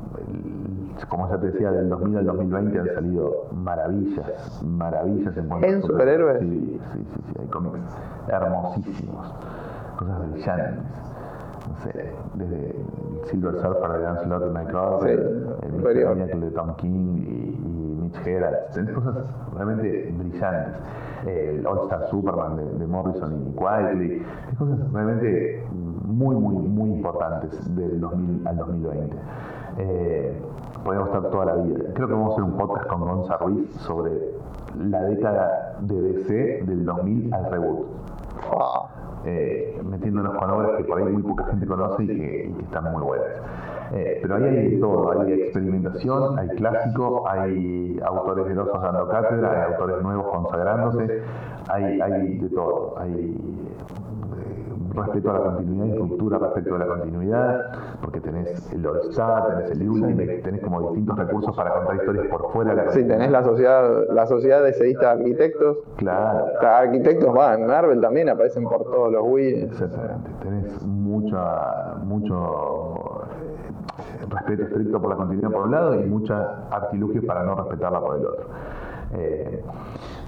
[1.08, 5.82] como ya te decía, del 2000 al 2020 han salido maravillas, maravillas en cuanto ¿En
[5.82, 6.40] superhéroes?
[6.40, 7.78] Sí, sí, sí, sí, hay cómics
[8.28, 9.34] hermosísimos,
[10.02, 10.84] cosas brillantes.
[11.68, 12.74] No sé, desde
[13.30, 14.72] Silver Surfer de Lancelot y Mike
[15.02, 18.20] sí, el de Tom King y, y Mitch
[18.74, 19.14] tenés cosas
[19.54, 20.74] realmente brillantes.
[21.26, 25.64] El All Star Superman de, de Morrison y Quietly, hay cosas realmente
[26.04, 29.16] muy, muy, muy importantes del 2000 al 2020.
[29.78, 30.32] Eh,
[30.84, 31.78] podemos estar toda la vida.
[31.94, 34.10] Creo que vamos a hacer un podcast con Gonza Ruiz sobre
[34.78, 37.86] la década de DC del 2000 al reboot.
[39.24, 42.62] Eh, metiéndonos con obras que por ahí muy poca gente conoce y que, y que
[42.64, 43.28] están muy buenas.
[43.92, 49.50] Eh, pero ahí hay de todo, hay experimentación, hay clásico, hay autores grosos dando cátedra,
[49.52, 51.22] hay autores nuevos consagrándose,
[51.68, 53.62] hay, hay de todo, hay
[54.92, 57.60] respeto a la continuidad y ruptura respecto a la continuidad,
[58.00, 62.52] porque tenés el All-Star, tenés el Ultimate, tenés como distintos recursos para contar historias por
[62.52, 65.78] fuera de la Sí, tenés la sociedad, la sociedad de de arquitectos.
[65.96, 66.46] Claro.
[66.60, 69.62] arquitectos, va, en Marvel también aparecen por todos los Wii.
[69.64, 70.30] Exactamente.
[70.42, 73.22] Tenés mucha, mucho
[73.98, 76.36] eh, respeto estricto por la continuidad por un lado y muchos
[76.70, 78.46] artilugios para no respetarla por el otro.
[79.14, 79.62] Eh,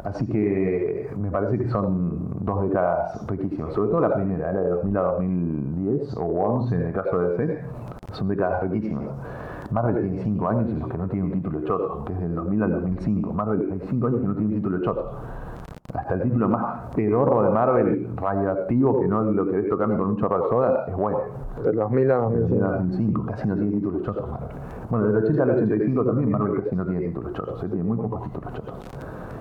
[0.04, 4.68] así que me parece que son dos décadas riquísimas, sobre todo la primera, la de
[4.68, 7.60] 2000 a 2010 o 11 en el caso de DC,
[8.12, 9.04] son décadas riquísimas.
[9.70, 12.34] Marvel tiene 5 años en los que no tiene un título choto, que es del
[12.34, 13.32] 2000 al 2005.
[13.32, 15.10] Marvel hay 5 años que no tiene un título choto.
[15.94, 20.16] Hasta el título más pedorro de Marvel, radioactivo, que no lo querés tocarme con un
[20.16, 21.18] chorro de soda, es bueno.
[21.62, 23.26] Del 2000 al 2005.
[23.26, 24.48] casi no tiene títulos chotos Marvel.
[24.90, 27.68] Bueno, del 80 al 85 también Marvel casi no tiene títulos chotos, ¿eh?
[27.68, 28.74] tiene muy pocos títulos chotos.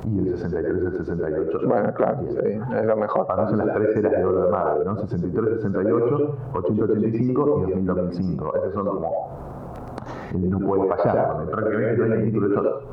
[0.05, 1.59] Y del 63 al 68.
[1.65, 3.25] Bueno, claro, sí, es lo mejor.
[3.27, 4.97] Para son las tres eras de oro de Marvel, ¿no?
[4.97, 8.55] 63, 68, 80, 85 y 2000, 2005.
[8.55, 9.43] Esos son como
[10.33, 12.83] no puede fallar, prácticamente no hay título de chotos.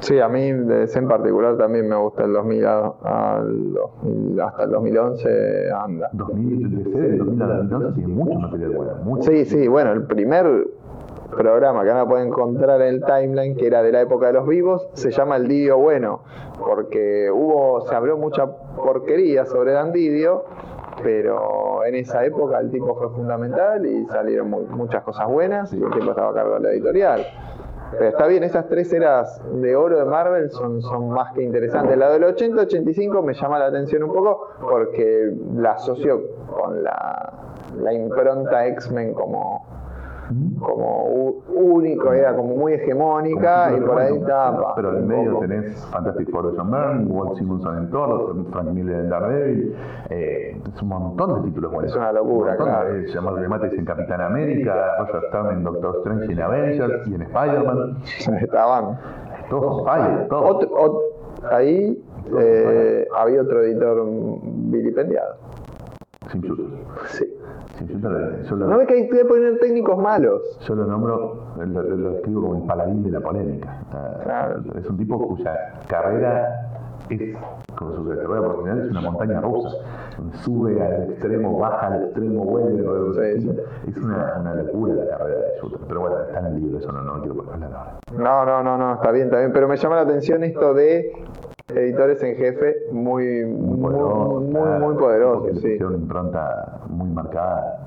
[0.00, 4.62] Sí, a mí de ese en particular también me gusta el 2000, al 2000 hasta
[4.62, 6.08] el 2011 anda.
[6.12, 8.92] 2000, el 2000 al 2011 tiene mucho material bueno.
[9.02, 9.30] Mucho.
[9.30, 10.68] Sí, sí, bueno, el primer
[11.30, 14.34] programa que van a poder encontrar en el timeline, que era de la época de
[14.34, 16.22] los vivos, se llama El Didio Bueno,
[16.58, 20.44] porque hubo, se habló mucha porquería sobre Dan Didio,
[21.02, 25.90] pero en esa época el tipo fue fundamental y salieron muchas cosas buenas y el
[25.90, 27.26] tipo estaba a cargo de la editorial.
[27.92, 31.96] Pero está bien, esas tres eras de oro de Marvel son, son más que interesantes.
[31.96, 37.32] La del 80-85 me llama la atención un poco porque la asocio con la,
[37.80, 39.64] la impronta X-Men como,
[40.58, 44.74] como único, era como muy hegemónica y por ahí tapa.
[44.76, 49.00] Pero en medio tenés Fantastic Four de John Byrne, Walt Simonson en Thor, Frank Miller
[49.00, 49.76] en Daredevil,
[50.10, 51.90] eh, es un montón de títulos buenos.
[51.90, 52.94] Es una locura, claro.
[52.94, 57.22] Eh, de Mates en Capitán América, Roger Stern en Doctor Strange en Avengers y en
[57.22, 57.98] Spider-Man.
[58.40, 58.98] Estaban.
[59.48, 61.02] Todos Spider, todos.
[61.50, 62.02] ahí
[62.38, 64.04] eh, había otro editor
[64.70, 65.36] vilipendiado.
[66.30, 66.42] Sin
[67.06, 67.37] Sí.
[67.86, 70.42] Yo lo, no ve que hay que poner técnicos malos.
[70.66, 73.82] Yo lo nombro, lo, lo, describo como el paladín de la polémica.
[74.76, 76.68] Es un tipo cuya carrera
[77.08, 77.36] es,
[77.76, 79.70] como su carrera profesional, es una montaña rusa.
[80.42, 83.36] Sube al extremo, baja al extremo, vuelve.
[83.86, 85.78] Es una, una, locura la carrera de Shooter.
[85.86, 87.98] Pero bueno, está en el libro, eso no, no quiero hablar ahora.
[88.12, 89.52] No, no, no, no, está bien, está bien.
[89.52, 91.12] Pero me llama la atención esto de
[91.74, 94.42] editores en jefe muy, muy poderosos.
[94.42, 95.82] Muy, muy, poderosos, sí.
[95.82, 97.84] Una impronta muy marcada.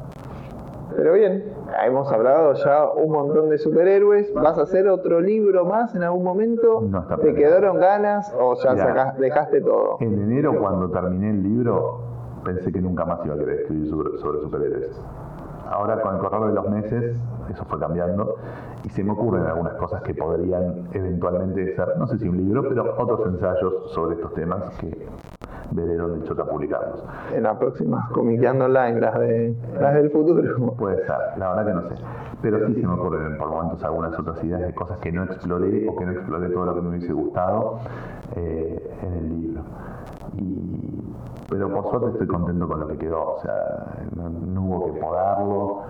[0.96, 1.46] Pero bien,
[1.86, 4.34] hemos hablado ya un montón de superhéroes.
[4.34, 6.82] ¿Vas a hacer otro libro más en algún momento?
[6.82, 9.98] No está ¿Te quedaron ganas o ya dejaste todo?
[10.02, 12.02] En enero, cuando terminé el libro,
[12.44, 15.02] pensé que nunca más iba a querer escribir sobre, sobre superhéroes.
[15.72, 17.18] Ahora, con el correr de los meses,
[17.50, 18.36] eso fue cambiando
[18.84, 22.68] y se me ocurren algunas cosas que podrían eventualmente ser, no sé si un libro,
[22.68, 25.08] pero otros ensayos sobre estos temas que
[25.72, 27.04] veré dónde choca publicarlos.
[27.34, 30.74] En la próxima, Comiqueando Online, las, de, las del futuro.
[30.74, 32.04] Puede ser, la verdad que no sé.
[32.42, 35.88] Pero sí se me ocurren por momentos algunas otras ideas de cosas que no exploré
[35.88, 37.80] o que no exploré todo lo que me hubiese gustado
[38.36, 39.62] eh, en el libro.
[40.38, 40.81] Y,
[41.52, 45.82] pero por suerte estoy contento con lo que quedó, o sea, no, hubo que podarlo,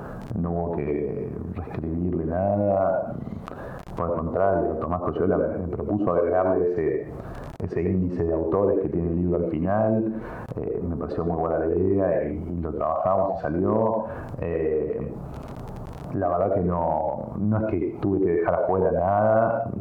[0.42, 3.14] no hubo que reescribirle nada,
[3.96, 7.14] por el contrario, Tomás Coyola me, propuso agregarle ese,
[7.64, 10.14] ese índice de autores que tiene el libro al final,
[10.56, 14.06] eh, me pareció muy buena la idea y, lo trabajamos y salió.
[14.40, 15.14] Eh,
[16.16, 19.72] la verdad que no, no es que tuve que dejar afuera nada,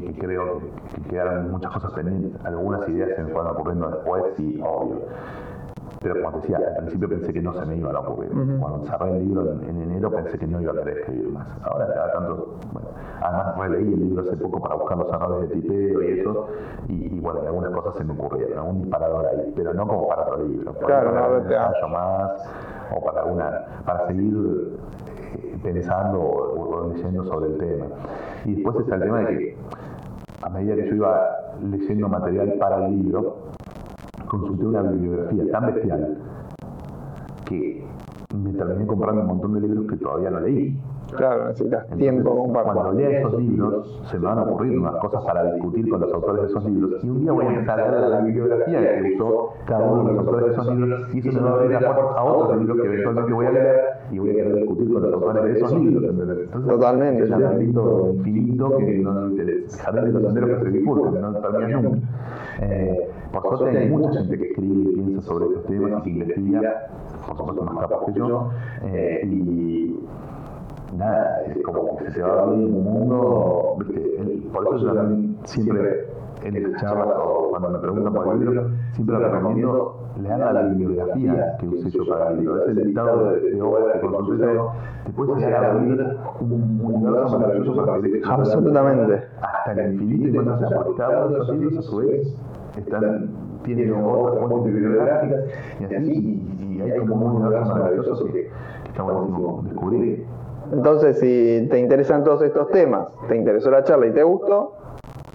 [0.00, 0.60] que creo
[0.94, 2.32] que, quedaron muchas cosas pendientes.
[2.44, 5.00] Algunas ideas se me fueron ocurriendo después, sí, obvio.
[6.02, 8.30] Pero como te decía, al principio pensé que no se me iban a ocurrir.
[8.58, 11.46] Cuando cerré el libro en, enero pensé que no iba a querer escribir más.
[11.62, 12.88] Ahora cada tanto, bueno,
[13.20, 16.48] además releí el libro hace poco para buscar los errores de tipeo y eso,
[16.88, 20.38] y, bueno, algunas cosas se me ocurrieron, algún disparador ahí, pero no como para otro
[20.38, 20.72] libro.
[20.72, 22.48] Claro, para no, más,
[22.96, 24.78] o para alguna, para seguir
[25.62, 27.86] pensando o, leyendo sobre el tema.
[28.44, 29.56] Y después está el tema de que
[30.42, 31.20] a medida que yo iba
[31.62, 33.36] leyendo material para el libro,
[34.28, 36.18] consulté una bibliografía tan bestial
[37.44, 37.84] que
[38.34, 40.80] me terminé comprando un montón de libros que todavía no leí.
[41.16, 42.72] Claro, necesitas tiempo como para...
[42.72, 46.12] Cuando lea esos libros, se me van a ocurrir unas cosas para discutir con los
[46.12, 47.04] autores de esos libros.
[47.04, 50.26] Y un día voy a empezar a la bibliografía que usó cada uno de los
[50.26, 52.80] autores de esos libros, y eso me va a abrir las puertas a otros libros
[52.80, 53.80] que eventualmente voy a leer
[54.10, 56.10] y voy a querer discutir con los autores de esos libros.
[56.10, 57.24] Entonces, Totalmente.
[57.24, 61.32] Es un ámbito infinito que no, el jardín de los senderos que se bifurcan, no
[61.34, 61.98] termina nunca.
[62.62, 66.10] Eh, por suerte hay mucha gente que escribe y piensa sobre estos temas y que
[66.10, 66.90] investiga,
[67.26, 68.50] por supuesto más capaz que yo,
[68.84, 69.96] eh, y
[70.96, 74.20] nada, es como que se va abriendo un mundo, ¿viste?
[74.20, 76.06] El- por eso yo también siempre
[76.42, 81.56] en las charlas o cuando me preguntan por el libro, siempre recomiendo leer la bibliografía
[81.60, 82.64] que usé yo para el libro.
[82.66, 84.72] Ese listado de, de obras que consulté yo,
[85.06, 86.06] te puede llegar a abrir
[86.40, 89.22] un universo maravilloso para que Absolutamente.
[89.42, 92.36] hasta el infinito y cuando se porque cada uno de esos libros a su vez
[92.76, 93.28] están,
[93.64, 95.40] tienen otras fuentes bibliográficas
[95.80, 96.12] y así,
[96.58, 98.48] y, y hay como un universo maravilloso que, que
[98.88, 100.24] está buenísimo descubrir.
[100.72, 104.74] Entonces, si te interesan todos estos temas, te interesó la charla y te gustó,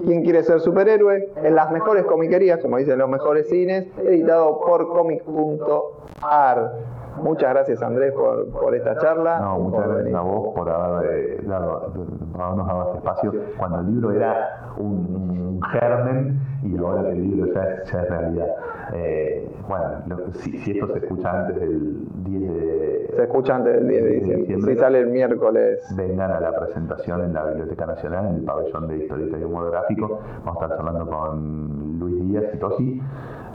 [0.05, 1.29] ¿quién quiere ser superhéroe?
[1.43, 6.71] En las mejores comiquerías, como dicen los mejores cines, editado por comic.ar.
[7.21, 9.39] Muchas gracias Andrés por, por esta charla.
[9.39, 10.17] No, muchas por gracias venir.
[10.17, 11.91] a vos por haber eh, dado,
[12.39, 17.21] habernos dado este espacio cuando el libro era un, un germen y ahora que el
[17.21, 18.47] libro ya es, ya es realidad.
[18.93, 23.73] Eh, bueno, lo- si, si esto se escucha antes del 10 de, Se escucha antes
[23.73, 24.73] del 10 de diciembre.
[24.73, 25.93] Si sale el miércoles.
[25.95, 29.71] vengan a la presentación en la Biblioteca Nacional, en el pabellón de Historieta y Humor
[29.71, 30.19] Gráfico.
[30.43, 33.01] Vamos a estar charlando con Luis Díaz y Tosi.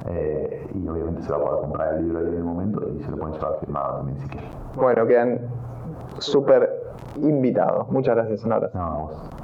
[0.08, 3.02] Eh, y obviamente se va a poder comprar el libro ahí en el momento y
[3.02, 4.50] se lo pueden llevar firmado también si quieren.
[4.74, 5.40] Bueno, quedan
[6.18, 6.70] súper
[7.16, 7.88] invitados.
[7.90, 8.78] Muchas gracias, un abrazo.
[8.78, 9.39] No.